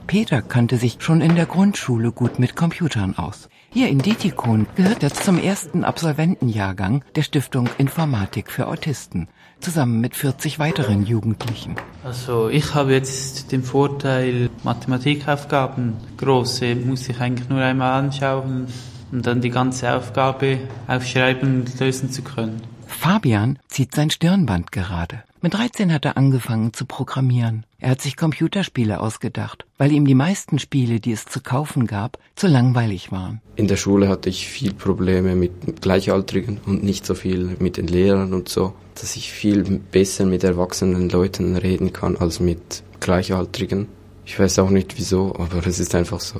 Peter 0.05 0.41
kannte 0.41 0.75
sich 0.75 0.97
schon 0.99 1.21
in 1.21 1.35
der 1.35 1.45
Grundschule 1.45 2.11
gut 2.11 2.37
mit 2.37 2.57
Computern 2.57 3.17
aus. 3.17 3.47
Hier 3.69 3.87
in 3.87 3.99
Detikon 3.99 4.67
gehört 4.75 5.01
er 5.01 5.13
zum 5.13 5.41
ersten 5.41 5.85
Absolventenjahrgang 5.85 7.05
der 7.15 7.21
Stiftung 7.21 7.69
Informatik 7.77 8.51
für 8.51 8.67
Autisten, 8.67 9.29
zusammen 9.63 10.01
mit 10.01 10.15
40 10.15 10.59
weiteren 10.59 11.05
Jugendlichen. 11.05 11.75
Also 12.03 12.49
ich 12.49 12.73
habe 12.75 12.93
jetzt 12.93 13.51
den 13.51 13.63
Vorteil, 13.63 14.49
Mathematikaufgaben, 14.63 15.93
große, 16.17 16.75
muss 16.75 17.09
ich 17.09 17.19
eigentlich 17.19 17.49
nur 17.49 17.61
einmal 17.61 17.93
anschauen 17.93 18.67
und 19.11 19.25
dann 19.25 19.41
die 19.41 19.49
ganze 19.49 19.95
Aufgabe 19.95 20.59
aufschreiben 20.87 21.61
und 21.61 21.79
lösen 21.79 22.11
zu 22.11 22.21
können. 22.21 22.61
Fabian 22.87 23.59
zieht 23.67 23.95
sein 23.95 24.09
Stirnband 24.09 24.71
gerade. 24.71 25.23
Mit 25.41 25.55
13 25.55 25.91
hat 25.91 26.05
er 26.05 26.17
angefangen 26.17 26.73
zu 26.73 26.85
programmieren. 26.85 27.65
Er 27.83 27.89
hat 27.89 28.01
sich 28.01 28.15
Computerspiele 28.15 29.01
ausgedacht, 29.01 29.65
weil 29.77 29.91
ihm 29.91 30.05
die 30.05 30.15
meisten 30.15 30.57
Spiele, 30.57 31.01
die 31.01 31.11
es 31.11 31.25
zu 31.25 31.41
kaufen 31.41 31.85
gab, 31.85 32.17
zu 32.33 32.47
langweilig 32.47 33.11
waren. 33.11 33.41
In 33.57 33.67
der 33.67 33.75
Schule 33.75 34.07
hatte 34.07 34.29
ich 34.29 34.47
viel 34.47 34.73
Probleme 34.73 35.35
mit 35.35 35.81
Gleichaltrigen 35.81 36.61
und 36.65 36.81
nicht 36.81 37.05
so 37.05 37.13
viel 37.13 37.57
mit 37.59 37.75
den 37.75 37.87
Lehrern 37.87 38.33
und 38.33 38.47
so, 38.47 38.71
dass 38.95 39.17
ich 39.17 39.33
viel 39.33 39.63
besser 39.91 40.25
mit 40.25 40.45
erwachsenen 40.45 41.09
Leuten 41.09 41.57
reden 41.57 41.91
kann 41.91 42.15
als 42.15 42.39
mit 42.39 42.83
Gleichaltrigen. 43.01 43.89
Ich 44.25 44.39
weiß 44.39 44.59
auch 44.59 44.69
nicht 44.69 44.97
wieso, 44.97 45.35
aber 45.35 45.67
es 45.67 45.81
ist 45.81 45.93
einfach 45.93 46.21
so. 46.21 46.39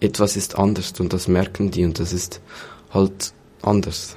Etwas 0.00 0.36
ist 0.36 0.58
anders 0.58 0.92
und 0.98 1.12
das 1.12 1.28
merken 1.28 1.70
die 1.70 1.84
und 1.84 2.00
das 2.00 2.12
ist 2.12 2.40
halt 2.90 3.32
anders. 3.62 4.16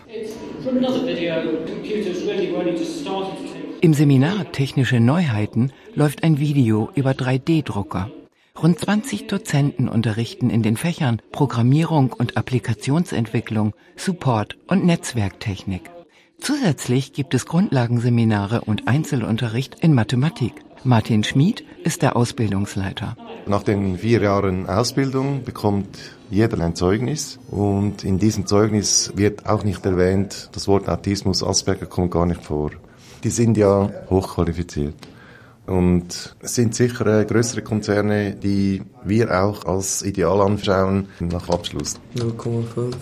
Im 3.80 3.94
Seminar 3.94 4.52
Technische 4.52 5.00
Neuheiten 5.00 5.72
läuft 5.98 6.24
ein 6.24 6.38
Video 6.38 6.92
über 6.94 7.12
3D-Drucker. 7.12 8.12
Rund 8.62 8.80
20 8.80 9.26
Dozenten 9.26 9.90
unterrichten 9.90 10.52
in 10.52 10.62
den 10.62 10.78
Fächern 10.78 11.24
Programmierung 11.32 12.14
und 12.14 12.38
Applikationsentwicklung, 12.38 13.74
Support 13.96 14.58
und 14.68 14.86
Netzwerktechnik. 14.86 15.90
Zusätzlich 16.40 17.14
gibt 17.14 17.34
es 17.34 17.48
Grundlagenseminare 17.48 18.62
und 18.62 18.88
Einzelunterricht 18.88 19.80
in 19.82 19.96
Mathematik. 19.96 20.54
Martin 20.84 21.24
Schmid 21.24 21.64
ist 21.84 22.04
der 22.04 22.16
Ausbildungsleiter. 22.16 23.18
Nach 23.48 23.64
den 23.64 23.98
vier 23.98 24.22
Jahren 24.22 24.70
Ausbildung 24.70 25.44
bekommt 25.44 25.98
jeder 26.30 26.64
ein 26.64 26.76
Zeugnis 26.76 27.40
und 27.50 28.04
in 28.04 28.20
diesem 28.20 28.46
Zeugnis 28.46 29.14
wird 29.16 29.48
auch 29.48 29.64
nicht 29.64 29.84
erwähnt, 29.84 30.50
das 30.52 30.68
Wort 30.68 30.88
Autismus, 30.88 31.44
Asperger 31.44 31.88
kommt 31.88 32.12
gar 32.12 32.28
nicht 32.28 32.44
vor. 32.44 32.70
Die 33.24 33.32
sind 33.32 33.58
ja 33.58 33.90
hochqualifiziert 34.12 34.94
und 35.68 36.36
es 36.40 36.56
sind 36.56 36.74
sicher 36.74 37.26
größere 37.26 37.62
Konzerne, 37.62 38.36
die 38.36 38.82
wir 39.04 39.44
auch 39.44 39.66
als 39.66 40.02
Ideal 40.02 40.42
anschauen 40.42 41.08
nach 41.20 41.50
Abschluss. 41.50 42.00
0,55. 42.16 42.96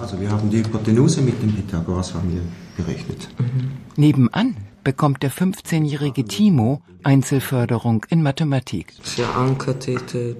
Also 0.00 0.20
wir 0.20 0.30
haben 0.30 0.50
die 0.50 0.58
Hypotenuse 0.58 1.20
mit 1.22 1.42
dem 1.42 1.54
Pythagoras 1.54 2.14
haben 2.14 2.32
wir 2.32 2.84
berechnet. 2.84 3.28
Mhm. 3.38 3.72
Nebenan 3.96 4.56
bekommt 4.84 5.22
der 5.22 5.30
15-jährige 5.30 6.24
Timo 6.24 6.82
Einzelförderung 7.04 8.04
in 8.10 8.22
Mathematik. 8.22 8.94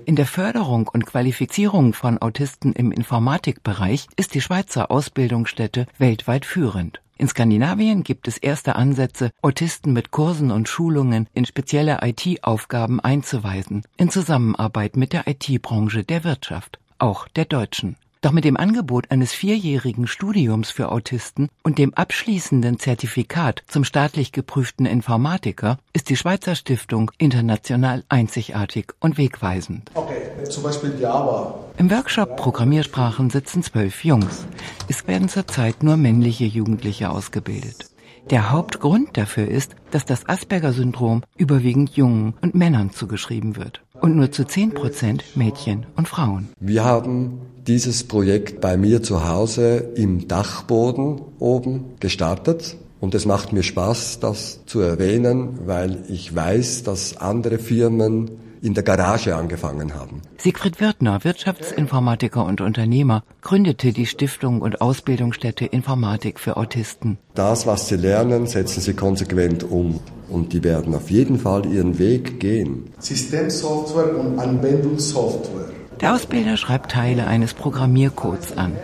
In 0.04 0.16
der 0.16 0.26
Förderung 0.26 0.88
und 0.88 1.06
Qualifizierung 1.06 1.92
von 1.92 2.20
Autisten 2.20 2.72
im 2.72 2.92
Informatikbereich 2.92 4.06
ist 4.16 4.34
die 4.34 4.40
Schweizer 4.40 4.90
Ausbildungsstätte 4.90 5.86
weltweit 5.98 6.44
führend. 6.44 7.01
In 7.18 7.28
Skandinavien 7.28 8.02
gibt 8.02 8.26
es 8.26 8.38
erste 8.38 8.76
Ansätze, 8.76 9.30
Autisten 9.42 9.92
mit 9.92 10.10
Kursen 10.10 10.50
und 10.50 10.68
Schulungen 10.68 11.28
in 11.34 11.44
spezielle 11.44 11.98
IT-Aufgaben 12.02 13.00
einzuweisen, 13.00 13.84
in 13.96 14.10
Zusammenarbeit 14.10 14.96
mit 14.96 15.12
der 15.12 15.26
IT-Branche 15.26 16.04
der 16.04 16.24
Wirtschaft, 16.24 16.78
auch 16.98 17.28
der 17.28 17.44
deutschen. 17.44 17.96
Doch 18.22 18.30
mit 18.30 18.44
dem 18.44 18.56
Angebot 18.56 19.10
eines 19.10 19.32
vierjährigen 19.32 20.06
Studiums 20.06 20.70
für 20.70 20.92
Autisten 20.92 21.48
und 21.64 21.78
dem 21.78 21.92
abschließenden 21.92 22.78
Zertifikat 22.78 23.64
zum 23.66 23.82
staatlich 23.82 24.30
geprüften 24.30 24.86
Informatiker 24.86 25.78
ist 25.92 26.08
die 26.08 26.16
Schweizer 26.16 26.54
Stiftung 26.54 27.10
international 27.18 28.04
einzigartig 28.08 28.92
und 29.00 29.18
wegweisend. 29.18 29.90
Okay, 29.94 30.44
zum 30.48 30.62
Beispiel 30.62 30.94
Java. 31.00 31.64
Im 31.78 31.90
Workshop 31.90 32.36
Programmiersprachen 32.36 33.28
sitzen 33.28 33.64
zwölf 33.64 34.04
Jungs. 34.04 34.46
Es 34.86 35.08
werden 35.08 35.28
zurzeit 35.28 35.82
nur 35.82 35.96
männliche 35.96 36.44
Jugendliche 36.44 37.10
ausgebildet. 37.10 37.90
Der 38.30 38.52
Hauptgrund 38.52 39.16
dafür 39.16 39.48
ist, 39.48 39.74
dass 39.90 40.04
das 40.04 40.28
Asperger-Syndrom 40.28 41.24
überwiegend 41.36 41.96
Jungen 41.96 42.34
und 42.40 42.54
Männern 42.54 42.92
zugeschrieben 42.92 43.56
wird 43.56 43.82
und 44.00 44.14
nur 44.14 44.30
zu 44.30 44.46
10 44.46 44.74
Prozent 44.74 45.24
Mädchen 45.34 45.86
und 45.96 46.06
Frauen. 46.06 46.50
Wir 46.60 46.84
haben 46.84 47.40
dieses 47.66 48.04
Projekt 48.04 48.60
bei 48.60 48.76
mir 48.76 49.02
zu 49.02 49.28
Hause 49.28 49.76
im 49.94 50.28
Dachboden 50.28 51.20
oben 51.38 51.84
gestartet. 52.00 52.76
Und 53.00 53.14
es 53.14 53.26
macht 53.26 53.52
mir 53.52 53.64
Spaß, 53.64 54.20
das 54.20 54.60
zu 54.66 54.80
erwähnen, 54.80 55.60
weil 55.66 56.04
ich 56.08 56.34
weiß, 56.34 56.84
dass 56.84 57.16
andere 57.16 57.58
Firmen 57.58 58.30
in 58.62 58.74
der 58.74 58.84
Garage 58.84 59.34
angefangen 59.34 59.94
haben. 59.94 60.22
Siegfried 60.38 60.80
Wirtner, 60.80 61.24
Wirtschaftsinformatiker 61.24 62.44
und 62.44 62.60
Unternehmer, 62.60 63.24
gründete 63.40 63.92
die 63.92 64.06
Stiftung 64.06 64.62
und 64.62 64.80
Ausbildungsstätte 64.80 65.64
Informatik 65.64 66.38
für 66.38 66.56
Autisten. 66.56 67.18
Das, 67.34 67.66
was 67.66 67.88
sie 67.88 67.96
lernen, 67.96 68.46
setzen 68.46 68.80
sie 68.80 68.94
konsequent 68.94 69.64
um. 69.68 69.98
Und 70.28 70.52
die 70.52 70.62
werden 70.62 70.94
auf 70.94 71.10
jeden 71.10 71.40
Fall 71.40 71.66
ihren 71.66 71.98
Weg 71.98 72.38
gehen. 72.38 72.84
Systemsoftware 73.00 74.16
und 74.16 74.38
Anwendungssoftware. 74.38 75.71
Der 76.02 76.14
Ausbilder 76.14 76.56
schreibt 76.56 76.90
Teile 76.90 77.28
eines 77.28 77.54
Programmiercodes 77.54 78.58
an. 78.58 78.76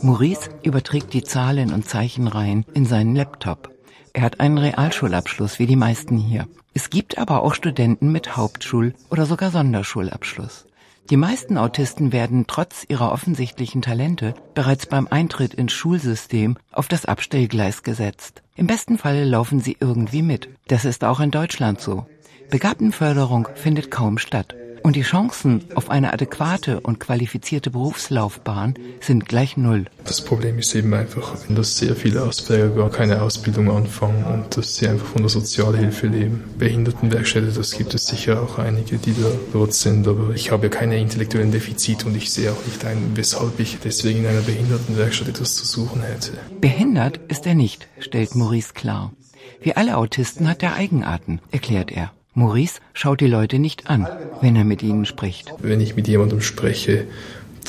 Maurice 0.00 0.48
überträgt 0.62 1.12
die 1.12 1.22
Zahlen 1.22 1.74
und 1.74 1.86
Zeichenreihen 1.86 2.64
in 2.72 2.86
seinen 2.86 3.14
Laptop. 3.14 3.70
Er 4.14 4.22
hat 4.22 4.40
einen 4.40 4.56
Realschulabschluss 4.56 5.58
wie 5.58 5.66
die 5.66 5.76
meisten 5.76 6.16
hier. 6.16 6.48
Es 6.72 6.88
gibt 6.88 7.18
aber 7.18 7.42
auch 7.42 7.54
Studenten 7.54 8.10
mit 8.12 8.38
Hauptschul- 8.38 8.94
oder 9.10 9.26
sogar 9.26 9.50
Sonderschulabschluss. 9.50 10.64
Die 11.10 11.18
meisten 11.18 11.58
Autisten 11.58 12.12
werden 12.12 12.46
trotz 12.46 12.86
ihrer 12.88 13.12
offensichtlichen 13.12 13.82
Talente 13.82 14.34
bereits 14.54 14.86
beim 14.86 15.06
Eintritt 15.06 15.52
ins 15.52 15.74
Schulsystem 15.74 16.56
auf 16.72 16.88
das 16.88 17.04
Abstellgleis 17.04 17.82
gesetzt. 17.82 18.42
Im 18.56 18.66
besten 18.66 18.96
Falle 18.96 19.24
laufen 19.24 19.60
sie 19.60 19.76
irgendwie 19.80 20.22
mit. 20.22 20.48
Das 20.68 20.86
ist 20.86 21.04
auch 21.04 21.20
in 21.20 21.30
Deutschland 21.30 21.82
so. 21.82 22.06
Begabtenförderung 22.48 23.48
findet 23.54 23.90
kaum 23.90 24.16
statt. 24.16 24.54
Und 24.84 24.96
die 24.96 25.02
Chancen 25.02 25.64
auf 25.76 25.88
eine 25.88 26.12
adäquate 26.12 26.78
und 26.78 27.00
qualifizierte 27.00 27.70
Berufslaufbahn 27.70 28.74
sind 29.00 29.26
gleich 29.26 29.56
null. 29.56 29.86
Das 30.04 30.22
Problem 30.22 30.58
ist 30.58 30.74
eben 30.74 30.92
einfach, 30.92 31.38
dass 31.48 31.78
sehr 31.78 31.96
viele 31.96 32.20
Asperger 32.20 32.68
gar 32.68 32.90
keine 32.90 33.22
Ausbildung 33.22 33.70
anfangen 33.70 34.24
und 34.24 34.54
dass 34.54 34.76
sie 34.76 34.86
einfach 34.86 35.06
von 35.06 35.22
der 35.22 35.30
Sozialhilfe 35.30 36.08
leben. 36.08 36.44
Behindertenwerkstätte, 36.58 37.52
das 37.52 37.78
gibt 37.78 37.94
es 37.94 38.08
sicher 38.08 38.42
auch 38.42 38.58
einige, 38.58 38.98
die 38.98 39.14
da 39.14 39.30
dort 39.54 39.72
sind, 39.72 40.06
aber 40.06 40.34
ich 40.34 40.50
habe 40.50 40.64
ja 40.64 40.68
keine 40.68 40.98
intellektuellen 40.98 41.50
Defizite 41.50 42.04
und 42.04 42.14
ich 42.14 42.30
sehe 42.30 42.52
auch 42.52 42.66
nicht 42.66 42.84
ein, 42.84 43.12
weshalb 43.14 43.58
ich 43.60 43.78
deswegen 43.82 44.18
in 44.20 44.26
einer 44.26 44.42
Behindertenwerkstatt 44.42 45.28
etwas 45.28 45.54
zu 45.54 45.64
suchen 45.64 46.02
hätte. 46.02 46.32
Behindert 46.60 47.20
ist 47.28 47.46
er 47.46 47.54
nicht, 47.54 47.88
stellt 48.00 48.34
Maurice 48.34 48.74
klar. 48.74 49.14
Wie 49.62 49.74
alle 49.74 49.96
Autisten 49.96 50.46
hat 50.46 50.62
er 50.62 50.74
Eigenarten, 50.74 51.40
erklärt 51.52 51.90
er. 51.90 52.12
Maurice 52.34 52.80
schaut 52.92 53.20
die 53.20 53.28
Leute 53.28 53.58
nicht 53.58 53.88
an, 53.88 54.08
wenn 54.40 54.56
er 54.56 54.64
mit 54.64 54.82
ihnen 54.82 55.04
spricht. 55.04 55.52
Wenn 55.58 55.80
ich 55.80 55.94
mit 55.94 56.08
jemandem 56.08 56.40
spreche, 56.40 57.06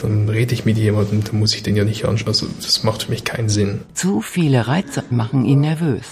dann 0.01 0.27
rede 0.27 0.53
ich 0.53 0.65
mit 0.65 0.77
jemandem, 0.77 1.23
dann 1.23 1.39
muss 1.39 1.53
ich 1.53 1.63
den 1.63 1.75
ja 1.75 1.83
nicht 1.83 2.05
anschauen. 2.05 2.29
Also 2.29 2.47
das 2.61 2.83
macht 2.83 3.03
für 3.03 3.11
mich 3.11 3.23
keinen 3.23 3.49
Sinn. 3.49 3.81
Zu 3.93 4.21
viele 4.21 4.67
Reize 4.67 5.03
machen 5.09 5.45
ihn 5.45 5.61
nervös. 5.61 6.05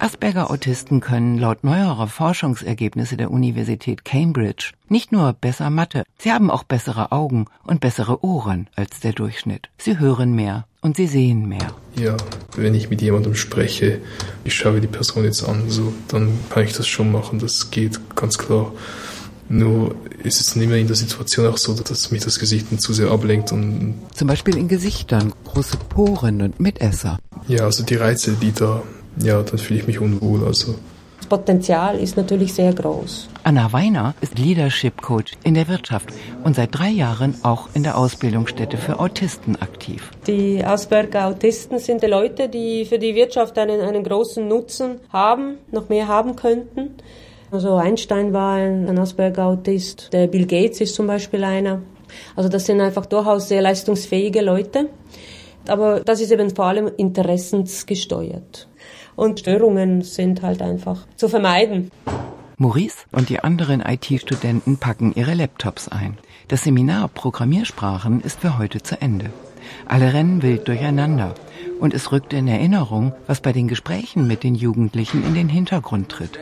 Asperger-Autisten 0.00 1.00
können 1.00 1.36
laut 1.36 1.62
neuerer 1.62 2.08
Forschungsergebnisse 2.08 3.18
der 3.18 3.30
Universität 3.30 4.04
Cambridge 4.04 4.72
nicht 4.88 5.12
nur 5.12 5.34
besser 5.34 5.70
Mathe, 5.70 6.04
sie 6.18 6.32
haben 6.32 6.50
auch 6.50 6.64
bessere 6.64 7.12
Augen 7.12 7.46
und 7.64 7.80
bessere 7.80 8.24
Ohren 8.24 8.68
als 8.74 9.00
der 9.00 9.12
Durchschnitt. 9.12 9.68
Sie 9.78 9.98
hören 9.98 10.34
mehr 10.34 10.66
und 10.80 10.96
sie 10.96 11.06
sehen 11.06 11.48
mehr. 11.48 11.74
Ja, 11.96 12.16
wenn 12.56 12.74
ich 12.74 12.88
mit 12.88 13.02
jemandem 13.02 13.34
spreche, 13.34 14.00
ich 14.42 14.54
schaue 14.54 14.80
die 14.80 14.86
Person 14.86 15.24
jetzt 15.24 15.46
an, 15.46 15.68
so, 15.68 15.92
dann 16.08 16.30
kann 16.48 16.64
ich 16.64 16.72
das 16.72 16.88
schon 16.88 17.12
machen, 17.12 17.38
das 17.38 17.70
geht 17.70 18.00
ganz 18.16 18.38
klar. 18.38 18.72
Nur 19.48 19.96
ist 20.22 20.40
es 20.40 20.56
nicht 20.56 20.68
mehr 20.68 20.78
in 20.78 20.86
der 20.86 20.96
Situation 20.96 21.46
auch 21.46 21.58
so, 21.58 21.74
dass 21.74 22.10
mich 22.10 22.22
das 22.22 22.38
Gesicht 22.38 22.80
zu 22.80 22.92
sehr 22.92 23.10
ablenkt 23.10 23.52
und 23.52 23.94
zum 24.14 24.28
Beispiel 24.28 24.56
in 24.56 24.68
Gesichtern, 24.68 25.32
große 25.44 25.76
Poren 25.88 26.40
und 26.40 26.58
Mitesser. 26.60 27.18
Ja, 27.48 27.64
also 27.64 27.82
die 27.82 27.96
Reize, 27.96 28.36
die 28.40 28.52
da 28.52 28.82
ja, 29.18 29.42
dann 29.42 29.58
fühle 29.58 29.80
ich 29.80 29.86
mich 29.86 30.00
unwohl. 30.00 30.44
Also. 30.44 30.74
Das 31.18 31.26
Potenzial 31.26 31.98
ist 31.98 32.16
natürlich 32.16 32.54
sehr 32.54 32.72
groß. 32.72 33.28
Anna 33.44 33.72
Weiner 33.72 34.14
ist 34.20 34.38
Leadership 34.38 35.02
Coach 35.02 35.32
in 35.44 35.54
der 35.54 35.68
Wirtschaft 35.68 36.08
und 36.44 36.56
seit 36.56 36.76
drei 36.76 36.88
Jahren 36.88 37.34
auch 37.42 37.68
in 37.74 37.82
der 37.82 37.98
Ausbildungsstätte 37.98 38.76
für 38.78 38.98
Autisten 38.98 39.56
aktiv. 39.60 40.10
Die 40.26 40.64
Asperger-Autisten 40.64 41.78
sind 41.78 42.02
die 42.02 42.06
Leute, 42.06 42.48
die 42.48 42.86
für 42.86 42.98
die 42.98 43.14
Wirtschaft 43.14 43.58
einen, 43.58 43.80
einen 43.80 44.02
großen 44.02 44.46
Nutzen 44.48 45.00
haben, 45.12 45.58
noch 45.70 45.88
mehr 45.88 46.08
haben 46.08 46.36
könnten. 46.36 46.94
Also 47.50 47.74
Einstein 47.74 48.32
war 48.32 48.56
ein 48.56 48.98
Asperger-Autist, 48.98 50.12
der 50.12 50.26
Bill 50.26 50.46
Gates 50.46 50.80
ist 50.80 50.94
zum 50.94 51.06
Beispiel 51.06 51.44
einer. 51.44 51.82
Also 52.34 52.48
das 52.48 52.66
sind 52.66 52.80
einfach 52.80 53.06
durchaus 53.06 53.48
sehr 53.48 53.62
leistungsfähige 53.62 54.40
Leute. 54.40 54.88
Aber 55.68 56.00
das 56.00 56.20
ist 56.20 56.32
eben 56.32 56.54
vor 56.54 56.64
allem 56.66 56.90
interessensgesteuert 56.96 58.69
und 59.20 59.40
Störungen 59.40 60.00
sind 60.00 60.40
halt 60.40 60.62
einfach 60.62 61.06
zu 61.16 61.28
vermeiden. 61.28 61.90
Maurice 62.56 63.04
und 63.12 63.28
die 63.28 63.40
anderen 63.40 63.82
IT-Studenten 63.82 64.78
packen 64.78 65.12
ihre 65.14 65.34
Laptops 65.34 65.88
ein. 65.88 66.16
Das 66.48 66.64
Seminar 66.64 67.08
Programmiersprachen 67.08 68.22
ist 68.22 68.40
für 68.40 68.56
heute 68.56 68.82
zu 68.82 69.00
Ende. 69.00 69.26
Alle 69.86 70.14
rennen 70.14 70.42
wild 70.42 70.68
durcheinander 70.68 71.34
und 71.80 71.92
es 71.92 72.12
rückt 72.12 72.32
in 72.32 72.48
Erinnerung, 72.48 73.12
was 73.26 73.42
bei 73.42 73.52
den 73.52 73.68
Gesprächen 73.68 74.26
mit 74.26 74.42
den 74.42 74.54
Jugendlichen 74.54 75.22
in 75.22 75.34
den 75.34 75.50
Hintergrund 75.50 76.08
tritt. 76.08 76.38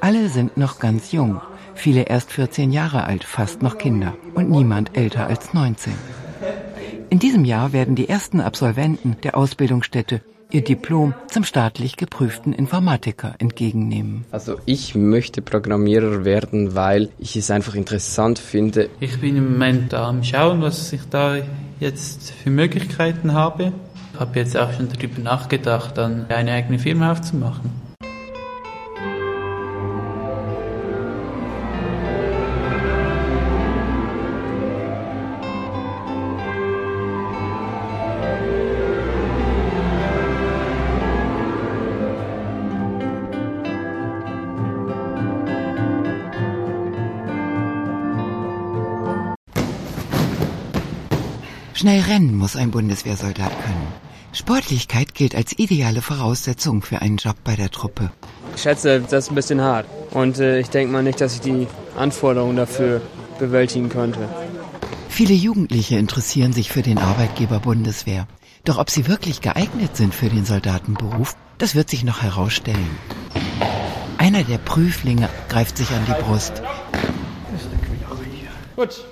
Alle 0.00 0.28
sind 0.28 0.56
noch 0.56 0.80
ganz 0.80 1.12
jung, 1.12 1.40
viele 1.74 2.02
erst 2.02 2.32
14 2.32 2.72
Jahre 2.72 3.04
alt, 3.04 3.22
fast 3.22 3.62
noch 3.62 3.78
Kinder 3.78 4.14
und 4.34 4.50
niemand 4.50 4.96
älter 4.96 5.28
als 5.28 5.54
19. 5.54 5.92
In 7.08 7.20
diesem 7.20 7.44
Jahr 7.44 7.72
werden 7.72 7.94
die 7.94 8.08
ersten 8.08 8.40
Absolventen 8.40 9.16
der 9.22 9.36
Ausbildungsstätte 9.36 10.22
ihr 10.50 10.62
Diplom 10.62 11.14
zum 11.28 11.44
staatlich 11.44 11.96
geprüften 11.96 12.52
Informatiker 12.52 13.34
entgegennehmen. 13.38 14.24
Also 14.30 14.58
ich 14.66 14.94
möchte 14.94 15.42
Programmierer 15.42 16.24
werden, 16.24 16.74
weil 16.74 17.10
ich 17.18 17.36
es 17.36 17.50
einfach 17.50 17.74
interessant 17.74 18.38
finde. 18.38 18.88
Ich 19.00 19.20
bin 19.20 19.36
im 19.36 19.52
Moment 19.52 19.94
am 19.94 20.22
Schauen, 20.22 20.62
was 20.62 20.92
ich 20.92 21.02
da 21.10 21.36
jetzt 21.80 22.30
für 22.30 22.50
Möglichkeiten 22.50 23.32
habe. 23.32 23.72
Ich 24.14 24.20
habe 24.20 24.38
jetzt 24.38 24.56
auch 24.56 24.72
schon 24.72 24.88
darüber 24.88 25.20
nachgedacht, 25.20 25.98
dann 25.98 26.26
eine 26.30 26.52
eigene 26.52 26.78
Firma 26.78 27.12
aufzumachen. 27.12 27.85
Schnell 51.86 52.00
rennen 52.00 52.36
muss 52.36 52.56
ein 52.56 52.72
Bundeswehrsoldat 52.72 53.52
können. 53.62 53.86
Sportlichkeit 54.32 55.14
gilt 55.14 55.36
als 55.36 55.56
ideale 55.56 56.02
Voraussetzung 56.02 56.82
für 56.82 57.00
einen 57.00 57.16
Job 57.16 57.36
bei 57.44 57.54
der 57.54 57.70
Truppe. 57.70 58.10
Ich 58.56 58.62
schätze, 58.62 59.02
das 59.02 59.26
ist 59.26 59.30
ein 59.30 59.36
bisschen 59.36 59.60
hart. 59.60 59.86
Und 60.10 60.40
äh, 60.40 60.58
ich 60.58 60.68
denke 60.68 60.92
mal 60.92 61.04
nicht, 61.04 61.20
dass 61.20 61.34
ich 61.34 61.42
die 61.42 61.68
Anforderungen 61.96 62.56
dafür 62.56 63.02
bewältigen 63.38 63.88
konnte. 63.88 64.28
Viele 65.08 65.34
Jugendliche 65.34 65.96
interessieren 65.96 66.52
sich 66.52 66.72
für 66.72 66.82
den 66.82 66.98
Arbeitgeber 66.98 67.60
Bundeswehr. 67.60 68.26
Doch 68.64 68.78
ob 68.78 68.90
sie 68.90 69.06
wirklich 69.06 69.40
geeignet 69.40 69.96
sind 69.96 70.12
für 70.12 70.28
den 70.28 70.44
Soldatenberuf, 70.44 71.36
das 71.58 71.76
wird 71.76 71.88
sich 71.88 72.02
noch 72.02 72.20
herausstellen. 72.20 72.98
Einer 74.18 74.42
der 74.42 74.58
Prüflinge 74.58 75.28
greift 75.48 75.76
sich 75.76 75.90
an 75.90 76.04
die 76.04 76.20
Brust. 76.24 76.64
Gut, 78.74 79.06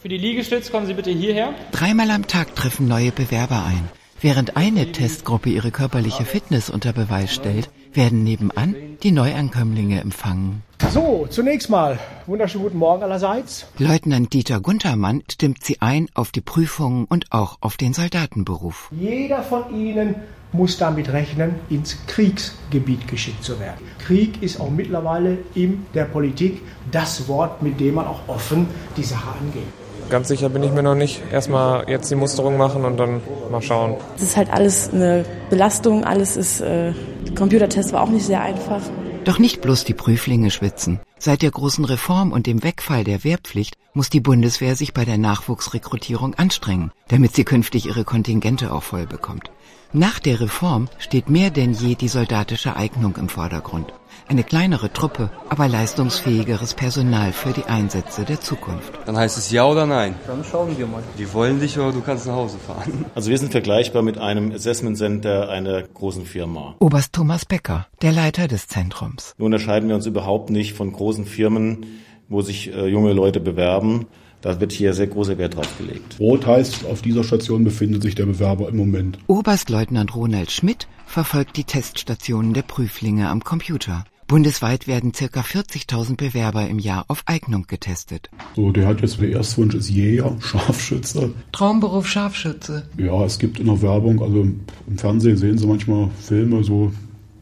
für 0.00 0.08
die 0.08 0.18
Liegestütz 0.18 0.70
kommen 0.70 0.86
Sie 0.86 0.94
bitte 0.94 1.10
hierher. 1.10 1.54
Dreimal 1.72 2.10
am 2.10 2.26
Tag 2.26 2.54
treffen 2.56 2.88
neue 2.88 3.12
Bewerber 3.12 3.64
ein. 3.66 3.88
Während 4.22 4.56
eine 4.56 4.92
Testgruppe 4.92 5.48
ihre 5.48 5.70
körperliche 5.70 6.24
Fitness 6.24 6.68
unter 6.68 6.92
Beweis 6.92 7.32
stellt, 7.32 7.70
werden 7.92 8.22
nebenan 8.22 8.74
die 9.02 9.12
Neuankömmlinge 9.12 10.00
empfangen. 10.00 10.62
So, 10.90 11.26
zunächst 11.28 11.70
mal, 11.70 11.98
wunderschönen 12.26 12.64
guten 12.64 12.78
Morgen 12.78 13.02
allerseits. 13.02 13.66
Leutnant 13.78 14.32
Dieter 14.32 14.60
Guntermann 14.60 15.22
stimmt 15.30 15.64
sie 15.64 15.80
ein 15.80 16.08
auf 16.14 16.32
die 16.32 16.40
Prüfungen 16.40 17.06
und 17.06 17.32
auch 17.32 17.58
auf 17.60 17.76
den 17.76 17.92
Soldatenberuf. 17.92 18.90
Jeder 18.92 19.42
von 19.42 19.74
Ihnen 19.74 20.16
muss 20.52 20.78
damit 20.78 21.12
rechnen, 21.12 21.54
ins 21.68 21.96
Kriegsgebiet 22.06 23.06
geschickt 23.08 23.44
zu 23.44 23.60
werden. 23.60 23.86
Krieg 23.98 24.42
ist 24.42 24.60
auch 24.60 24.70
mittlerweile 24.70 25.38
in 25.54 25.86
der 25.94 26.04
Politik 26.04 26.60
das 26.90 27.28
Wort, 27.28 27.62
mit 27.62 27.78
dem 27.80 27.94
man 27.94 28.06
auch 28.06 28.28
offen 28.28 28.66
die 28.96 29.04
Sache 29.04 29.30
angeht. 29.38 29.68
Ganz 30.10 30.26
sicher 30.26 30.48
bin 30.48 30.64
ich 30.64 30.72
mir 30.72 30.82
noch 30.82 30.96
nicht. 30.96 31.22
Erstmal 31.32 31.88
jetzt 31.88 32.10
die 32.10 32.16
Musterung 32.16 32.56
machen 32.56 32.84
und 32.84 32.96
dann 32.96 33.20
mal 33.50 33.62
schauen. 33.62 33.94
Es 34.16 34.22
ist 34.22 34.36
halt 34.36 34.52
alles 34.52 34.92
eine 34.92 35.24
Belastung, 35.48 36.04
alles 36.04 36.36
ist, 36.36 36.60
äh, 36.60 36.92
Computertest 37.36 37.92
war 37.92 38.02
auch 38.02 38.08
nicht 38.08 38.26
sehr 38.26 38.42
einfach. 38.42 38.82
Doch 39.24 39.38
nicht 39.38 39.60
bloß 39.60 39.84
die 39.84 39.94
Prüflinge 39.94 40.50
schwitzen. 40.50 40.98
Seit 41.18 41.42
der 41.42 41.52
großen 41.52 41.84
Reform 41.84 42.32
und 42.32 42.46
dem 42.46 42.64
Wegfall 42.64 43.04
der 43.04 43.22
Wehrpflicht 43.22 43.76
muss 43.94 44.10
die 44.10 44.20
Bundeswehr 44.20 44.74
sich 44.74 44.94
bei 44.94 45.04
der 45.04 45.18
Nachwuchsrekrutierung 45.18 46.34
anstrengen, 46.34 46.90
damit 47.08 47.36
sie 47.36 47.44
künftig 47.44 47.86
ihre 47.86 48.04
Kontingente 48.04 48.72
auch 48.72 48.82
voll 48.82 49.06
bekommt. 49.06 49.52
Nach 49.92 50.18
der 50.18 50.40
Reform 50.40 50.88
steht 50.98 51.30
mehr 51.30 51.50
denn 51.50 51.72
je 51.72 51.94
die 51.94 52.08
soldatische 52.08 52.76
Eignung 52.76 53.16
im 53.16 53.28
Vordergrund. 53.28 53.92
Eine 54.28 54.44
kleinere 54.44 54.92
Truppe, 54.92 55.30
aber 55.48 55.68
leistungsfähigeres 55.68 56.74
Personal 56.74 57.32
für 57.32 57.52
die 57.52 57.64
Einsätze 57.64 58.24
der 58.24 58.40
Zukunft. 58.40 58.92
Dann 59.06 59.16
heißt 59.16 59.38
es 59.38 59.50
ja 59.50 59.66
oder 59.66 59.86
nein. 59.86 60.14
Dann 60.26 60.44
schauen 60.44 60.76
wir 60.78 60.86
mal. 60.86 61.02
Die 61.18 61.32
wollen 61.32 61.60
dich 61.60 61.78
oder 61.78 61.92
du 61.92 62.00
kannst 62.00 62.26
nach 62.26 62.34
Hause 62.34 62.58
fahren. 62.58 63.04
Also 63.14 63.30
wir 63.30 63.38
sind 63.38 63.52
vergleichbar 63.52 64.02
mit 64.02 64.18
einem 64.18 64.52
Assessment 64.52 64.96
Center 64.96 65.48
einer 65.48 65.82
großen 65.82 66.24
Firma. 66.24 66.76
Oberst 66.78 67.12
Thomas 67.12 67.44
Becker, 67.44 67.86
der 68.02 68.12
Leiter 68.12 68.48
des 68.48 68.68
Zentrums. 68.68 69.34
Nur 69.36 69.46
unterscheiden 69.46 69.88
wir 69.88 69.96
uns 69.96 70.06
überhaupt 70.06 70.50
nicht 70.50 70.74
von 70.74 70.92
großen 70.92 71.26
Firmen, 71.26 71.86
wo 72.28 72.40
sich 72.40 72.72
äh, 72.72 72.86
junge 72.86 73.12
Leute 73.12 73.40
bewerben. 73.40 74.06
Da 74.40 74.58
wird 74.58 74.72
hier 74.72 74.94
sehr 74.94 75.06
großer 75.06 75.36
Wert 75.36 75.56
drauf 75.56 75.76
gelegt. 75.76 76.16
Rot 76.18 76.46
heißt, 76.46 76.86
auf 76.86 77.02
dieser 77.02 77.24
Station 77.24 77.62
befindet 77.62 78.02
sich 78.02 78.14
der 78.14 78.24
Bewerber 78.24 78.68
im 78.68 78.76
Moment. 78.76 79.18
Oberstleutnant 79.26 80.14
Ronald 80.14 80.50
Schmidt 80.50 80.88
verfolgt 81.10 81.56
die 81.56 81.64
Teststationen 81.64 82.54
der 82.54 82.62
Prüflinge 82.62 83.28
am 83.28 83.42
Computer. 83.42 84.04
Bundesweit 84.28 84.86
werden 84.86 85.12
circa 85.12 85.40
40.000 85.40 86.16
Bewerber 86.16 86.68
im 86.68 86.78
Jahr 86.78 87.04
auf 87.08 87.24
Eignung 87.26 87.66
getestet. 87.66 88.30
So, 88.54 88.70
der 88.70 88.86
hat 88.86 89.00
jetzt 89.00 89.20
der 89.20 89.30
Erstwunsch 89.30 89.74
ist 89.74 89.90
Jäger, 89.90 90.36
Scharfschütze. 90.40 91.34
Traumberuf 91.50 92.06
Scharfschütze. 92.06 92.88
Ja, 92.96 93.24
es 93.24 93.40
gibt 93.40 93.58
in 93.58 93.66
der 93.66 93.82
Werbung, 93.82 94.22
also 94.22 94.42
im 94.42 94.60
Fernsehen 94.96 95.36
sehen 95.36 95.58
sie 95.58 95.66
manchmal 95.66 96.10
Filme 96.20 96.62
so 96.62 96.92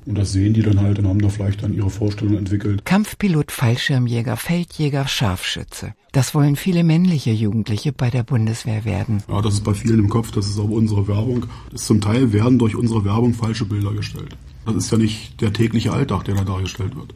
und 0.09 0.17
das 0.17 0.33
sehen 0.33 0.55
die 0.55 0.63
dann 0.63 0.81
halt 0.81 0.99
und 0.99 1.07
haben 1.07 1.21
da 1.21 1.29
vielleicht 1.29 1.63
dann 1.63 1.75
ihre 1.75 1.91
Vorstellung 1.91 2.39
entwickelt. 2.39 2.85
Kampfpilot, 2.87 3.53
Fallschirmjäger, 3.53 4.39
Feldjäger, 4.39 5.07
Scharfschütze. 5.07 5.93
Das 6.13 6.35
wollen 6.35 6.57
viele 6.57 6.83
männliche 6.83 7.31
Jugendliche 7.31 7.93
bei 7.93 8.09
der 8.09 8.23
Bundeswehr 8.23 8.87
werden. 8.87 9.23
Ja, 9.29 9.43
das 9.43 9.55
ist 9.55 9.65
bei 9.65 9.75
vielen 9.75 9.99
im 9.99 10.09
Kopf, 10.09 10.31
das 10.31 10.49
ist 10.49 10.59
aber 10.59 10.71
unsere 10.71 11.07
Werbung. 11.07 11.45
Das 11.71 11.85
zum 11.85 12.01
Teil 12.01 12.33
werden 12.33 12.59
durch 12.59 12.75
unsere 12.75 13.05
Werbung 13.05 13.35
falsche 13.35 13.67
Bilder 13.67 13.93
gestellt. 13.93 14.35
Das 14.65 14.75
ist 14.77 14.91
ja 14.91 14.97
nicht 14.97 15.41
der 15.43 15.53
tägliche 15.53 15.93
Alltag, 15.93 16.25
der 16.25 16.37
da 16.37 16.45
dargestellt 16.45 16.97
wird. 16.97 17.13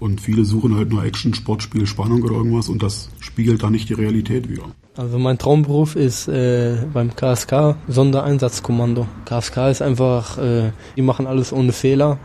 Und 0.00 0.20
viele 0.20 0.44
suchen 0.44 0.76
halt 0.76 0.90
nur 0.90 1.04
Action, 1.04 1.34
Sportspiel, 1.34 1.86
Spannung 1.86 2.22
oder 2.22 2.34
irgendwas 2.36 2.68
und 2.68 2.82
das 2.82 3.08
spiegelt 3.20 3.62
da 3.62 3.70
nicht 3.70 3.88
die 3.88 3.94
Realität 3.94 4.48
wider. 4.48 4.64
Also 4.96 5.18
mein 5.18 5.38
Traumberuf 5.38 5.96
ist 5.96 6.28
äh, 6.28 6.76
beim 6.92 7.14
KSK 7.14 7.76
Sondereinsatzkommando. 7.86 9.06
KSK 9.24 9.56
ist 9.70 9.82
einfach, 9.82 10.38
äh, 10.38 10.72
die 10.96 11.02
machen 11.02 11.26
alles 11.26 11.52
ohne 11.52 11.72
Fehler. 11.72 12.18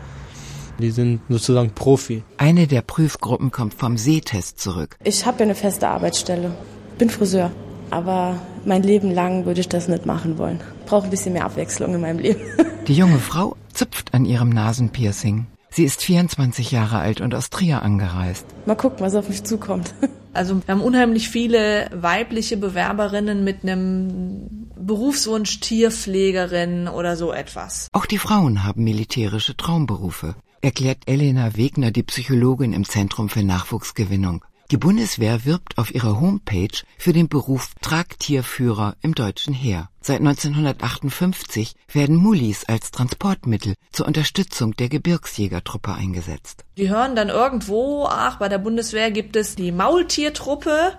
Die 0.80 0.90
sind 0.90 1.20
sozusagen 1.28 1.70
Profi. 1.70 2.24
Eine 2.36 2.66
der 2.66 2.82
Prüfgruppen 2.82 3.52
kommt 3.52 3.74
vom 3.74 3.96
Sehtest 3.96 4.58
zurück. 4.60 4.96
Ich 5.04 5.24
habe 5.24 5.38
ja 5.38 5.44
eine 5.44 5.54
feste 5.54 5.86
Arbeitsstelle. 5.86 6.52
Bin 6.98 7.10
Friseur. 7.10 7.52
Aber 7.90 8.40
mein 8.64 8.82
Leben 8.82 9.12
lang 9.12 9.46
würde 9.46 9.60
ich 9.60 9.68
das 9.68 9.86
nicht 9.86 10.04
machen 10.04 10.36
wollen. 10.38 10.60
Brauche 10.86 11.04
ein 11.04 11.10
bisschen 11.10 11.34
mehr 11.34 11.44
Abwechslung 11.44 11.94
in 11.94 12.00
meinem 12.00 12.18
Leben. 12.18 12.40
Die 12.88 12.94
junge 12.94 13.18
Frau 13.18 13.56
zupft 13.72 14.12
an 14.12 14.24
ihrem 14.24 14.48
Nasenpiercing. 14.48 15.46
Sie 15.74 15.82
ist 15.82 16.02
24 16.02 16.70
Jahre 16.70 17.00
alt 17.00 17.20
und 17.20 17.34
aus 17.34 17.50
Trier 17.50 17.82
angereist. 17.82 18.46
Mal 18.64 18.76
gucken, 18.76 19.00
was 19.00 19.16
auf 19.16 19.28
mich 19.28 19.42
zukommt. 19.44 19.92
Also 20.36 20.56
wir 20.66 20.74
haben 20.74 20.80
unheimlich 20.80 21.28
viele 21.28 21.88
weibliche 21.94 22.56
Bewerberinnen 22.56 23.44
mit 23.44 23.62
einem 23.62 24.68
Berufswunsch 24.76 25.60
Tierpflegerin 25.60 26.88
oder 26.88 27.16
so 27.16 27.32
etwas. 27.32 27.86
Auch 27.92 28.04
die 28.04 28.18
Frauen 28.18 28.64
haben 28.64 28.82
militärische 28.82 29.56
Traumberufe, 29.56 30.34
erklärt 30.60 31.02
Elena 31.06 31.56
Wegner, 31.56 31.92
die 31.92 32.02
Psychologin 32.02 32.72
im 32.72 32.84
Zentrum 32.84 33.28
für 33.28 33.44
Nachwuchsgewinnung. 33.44 34.44
Die 34.70 34.78
Bundeswehr 34.78 35.44
wirbt 35.44 35.76
auf 35.76 35.94
ihrer 35.94 36.20
Homepage 36.20 36.82
für 36.96 37.12
den 37.12 37.28
Beruf 37.28 37.74
Tragtierführer 37.82 38.96
im 39.02 39.14
deutschen 39.14 39.52
Heer. 39.52 39.90
Seit 40.00 40.20
1958 40.20 41.74
werden 41.92 42.16
Mullis 42.16 42.64
als 42.64 42.90
Transportmittel 42.90 43.74
zur 43.92 44.06
Unterstützung 44.06 44.74
der 44.74 44.88
Gebirgsjägertruppe 44.88 45.92
eingesetzt. 45.92 46.64
Die 46.78 46.88
hören 46.88 47.14
dann 47.14 47.28
irgendwo, 47.28 48.06
ach, 48.08 48.38
bei 48.38 48.48
der 48.48 48.58
Bundeswehr 48.58 49.10
gibt 49.10 49.36
es 49.36 49.54
die 49.54 49.70
Maultiertruppe 49.70 50.96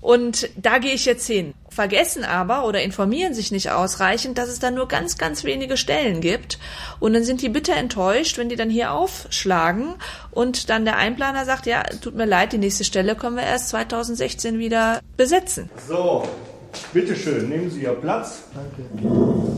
und 0.00 0.48
da 0.56 0.78
gehe 0.78 0.92
ich 0.92 1.04
jetzt 1.04 1.26
hin. 1.26 1.54
Vergessen 1.70 2.24
aber 2.24 2.64
oder 2.66 2.82
informieren 2.82 3.34
sich 3.34 3.52
nicht 3.52 3.70
ausreichend, 3.70 4.38
dass 4.38 4.48
es 4.48 4.58
da 4.58 4.70
nur 4.70 4.88
ganz, 4.88 5.18
ganz 5.18 5.44
wenige 5.44 5.76
Stellen 5.76 6.20
gibt. 6.20 6.58
Und 6.98 7.12
dann 7.12 7.24
sind 7.24 7.42
die 7.42 7.48
bitter 7.48 7.76
enttäuscht, 7.76 8.38
wenn 8.38 8.48
die 8.48 8.56
dann 8.56 8.70
hier 8.70 8.92
aufschlagen 8.92 9.94
und 10.30 10.70
dann 10.70 10.84
der 10.84 10.96
Einplaner 10.96 11.44
sagt, 11.44 11.66
ja, 11.66 11.82
tut 12.00 12.14
mir 12.14 12.26
leid, 12.26 12.52
die 12.52 12.58
nächste 12.58 12.84
Stelle 12.84 13.14
können 13.14 13.36
wir 13.36 13.44
erst 13.44 13.68
2016 13.68 14.58
wieder 14.58 15.00
besetzen. 15.16 15.70
So, 15.86 16.28
bitteschön, 16.92 17.48
nehmen 17.48 17.70
Sie 17.70 17.82
Ihr 17.82 17.92
Platz. 17.92 18.42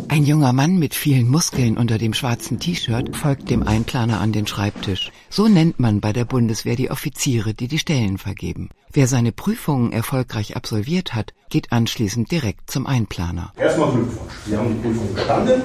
Ein 0.08 0.24
junger 0.24 0.52
Mann 0.52 0.78
mit 0.78 0.94
vielen 0.94 1.28
Muskeln 1.28 1.76
unter 1.76 1.98
dem 1.98 2.14
schwarzen 2.14 2.58
T-Shirt 2.58 3.16
folgt 3.16 3.50
dem 3.50 3.62
Einplaner 3.62 4.20
an 4.20 4.32
den 4.32 4.46
Schreibtisch. 4.46 5.12
So 5.28 5.48
nennt 5.48 5.80
man 5.80 6.00
bei 6.00 6.12
der 6.12 6.24
Bundeswehr 6.24 6.76
die 6.76 6.90
Offiziere, 6.90 7.54
die 7.54 7.68
die 7.68 7.78
Stellen 7.78 8.18
vergeben. 8.18 8.70
Wer 8.92 9.06
seine 9.06 9.32
Prüfungen 9.32 9.92
erfolgreich 9.92 10.56
absolviert 10.56 11.14
hat, 11.14 11.32
geht 11.48 11.70
anschließend 11.72 12.30
direkt 12.30 12.70
zum 12.70 12.86
Einplaner. 12.86 13.52
Erstmal 13.56 13.92
Glückwunsch. 13.92 14.32
Sie 14.46 14.56
haben 14.56 14.68
die 14.74 14.88
Prüfung 14.88 15.14
bestanden. 15.14 15.62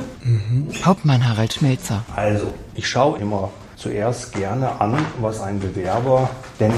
Hauptmann 0.84 1.27
Harald 1.27 1.53
Schmelzer. 1.53 2.06
Also, 2.15 2.53
ich 2.76 2.88
schaue 2.88 3.19
immer 3.19 3.52
zuerst 3.76 4.34
gerne 4.34 4.80
an, 4.80 4.98
was 5.19 5.41
ein 5.41 5.60
Bewerber 5.60 6.30
denn 6.60 6.73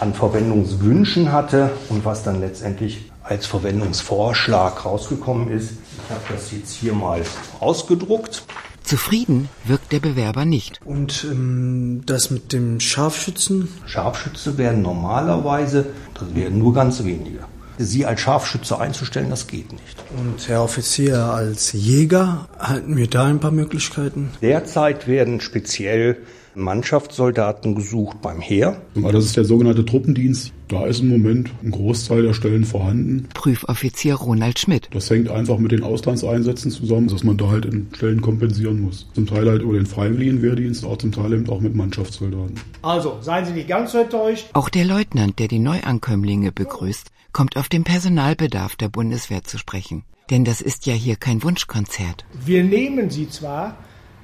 an 0.00 0.12
Verwendungswünschen 0.14 1.32
hatte 1.32 1.70
und 1.88 2.04
was 2.04 2.22
dann 2.22 2.40
letztendlich 2.40 3.10
als 3.28 3.46
Verwendungsvorschlag 3.46 4.84
rausgekommen 4.84 5.50
ist. 5.50 5.72
Ich 5.72 6.10
habe 6.10 6.34
das 6.34 6.50
jetzt 6.52 6.74
hier 6.74 6.94
mal 6.94 7.22
ausgedruckt. 7.60 8.42
Zufrieden 8.82 9.50
wirkt 9.64 9.92
der 9.92 10.00
Bewerber 10.00 10.46
nicht. 10.46 10.80
Und 10.84 11.26
ähm, 11.30 12.02
das 12.06 12.30
mit 12.30 12.54
dem 12.54 12.80
Scharfschützen? 12.80 13.68
Scharfschütze 13.84 14.56
werden 14.56 14.80
normalerweise, 14.80 15.86
das 16.14 16.34
werden 16.34 16.58
nur 16.58 16.72
ganz 16.72 17.04
wenige. 17.04 17.40
Sie 17.76 18.06
als 18.06 18.20
Scharfschütze 18.20 18.80
einzustellen, 18.80 19.28
das 19.30 19.46
geht 19.46 19.72
nicht. 19.72 20.02
Und 20.16 20.48
Herr 20.48 20.64
Offizier 20.64 21.18
als 21.18 21.72
Jäger, 21.72 22.48
halten 22.58 22.96
wir 22.96 23.08
da 23.08 23.26
ein 23.26 23.40
paar 23.40 23.50
Möglichkeiten? 23.50 24.30
Derzeit 24.40 25.06
werden 25.06 25.40
speziell 25.40 26.16
Mannschaftssoldaten 26.60 27.74
gesucht 27.74 28.20
beim 28.22 28.40
Heer. 28.40 28.80
Das 28.94 29.24
ist 29.24 29.36
der 29.36 29.44
sogenannte 29.44 29.84
Truppendienst. 29.84 30.52
Da 30.68 30.86
ist 30.86 31.00
im 31.00 31.08
Moment 31.08 31.50
ein 31.62 31.70
Großteil 31.70 32.22
der 32.22 32.34
Stellen 32.34 32.64
vorhanden. 32.64 33.28
Prüfoffizier 33.32 34.16
Ronald 34.16 34.58
Schmidt. 34.58 34.88
Das 34.92 35.08
hängt 35.08 35.30
einfach 35.30 35.58
mit 35.58 35.72
den 35.72 35.82
Auslandseinsätzen 35.82 36.70
zusammen, 36.70 37.08
dass 37.08 37.24
man 37.24 37.38
da 37.38 37.48
halt 37.48 37.64
in 37.64 37.88
Stellen 37.94 38.20
kompensieren 38.20 38.82
muss. 38.82 39.06
Zum 39.14 39.26
Teil 39.26 39.48
halt 39.48 39.62
über 39.62 39.74
den 39.74 39.86
Freiwilligenwehrdienst, 39.86 40.84
auch 40.84 40.98
zum 40.98 41.12
Teil 41.12 41.32
eben 41.32 41.48
auch 41.48 41.60
mit 41.60 41.74
Mannschaftssoldaten. 41.74 42.60
Also, 42.82 43.16
seien 43.22 43.46
Sie 43.46 43.52
nicht 43.52 43.68
ganz 43.68 43.92
so 43.92 43.98
enttäuscht. 43.98 44.46
Auch 44.52 44.68
der 44.68 44.84
Leutnant, 44.84 45.38
der 45.38 45.48
die 45.48 45.58
Neuankömmlinge 45.58 46.52
begrüßt, 46.52 47.10
kommt 47.32 47.56
auf 47.56 47.68
den 47.68 47.84
Personalbedarf 47.84 48.76
der 48.76 48.88
Bundeswehr 48.88 49.44
zu 49.44 49.58
sprechen. 49.58 50.04
Denn 50.30 50.44
das 50.44 50.60
ist 50.60 50.84
ja 50.84 50.92
hier 50.92 51.16
kein 51.16 51.42
Wunschkonzert. 51.42 52.26
Wir 52.44 52.62
nehmen 52.62 53.08
Sie 53.08 53.30
zwar, 53.30 53.76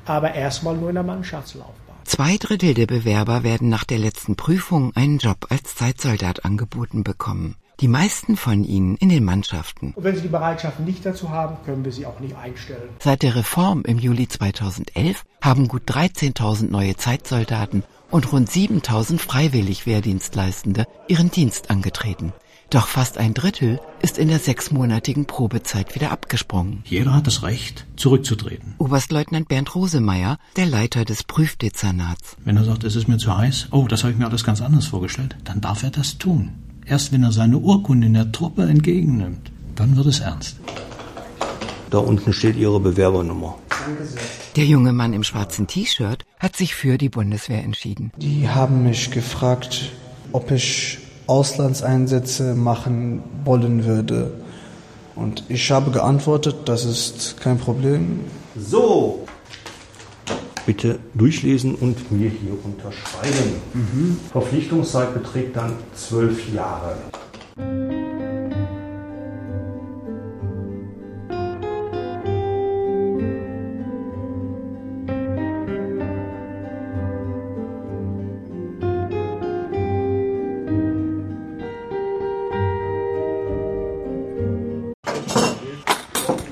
aber 0.05 0.35
erstmal 0.35 0.77
nur 0.77 0.91
in 0.91 0.97
der 0.97 1.05
Mannschaftslaufbahn. 1.05 1.84
Zwei 2.05 2.37
Drittel 2.37 2.75
der 2.75 2.87
Bewerber 2.87 3.43
werden 3.43 3.71
nach 3.71 3.85
der 3.85 3.99
letzten 3.99 4.37
Prüfung 4.37 4.95
einen 4.95 5.19
Job 5.19 5.47
als 5.49 5.75
Zeitsoldat 5.75 6.45
angeboten 6.45 7.03
bekommen. 7.03 7.57
Die 7.81 7.89
meisten 7.89 8.37
von 8.37 8.63
ihnen 8.63 8.97
in 8.97 9.09
den 9.09 9.25
Mannschaften. 9.25 9.95
Und 9.97 10.05
wenn 10.05 10.15
Sie 10.15 10.23
die 10.23 10.29
Bereitschaft 10.29 10.81
nicht 10.81 11.05
dazu 11.05 11.31
haben, 11.31 11.57
können 11.65 11.85
wir 11.85 11.93
Sie 11.93 12.07
auch 12.07 12.21
nicht 12.21 12.37
einstellen. 12.37 12.91
Seit 13.01 13.23
der 13.23 13.35
Reform 13.35 13.83
im 13.87 13.99
Juli 13.99 14.29
2011 14.29 15.25
haben 15.41 15.67
gut 15.67 15.91
13.000 15.91 16.71
neue 16.71 16.97
Zeitsoldaten 16.97 17.83
und 18.11 18.31
rund 18.33 18.49
7.000 18.49 19.19
freiwillig 19.19 19.87
Wehrdienstleistende 19.87 20.87
ihren 21.09 21.31
Dienst 21.31 21.71
angetreten. 21.71 22.33
Doch 22.71 22.89
fast 22.89 23.19
ein 23.19 23.35
Drittel 23.35 23.81
ist 24.03 24.19
in 24.19 24.29
der 24.29 24.39
sechsmonatigen 24.39 25.27
Probezeit 25.27 25.95
wieder 25.95 26.11
abgesprungen. 26.11 26.83
Jeder 26.85 27.15
hat 27.15 27.27
das 27.27 27.43
Recht, 27.43 27.87
zurückzutreten. 27.97 28.75
Oberstleutnant 28.79 29.49
Bernd 29.49 29.75
Rosemeyer, 29.75 30.39
der 30.57 30.67
Leiter 30.67 31.05
des 31.05 31.25
Prüfdezernats. 31.25 32.37
Wenn 32.45 32.57
er 32.57 32.65
sagt, 32.65 32.85
es 32.85 32.97
ist 32.97 33.09
mir 33.09 33.19
zu 33.19 33.37
heiß, 33.37 33.69
oh, 33.71 33.87
das 33.87 34.03
habe 34.03 34.13
ich 34.13 34.19
mir 34.19 34.27
alles 34.27 34.45
ganz 34.45 34.61
anders 34.61 34.87
vorgestellt, 34.87 35.37
dann 35.45 35.61
darf 35.61 35.83
er 35.83 35.91
das 35.91 36.19
tun. 36.19 36.53
Erst 36.87 37.13
wenn 37.13 37.23
er 37.23 37.33
seine 37.33 37.59
Urkunde 37.59 38.07
in 38.07 38.15
der 38.15 38.33
Truppe 38.33 38.65
entgegennimmt, 38.65 39.51
dann 39.75 39.97
wird 39.97 40.07
es 40.07 40.21
ernst. 40.21 40.59
Da 41.91 41.99
unten 41.99 42.33
steht 42.33 42.57
Ihre 42.57 42.81
Bewerbernummer. 42.81 43.57
Der 44.57 44.65
junge 44.65 44.93
Mann 44.93 45.13
im 45.13 45.25
schwarzen 45.25 45.67
T-Shirt 45.67 46.25
hat 46.39 46.57
sich 46.57 46.75
für 46.75 46.99
die 46.99 47.09
Bundeswehr 47.09 47.63
entschieden. 47.63 48.13
Die 48.17 48.49
haben 48.49 48.83
mich 48.83 49.11
gefragt, 49.11 49.93
ob 50.33 50.51
ich 50.51 50.99
Auslandseinsätze 51.27 52.55
machen 52.55 53.23
wollen 53.45 53.85
würde. 53.85 54.33
Und 55.17 55.45
ich 55.49 55.71
habe 55.71 55.91
geantwortet, 55.91 56.57
das 56.67 56.85
ist 56.85 57.41
kein 57.41 57.59
Problem. 57.59 58.21
So, 58.57 59.25
bitte 60.67 60.99
durchlesen 61.15 61.75
und 61.75 62.11
mir 62.11 62.31
hier 62.31 62.57
unterschreiben. 62.65 63.61
Mhm. 63.73 64.21
Verpflichtungszeit 64.33 65.15
beträgt 65.15 65.57
dann 65.57 65.73
zwölf 65.95 66.53
Jahre. 66.53 66.97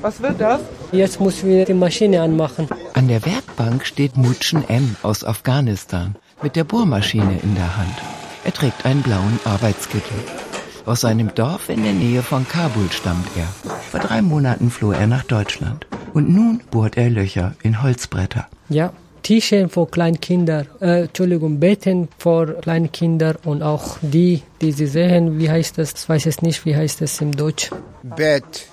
Was 0.02 0.20
wird 0.20 0.40
das? 0.40 0.60
Jetzt 0.90 1.20
muss 1.20 1.44
wir 1.44 1.64
die 1.64 1.74
Maschine 1.74 2.22
anmachen. 2.22 2.68
An 2.94 3.06
der 3.06 3.24
Werkbank 3.24 3.86
steht 3.86 4.16
Mutschen 4.16 4.68
M 4.68 4.96
aus 5.02 5.22
Afghanistan 5.22 6.16
mit 6.42 6.56
der 6.56 6.64
Bohrmaschine 6.64 7.38
in 7.40 7.54
der 7.54 7.76
Hand. 7.76 7.94
Er 8.44 8.52
trägt 8.52 8.84
einen 8.84 9.02
blauen 9.02 9.38
Arbeitskittel. 9.44 10.18
Aus 10.86 11.02
seinem 11.02 11.32
Dorf 11.32 11.68
in 11.68 11.84
der 11.84 11.92
Nähe 11.92 12.22
von 12.22 12.48
Kabul 12.48 12.90
stammt 12.90 13.28
er. 13.36 13.46
Vor 13.92 14.00
drei 14.00 14.22
Monaten 14.22 14.72
floh 14.72 14.90
er 14.90 15.06
nach 15.06 15.22
Deutschland. 15.22 15.86
Und 16.12 16.28
nun 16.28 16.60
bohrt 16.72 16.96
er 16.96 17.08
Löcher 17.08 17.54
in 17.62 17.80
Holzbretter. 17.80 18.48
Ja, 18.68 18.92
Tische 19.22 19.68
für 19.68 19.86
Kleinkinder, 19.86 20.66
äh, 20.80 21.02
Entschuldigung, 21.02 21.60
Betten 21.60 22.08
für 22.18 22.54
Kleinkinder 22.60 23.36
und 23.44 23.62
auch 23.62 23.98
die, 24.02 24.42
die 24.60 24.72
Sie 24.72 24.86
sehen, 24.86 25.38
wie 25.38 25.48
heißt 25.48 25.78
das? 25.78 25.92
Ich 25.94 26.08
weiß 26.08 26.26
es 26.26 26.42
nicht, 26.42 26.66
wie 26.66 26.74
heißt 26.74 27.00
das 27.00 27.20
im 27.20 27.30
Deutsch? 27.30 27.70
Bett. 28.02 28.66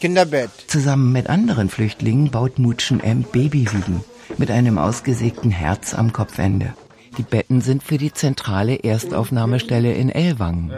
Kinderbett. 0.00 0.50
Zusammen 0.66 1.12
mit 1.12 1.28
anderen 1.28 1.68
Flüchtlingen 1.68 2.30
baut 2.30 2.58
Mutschen 2.58 3.00
M 3.00 3.22
Babywiegen 3.22 4.02
mit 4.38 4.50
einem 4.50 4.78
ausgesägten 4.78 5.50
Herz 5.50 5.94
am 5.94 6.12
Kopfende. 6.12 6.74
Die 7.18 7.22
Betten 7.22 7.60
sind 7.62 7.82
für 7.82 7.96
die 7.96 8.12
zentrale 8.12 8.76
Erstaufnahmestelle 8.84 9.92
in 9.94 10.10
Ellwangen. 10.10 10.72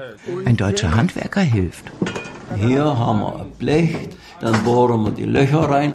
Ein 0.45 0.57
deutscher 0.57 0.95
Handwerker 0.95 1.41
hilft. 1.41 1.85
Hier 2.57 2.85
haben 2.85 3.21
wir 3.21 3.41
ein 3.41 3.51
Blech, 3.59 3.95
dann 4.41 4.65
bohren 4.65 5.05
wir 5.05 5.11
die 5.11 5.25
Löcher 5.25 5.69
rein. 5.69 5.95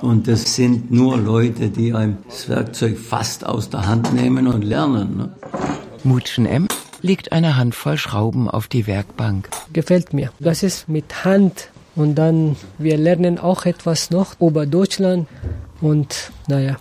Und 0.00 0.26
das 0.26 0.54
sind 0.54 0.90
nur 0.90 1.16
Leute, 1.16 1.68
die 1.68 1.92
einem 1.92 2.18
das 2.26 2.48
Werkzeug 2.48 2.98
fast 2.98 3.46
aus 3.46 3.70
der 3.70 3.86
Hand 3.86 4.12
nehmen 4.14 4.46
und 4.46 4.62
lernen. 4.62 5.16
Ne? 5.16 5.32
Mutschen 6.02 6.46
M 6.46 6.66
legt 7.00 7.32
eine 7.32 7.56
Handvoll 7.56 7.96
Schrauben 7.96 8.48
auf 8.48 8.68
die 8.68 8.86
Werkbank. 8.86 9.50
Gefällt 9.72 10.12
mir. 10.12 10.32
Das 10.40 10.62
ist 10.62 10.88
mit 10.88 11.24
Hand 11.24 11.70
und 11.98 12.14
dann, 12.14 12.56
wir 12.78 12.96
lernen 12.96 13.38
auch 13.38 13.66
etwas 13.66 14.10
noch 14.10 14.40
über 14.40 14.66
Deutschland 14.66 15.26
und 15.80 16.30
naja. 16.46 16.76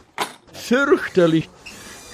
Fürchterlich, 0.54 1.50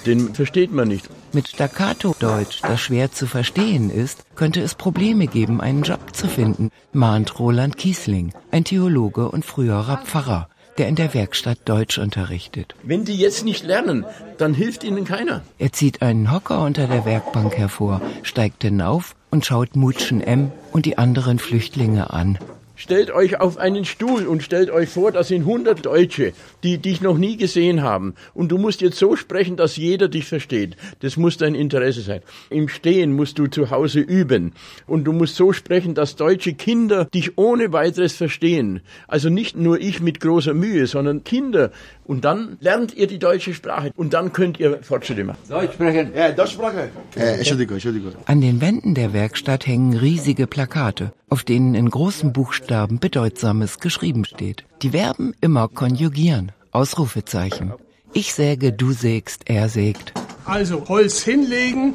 den 0.06 0.34
versteht 0.34 0.72
man 0.72 0.88
nicht. 0.88 1.08
Mit 1.32 1.48
Staccato-Deutsch, 1.48 2.62
das 2.62 2.80
schwer 2.80 3.12
zu 3.12 3.26
verstehen 3.26 3.90
ist, 3.90 4.24
könnte 4.36 4.60
es 4.62 4.74
Probleme 4.74 5.26
geben, 5.26 5.60
einen 5.60 5.82
Job 5.82 6.14
zu 6.14 6.28
finden, 6.28 6.70
mahnt 6.92 7.38
Roland 7.38 7.76
Kiesling, 7.76 8.32
ein 8.50 8.64
Theologe 8.64 9.28
und 9.28 9.44
früherer 9.44 9.98
Pfarrer, 9.98 10.48
der 10.78 10.88
in 10.88 10.94
der 10.94 11.12
Werkstatt 11.12 11.58
Deutsch 11.66 11.98
unterrichtet. 11.98 12.74
Wenn 12.82 13.04
die 13.04 13.16
jetzt 13.16 13.44
nicht 13.44 13.64
lernen, 13.64 14.06
dann 14.38 14.54
hilft 14.54 14.82
ihnen 14.82 15.04
keiner. 15.04 15.42
Er 15.58 15.72
zieht 15.72 16.00
einen 16.00 16.32
Hocker 16.32 16.62
unter 16.62 16.86
der 16.86 17.04
Werkbank 17.04 17.56
hervor, 17.58 18.00
steigt 18.22 18.62
hinauf 18.62 19.14
und 19.30 19.44
schaut 19.44 19.76
Mutschen 19.76 20.22
M 20.22 20.52
und 20.72 20.86
die 20.86 20.96
anderen 20.96 21.38
Flüchtlinge 21.38 22.10
an. 22.10 22.38
Stellt 22.84 23.10
euch 23.10 23.40
auf 23.40 23.56
einen 23.56 23.86
Stuhl 23.86 24.26
und 24.26 24.42
stellt 24.42 24.68
euch 24.68 24.90
vor, 24.90 25.10
das 25.10 25.28
sind 25.28 25.40
100 25.40 25.86
Deutsche, 25.86 26.34
die 26.62 26.76
dich 26.76 27.00
noch 27.00 27.16
nie 27.16 27.38
gesehen 27.38 27.80
haben. 27.80 28.14
Und 28.34 28.50
du 28.52 28.58
musst 28.58 28.82
jetzt 28.82 28.98
so 28.98 29.16
sprechen, 29.16 29.56
dass 29.56 29.78
jeder 29.78 30.08
dich 30.08 30.26
versteht. 30.26 30.76
Das 31.00 31.16
muss 31.16 31.38
dein 31.38 31.54
Interesse 31.54 32.02
sein. 32.02 32.20
Im 32.50 32.68
Stehen 32.68 33.16
musst 33.16 33.38
du 33.38 33.46
zu 33.46 33.70
Hause 33.70 34.00
üben. 34.00 34.52
Und 34.86 35.04
du 35.04 35.14
musst 35.14 35.36
so 35.36 35.54
sprechen, 35.54 35.94
dass 35.94 36.16
deutsche 36.16 36.52
Kinder 36.52 37.06
dich 37.06 37.38
ohne 37.38 37.72
weiteres 37.72 38.12
verstehen. 38.16 38.82
Also 39.08 39.30
nicht 39.30 39.56
nur 39.56 39.80
ich 39.80 40.02
mit 40.02 40.20
großer 40.20 40.52
Mühe, 40.52 40.86
sondern 40.86 41.24
Kinder. 41.24 41.70
Und 42.04 42.26
dann 42.26 42.58
lernt 42.60 42.94
ihr 42.94 43.06
die 43.06 43.18
deutsche 43.18 43.54
Sprache. 43.54 43.92
Und 43.96 44.12
dann 44.12 44.34
könnt 44.34 44.60
ihr 44.60 44.82
Fortschritte 44.82 45.24
machen. 45.24 45.38
Deutsch 45.48 45.72
sprechen. 45.72 46.12
Ja, 46.14 46.32
Deutsch 46.32 46.52
sprechen. 46.52 46.90
Äh, 47.16 47.38
Entschuldigung, 47.38 47.76
Entschuldigung. 47.76 48.12
An 48.26 48.42
den 48.42 48.60
Wänden 48.60 48.94
der 48.94 49.14
Werkstatt 49.14 49.66
hängen 49.66 49.96
riesige 49.96 50.46
Plakate, 50.46 51.14
auf 51.30 51.44
denen 51.44 51.74
in 51.74 51.88
großen 51.88 52.34
Buchstaben 52.34 52.73
Bedeutsames 52.88 53.78
geschrieben 53.78 54.24
steht. 54.24 54.64
Die 54.82 54.90
Verben 54.90 55.34
immer 55.40 55.68
konjugieren. 55.68 56.52
Ausrufezeichen. 56.72 57.72
Ich 58.12 58.34
säge, 58.34 58.72
du 58.72 58.92
sägst, 58.92 59.42
er 59.46 59.68
sägt. 59.68 60.12
Also 60.44 60.88
Holz 60.88 61.22
hinlegen, 61.22 61.94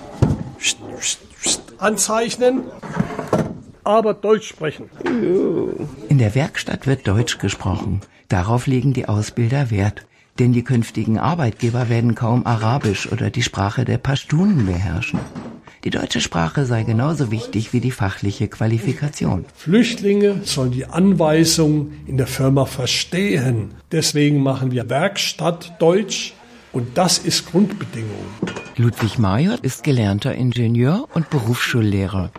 anzeichnen, 1.77 2.63
aber 3.83 4.13
Deutsch 4.13 4.47
sprechen. 4.47 4.89
In 6.09 6.17
der 6.17 6.33
Werkstatt 6.35 6.87
wird 6.87 7.07
Deutsch 7.07 7.37
gesprochen. 7.37 8.01
Darauf 8.27 8.67
legen 8.67 8.93
die 8.93 9.07
Ausbilder 9.07 9.69
Wert. 9.71 10.05
Denn 10.39 10.53
die 10.53 10.63
künftigen 10.63 11.19
Arbeitgeber 11.19 11.89
werden 11.89 12.15
kaum 12.15 12.45
Arabisch 12.45 13.11
oder 13.11 13.29
die 13.29 13.43
Sprache 13.43 13.83
der 13.83 13.97
Pashtunen 13.97 14.65
beherrschen. 14.65 15.19
Die 15.83 15.91
deutsche 15.91 16.19
Sprache 16.19 16.65
sei 16.65 16.83
genauso 16.83 17.31
wichtig 17.31 17.71
wie 17.71 17.79
die 17.79 17.91
fachliche 17.91 18.49
Qualifikation. 18.49 19.45
Flüchtlinge 19.55 20.41
sollen 20.43 20.71
die 20.71 20.85
Anweisungen 20.85 22.03
in 22.05 22.17
der 22.17 22.27
Firma 22.27 22.65
verstehen. 22.65 23.71
Deswegen 23.91 24.43
machen 24.43 24.71
wir 24.71 24.89
Werkstatt 24.89 25.73
Deutsch 25.79 26.33
und 26.73 26.97
das 26.97 27.17
ist 27.17 27.49
Grundbedingung. 27.49 28.25
Ludwig 28.75 29.17
Major 29.17 29.57
ist 29.61 29.83
gelernter 29.83 30.35
Ingenieur 30.35 31.07
und 31.13 31.29
Berufsschullehrer. 31.29 32.31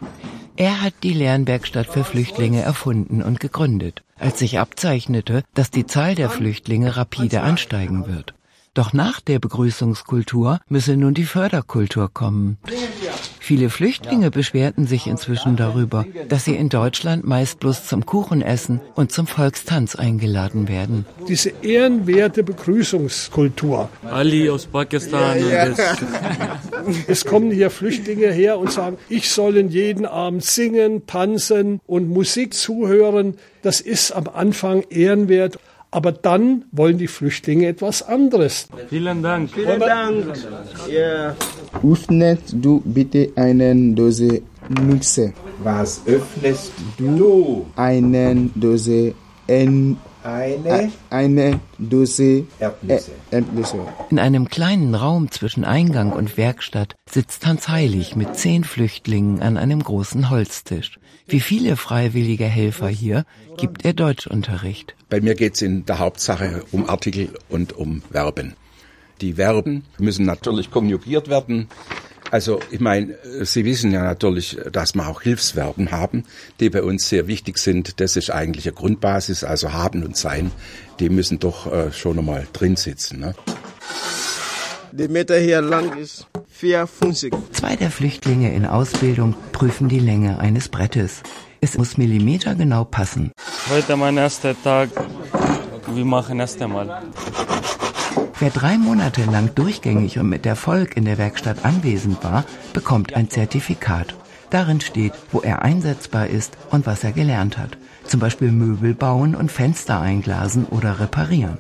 Er 0.57 0.83
hat 0.83 0.93
die 1.03 1.15
Lernwerkstatt 1.15 1.87
für 1.87 2.05
Flüchtlinge 2.05 2.61
erfunden 2.61 3.23
und 3.23 3.41
gegründet, 3.41 4.03
als 4.19 4.39
sich 4.39 4.59
abzeichnete, 4.59 5.43
dass 5.55 5.71
die 5.71 5.87
Zahl 5.87 6.15
der 6.15 6.29
Flüchtlinge 6.29 6.99
rapide 6.99 7.41
ansteigen 7.41 8.07
wird. 8.07 8.35
Doch 8.73 8.93
nach 8.93 9.21
der 9.21 9.41
Begrüßungskultur 9.41 10.61
müsse 10.69 10.97
nun 10.97 11.13
die 11.13 11.25
Förderkultur 11.25 12.09
kommen. 12.13 12.57
Viele 13.41 13.69
Flüchtlinge 13.69 14.31
beschwerten 14.31 14.87
sich 14.87 15.09
inzwischen 15.09 15.57
darüber, 15.57 16.07
dass 16.29 16.45
sie 16.45 16.55
in 16.55 16.69
Deutschland 16.69 17.27
meist 17.27 17.59
bloß 17.59 17.89
zum 17.89 18.07
Kuchenessen 18.07 18.81
und 18.95 19.11
zum 19.11 19.27
Volkstanz 19.27 19.97
eingeladen 19.97 20.69
werden. 20.69 21.05
Diese 21.27 21.53
ehrenwerte 21.63 22.45
Begrüßungskultur. 22.45 23.89
Ali 24.05 24.49
aus 24.49 24.67
Pakistan. 24.67 25.39
es 27.09 27.25
kommen 27.25 27.51
hier 27.51 27.71
Flüchtlinge 27.71 28.31
her 28.31 28.57
und 28.57 28.71
sagen, 28.71 28.99
ich 29.09 29.31
soll 29.31 29.57
jeden 29.57 30.07
Abend 30.07 30.45
singen, 30.45 31.07
tanzen 31.09 31.81
und 31.89 32.09
Musik 32.09 32.55
zuhören. 32.55 33.35
Das 33.63 33.81
ist 33.81 34.13
am 34.13 34.29
Anfang 34.29 34.85
ehrenwert. 34.91 35.59
Aber 35.91 36.13
dann 36.13 36.65
wollen 36.71 36.99
die 36.99 37.09
Flüchtlinge 37.09 37.67
etwas 37.67 38.03
anderes. 38.03 38.69
Vielen 38.89 39.23
Dank. 39.23 39.51
Vielen 39.51 39.81
Dank. 39.81 40.27
Ja. 40.89 41.35
Öffnet 41.83 42.41
du 42.53 42.81
bitte 42.85 43.31
eine 43.37 43.75
Dose 43.95 44.43
Nüsse. 44.69 45.33
Was 45.63 46.03
öffnest 46.07 46.73
du? 46.97 47.67
Eine 47.75 48.51
Dose 48.55 49.15
N 49.49 49.97
eine, 50.23 50.93
eine 51.09 51.61
Dose 51.79 52.45
Erdnüsse. 52.59 53.13
Erdnüsse. 53.31 53.79
In 54.11 54.19
einem 54.19 54.49
kleinen 54.49 54.95
Raum 54.95 55.31
zwischen 55.31 55.65
Eingang 55.65 56.13
und 56.13 56.37
Werkstatt 56.37 56.95
sitzt 57.09 57.47
Hans 57.47 57.69
Heilig 57.69 58.17
mit 58.17 58.37
zehn 58.37 58.65
Flüchtlingen 58.65 59.41
an 59.41 59.57
einem 59.57 59.83
großen 59.83 60.31
Holztisch. 60.31 60.99
Wie 61.31 61.41
viele 61.41 61.77
freiwillige 61.77 62.45
Helfer 62.45 62.89
hier 62.89 63.25
gibt 63.57 63.85
er 63.85 63.93
Deutschunterricht. 63.93 64.97
Bei 65.09 65.21
mir 65.21 65.37
geht 65.37 65.55
es 65.55 65.63
in 65.63 65.87
der 65.87 66.01
Hauptsache 66.01 66.65
um 66.73 66.89
Artikel 66.89 67.29
und 67.49 67.73
um 67.73 68.03
Verben. 68.11 68.55
Die 69.21 69.35
Verben 69.35 69.85
müssen 69.99 70.27
natürlich 70.27 70.73
konjugiert 70.73 71.29
werden. 71.29 71.69
Also 72.33 72.59
ich 72.71 72.81
meine, 72.81 73.17
Sie 73.43 73.65
wissen 73.65 73.93
ja 73.93 74.03
natürlich, 74.03 74.57
dass 74.73 74.95
wir 74.95 75.09
auch 75.09 75.23
Hilfsverben 75.23 75.93
haben, 75.93 76.25
die 76.59 76.71
bei 76.71 76.83
uns 76.83 77.09
sehr 77.09 77.27
wichtig 77.29 77.59
sind. 77.59 78.01
Das 78.01 78.17
ist 78.17 78.31
eigentlich 78.31 78.67
eine 78.67 78.75
Grundbasis, 78.75 79.45
also 79.45 79.73
haben 79.73 80.05
und 80.05 80.17
sein, 80.17 80.51
die 80.99 81.11
müssen 81.11 81.39
doch 81.39 81.71
äh, 81.73 81.93
schon 81.93 82.19
einmal 82.19 82.47
drin 82.53 82.77
sitzen. 82.77 83.21
Ne? 83.21 83.35
Der 84.93 85.09
Meter 85.09 85.39
hier 85.39 85.61
lang 85.61 85.97
ist 85.97 86.27
54. 86.61 87.33
Zwei 87.53 87.75
der 87.75 87.91
Flüchtlinge 87.91 88.53
in 88.53 88.67
Ausbildung 88.67 89.35
prüfen 89.53 89.89
die 89.89 89.99
Länge 89.99 90.39
eines 90.41 90.69
Brettes. 90.69 91.23
Es 91.63 91.79
muss 91.79 91.97
millimetergenau 91.97 92.85
passen. 92.85 93.33
Heute 93.71 93.97
mein 93.97 94.19
erster 94.19 94.55
Tag. 94.63 94.91
Wir 95.95 96.05
machen 96.05 96.39
erst 96.39 96.61
einmal. 96.61 97.03
Wer 98.39 98.51
drei 98.51 98.77
Monate 98.77 99.25
lang 99.25 99.55
durchgängig 99.55 100.19
und 100.19 100.29
mit 100.29 100.45
Erfolg 100.45 100.99
in 100.99 101.07
der 101.07 101.17
Werkstatt 101.17 101.65
anwesend 101.65 102.23
war, 102.23 102.45
bekommt 102.75 103.15
ein 103.15 103.31
Zertifikat. 103.31 104.15
Darin 104.51 104.83
steht, 104.83 105.15
wo 105.33 105.41
er 105.41 105.63
einsetzbar 105.63 106.27
ist 106.27 106.59
und 106.71 106.85
was 106.85 107.05
er 107.05 107.13
gelernt 107.13 107.57
hat. 107.57 107.79
Zum 108.05 108.21
Beispiel 108.21 108.53
Möbel 108.53 108.95
bauen 108.95 109.35
und 109.35 109.51
Fenster 109.51 109.99
einglasen 109.99 110.67
oder 110.67 111.01
reparieren. 111.01 111.57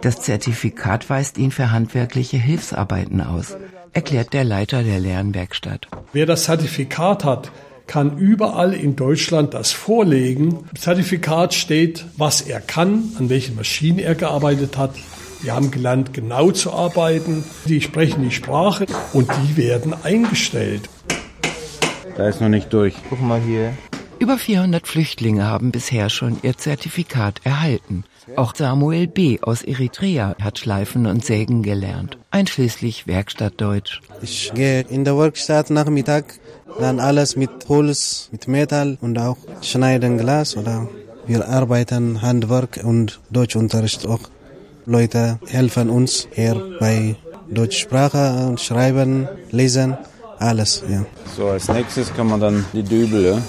Das 0.00 0.20
Zertifikat 0.20 1.08
weist 1.08 1.38
ihn 1.38 1.52
für 1.52 1.70
handwerkliche 1.70 2.36
Hilfsarbeiten 2.36 3.20
aus, 3.20 3.56
erklärt 3.94 4.32
der 4.32 4.44
Leiter 4.44 4.82
der 4.82 4.98
Lernwerkstatt. 4.98 5.88
Wer 6.12 6.26
das 6.26 6.44
Zertifikat 6.44 7.24
hat, 7.24 7.50
kann 7.86 8.18
überall 8.18 8.72
in 8.72 8.96
Deutschland 8.96 9.54
das 9.54 9.72
vorlegen. 9.72 10.64
Im 10.70 10.78
Zertifikat 10.78 11.54
steht, 11.54 12.04
was 12.16 12.40
er 12.40 12.60
kann, 12.60 13.12
an 13.18 13.28
welchen 13.30 13.56
Maschinen 13.56 13.98
er 13.98 14.14
gearbeitet 14.14 14.76
hat. 14.76 14.94
Die 15.42 15.50
haben 15.50 15.70
gelernt, 15.70 16.14
genau 16.14 16.50
zu 16.50 16.72
arbeiten. 16.72 17.44
Die 17.66 17.80
sprechen 17.80 18.22
die 18.22 18.30
Sprache 18.30 18.86
und 19.12 19.30
die 19.30 19.56
werden 19.56 19.94
eingestellt. 20.02 20.88
Da 22.16 22.28
ist 22.28 22.40
noch 22.40 22.48
nicht 22.48 22.72
durch. 22.72 22.94
Guck 23.10 23.20
mal 23.20 23.40
hier. 23.40 23.74
Über 24.18 24.38
400 24.38 24.86
Flüchtlinge 24.86 25.44
haben 25.44 25.70
bisher 25.70 26.08
schon 26.08 26.38
ihr 26.42 26.56
Zertifikat 26.56 27.40
erhalten. 27.44 28.04
Auch 28.36 28.54
Samuel 28.54 29.06
B. 29.06 29.38
aus 29.42 29.62
Eritrea 29.62 30.34
hat 30.40 30.58
Schleifen 30.58 31.06
und 31.06 31.24
Sägen 31.24 31.62
gelernt, 31.62 32.18
einschließlich 32.30 33.06
Werkstattdeutsch. 33.06 34.00
Ich 34.22 34.52
gehe 34.54 34.80
in 34.82 35.04
der 35.04 35.16
Werkstatt 35.16 35.70
Nachmittag, 35.70 36.38
dann 36.78 37.00
alles 37.00 37.36
mit 37.36 37.50
Holz, 37.68 38.28
mit 38.32 38.48
Metall 38.48 38.98
und 39.00 39.18
auch 39.18 39.36
schneiden 39.62 40.18
Glas 40.18 40.56
oder 40.56 40.88
wir 41.26 41.48
arbeiten 41.48 42.22
Handwerk 42.22 42.80
und 42.82 43.20
Deutschunterricht 43.30 44.06
auch. 44.06 44.20
Leute 44.86 45.38
helfen 45.46 45.88
uns 45.88 46.28
hier 46.32 46.76
bei 46.78 47.16
Deutschsprache 47.48 48.46
und 48.46 48.60
Schreiben, 48.60 49.28
Lesen, 49.50 49.96
alles. 50.38 50.82
Ja. 50.88 51.04
So, 51.36 51.48
als 51.48 51.68
nächstes 51.68 52.12
kann 52.12 52.26
man 52.26 52.40
dann 52.40 52.64
die 52.72 52.82
Dübel. 52.82 53.24
Ja? 53.24 53.42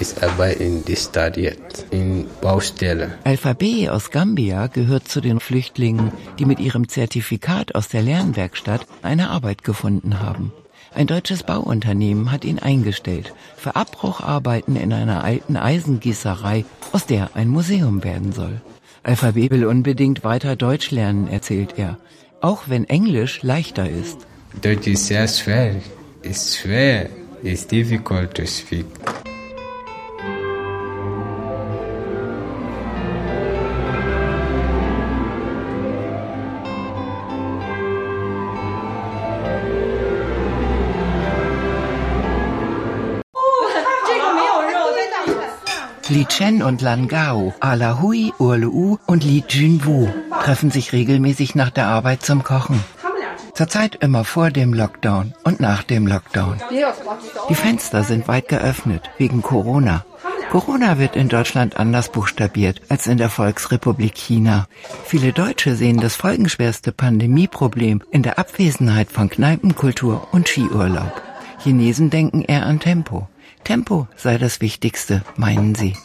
Ich 0.00 0.22
arbeite 0.22 0.62
in 0.62 0.82
die 0.82 0.96
Stadt 0.96 1.36
jetzt, 1.36 1.84
in 1.90 2.26
Baustelle. 2.40 3.18
Alpha 3.24 3.52
B 3.52 3.90
aus 3.90 4.10
Gambia 4.10 4.66
gehört 4.66 5.06
zu 5.06 5.20
den 5.20 5.40
Flüchtlingen, 5.40 6.10
die 6.38 6.46
mit 6.46 6.58
ihrem 6.58 6.88
Zertifikat 6.88 7.74
aus 7.74 7.88
der 7.88 8.00
Lernwerkstatt 8.00 8.86
eine 9.02 9.28
Arbeit 9.28 9.62
gefunden 9.62 10.20
haben. 10.20 10.52
Ein 10.94 11.06
deutsches 11.06 11.42
Bauunternehmen 11.42 12.32
hat 12.32 12.46
ihn 12.46 12.58
eingestellt 12.58 13.34
für 13.58 13.76
Abbrucharbeiten 13.76 14.74
in 14.74 14.94
einer 14.94 15.22
alten 15.22 15.58
Eisengießerei, 15.58 16.64
aus 16.92 17.04
der 17.04 17.32
ein 17.34 17.48
Museum 17.48 18.02
werden 18.02 18.32
soll. 18.32 18.62
Alpha 19.02 19.32
B 19.32 19.50
will 19.50 19.66
unbedingt 19.66 20.24
weiter 20.24 20.56
Deutsch 20.56 20.90
lernen, 20.90 21.28
erzählt 21.28 21.74
er, 21.76 21.98
auch 22.40 22.64
wenn 22.68 22.88
Englisch 22.88 23.42
leichter 23.42 23.88
ist. 23.88 24.16
Deutsch 24.62 24.86
ist 24.86 25.08
sehr 25.08 25.28
schwer. 25.28 25.74
Ist 26.22 26.56
schwer. 26.56 27.10
It's 27.42 27.66
difficult 27.66 28.34
to 28.34 28.46
speak. 28.46 28.86
Chen 46.30 46.62
und 46.62 46.80
Lan 46.80 47.08
Gao, 47.08 47.52
Ala 47.60 48.00
Hui, 48.00 48.32
Urlu 48.38 48.98
und 49.06 49.24
Li 49.24 49.44
Junwu 49.48 50.08
treffen 50.42 50.70
sich 50.70 50.92
regelmäßig 50.92 51.54
nach 51.54 51.70
der 51.70 51.88
Arbeit 51.88 52.22
zum 52.22 52.44
Kochen. 52.44 52.82
Zurzeit 53.52 53.96
immer 53.96 54.24
vor 54.24 54.50
dem 54.50 54.72
Lockdown 54.72 55.34
und 55.44 55.60
nach 55.60 55.82
dem 55.82 56.06
Lockdown. 56.06 56.56
Die 57.48 57.54
Fenster 57.54 58.04
sind 58.04 58.28
weit 58.28 58.48
geöffnet 58.48 59.10
wegen 59.18 59.42
Corona. 59.42 60.04
Corona 60.50 60.98
wird 60.98 61.16
in 61.16 61.28
Deutschland 61.28 61.76
anders 61.76 62.10
buchstabiert 62.10 62.80
als 62.88 63.06
in 63.06 63.18
der 63.18 63.28
Volksrepublik 63.28 64.14
China. 64.14 64.66
Viele 65.04 65.32
Deutsche 65.32 65.74
sehen 65.74 65.98
das 65.98 66.16
folgenschwerste 66.16 66.92
Pandemieproblem 66.92 68.02
in 68.10 68.22
der 68.22 68.38
Abwesenheit 68.38 69.10
von 69.10 69.28
Kneipenkultur 69.28 70.28
und 70.32 70.48
Skiurlaub. 70.48 71.22
Chinesen 71.58 72.08
denken 72.08 72.42
eher 72.42 72.66
an 72.66 72.80
Tempo. 72.80 73.28
Tempo 73.64 74.08
sei 74.16 74.38
das 74.38 74.60
Wichtigste, 74.60 75.22
meinen 75.36 75.74
sie. 75.74 75.96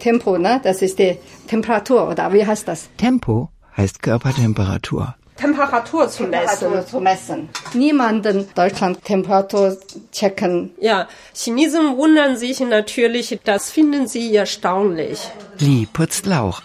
Tempo, 0.00 0.36
ne? 0.38 0.60
Das 0.62 0.82
ist 0.82 0.98
die 0.98 1.18
Temperatur, 1.46 2.08
oder 2.08 2.32
wie 2.32 2.44
heißt 2.44 2.66
das? 2.66 2.88
Tempo 2.96 3.50
heißt 3.76 4.02
Körpertemperatur. 4.02 5.14
Temperatur 5.36 6.06
zu 6.08 6.24
messen. 6.24 6.58
Temperatur 6.58 6.86
zu 6.86 7.00
messen. 7.00 7.48
Niemanden 7.72 8.46
Deutschland 8.54 9.02
Temperatur 9.04 9.78
checken. 10.12 10.72
Ja, 10.80 11.08
Chinesen 11.32 11.96
wundern 11.96 12.36
sich 12.36 12.60
natürlich, 12.60 13.38
das 13.44 13.70
finden 13.70 14.06
sie 14.06 14.36
erstaunlich. 14.36 15.30
Li 15.58 15.88
putzt 15.90 16.26
Lauch. 16.26 16.60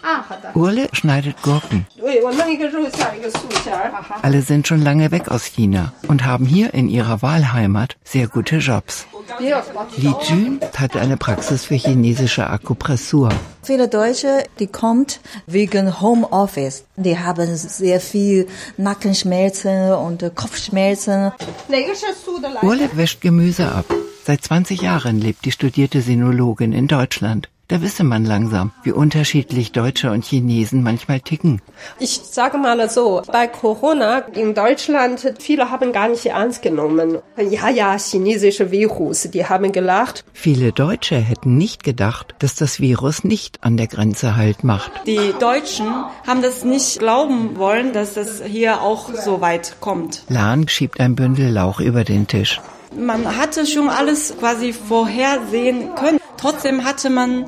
Urle 0.56 0.90
schneidet 0.92 1.42
Gurken. 1.42 1.88
Alle 4.22 4.42
sind 4.42 4.68
schon 4.68 4.82
lange 4.82 5.12
weg 5.12 5.30
aus 5.30 5.46
China 5.46 5.94
und 6.10 6.26
haben 6.26 6.46
hier 6.46 6.74
in 6.74 6.90
ihrer 6.90 7.22
Wahlheimat 7.22 7.96
sehr 8.04 8.28
gute 8.28 8.58
Jobs. 8.58 9.08
Li 9.98 10.14
Jun 10.28 10.60
hat 10.78 10.96
eine 10.96 11.18
Praxis 11.18 11.66
für 11.66 11.76
chinesische 11.76 12.50
Akupressur. 12.50 13.30
Viele 13.64 13.88
Deutsche, 13.88 14.44
die 14.60 14.68
kommt 14.68 15.20
wegen 15.48 16.00
Homeoffice. 16.02 16.86
Die 16.96 17.18
haben 17.18 17.56
sehr 17.56 18.00
viel 18.00 18.48
Nackenschmerzen 18.78 19.94
und 19.94 20.36
Kopfschmerzen. 20.36 21.32
Urle 22.62 22.90
wäscht 22.94 23.22
Gemüse 23.22 23.72
ab. 23.72 23.86
Seit 24.26 24.44
20 24.44 24.82
Jahren 24.82 25.20
lebt 25.20 25.46
die 25.46 25.52
studierte 25.52 26.02
Sinologin 26.02 26.74
in 26.74 26.88
Deutschland. 26.88 27.50
Da 27.68 27.82
wisse 27.82 28.04
man 28.04 28.26
langsam, 28.26 28.72
wie 28.84 28.92
unterschiedlich 28.92 29.72
Deutsche 29.72 30.12
und 30.12 30.24
Chinesen 30.24 30.84
manchmal 30.84 31.20
ticken. 31.20 31.64
Ich 31.98 32.22
sage 32.24 32.60
mal 32.60 32.88
so, 32.92 33.24
bei 33.32 33.48
Corona 33.48 34.20
in 34.20 34.54
Deutschland, 34.54 35.34
viele 35.40 35.72
haben 35.72 35.92
gar 35.92 36.08
nicht 36.08 36.28
ernst 36.28 36.62
genommen. 36.62 37.18
Ja, 37.38 37.70
ja, 37.70 37.98
chinesische 37.98 38.70
Virus, 38.70 39.24
die 39.34 39.48
haben 39.48 39.72
gelacht. 39.72 40.24
Viele 40.32 40.74
Deutsche 40.74 41.16
hätten 41.16 41.58
nicht 41.58 41.84
gedacht, 41.84 42.36
dass 42.38 42.54
das 42.54 42.80
Virus 42.80 43.24
nicht 43.24 43.64
an 43.64 43.78
der 43.78 43.88
Grenze 43.88 44.36
Halt 44.36 44.64
macht. 44.64 44.92
Die 45.08 45.34
Deutschen 45.40 45.88
haben 46.28 46.44
das 46.44 46.64
nicht 46.64 47.00
glauben 47.00 47.58
wollen, 47.58 47.94
dass 47.94 48.14
das 48.14 48.44
hier 48.44 48.82
auch 48.82 49.12
so 49.12 49.42
weit 49.42 49.78
kommt. 49.80 50.24
Lahn 50.30 50.68
schiebt 50.68 51.00
ein 51.00 51.16
Bündel 51.16 51.50
Lauch 51.50 51.80
über 51.80 52.04
den 52.04 52.28
Tisch. 52.28 52.62
Man 52.98 53.38
hatte 53.38 53.66
schon 53.66 53.90
alles 53.90 54.34
quasi 54.40 54.74
vorhersehen 54.74 55.96
können. 55.96 56.20
Trotzdem 56.38 56.84
hatte 56.84 57.10
man 57.10 57.46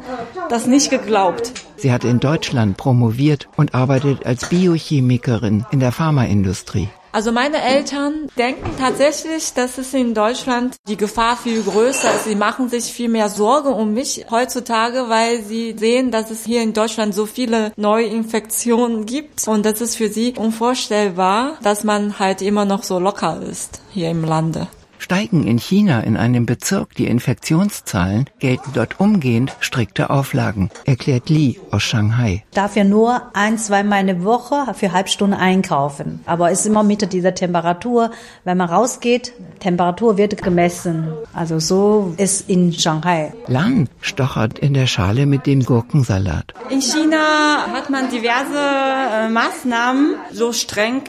das 0.49 0.65
nicht 0.65 0.89
geglaubt. 0.89 1.51
Sie 1.77 1.91
hat 1.91 2.03
in 2.03 2.19
Deutschland 2.19 2.77
promoviert 2.77 3.47
und 3.55 3.75
arbeitet 3.75 4.25
als 4.25 4.49
Biochemikerin 4.49 5.65
in 5.71 5.79
der 5.79 5.91
Pharmaindustrie. 5.91 6.89
Also 7.11 7.31
meine 7.31 7.61
Eltern 7.61 8.27
denken 8.37 8.69
tatsächlich, 8.77 9.53
dass 9.53 9.77
es 9.77 9.93
in 9.93 10.13
Deutschland 10.13 10.75
die 10.87 10.97
Gefahr 10.97 11.35
viel 11.35 11.63
größer 11.63 12.13
ist. 12.13 12.25
Sie 12.25 12.35
machen 12.35 12.69
sich 12.69 12.85
viel 12.85 13.09
mehr 13.09 13.29
Sorgen 13.29 13.69
um 13.69 13.93
mich 13.93 14.25
heutzutage, 14.29 15.05
weil 15.07 15.41
sie 15.41 15.75
sehen, 15.77 16.11
dass 16.11 16.29
es 16.29 16.45
hier 16.45 16.61
in 16.61 16.73
Deutschland 16.73 17.15
so 17.15 17.25
viele 17.25 17.71
Neuinfektionen 17.75 19.05
gibt. 19.05 19.47
Und 19.47 19.65
das 19.65 19.81
ist 19.81 19.95
für 19.95 20.09
sie 20.09 20.33
unvorstellbar, 20.37 21.57
dass 21.63 21.83
man 21.83 22.19
halt 22.19 22.43
immer 22.43 22.65
noch 22.65 22.83
so 22.83 22.99
locker 22.99 23.41
ist 23.41 23.81
hier 23.91 24.11
im 24.11 24.23
Lande. 24.23 24.67
Steigen 24.99 25.45
in 25.47 25.57
China 25.57 26.01
in 26.01 26.17
einem 26.17 26.45
Bezirk 26.45 26.95
die 26.95 27.07
Infektionszahlen, 27.07 28.29
gelten 28.39 28.71
dort 28.73 28.99
umgehend 28.99 29.55
strikte 29.59 30.09
Auflagen, 30.09 30.69
erklärt 30.85 31.29
Li 31.29 31.59
aus 31.71 31.83
Shanghai. 31.83 32.43
Darf 32.53 32.75
ja 32.75 32.83
nur 32.83 33.21
ein, 33.33 33.57
zweimal 33.57 33.99
eine 33.99 34.23
Woche 34.23 34.73
für 34.73 34.91
Halbstunde 34.91 35.37
einkaufen. 35.37 36.21
Aber 36.25 36.51
es 36.51 36.61
ist 36.61 36.65
immer 36.65 36.83
mit 36.83 37.13
dieser 37.13 37.33
Temperatur. 37.33 38.11
Wenn 38.43 38.57
man 38.57 38.69
rausgeht, 38.69 39.33
Temperatur 39.59 40.17
wird 40.17 40.41
gemessen. 40.41 41.07
Also 41.33 41.59
so 41.59 42.13
ist 42.17 42.49
in 42.49 42.73
Shanghai. 42.73 43.33
Lang 43.47 43.87
stochert 44.01 44.59
in 44.59 44.73
der 44.73 44.87
Schale 44.87 45.25
mit 45.25 45.45
dem 45.45 45.63
Gurkensalat. 45.63 46.53
In 46.69 46.81
China 46.81 47.67
hat 47.71 47.89
man 47.89 48.09
diverse 48.09 48.57
äh, 48.57 49.29
Maßnahmen 49.29 50.15
so 50.31 50.53
streng 50.53 51.03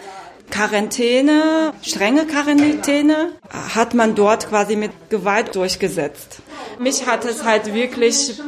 Quarantäne, 0.50 1.72
strenge 1.82 2.26
Quarantäne, 2.26 3.32
hat 3.74 3.94
man 3.94 4.14
dort 4.14 4.48
quasi 4.48 4.76
mit 4.76 4.92
Gewalt 5.10 5.54
durchgesetzt. 5.54 6.40
Mich 6.78 7.06
hat 7.06 7.24
es 7.24 7.44
halt 7.44 7.74
wirklich 7.74 8.40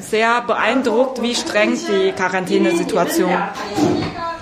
sehr 0.00 0.42
beeindruckt, 0.42 1.22
wie 1.22 1.34
streng 1.34 1.78
die 1.88 2.12
Quarantänesituation. 2.12 3.32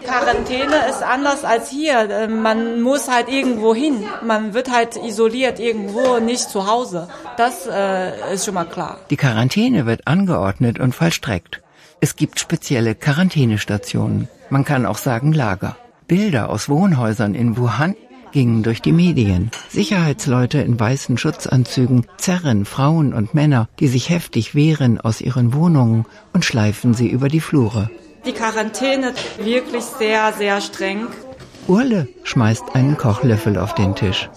Quarantäne 0.05 0.89
ist 0.89 1.03
anders 1.03 1.45
als 1.45 1.69
hier. 1.70 2.28
Man 2.28 2.81
muss 2.82 3.09
halt 3.09 3.28
irgendwo 3.28 3.74
hin. 3.74 4.05
Man 4.24 4.55
wird 4.55 4.70
halt 4.70 4.97
isoliert 4.97 5.61
irgendwo, 5.61 6.19
nicht 6.19 6.51
zu 6.51 6.66
Hause. 6.66 7.09
Das 7.37 7.66
äh, 7.66 8.35
ist 8.35 8.45
schon 8.45 8.55
mal 8.55 8.65
klar. 8.65 8.99
Die 9.11 9.16
Quarantäne 9.16 9.87
wird 9.87 10.07
angeordnet 10.07 10.81
und 10.81 10.95
vollstreckt. 10.95 11.62
Es 12.01 12.16
gibt 12.16 12.41
spezielle 12.41 12.95
Quarantänestationen. 12.95 14.28
Man 14.49 14.65
kann 14.65 14.85
auch 14.85 14.99
sagen 14.99 15.32
Lager. 15.32 15.77
Bilder 16.11 16.51
aus 16.51 16.69
Wohnhäusern 16.69 17.37
in 17.37 17.57
Wuhan 17.57 17.95
gingen 18.32 18.65
durch 18.65 18.82
die 18.82 18.91
Medien. 18.91 19.53
Sicherheitsleute 19.69 20.59
in 20.59 20.78
weißen 20.78 21.16
Schutzanzügen 21.16 22.05
zerren 22.16 22.65
Frauen 22.65 23.15
und 23.15 23.32
Männer, 23.32 23.69
die 23.78 23.87
sich 23.87 24.11
heftig 24.11 24.57
wehren, 24.57 25.01
aus 25.01 25.20
ihren 25.20 25.55
Wohnungen 25.55 26.07
und 26.32 26.45
schleifen 26.45 26.95
sie 26.95 27.09
über 27.09 27.28
die 27.28 27.39
Flure. 27.39 27.91
Die 28.27 28.32
Quarantäne 28.32 29.15
wirklich 29.41 29.85
sehr, 29.85 30.32
sehr 30.32 30.61
streng. 30.61 31.07
Urle 31.69 32.09
schmeißt 32.24 32.74
einen 32.74 32.97
Kochlöffel 32.97 33.57
auf 33.57 33.77
den 33.77 33.95
Tisch. 33.95 34.28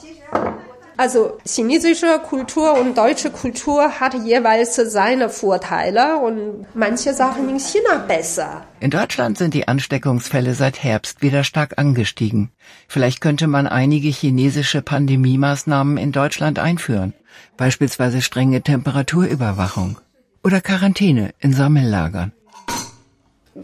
Also 0.96 1.40
chinesische 1.46 2.20
Kultur 2.20 2.80
und 2.80 2.98
deutsche 2.98 3.32
Kultur 3.32 4.00
hat 4.00 4.14
jeweils 4.14 4.76
seine 4.76 5.30
Vorteile 5.30 6.18
und 6.18 6.66
manche 6.76 7.14
Sachen 7.14 7.50
in 7.50 7.60
China 7.60 7.98
besser. 8.08 8.66
In 8.80 8.92
Deutschland 8.92 9.38
sind 9.38 9.54
die 9.54 9.68
Ansteckungsfälle 9.68 10.54
seit 10.54 10.84
Herbst 10.84 11.22
wieder 11.22 11.44
stark 11.44 11.78
angestiegen. 11.78 12.52
Vielleicht 12.88 13.22
könnte 13.22 13.48
man 13.48 13.66
einige 13.66 14.10
chinesische 14.10 14.82
Pandemiemaßnahmen 14.82 15.98
in 15.98 16.12
Deutschland 16.12 16.60
einführen, 16.60 17.14
beispielsweise 17.58 18.22
strenge 18.22 18.62
Temperaturüberwachung 18.62 19.98
oder 20.44 20.62
Quarantäne 20.62 21.34
in 21.40 21.54
Sammellagern. 21.54 22.34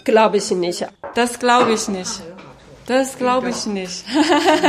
Glaube 0.03 0.38
ich 0.38 0.49
nicht. 0.51 0.88
Das 1.15 1.39
glaube 1.39 1.73
ich 1.73 1.88
nicht. 1.88 2.22
Das 2.90 3.20
glaube 3.20 3.52
ich 3.52 3.68
nicht, 3.68 4.03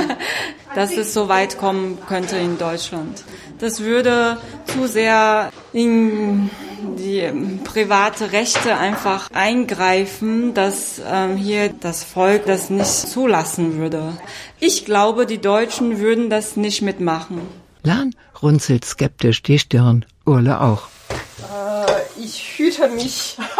dass 0.74 0.94
es 0.94 1.14
so 1.14 1.30
weit 1.30 1.56
kommen 1.56 1.96
könnte 2.06 2.36
in 2.36 2.58
Deutschland. 2.58 3.24
Das 3.60 3.80
würde 3.80 4.36
zu 4.66 4.86
sehr 4.86 5.50
in 5.72 6.50
die 6.98 7.32
private 7.64 8.32
Rechte 8.32 8.76
einfach 8.76 9.30
eingreifen, 9.32 10.52
dass 10.52 11.00
ähm, 11.02 11.38
hier 11.38 11.70
das 11.70 12.04
Volk 12.04 12.44
das 12.44 12.68
nicht 12.68 12.90
zulassen 12.90 13.78
würde. 13.78 14.12
Ich 14.58 14.84
glaube, 14.84 15.24
die 15.24 15.40
Deutschen 15.40 15.98
würden 15.98 16.28
das 16.28 16.56
nicht 16.56 16.82
mitmachen. 16.82 17.40
Lan 17.84 18.14
runzelt 18.42 18.84
skeptisch 18.84 19.42
die 19.42 19.58
Stirn, 19.58 20.04
Urle 20.26 20.60
auch. 20.60 20.88
Äh, 21.08 22.22
ich 22.22 22.58
hüte 22.58 22.86
mich. 22.88 23.38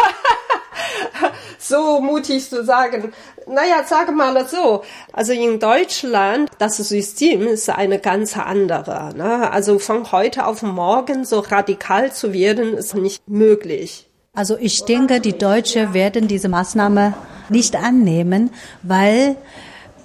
so 1.61 2.01
mutig 2.01 2.49
zu 2.49 2.63
sagen. 2.63 3.13
Naja, 3.47 3.83
sage 3.85 4.11
mal 4.11 4.47
so. 4.47 4.83
Also 5.13 5.33
in 5.33 5.59
Deutschland, 5.59 6.49
das 6.59 6.77
System 6.77 7.47
ist 7.47 7.69
eine 7.69 7.99
ganz 7.99 8.37
andere. 8.37 9.13
Ne? 9.15 9.51
Also 9.51 9.79
von 9.79 10.11
heute 10.11 10.45
auf 10.45 10.61
morgen 10.61 11.25
so 11.25 11.39
radikal 11.39 12.11
zu 12.11 12.33
werden, 12.33 12.75
ist 12.75 12.95
nicht 12.95 13.27
möglich. 13.27 14.07
Also 14.33 14.57
ich 14.57 14.85
denke, 14.85 15.19
die 15.19 15.37
Deutschen 15.37 15.93
werden 15.93 16.27
diese 16.27 16.47
Maßnahme 16.47 17.13
nicht 17.49 17.75
annehmen, 17.75 18.51
weil 18.81 19.35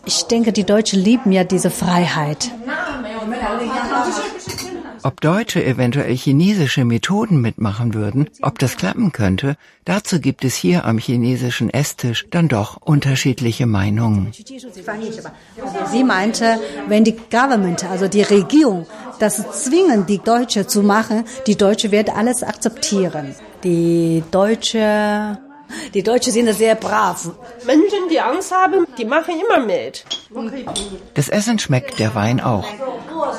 ich 0.05 0.24
denke, 0.24 0.53
die 0.53 0.65
Deutschen 0.65 1.01
lieben 1.01 1.33
ja 1.33 1.45
diese 1.45 1.70
Freiheit. 1.70 2.51
Ob 5.07 5.20
Deutsche 5.20 5.65
eventuell 5.65 6.16
chinesische 6.16 6.85
Methoden 6.85 7.41
mitmachen 7.41 7.95
würden, 7.95 8.28
ob 8.43 8.59
das 8.59 8.77
klappen 8.77 9.12
könnte, 9.12 9.57
dazu 9.85 10.19
gibt 10.19 10.45
es 10.45 10.57
hier 10.57 10.85
am 10.85 10.99
chinesischen 10.99 11.70
Esstisch 11.70 12.27
dann 12.33 12.49
doch 12.49 12.78
unterschiedliche 12.78 13.66
Meinungen. 13.66 14.33
Sie 15.93 16.03
meinte, 16.03 16.59
wenn 16.89 17.05
die 17.05 17.15
Government, 17.31 17.85
also 17.85 18.09
die 18.09 18.23
Regierung, 18.23 18.85
das 19.20 19.62
zwingen, 19.62 20.07
die 20.07 20.19
Deutsche 20.19 20.66
zu 20.66 20.83
machen, 20.83 21.23
die 21.47 21.55
Deutsche 21.55 21.93
werden 21.93 22.12
alles 22.12 22.43
akzeptieren. 22.43 23.33
Die 23.62 24.24
Deutsche 24.33 25.39
die 25.94 26.02
Deutschen 26.02 26.32
sind 26.32 26.52
sehr 26.52 26.74
brav. 26.74 27.30
Menschen, 27.66 28.09
die 28.10 28.20
Angst 28.20 28.52
haben, 28.52 28.86
die 28.98 29.05
machen 29.05 29.34
immer 29.40 29.64
mit. 29.64 30.05
Das 31.14 31.28
Essen 31.28 31.59
schmeckt, 31.59 31.98
der 31.98 32.14
Wein 32.14 32.40
auch. 32.40 32.68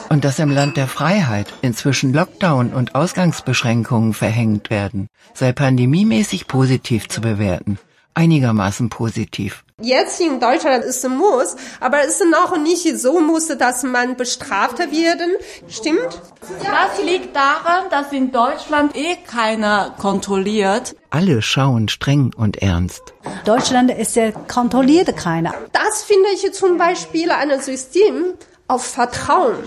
Und 0.10 0.26
dass 0.26 0.40
im 0.40 0.52
Land 0.52 0.78
der 0.78 0.88
Freiheit 0.88 1.54
inzwischen 1.62 2.14
Lockdown 2.14 2.74
und 2.74 2.96
Ausgangsbeschränkungen 2.96 4.14
verhängt 4.14 4.70
werden, 4.70 5.08
sei 5.34 5.52
pandemiemäßig 5.52 6.48
positiv 6.48 7.08
zu 7.10 7.22
bewerten. 7.22 7.80
Einigermaßen 8.14 8.90
positiv. 8.90 9.64
Jetzt 9.80 10.20
in 10.20 10.40
Deutschland 10.40 10.84
ist 10.84 11.04
es 11.04 11.08
muss, 11.08 11.56
aber 11.80 12.00
es 12.00 12.20
ist 12.20 12.26
noch 12.32 12.58
nicht 12.58 12.98
so 12.98 13.20
muss, 13.20 13.46
dass 13.46 13.84
man 13.84 14.18
bestraft 14.18 14.80
werden. 14.80 15.36
Stimmt? 15.70 16.20
Das 16.64 17.06
liegt 17.06 17.36
daran, 17.36 17.88
dass 17.92 18.12
in 18.12 18.32
Deutschland 18.32 18.96
eh 18.96 19.18
keiner 19.18 19.94
kontrolliert. 20.00 20.96
Alle 21.12 21.44
schauen 21.44 21.90
streng 21.90 22.32
und 22.36 22.58
ernst. 22.58 23.14
Deutschland 23.46 23.92
ist 23.92 24.16
ja 24.16 24.32
kontrolliert 24.32 25.16
keiner. 25.16 25.54
Das 25.74 26.02
finde 26.02 26.30
ich 26.34 26.52
zum 26.54 26.80
Beispiel 26.80 27.30
ein 27.30 27.62
System 27.62 28.34
auf 28.68 28.84
Vertrauen. 28.84 29.58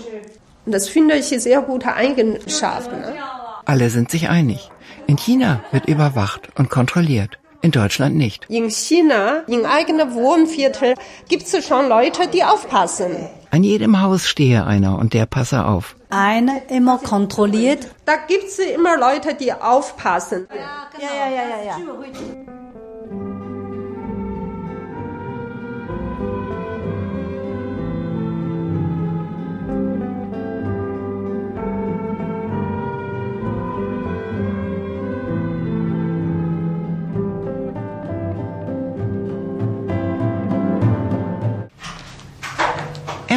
Und 0.65 0.73
das 0.73 0.89
finde 0.89 1.15
ich 1.15 1.27
sehr 1.27 1.61
gute 1.61 1.93
Eigenschaften. 1.93 2.99
Ne? 2.99 3.15
Alle 3.63 3.89
sind 3.89 4.11
sich 4.11 4.27
einig. 4.27 4.71
In 5.07 5.15
China 5.15 5.63
wird 5.71 5.85
überwacht 5.85 6.49
und 6.57 6.69
kontrolliert. 6.69 7.40
In 7.63 7.71
Deutschland 7.71 8.15
nicht. 8.15 8.45
In 8.49 8.69
China, 8.71 9.43
in 9.47 9.65
eigenen 9.65 10.15
Wohnviertel, 10.15 10.95
gibt 11.29 11.43
es 11.43 11.65
schon 11.65 11.87
Leute, 11.87 12.27
die 12.27 12.43
aufpassen. 12.43 13.29
An 13.51 13.63
jedem 13.63 14.01
Haus 14.01 14.27
stehe 14.27 14.65
einer 14.65 14.97
und 14.97 15.13
der 15.13 15.27
passe 15.27 15.65
auf. 15.65 15.95
Einer 16.09 16.69
immer 16.69 16.97
kontrolliert. 16.97 17.87
Da 18.05 18.15
gibt 18.27 18.45
es 18.45 18.59
immer 18.59 18.97
Leute, 18.97 19.35
die 19.35 19.53
aufpassen. 19.53 20.47
Ja, 20.49 20.99
ja, 20.99 21.29
ja, 21.29 21.43
ja. 21.63 21.77
ja. 21.77 22.70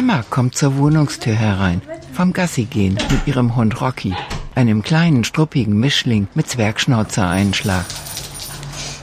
Emma 0.05 0.23
kommt 0.29 0.55
zur 0.55 0.77
Wohnungstür 0.77 1.33
herein, 1.33 1.81
vom 2.13 2.31
Gassi 2.31 2.65
gehen 2.65 2.93
mit 3.09 3.25
ihrem 3.25 3.55
Hund 3.55 3.81
Rocky, 3.81 4.13
einem 4.53 4.83
kleinen 4.83 5.23
struppigen 5.23 5.79
Mischling 5.79 6.27
mit 6.35 6.47
Zwergschnauzer-Einschlag. 6.47 7.85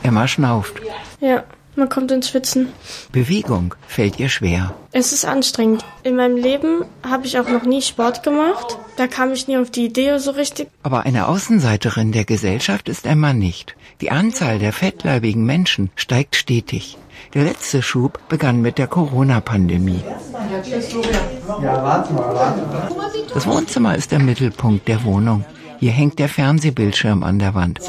Emma 0.05 0.29
schnauft. 0.29 0.75
Ja, 1.19 1.43
man 1.75 1.89
kommt 1.89 2.13
ins 2.13 2.29
Schwitzen. 2.29 2.69
Bewegung 3.11 3.75
fällt 3.89 4.21
ihr 4.21 4.29
schwer. 4.29 4.77
Es 4.93 5.13
ist 5.13 5.25
anstrengend. 5.25 5.85
In 6.05 6.15
meinem 6.15 6.37
Leben 6.37 6.85
habe 7.03 7.27
ich 7.27 7.37
auch 7.41 7.49
noch 7.49 7.65
nie 7.65 7.83
Sport 7.83 8.23
gemacht. 8.23 8.79
Da 8.97 9.09
kam 9.09 9.33
ich 9.33 9.49
nie 9.49 9.57
auf 9.57 9.73
die 9.73 9.87
Idee 9.87 10.19
so 10.19 10.31
richtig. 10.31 10.69
Aber 10.85 11.05
eine 11.05 11.27
Außenseiterin 11.27 12.13
der 12.13 12.27
Gesellschaft 12.27 12.89
ist 12.89 13.07
Emma 13.07 13.33
nicht. 13.33 13.75
Die 14.01 14.13
Anzahl 14.13 14.61
der 14.61 14.73
fettleibigen 14.73 15.45
Menschen 15.45 15.91
steigt 15.97 16.37
stetig. 16.37 16.97
Der 17.35 17.45
letzte 17.45 17.81
Schub 17.81 18.19
begann 18.29 18.61
mit 18.61 18.77
der 18.77 18.87
Corona-Pandemie. 18.87 20.03
Das 23.33 23.47
Wohnzimmer 23.47 23.97
ist 23.97 24.13
der 24.13 24.19
Mittelpunkt 24.19 24.87
der 24.87 25.03
Wohnung. 25.05 25.45
Hier 25.79 25.93
hängt 25.93 26.19
der 26.19 26.29
Fernsehbildschirm 26.29 27.23
an 27.23 27.39
der 27.39 27.55
Wand. 27.55 27.81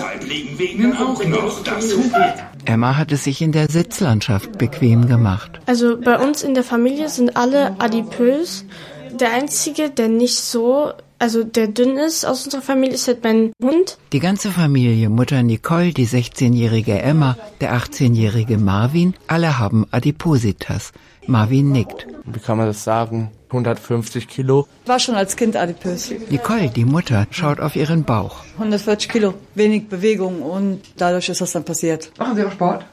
Emma 2.66 2.98
hat 2.98 3.12
es 3.12 3.24
sich 3.26 3.42
in 3.42 3.52
der 3.52 3.70
Sitzlandschaft 3.70 4.58
bequem 4.58 5.08
gemacht. 5.08 5.60
Also 5.66 6.00
bei 6.00 6.18
uns 6.18 6.42
in 6.42 6.54
der 6.54 6.64
Familie 6.64 7.10
sind 7.10 7.36
alle 7.36 7.76
adipös. 7.80 8.66
Der 9.12 9.34
einzige, 9.34 9.90
der 9.90 10.08
nicht 10.08 10.40
so, 10.40 10.94
also 11.20 11.44
der 11.44 11.68
dünn 11.68 11.98
ist 11.98 12.26
aus 12.26 12.46
unserer 12.46 12.62
Familie, 12.62 12.96
ist 12.96 13.08
halt 13.08 13.24
mein 13.24 13.54
Hund. 13.62 13.98
Die 14.12 14.20
ganze 14.20 14.52
Familie, 14.52 15.10
Mutter 15.10 15.42
Nicole, 15.44 15.94
die 15.94 16.08
16-jährige 16.08 17.00
Emma, 17.02 17.38
der 17.62 17.76
18-jährige 17.76 18.58
Marvin, 18.58 19.14
alle 19.28 19.60
haben 19.60 19.86
Adipositas. 19.92 20.92
Marvin 21.28 21.72
nickt. 21.72 22.08
Wie 22.26 22.40
kann 22.40 22.58
man 22.58 22.68
das 22.68 22.84
sagen? 22.84 23.32
150 23.48 24.28
Kilo. 24.28 24.68
War 24.86 25.00
schon 25.00 25.16
als 25.16 25.36
Kind 25.36 25.56
adipös. 25.56 26.12
Nicole, 26.30 26.70
die 26.70 26.86
Mutter, 26.86 27.28
schaut 27.30 27.60
auf 27.60 27.76
ihren 27.76 28.04
Bauch. 28.04 28.38
140 28.56 29.10
Kilo, 29.10 29.36
wenig 29.56 29.88
Bewegung 29.88 30.42
und 30.42 30.82
dadurch 30.98 31.30
ist 31.30 31.40
das 31.42 31.52
dann 31.52 31.64
passiert. 31.64 32.12
Machen 32.18 32.36
Sie 32.36 32.44
auch 32.44 32.52
Sport? 32.52 32.86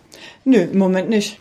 Nö, 0.44 0.58
im 0.58 0.78
Moment 0.78 1.08
nicht. 1.08 1.40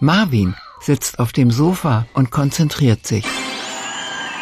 Marvin, 0.00 0.54
sitzt 0.80 1.18
auf 1.18 1.32
dem 1.32 1.50
Sofa 1.50 2.06
und 2.14 2.30
konzentriert 2.30 3.06
sich. 3.06 3.24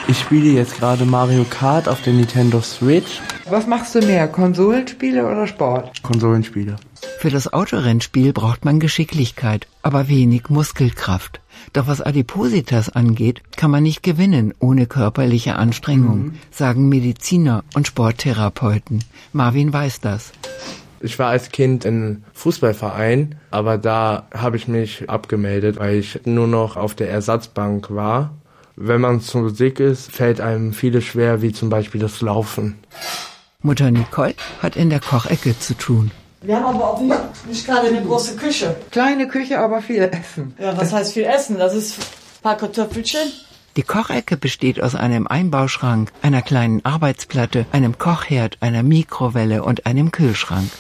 Ich 0.09 0.21
spiele 0.21 0.51
jetzt 0.51 0.77
gerade 0.77 1.05
Mario 1.05 1.45
Kart 1.51 1.89
auf 1.89 2.01
der 2.03 2.13
Nintendo 2.13 2.61
Switch. 2.61 3.21
Was 3.51 3.67
machst 3.67 3.93
du 3.97 3.99
mehr, 3.99 4.29
Konsolenspiele 4.29 5.27
oder 5.27 5.49
Sport? 5.49 6.01
Konsolenspiele. 6.05 6.77
Für 7.19 7.31
das 7.31 7.53
Autorennspiel 7.53 8.33
braucht 8.33 8.65
man 8.65 8.79
Geschicklichkeit, 8.79 9.67
aber 9.83 10.09
wenig 10.09 10.49
Muskelkraft. 10.49 11.41
Doch 11.73 11.89
was 11.89 12.03
Adipositas 12.03 12.89
angeht, 12.89 13.43
kann 13.57 13.73
man 13.73 13.83
nicht 13.83 14.05
gewinnen 14.05 14.55
ohne 14.61 14.87
körperliche 14.87 15.57
Anstrengung, 15.57 16.19
mhm. 16.19 16.35
sagen 16.53 16.89
Mediziner 16.89 17.65
und 17.75 17.89
Sporttherapeuten. 17.89 19.03
Marvin 19.33 19.73
weiß 19.73 20.01
das. 20.03 20.31
Ich 21.01 21.19
war 21.19 21.31
als 21.31 21.51
Kind 21.51 21.85
in 21.85 22.23
Fußballverein, 22.33 23.35
aber 23.51 23.77
da 23.77 24.29
habe 24.33 24.57
ich 24.57 24.69
mich 24.69 25.11
abgemeldet, 25.11 25.79
weil 25.81 25.97
ich 25.97 26.21
nur 26.25 26.47
noch 26.47 26.77
auf 26.77 26.95
der 26.95 27.11
Ersatzbank 27.11 27.91
war. 27.91 28.31
Wenn 28.79 29.01
man 29.01 29.23
zu 29.23 29.49
dick 29.49 29.81
ist, 29.81 30.13
fällt 30.13 30.39
einem 30.39 30.75
vieles 30.75 31.05
schwer, 31.05 31.41
wie 31.41 31.51
zum 31.51 31.71
Beispiel 31.71 31.99
das 31.99 32.21
Laufen. 32.21 32.79
Mutter 33.63 33.91
Nicole 33.91 34.35
hat 34.61 34.77
in 34.77 34.91
der 34.91 35.01
Kochecke 35.01 35.59
zu 35.59 35.75
tun. 35.75 36.11
Wir 36.43 36.57
haben 36.57 36.77
aber 36.77 36.91
auch 36.91 37.01
nicht, 37.01 37.47
nicht 37.49 37.67
gerade 37.67 37.89
eine 37.89 38.03
große 38.03 38.37
Küche. 38.37 38.77
Kleine 38.91 39.29
Küche, 39.29 39.59
aber 39.61 39.81
viel 39.81 40.03
Essen. 40.03 40.55
Ja, 40.59 40.77
was 40.77 40.93
heißt 40.93 41.15
viel 41.15 41.25
Essen? 41.25 41.57
Das 41.57 41.75
ist 41.75 41.99
ein 41.99 42.43
paar 42.43 42.59
Kartoffelchen. 42.59 43.33
Die 43.77 43.83
Kochecke 43.83 44.37
besteht 44.37 44.83
aus 44.83 44.95
einem 44.95 45.27
Einbauschrank, 45.27 46.13
einer 46.21 46.43
kleinen 46.43 46.85
Arbeitsplatte, 46.85 47.65
einem 47.73 47.97
Kochherd, 47.97 48.59
einer 48.61 48.83
Mikrowelle 48.83 49.63
und 49.63 49.87
einem 49.87 50.13
Kühlschrank. 50.13 50.71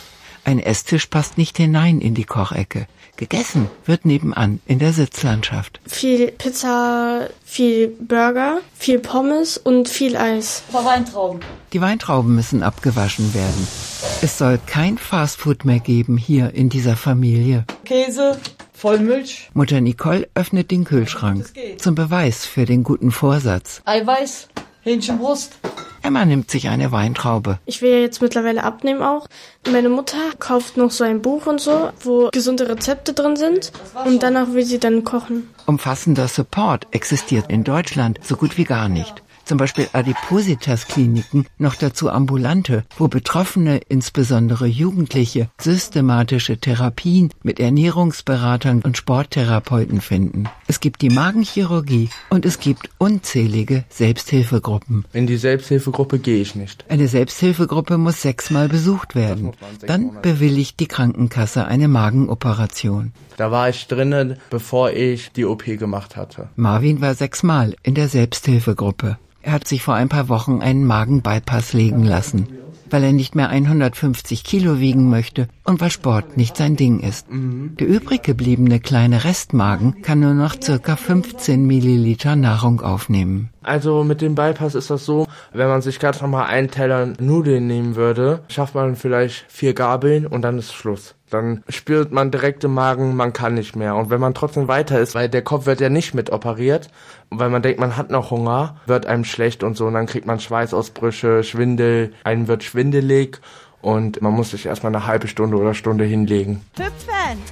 Ein 0.44 0.60
Esstisch 0.60 1.06
passt 1.06 1.38
nicht 1.38 1.56
hinein 1.56 2.00
in 2.00 2.14
die 2.14 2.24
Kochecke. 2.24 2.86
Gegessen 3.16 3.68
wird 3.84 4.04
nebenan 4.04 4.60
in 4.66 4.78
der 4.78 4.92
Sitzlandschaft. 4.92 5.80
Viel 5.86 6.30
Pizza, 6.32 7.28
viel 7.44 7.88
Burger, 7.88 8.60
viel 8.78 8.98
Pommes 8.98 9.56
und 9.58 9.88
viel 9.88 10.16
Eis. 10.16 10.62
Ein 10.68 10.72
paar 10.72 10.84
Weintrauben. 10.84 11.40
Die 11.72 11.80
Weintrauben 11.80 12.34
müssen 12.34 12.62
abgewaschen 12.62 13.34
werden. 13.34 13.66
Es 14.22 14.38
soll 14.38 14.58
kein 14.66 14.98
Fastfood 14.98 15.64
mehr 15.64 15.80
geben 15.80 16.16
hier 16.16 16.54
in 16.54 16.68
dieser 16.68 16.96
Familie. 16.96 17.64
Käse, 17.84 18.38
Vollmilch. 18.72 19.50
Mutter 19.54 19.80
Nicole 19.80 20.28
öffnet 20.34 20.70
den 20.70 20.84
Kühlschrank 20.84 21.52
zum 21.78 21.94
Beweis 21.94 22.44
für 22.44 22.66
den 22.66 22.82
guten 22.82 23.10
Vorsatz. 23.10 23.80
Eiweiß, 23.84 24.48
Hähnchenbrust. 24.82 25.52
Emma 26.06 26.24
nimmt 26.24 26.52
sich 26.52 26.68
eine 26.68 26.92
Weintraube. 26.92 27.58
Ich 27.66 27.82
will 27.82 27.90
ja 27.90 27.98
jetzt 27.98 28.22
mittlerweile 28.22 28.62
abnehmen 28.62 29.02
auch. 29.02 29.26
Meine 29.68 29.88
Mutter 29.88 30.18
kauft 30.38 30.76
noch 30.76 30.92
so 30.92 31.02
ein 31.02 31.20
Buch 31.20 31.46
und 31.46 31.60
so, 31.60 31.90
wo 32.00 32.28
gesunde 32.30 32.68
Rezepte 32.68 33.12
drin 33.12 33.34
sind. 33.34 33.72
Und 34.04 34.22
danach 34.22 34.52
will 34.52 34.64
sie 34.64 34.78
dann 34.78 35.02
kochen. 35.02 35.50
Umfassender 35.66 36.28
Support 36.28 36.86
existiert 36.92 37.50
in 37.50 37.64
Deutschland 37.64 38.20
so 38.22 38.36
gut 38.36 38.56
wie 38.56 38.62
gar 38.62 38.88
nicht 38.88 39.25
zum 39.46 39.58
Beispiel 39.58 39.88
Adipositas-Kliniken, 39.92 41.46
noch 41.58 41.76
dazu 41.76 42.10
ambulante, 42.10 42.84
wo 42.98 43.08
Betroffene, 43.08 43.80
insbesondere 43.88 44.66
Jugendliche, 44.66 45.48
systematische 45.58 46.58
Therapien 46.58 47.30
mit 47.42 47.60
Ernährungsberatern 47.60 48.82
und 48.82 48.96
Sporttherapeuten 48.96 50.00
finden. 50.00 50.48
Es 50.66 50.80
gibt 50.80 51.00
die 51.00 51.10
Magenchirurgie 51.10 52.10
und 52.28 52.44
es 52.44 52.58
gibt 52.58 52.90
unzählige 52.98 53.84
Selbsthilfegruppen. 53.88 55.04
In 55.12 55.26
die 55.26 55.36
Selbsthilfegruppe 55.36 56.18
gehe 56.18 56.42
ich 56.42 56.54
nicht. 56.54 56.84
Eine 56.88 57.08
Selbsthilfegruppe 57.08 57.98
muss 57.98 58.22
sechsmal 58.22 58.68
besucht 58.68 59.14
werden. 59.14 59.52
Dann 59.86 60.20
bewilligt 60.22 60.80
die 60.80 60.88
Krankenkasse 60.88 61.66
eine 61.66 61.88
Magenoperation. 61.88 63.12
Da 63.36 63.50
war 63.50 63.68
ich 63.68 63.86
drinnen, 63.86 64.36
bevor 64.50 64.90
ich 64.92 65.32
die 65.32 65.44
OP 65.44 65.64
gemacht 65.64 66.16
hatte. 66.16 66.48
Marvin 66.56 67.00
war 67.00 67.14
sechsmal 67.14 67.74
in 67.82 67.94
der 67.94 68.08
Selbsthilfegruppe. 68.08 69.18
Er 69.42 69.52
hat 69.52 69.68
sich 69.68 69.82
vor 69.82 69.94
ein 69.94 70.08
paar 70.08 70.28
Wochen 70.28 70.60
einen 70.60 70.84
Magenbypass 70.84 71.72
legen 71.72 72.02
lassen, 72.02 72.48
weil 72.90 73.04
er 73.04 73.12
nicht 73.12 73.34
mehr 73.34 73.48
150 73.48 74.42
Kilo 74.42 74.80
wiegen 74.80 75.08
möchte 75.10 75.48
und 75.64 75.80
weil 75.80 75.90
Sport 75.90 76.36
nicht 76.36 76.56
sein 76.56 76.76
Ding 76.76 77.00
ist. 77.00 77.26
Der 77.30 77.86
übrig 77.86 78.22
gebliebene 78.22 78.80
kleine 78.80 79.24
Restmagen 79.24 80.02
kann 80.02 80.20
nur 80.20 80.34
noch 80.34 80.56
circa 80.60 80.96
15 80.96 81.64
Milliliter 81.64 82.36
Nahrung 82.36 82.80
aufnehmen. 82.80 83.50
Also 83.66 84.04
mit 84.04 84.20
dem 84.20 84.36
Bypass 84.36 84.76
ist 84.76 84.90
das 84.90 85.04
so, 85.04 85.26
wenn 85.52 85.66
man 85.68 85.82
sich 85.82 85.98
gerade 85.98 86.18
nochmal 86.20 86.46
einen 86.46 86.70
Teller 86.70 87.12
Nudeln 87.18 87.66
nehmen 87.66 87.96
würde, 87.96 88.40
schafft 88.48 88.76
man 88.76 88.94
vielleicht 88.94 89.44
vier 89.48 89.74
Gabeln 89.74 90.26
und 90.26 90.42
dann 90.42 90.58
ist 90.58 90.72
Schluss. 90.72 91.14
Dann 91.30 91.64
spürt 91.68 92.12
man 92.12 92.30
direkt 92.30 92.62
im 92.62 92.74
Magen, 92.74 93.16
man 93.16 93.32
kann 93.32 93.54
nicht 93.54 93.74
mehr. 93.74 93.96
Und 93.96 94.10
wenn 94.10 94.20
man 94.20 94.34
trotzdem 94.34 94.68
weiter 94.68 95.00
ist, 95.00 95.16
weil 95.16 95.28
der 95.28 95.42
Kopf 95.42 95.66
wird 95.66 95.80
ja 95.80 95.88
nicht 95.88 96.14
mit 96.14 96.30
operiert, 96.30 96.88
und 97.28 97.40
weil 97.40 97.50
man 97.50 97.62
denkt, 97.62 97.80
man 97.80 97.96
hat 97.96 98.10
noch 98.10 98.30
Hunger, 98.30 98.76
wird 98.86 99.06
einem 99.06 99.24
schlecht 99.24 99.64
und 99.64 99.76
so. 99.76 99.86
Und 99.86 99.94
dann 99.94 100.06
kriegt 100.06 100.26
man 100.26 100.38
Schweißausbrüche, 100.38 101.42
Schwindel, 101.42 102.12
einem 102.22 102.46
wird 102.46 102.62
schwindelig 102.62 103.40
und 103.82 104.22
man 104.22 104.32
muss 104.32 104.52
sich 104.52 104.66
erstmal 104.66 104.94
eine 104.94 105.06
halbe 105.06 105.26
Stunde 105.26 105.56
oder 105.56 105.74
Stunde 105.74 106.04
hinlegen. 106.04 106.64
Hüpfen! 106.76 107.42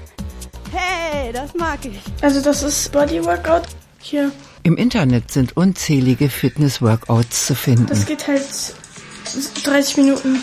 Hey, 0.72 1.32
das 1.32 1.54
mag 1.54 1.78
ich. 1.84 2.00
Also 2.22 2.40
das 2.40 2.62
ist 2.62 2.92
Bodyworkout 2.92 3.62
hier. 4.04 4.32
Im 4.62 4.76
Internet 4.76 5.30
sind 5.30 5.56
unzählige 5.56 6.28
Fitness-Workouts 6.28 7.46
zu 7.46 7.54
finden. 7.54 7.86
Das 7.86 8.06
geht 8.06 8.26
halt 8.26 8.42
30 9.64 9.96
Minuten. 9.98 10.38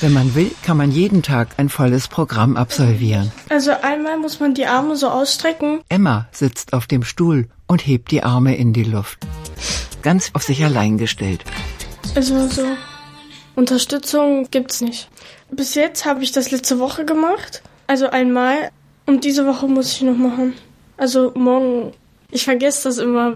Wenn 0.00 0.12
man 0.14 0.34
will, 0.34 0.50
kann 0.62 0.78
man 0.78 0.90
jeden 0.90 1.22
Tag 1.22 1.48
ein 1.58 1.68
volles 1.68 2.08
Programm 2.08 2.56
absolvieren. 2.56 3.30
Also 3.50 3.72
einmal 3.82 4.18
muss 4.18 4.40
man 4.40 4.54
die 4.54 4.64
Arme 4.64 4.96
so 4.96 5.08
ausstrecken. 5.08 5.80
Emma 5.90 6.26
sitzt 6.32 6.72
auf 6.72 6.86
dem 6.86 7.02
Stuhl 7.02 7.48
und 7.66 7.86
hebt 7.86 8.10
die 8.10 8.22
Arme 8.22 8.56
in 8.56 8.72
die 8.72 8.84
Luft. 8.84 9.18
Ganz 10.02 10.30
auf 10.32 10.42
sich 10.42 10.64
allein 10.64 10.96
gestellt. 10.96 11.44
Also 12.14 12.48
so 12.48 12.64
Unterstützung 13.56 14.48
gibt's 14.50 14.80
nicht. 14.80 15.10
Bis 15.50 15.74
jetzt 15.74 16.06
habe 16.06 16.22
ich 16.22 16.32
das 16.32 16.50
letzte 16.50 16.78
Woche 16.78 17.04
gemacht. 17.04 17.62
Also 17.86 18.08
einmal. 18.08 18.70
Und 19.04 19.24
diese 19.24 19.46
Woche 19.46 19.66
muss 19.66 19.92
ich 19.92 20.02
noch 20.02 20.16
machen. 20.16 20.54
Also 20.96 21.32
morgen. 21.34 21.92
Ich 22.30 22.44
vergesse 22.44 22.88
das 22.88 22.98
immer. 22.98 23.34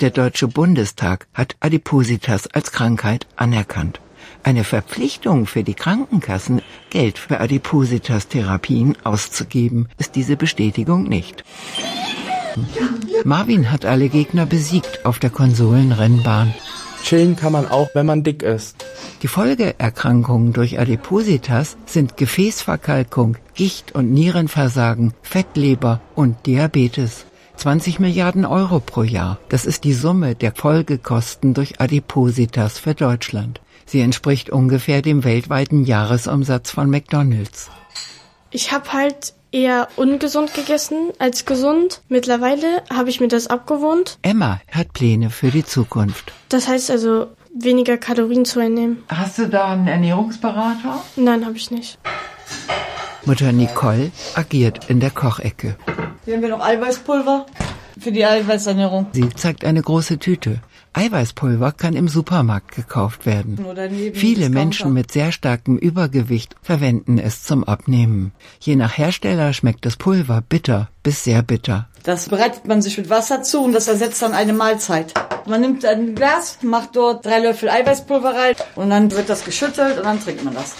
Der 0.00 0.10
Deutsche 0.10 0.48
Bundestag 0.48 1.26
hat 1.34 1.56
Adipositas 1.60 2.46
als 2.48 2.72
Krankheit 2.72 3.26
anerkannt 3.36 4.00
eine 4.44 4.64
Verpflichtung 4.64 5.46
für 5.46 5.62
die 5.62 5.74
Krankenkassen, 5.74 6.62
Geld 6.90 7.18
für 7.18 7.40
Adipositas-Therapien 7.40 8.96
auszugeben, 9.04 9.88
ist 9.98 10.16
diese 10.16 10.36
Bestätigung 10.36 11.04
nicht. 11.04 11.44
Marvin 13.24 13.70
hat 13.70 13.84
alle 13.84 14.08
Gegner 14.08 14.46
besiegt 14.46 15.06
auf 15.06 15.18
der 15.18 15.30
Konsolenrennbahn. 15.30 16.54
Chillen 17.02 17.34
kann 17.34 17.52
man 17.52 17.66
auch, 17.66 17.88
wenn 17.94 18.06
man 18.06 18.22
dick 18.22 18.42
ist. 18.42 18.84
Die 19.22 19.28
Folgeerkrankungen 19.28 20.52
durch 20.52 20.78
Adipositas 20.78 21.76
sind 21.86 22.16
Gefäßverkalkung, 22.16 23.36
Gicht- 23.54 23.92
und 23.92 24.12
Nierenversagen, 24.12 25.14
Fettleber 25.22 26.00
und 26.14 26.46
Diabetes. 26.46 27.26
20 27.56 28.00
Milliarden 28.00 28.44
Euro 28.44 28.80
pro 28.80 29.02
Jahr. 29.02 29.38
Das 29.48 29.66
ist 29.66 29.84
die 29.84 29.92
Summe 29.92 30.34
der 30.34 30.52
Folgekosten 30.52 31.54
durch 31.54 31.80
Adipositas 31.80 32.78
für 32.78 32.94
Deutschland. 32.94 33.60
Sie 33.86 34.00
entspricht 34.00 34.50
ungefähr 34.50 35.02
dem 35.02 35.24
weltweiten 35.24 35.84
Jahresumsatz 35.84 36.70
von 36.70 36.90
McDonald's. 36.90 37.70
Ich 38.50 38.72
habe 38.72 38.92
halt 38.92 39.34
eher 39.52 39.88
ungesund 39.96 40.54
gegessen 40.54 41.10
als 41.18 41.44
gesund. 41.44 42.02
Mittlerweile 42.08 42.82
habe 42.92 43.10
ich 43.10 43.20
mir 43.20 43.28
das 43.28 43.46
abgewohnt. 43.46 44.18
Emma 44.22 44.60
hat 44.70 44.92
Pläne 44.92 45.30
für 45.30 45.50
die 45.50 45.64
Zukunft. 45.64 46.32
Das 46.48 46.68
heißt 46.68 46.90
also 46.90 47.28
weniger 47.54 47.98
Kalorien 47.98 48.44
zu 48.44 48.60
einnehmen. 48.60 49.04
Hast 49.08 49.38
du 49.38 49.48
da 49.48 49.72
einen 49.72 49.86
Ernährungsberater? 49.86 51.02
Nein, 51.16 51.44
habe 51.44 51.56
ich 51.56 51.70
nicht. 51.70 51.98
Mutter 53.24 53.52
Nicole 53.52 54.10
agiert 54.34 54.90
in 54.90 55.00
der 55.00 55.10
Kochecke. 55.10 55.76
Hier 56.24 56.34
haben 56.34 56.42
wir 56.42 56.50
noch 56.50 56.64
Eiweißpulver 56.64 57.46
für 57.98 58.12
die 58.12 58.24
Eiweißernährung. 58.24 59.08
Sie 59.12 59.28
zeigt 59.30 59.64
eine 59.64 59.82
große 59.82 60.18
Tüte. 60.18 60.60
Eiweißpulver 60.92 61.72
kann 61.72 61.94
im 61.94 62.06
Supermarkt 62.06 62.76
gekauft 62.76 63.26
werden. 63.26 63.58
Viele 64.14 64.48
Menschen 64.50 64.92
mit 64.92 65.10
sehr 65.10 65.32
starkem 65.32 65.78
Übergewicht 65.78 66.54
verwenden 66.62 67.18
es 67.18 67.42
zum 67.42 67.64
Abnehmen. 67.64 68.32
Je 68.60 68.76
nach 68.76 68.96
Hersteller 68.98 69.52
schmeckt 69.52 69.84
das 69.84 69.96
Pulver 69.96 70.42
bitter 70.48 70.88
bis 71.02 71.24
sehr 71.24 71.42
bitter. 71.42 71.88
Das 72.04 72.28
bereitet 72.28 72.66
man 72.68 72.82
sich 72.82 72.98
mit 72.98 73.10
Wasser 73.10 73.42
zu 73.42 73.64
und 73.64 73.72
das 73.72 73.88
ersetzt 73.88 74.22
dann 74.22 74.32
eine 74.32 74.52
Mahlzeit. 74.52 75.14
Man 75.46 75.60
nimmt 75.60 75.84
ein 75.84 76.14
Glas, 76.14 76.58
macht 76.62 76.94
dort 76.94 77.26
drei 77.26 77.40
Löffel 77.40 77.68
Eiweißpulver 77.68 78.34
rein 78.34 78.54
und 78.76 78.90
dann 78.90 79.10
wird 79.10 79.28
das 79.28 79.44
geschüttelt 79.44 79.98
und 79.98 80.04
dann 80.04 80.20
trinkt 80.20 80.44
man 80.44 80.54
das. 80.54 80.74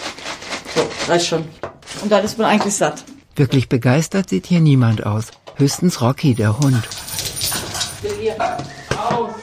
So, 0.74 1.10
reicht 1.10 1.26
schon. 1.26 1.44
Und 2.02 2.12
dann 2.12 2.24
ist 2.24 2.38
man 2.38 2.46
eigentlich 2.46 2.74
satt. 2.74 3.02
Wirklich 3.36 3.68
begeistert 3.68 4.28
sieht 4.28 4.46
hier 4.46 4.60
niemand 4.60 5.06
aus. 5.06 5.26
Höchstens 5.56 6.00
Rocky, 6.00 6.34
der 6.34 6.58
Hund. 6.58 6.82
Aus. 8.96 9.41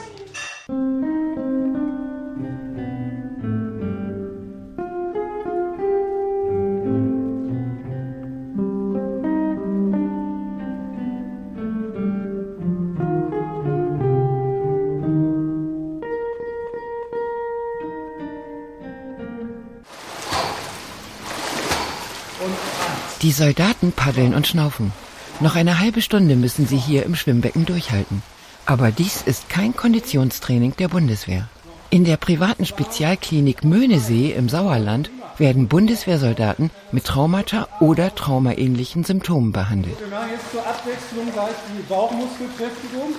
Die 23.22 23.32
Soldaten 23.32 23.92
paddeln 23.92 24.34
und 24.34 24.46
schnaufen. 24.46 24.92
Noch 25.40 25.54
eine 25.54 25.78
halbe 25.78 26.00
Stunde 26.00 26.36
müssen 26.36 26.66
sie 26.66 26.78
hier 26.78 27.04
im 27.04 27.14
Schwimmbecken 27.14 27.66
durchhalten. 27.66 28.22
Aber 28.64 28.90
dies 28.92 29.20
ist 29.20 29.50
kein 29.50 29.76
Konditionstraining 29.76 30.74
der 30.78 30.88
Bundeswehr. 30.88 31.46
In 31.90 32.04
der 32.04 32.16
privaten 32.16 32.64
Spezialklinik 32.64 33.62
Möhnesee 33.62 34.32
im 34.32 34.48
Sauerland 34.48 35.10
werden 35.36 35.68
Bundeswehrsoldaten 35.68 36.70
mit 36.92 37.04
Traumata 37.04 37.68
oder 37.80 38.14
traumaähnlichen 38.14 39.04
Symptomen 39.04 39.52
behandelt. 39.52 39.96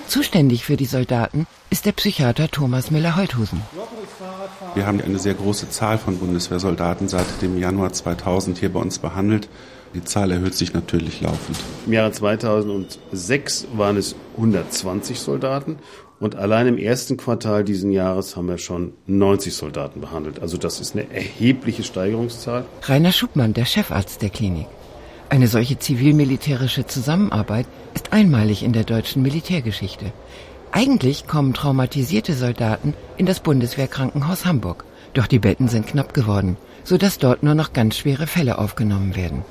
Zuständig 0.08 0.64
für 0.64 0.76
die 0.76 0.86
Soldaten 0.86 1.46
ist 1.70 1.86
der 1.86 1.92
Psychiater 1.92 2.50
Thomas 2.50 2.90
Müller-Holthusen. 2.90 3.60
Wir 4.74 4.86
haben 4.86 5.00
eine 5.00 5.18
sehr 5.18 5.34
große 5.34 5.70
Zahl 5.70 5.98
von 5.98 6.18
Bundeswehrsoldaten 6.18 7.08
seit 7.08 7.42
dem 7.42 7.58
Januar 7.58 7.92
2000 7.92 8.58
hier 8.58 8.72
bei 8.72 8.80
uns 8.80 8.98
behandelt. 8.98 9.48
Die 9.94 10.04
Zahl 10.04 10.30
erhöht 10.30 10.54
sich 10.54 10.72
natürlich 10.72 11.20
laufend. 11.20 11.58
Im 11.86 11.92
Jahre 11.92 12.12
2006 12.12 13.68
waren 13.74 13.96
es 13.96 14.14
120 14.36 15.18
Soldaten 15.18 15.76
und 16.18 16.36
allein 16.36 16.66
im 16.66 16.78
ersten 16.78 17.16
Quartal 17.16 17.64
diesen 17.64 17.90
Jahres 17.90 18.36
haben 18.36 18.48
wir 18.48 18.58
schon 18.58 18.92
90 19.06 19.54
Soldaten 19.54 20.00
behandelt. 20.00 20.40
Also 20.40 20.56
das 20.56 20.80
ist 20.80 20.94
eine 20.94 21.10
erhebliche 21.12 21.82
Steigerungszahl. 21.82 22.64
Rainer 22.82 23.12
Schubmann, 23.12 23.54
der 23.54 23.64
Chefarzt 23.64 24.22
der 24.22 24.30
Klinik. 24.30 24.66
Eine 25.28 25.48
solche 25.48 25.78
zivil-militärische 25.78 26.86
Zusammenarbeit 26.86 27.66
ist 27.94 28.12
einmalig 28.12 28.62
in 28.62 28.72
der 28.72 28.84
deutschen 28.84 29.22
Militärgeschichte. 29.22 30.12
Eigentlich 30.70 31.26
kommen 31.26 31.54
traumatisierte 31.54 32.34
Soldaten 32.34 32.94
in 33.16 33.26
das 33.26 33.40
Bundeswehrkrankenhaus 33.40 34.46
Hamburg. 34.46 34.84
Doch 35.14 35.26
die 35.26 35.38
Betten 35.38 35.68
sind 35.68 35.86
knapp 35.86 36.14
geworden, 36.14 36.56
sodass 36.84 37.18
dort 37.18 37.42
nur 37.42 37.54
noch 37.54 37.72
ganz 37.72 37.96
schwere 37.96 38.26
Fälle 38.26 38.58
aufgenommen 38.58 39.16
werden. 39.16 39.44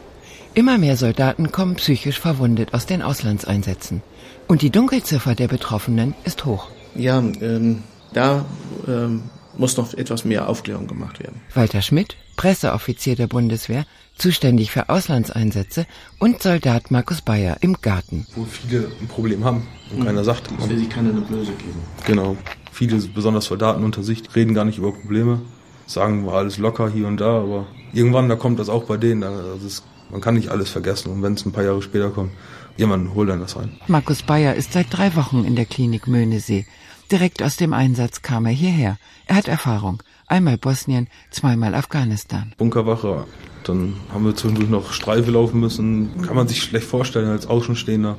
Immer 0.54 0.78
mehr 0.78 0.98
Soldaten 0.98 1.54
kommen 1.54 1.76
psychisch 1.76 2.20
verwundet 2.20 2.74
aus 2.74 2.86
den 2.86 3.02
Auslandseinsätzen. 3.02 4.02
Und 4.50 4.62
die 4.62 4.70
Dunkelziffer 4.70 5.34
der 5.34 5.48
Betroffenen 5.48 6.14
ist 6.26 6.44
hoch. 6.44 6.68
Ja, 6.94 7.20
ähm, 7.20 7.84
da 8.12 8.44
ähm, 8.86 9.24
muss 9.58 9.78
noch 9.78 9.94
etwas 9.94 10.26
mehr 10.26 10.50
Aufklärung 10.50 10.88
gemacht 10.88 11.22
werden. 11.22 11.40
Walter 11.54 11.82
Schmidt, 11.82 12.18
Presseoffizier 12.36 13.16
der 13.16 13.28
Bundeswehr, 13.28 13.86
zuständig 14.18 14.72
für 14.72 14.90
Auslandseinsätze 14.90 15.86
und 16.20 16.44
Soldat 16.44 16.92
Markus 16.92 17.22
Bayer 17.22 17.56
im 17.62 17.78
Garten. 17.82 18.28
Wo 18.36 18.44
viele 18.44 18.92
ein 19.00 19.08
Problem 19.08 19.46
haben 19.46 19.66
und 19.96 20.04
keiner 20.04 20.26
sagt. 20.26 20.50
Es 20.60 20.68
will 20.68 20.78
sich 20.78 20.90
keiner 20.90 21.12
eine 21.12 21.22
Blöße 21.22 21.54
geben. 21.54 21.80
Genau. 22.06 22.36
Viele, 22.74 22.98
besonders 22.98 23.46
Soldaten 23.46 23.86
unter 23.86 24.04
sich, 24.04 24.24
reden 24.36 24.54
gar 24.54 24.66
nicht 24.66 24.80
über 24.80 24.92
Probleme, 24.92 25.42
sagen, 25.88 26.26
war 26.26 26.34
alles 26.36 26.58
locker 26.58 26.90
hier 26.90 27.08
und 27.08 27.22
da, 27.22 27.40
aber 27.40 27.68
irgendwann, 27.94 28.28
da 28.28 28.36
kommt 28.36 28.60
das 28.60 28.68
auch 28.68 28.84
bei 28.84 28.98
denen. 28.98 29.24
Also 29.24 29.66
es 29.66 29.84
man 30.12 30.22
kann 30.22 30.36
nicht 30.36 30.50
alles 30.50 30.70
vergessen 30.70 31.12
und 31.12 31.24
wenn 31.24 31.34
es 31.34 31.46
ein 31.46 31.52
paar 31.52 31.64
Jahre 31.64 31.82
später 31.82 32.10
kommt, 32.10 32.32
jemand 32.78 33.14
holt 33.14 33.30
dann 33.30 33.40
das 33.40 33.56
rein. 33.56 33.78
Markus 33.88 34.24
Bayer 34.24 34.56
ist 34.56 34.74
seit 34.74 34.88
drei 34.90 35.16
Wochen 35.16 35.44
in 35.46 35.56
der 35.56 35.66
Klinik 35.66 36.08
Möhnesee. 36.08 36.66
Direkt 37.12 37.44
aus 37.44 37.58
dem 37.58 37.74
Einsatz 37.74 38.22
kam 38.22 38.46
er 38.46 38.52
hierher. 38.52 38.98
Er 39.26 39.36
hat 39.36 39.48
Erfahrung. 39.48 40.02
Einmal 40.28 40.58
Bosnien, 40.58 41.08
zweimal 41.30 41.76
Afghanistan. 41.76 42.54
Bunkerwache. 42.58 43.26
Dann 43.66 43.96
haben 44.14 44.26
wir 44.26 44.36
zwischendurch 44.36 44.70
noch 44.70 44.94
Streife 44.94 45.32
laufen 45.32 45.60
müssen. 45.60 46.22
Kann 46.26 46.36
man 46.36 46.48
sich 46.48 46.64
schlecht 46.64 46.88
vorstellen 46.88 47.30
als 47.30 47.48
Außenstehender. 47.48 48.16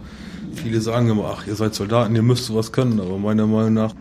Viele 0.55 0.81
sagen 0.83 1.09
immer, 1.09 1.35
ach, 1.35 1.47
ihr 1.47 1.55
seid 1.55 1.75
Soldaten, 1.75 2.15
ihr 2.15 2.23
müsst 2.23 2.45
sowas 2.45 2.73
können. 2.73 3.01
Aber 3.01 3.17
meiner 3.17 3.47
Meinung 3.47 3.73
nach, 3.73 3.95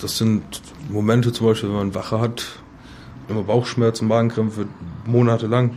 das 0.00 0.18
sind 0.18 0.42
Momente 0.88 1.32
zum 1.32 1.48
Beispiel, 1.48 1.68
wenn 1.70 1.76
man 1.76 1.94
Wache 1.96 2.20
hat, 2.20 2.46
immer 3.28 3.42
Bauchschmerzen, 3.42 4.06
Magenkrämpfe, 4.06 4.66
monatelang. 5.04 5.76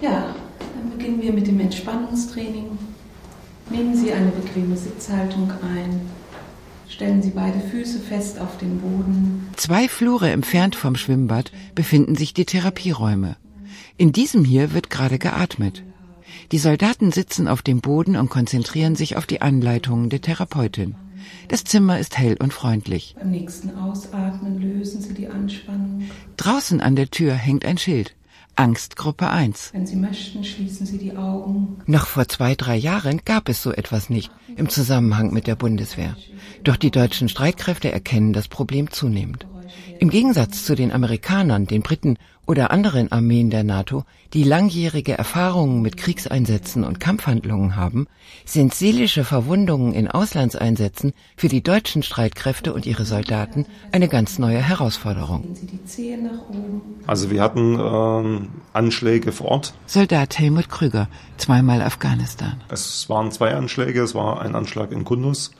Ja, 0.00 0.34
beginnen 1.08 1.22
wir 1.22 1.32
mit 1.32 1.46
dem 1.46 1.60
Entspannungstraining. 1.60 2.78
Nehmen 3.70 3.96
Sie 3.96 4.12
eine 4.12 4.30
bequeme 4.30 4.76
Sitzhaltung 4.76 5.50
ein. 5.62 6.00
Stellen 6.86 7.22
Sie 7.22 7.30
beide 7.30 7.60
Füße 7.60 7.98
fest 8.00 8.38
auf 8.38 8.58
den 8.58 8.78
Boden. 8.80 9.48
Zwei 9.56 9.88
Flure 9.88 10.30
entfernt 10.30 10.76
vom 10.76 10.96
Schwimmbad 10.96 11.50
befinden 11.74 12.14
sich 12.14 12.34
die 12.34 12.44
Therapieräume. 12.44 13.36
In 13.96 14.12
diesem 14.12 14.44
hier 14.44 14.74
wird 14.74 14.90
gerade 14.90 15.18
geatmet. 15.18 15.82
Die 16.52 16.58
Soldaten 16.58 17.10
sitzen 17.10 17.48
auf 17.48 17.62
dem 17.62 17.80
Boden 17.80 18.16
und 18.16 18.28
konzentrieren 18.28 18.94
sich 18.94 19.16
auf 19.16 19.24
die 19.24 19.40
Anleitungen 19.40 20.10
der 20.10 20.20
Therapeutin. 20.20 20.94
Das 21.48 21.64
Zimmer 21.64 21.98
ist 21.98 22.18
hell 22.18 22.36
und 22.38 22.52
freundlich. 22.52 23.14
Beim 23.18 23.30
nächsten 23.30 23.74
Ausatmen 23.76 24.60
lösen 24.60 25.00
Sie 25.00 25.14
die 25.14 25.28
Anspannung. 25.28 26.02
Draußen 26.36 26.82
an 26.82 26.96
der 26.96 27.10
Tür 27.10 27.32
hängt 27.32 27.64
ein 27.64 27.78
Schild. 27.78 28.14
Angstgruppe 28.58 29.28
1. 29.30 29.70
Wenn 29.72 29.86
Sie 29.86 29.94
möchten, 29.94 30.42
schließen 30.42 30.84
Sie 30.84 30.98
die 30.98 31.16
Augen. 31.16 31.76
Noch 31.86 32.08
vor 32.08 32.26
zwei, 32.26 32.56
drei 32.56 32.74
Jahren 32.74 33.20
gab 33.24 33.48
es 33.48 33.62
so 33.62 33.70
etwas 33.70 34.10
nicht 34.10 34.32
im 34.56 34.68
Zusammenhang 34.68 35.32
mit 35.32 35.46
der 35.46 35.54
Bundeswehr. 35.54 36.16
Doch 36.64 36.76
die 36.76 36.90
deutschen 36.90 37.28
Streitkräfte 37.28 37.92
erkennen 37.92 38.32
das 38.32 38.48
Problem 38.48 38.90
zunehmend. 38.90 39.46
Im 39.98 40.10
Gegensatz 40.10 40.64
zu 40.64 40.74
den 40.74 40.92
Amerikanern, 40.92 41.66
den 41.66 41.82
Briten 41.82 42.18
oder 42.48 42.70
anderen 42.70 43.12
Armeen 43.12 43.50
der 43.50 43.62
NATO, 43.62 44.04
die 44.32 44.42
langjährige 44.42 45.12
Erfahrungen 45.16 45.82
mit 45.82 45.98
Kriegseinsätzen 45.98 46.82
und 46.82 46.98
Kampfhandlungen 46.98 47.76
haben, 47.76 48.06
sind 48.46 48.72
seelische 48.72 49.22
Verwundungen 49.24 49.92
in 49.92 50.08
Auslandseinsätzen 50.08 51.12
für 51.36 51.48
die 51.48 51.62
deutschen 51.62 52.02
Streitkräfte 52.02 52.72
und 52.72 52.86
ihre 52.86 53.04
Soldaten 53.04 53.66
eine 53.92 54.08
ganz 54.08 54.38
neue 54.38 54.62
Herausforderung. 54.62 55.54
Also 57.06 57.30
wir 57.30 57.42
hatten 57.42 57.78
ähm, 57.78 58.48
Anschläge 58.72 59.32
vor 59.32 59.48
Ort. 59.48 59.74
Soldat 59.84 60.38
Helmut 60.38 60.70
Krüger, 60.70 61.08
zweimal 61.36 61.82
Afghanistan. 61.82 62.62
Es 62.70 63.10
waren 63.10 63.30
zwei 63.30 63.54
Anschläge, 63.54 64.02
es 64.02 64.14
war 64.14 64.40
ein 64.40 64.54
Anschlag 64.54 64.90
in 64.92 65.04
Kunduz 65.04 65.50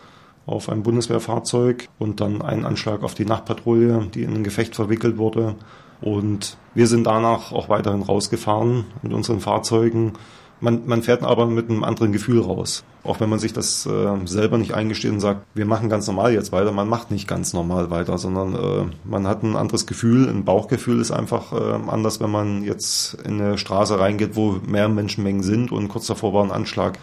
auf 0.49 0.69
ein 0.69 0.83
Bundeswehrfahrzeug 0.83 1.89
und 1.99 2.21
dann 2.21 2.43
ein 2.43 2.65
Anschlag 2.65 3.03
auf 3.03 3.15
die 3.15 3.25
Nachtpatrouille, 3.25 4.09
die 4.15 4.23
in 4.23 4.35
ein 4.35 4.45
Gefecht 4.45 4.75
verwickelt 4.75 5.19
wurde. 5.19 5.55
Und 6.01 6.57
wir 6.75 6.87
sind 6.87 7.07
danach 7.07 7.53
auch 7.53 7.69
weiterhin 7.69 8.03
rausgefahren 8.03 8.85
mit 9.03 9.13
unseren 9.13 9.41
Fahrzeugen. 9.41 10.13
Man, 10.61 10.87
man 10.87 11.03
fährt 11.03 11.23
aber 11.23 11.47
mit 11.47 11.71
einem 11.71 11.85
anderen 11.85 12.13
Gefühl 12.13 12.41
raus. 12.41 12.85
Auch 13.05 13.21
wenn 13.21 13.29
man 13.29 13.39
sich 13.39 13.53
das 13.53 13.87
äh, 13.87 14.27
selber 14.27 14.59
nicht 14.59 14.75
eingesteht 14.75 15.13
und 15.13 15.21
sagt, 15.21 15.47
wir 15.55 15.67
machen 15.67 15.89
ganz 15.89 16.07
normal 16.09 16.33
jetzt 16.33 16.51
weiter. 16.51 16.73
Man 16.73 16.89
macht 16.89 17.13
nicht 17.13 17.29
ganz 17.29 17.53
normal 17.53 17.91
weiter, 17.91 18.19
sondern 18.19 18.55
äh, 18.55 18.87
man 19.05 19.29
hat 19.29 19.45
ein 19.45 19.57
anderes 19.57 19.87
Gefühl. 19.87 20.29
Ein 20.29 20.45
Bauchgefühl 20.45 21.01
ist 21.01 21.13
einfach 21.13 21.53
äh, 21.53 21.79
anders, 21.89 22.21
wenn 22.21 22.31
man 22.31 22.65
jetzt 22.65 23.15
in 23.25 23.41
eine 23.41 23.59
Straße 23.59 24.01
reingeht, 24.01 24.35
wo 24.35 24.59
mehr 24.67 24.89
Menschenmengen 24.89 25.43
sind 25.43 25.71
und 25.71 25.89
kurz 25.89 26.07
davor 26.07 26.35
war 26.35 26.43
ein 26.43 26.51
Anschlag 26.51 26.99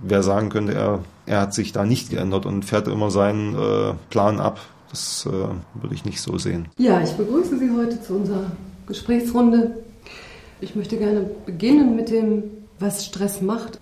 wer 0.00 0.22
sagen 0.22 0.48
könnte, 0.48 0.74
er, 0.74 1.00
er 1.26 1.40
hat 1.40 1.54
sich 1.54 1.72
da 1.72 1.84
nicht 1.84 2.10
geändert 2.10 2.46
und 2.46 2.64
fährt 2.64 2.88
immer 2.88 3.10
seinen 3.10 3.54
äh, 3.54 3.94
Plan 4.10 4.40
ab. 4.40 4.60
Das 4.90 5.26
äh, 5.26 5.30
würde 5.30 5.94
ich 5.94 6.04
nicht 6.04 6.20
so 6.20 6.38
sehen. 6.38 6.68
Ja, 6.78 7.02
ich 7.02 7.12
begrüße 7.12 7.58
Sie 7.58 7.70
heute 7.76 8.00
zu 8.00 8.14
unserer 8.14 8.50
Gesprächsrunde. 8.86 9.76
Ich 10.60 10.74
möchte 10.74 10.96
gerne 10.96 11.28
beginnen 11.46 11.94
mit 11.94 12.10
dem, 12.10 12.44
was 12.78 13.04
Stress 13.04 13.40
macht. 13.42 13.80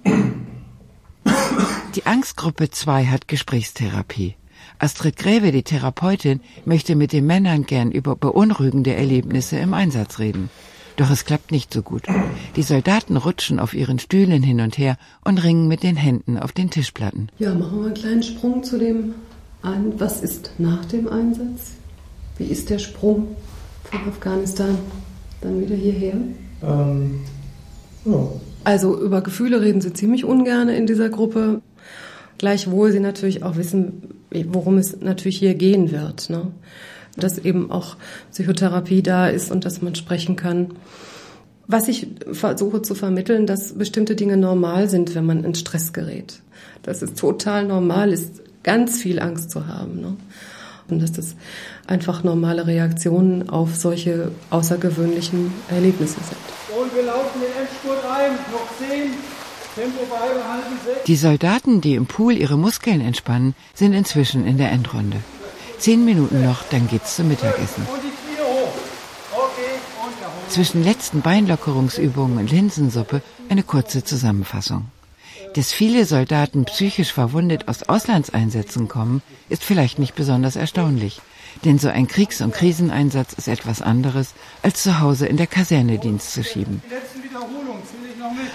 Die 1.95 2.05
Angstgruppe 2.05 2.71
2 2.71 3.07
hat 3.07 3.29
Gesprächstherapie. 3.29 4.35
Astrid 4.79 5.17
Gräve, 5.17 5.53
die 5.53 5.63
Therapeutin, 5.63 6.41
möchte 6.67 6.97
mit 6.97 7.13
den 7.13 7.25
Männern 7.27 7.65
gern 7.65 7.91
über 7.91 8.17
beunruhigende 8.17 8.95
Erlebnisse 8.95 9.57
im 9.57 9.73
Einsatz 9.73 10.19
reden. 10.19 10.51
Doch 10.97 11.11
es 11.11 11.27
klappt 11.27 11.53
nicht 11.53 11.73
so 11.73 11.83
gut. 11.83 12.05
Die 12.57 12.63
Soldaten 12.63 13.17
rutschen 13.17 13.61
auf 13.61 13.75
ihren 13.75 13.99
Stühlen 13.99 14.43
hin 14.43 14.61
und 14.61 14.79
her 14.79 14.97
und 15.25 15.43
ringen 15.45 15.69
mit 15.69 15.83
den 15.83 15.97
Händen 15.97 16.39
auf 16.39 16.53
den 16.53 16.71
Tischplatten. 16.71 17.29
Ja, 17.39 17.55
machen 17.55 17.81
wir 17.81 17.87
einen 17.87 17.95
kleinen 17.95 18.23
Sprung 18.23 18.65
zu 18.65 18.79
dem 18.79 19.15
ein. 19.63 19.99
Was 19.99 20.23
ist 20.23 20.53
nach 20.59 20.85
dem 20.87 21.09
Einsatz? 21.09 21.73
Wie 22.39 22.45
ist 22.45 22.71
der 22.71 22.79
Sprung 22.79 23.37
von 23.85 24.01
Afghanistan 24.09 24.79
dann 25.43 25.61
wieder 25.61 25.77
hierher? 25.77 26.15
Ähm, 26.63 27.21
ja. 28.05 28.29
Also 28.65 28.99
über 28.99 29.21
Gefühle 29.21 29.61
reden 29.61 29.81
sie 29.81 29.93
ziemlich 29.93 30.25
ungern 30.25 30.69
in 30.69 30.87
dieser 30.87 31.09
Gruppe. 31.09 31.61
Gleichwohl 32.39 32.93
sie 32.93 33.01
natürlich 33.01 33.43
auch 33.43 33.57
wissen, 33.57 34.03
worum 34.31 34.79
es 34.79 35.01
natürlich 35.01 35.39
hier 35.39 35.55
gehen 35.55 35.91
wird. 35.93 36.31
Ne? 36.31 36.49
Dass 37.17 37.39
eben 37.39 37.71
auch 37.71 37.97
Psychotherapie 38.31 39.03
da 39.03 39.29
ist 39.29 39.51
und 39.51 39.65
dass 39.65 39.83
man 39.83 39.95
sprechen 39.95 40.37
kann. 40.37 40.75
Was 41.67 41.89
ich 41.89 42.07
versuche 42.31 42.83
zu 42.83 42.95
vermitteln, 42.95 43.47
dass 43.47 43.75
bestimmte 43.75 44.15
Dinge 44.15 44.37
normal 44.37 44.89
sind, 44.89 45.15
wenn 45.15 45.27
man 45.27 45.45
in 45.45 45.55
Stress 45.55 45.93
gerät. 45.93 46.41
Dass 46.83 47.03
es 47.03 47.15
total 47.15 47.65
normal 47.65 48.13
ist, 48.13 48.43
ganz 48.63 49.01
viel 49.03 49.19
Angst 49.19 49.51
zu 49.51 49.67
haben. 49.67 50.01
Ne? 50.01 50.17
Und 50.89 51.03
dass 51.03 51.13
das 51.13 51.35
einfach 51.87 52.23
normale 52.23 52.67
Reaktionen 52.67 53.49
auf 53.49 53.75
solche 53.75 54.31
außergewöhnlichen 54.51 55.53
Erlebnisse 55.69 56.21
sind. 56.21 56.79
Und 56.79 56.95
wir 56.95 57.05
laufen 57.05 57.41
den 57.41 57.51
Endspurt 57.61 58.05
ein, 58.05 58.33
noch 58.53 58.69
zehn. 58.79 59.11
Tempo 59.75 60.07
beibehalten, 60.07 60.79
sechs. 60.87 61.05
Die 61.05 61.17
Soldaten, 61.17 61.83
die 61.83 61.97
im 61.97 62.07
Pool 62.07 62.33
ihre 62.33 62.57
Muskeln 62.57 63.03
entspannen, 63.03 63.55
sind 63.75 63.93
inzwischen 63.93 64.47
in 64.47 64.57
der 64.57 64.73
Endrunde. 64.73 65.19
Zehn 65.79 66.05
Minuten 66.05 66.43
noch, 66.45 66.63
dann 66.71 66.89
geht's 66.89 67.17
zum 67.17 67.29
Mittagessen. 67.29 67.87
Zwischen 70.49 70.83
letzten 70.83 71.21
Beinlockerungsübungen 71.21 72.39
und 72.39 72.51
Linsensuppe 72.51 73.23
eine 73.49 73.63
kurze 73.63 74.05
Zusammenfassung. 74.05 74.87
Dass 75.55 75.73
viele 75.73 76.07
Soldaten 76.07 76.65
psychisch 76.65 77.13
verwundet 77.13 77.69
aus 77.69 77.83
Auslandseinsätzen 77.83 78.89
kommen, 78.89 79.23
ist 79.49 79.65
vielleicht 79.65 79.99
nicht 79.99 80.15
besonders 80.15 80.57
erstaunlich. 80.57 81.21
Denn 81.65 81.79
so 81.79 81.89
ein 81.89 82.07
Kriegs- 82.07 82.41
und 82.41 82.53
Kriseneinsatz 82.53 83.33
ist 83.33 83.49
etwas 83.49 83.83
anderes, 83.83 84.35
als 84.63 84.83
zu 84.83 85.01
Hause 85.01 85.27
in 85.27 85.37
der 85.37 85.47
Kaserne 85.47 85.99
Dienst 85.99 86.33
zu 86.33 86.45
schieben. 86.45 86.83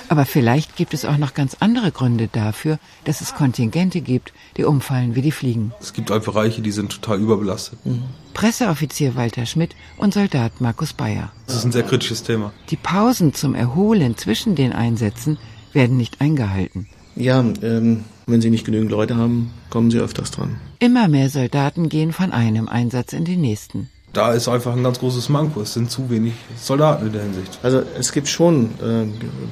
Aber 0.09 0.25
vielleicht 0.25 0.75
gibt 0.75 0.93
es 0.93 1.05
auch 1.05 1.17
noch 1.17 1.33
ganz 1.33 1.55
andere 1.59 1.91
Gründe 1.91 2.27
dafür, 2.27 2.79
dass 3.05 3.21
es 3.21 3.33
Kontingente 3.33 4.01
gibt, 4.01 4.33
die 4.57 4.65
umfallen 4.65 5.15
wie 5.15 5.21
die 5.21 5.31
Fliegen. 5.31 5.73
Es 5.79 5.93
gibt 5.93 6.11
auch 6.11 6.21
Bereiche, 6.21 6.61
die 6.61 6.71
sind 6.71 6.91
total 6.91 7.19
überbelastet. 7.19 7.79
Mhm. 7.85 8.03
Presseoffizier 8.33 9.15
Walter 9.15 9.45
Schmidt 9.45 9.75
und 9.97 10.13
Soldat 10.13 10.59
Markus 10.59 10.93
Bayer. 10.93 11.31
Das 11.47 11.57
ist 11.57 11.65
ein 11.65 11.71
sehr 11.71 11.83
kritisches 11.83 12.23
Thema. 12.23 12.51
Die 12.69 12.75
Pausen 12.75 13.33
zum 13.33 13.55
Erholen 13.55 14.17
zwischen 14.17 14.55
den 14.55 14.73
Einsätzen 14.73 15.37
werden 15.73 15.97
nicht 15.97 16.19
eingehalten. 16.19 16.87
Ja, 17.15 17.39
ähm, 17.61 18.03
wenn 18.27 18.41
Sie 18.41 18.49
nicht 18.49 18.65
genügend 18.65 18.91
Leute 18.91 19.15
haben, 19.15 19.51
kommen 19.69 19.91
Sie 19.91 19.99
öfters 19.99 20.31
dran. 20.31 20.57
Immer 20.81 21.07
mehr 21.07 21.29
Soldaten 21.29 21.89
gehen 21.89 22.11
von 22.11 22.31
einem 22.31 22.67
Einsatz 22.67 23.13
in 23.13 23.23
den 23.23 23.39
nächsten. 23.39 23.91
Da 24.13 24.33
ist 24.33 24.47
einfach 24.47 24.75
ein 24.75 24.81
ganz 24.81 24.97
großes 24.97 25.29
Manko. 25.29 25.61
Es 25.61 25.75
sind 25.75 25.91
zu 25.91 26.09
wenig 26.09 26.33
Soldaten 26.57 27.05
in 27.05 27.13
der 27.13 27.21
Hinsicht. 27.21 27.59
Also 27.61 27.83
es 27.99 28.11
gibt 28.11 28.27
schon 28.27 28.71
äh, 28.81 29.05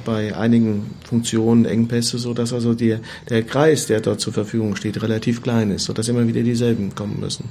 bei 0.04 0.36
einigen 0.36 0.90
Funktionen 1.08 1.66
Engpässe, 1.66 2.18
so 2.18 2.34
dass 2.34 2.52
also 2.52 2.74
die, 2.74 2.98
der 3.28 3.44
Kreis, 3.44 3.86
der 3.86 4.00
dort 4.00 4.20
zur 4.20 4.32
Verfügung 4.32 4.74
steht, 4.74 5.00
relativ 5.04 5.40
klein 5.40 5.70
ist, 5.70 5.84
so 5.84 5.92
dass 5.92 6.08
immer 6.08 6.26
wieder 6.26 6.42
dieselben 6.42 6.96
kommen 6.96 7.20
müssen. 7.20 7.44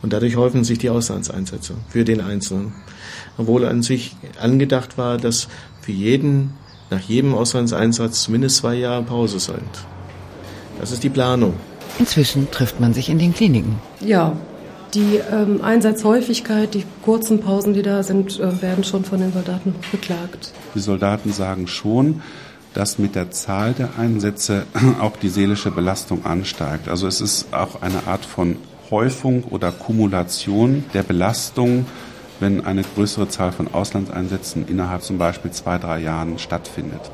Und 0.00 0.12
dadurch 0.12 0.36
häufen 0.36 0.62
sich 0.62 0.78
die 0.78 0.90
Auslandseinsätze 0.90 1.74
für 1.88 2.04
den 2.04 2.20
Einzelnen. 2.20 2.72
Obwohl 3.36 3.64
an 3.64 3.82
sich 3.82 4.14
angedacht 4.40 4.96
war, 4.96 5.18
dass 5.18 5.48
für 5.80 5.90
jeden 5.90 6.52
nach 6.88 7.00
jedem 7.00 7.34
Auslandseinsatz 7.34 8.22
zumindest 8.22 8.58
zwei 8.58 8.76
Jahre 8.76 9.02
Pause 9.02 9.40
sind. 9.40 9.86
Das 10.78 10.92
ist 10.92 11.02
die 11.02 11.10
Planung. 11.10 11.54
Inzwischen 11.98 12.50
trifft 12.50 12.80
man 12.80 12.94
sich 12.94 13.08
in 13.08 13.18
den 13.18 13.34
Kliniken. 13.34 13.76
Ja, 14.00 14.36
die 14.94 15.20
ähm, 15.30 15.60
Einsatzhäufigkeit, 15.62 16.74
die 16.74 16.84
kurzen 17.04 17.40
Pausen, 17.40 17.74
die 17.74 17.82
da 17.82 18.02
sind, 18.02 18.40
äh, 18.40 18.62
werden 18.62 18.84
schon 18.84 19.04
von 19.04 19.20
den 19.20 19.32
Soldaten 19.32 19.74
beklagt. 19.90 20.52
Die 20.74 20.80
Soldaten 20.80 21.32
sagen 21.32 21.66
schon, 21.66 22.22
dass 22.74 22.98
mit 22.98 23.14
der 23.14 23.30
Zahl 23.30 23.74
der 23.74 23.90
Einsätze 23.98 24.64
auch 25.00 25.16
die 25.16 25.28
seelische 25.28 25.70
Belastung 25.70 26.24
ansteigt. 26.24 26.88
Also 26.88 27.06
es 27.06 27.20
ist 27.20 27.52
auch 27.52 27.82
eine 27.82 28.06
Art 28.06 28.24
von 28.24 28.56
Häufung 28.90 29.44
oder 29.44 29.72
Kumulation 29.72 30.84
der 30.94 31.02
Belastung, 31.02 31.86
wenn 32.40 32.64
eine 32.64 32.82
größere 32.82 33.28
Zahl 33.28 33.52
von 33.52 33.72
Auslandseinsätzen 33.74 34.66
innerhalb 34.68 35.02
zum 35.02 35.18
Beispiel 35.18 35.50
zwei, 35.50 35.78
drei 35.78 36.00
Jahren 36.00 36.38
stattfindet. 36.38 37.10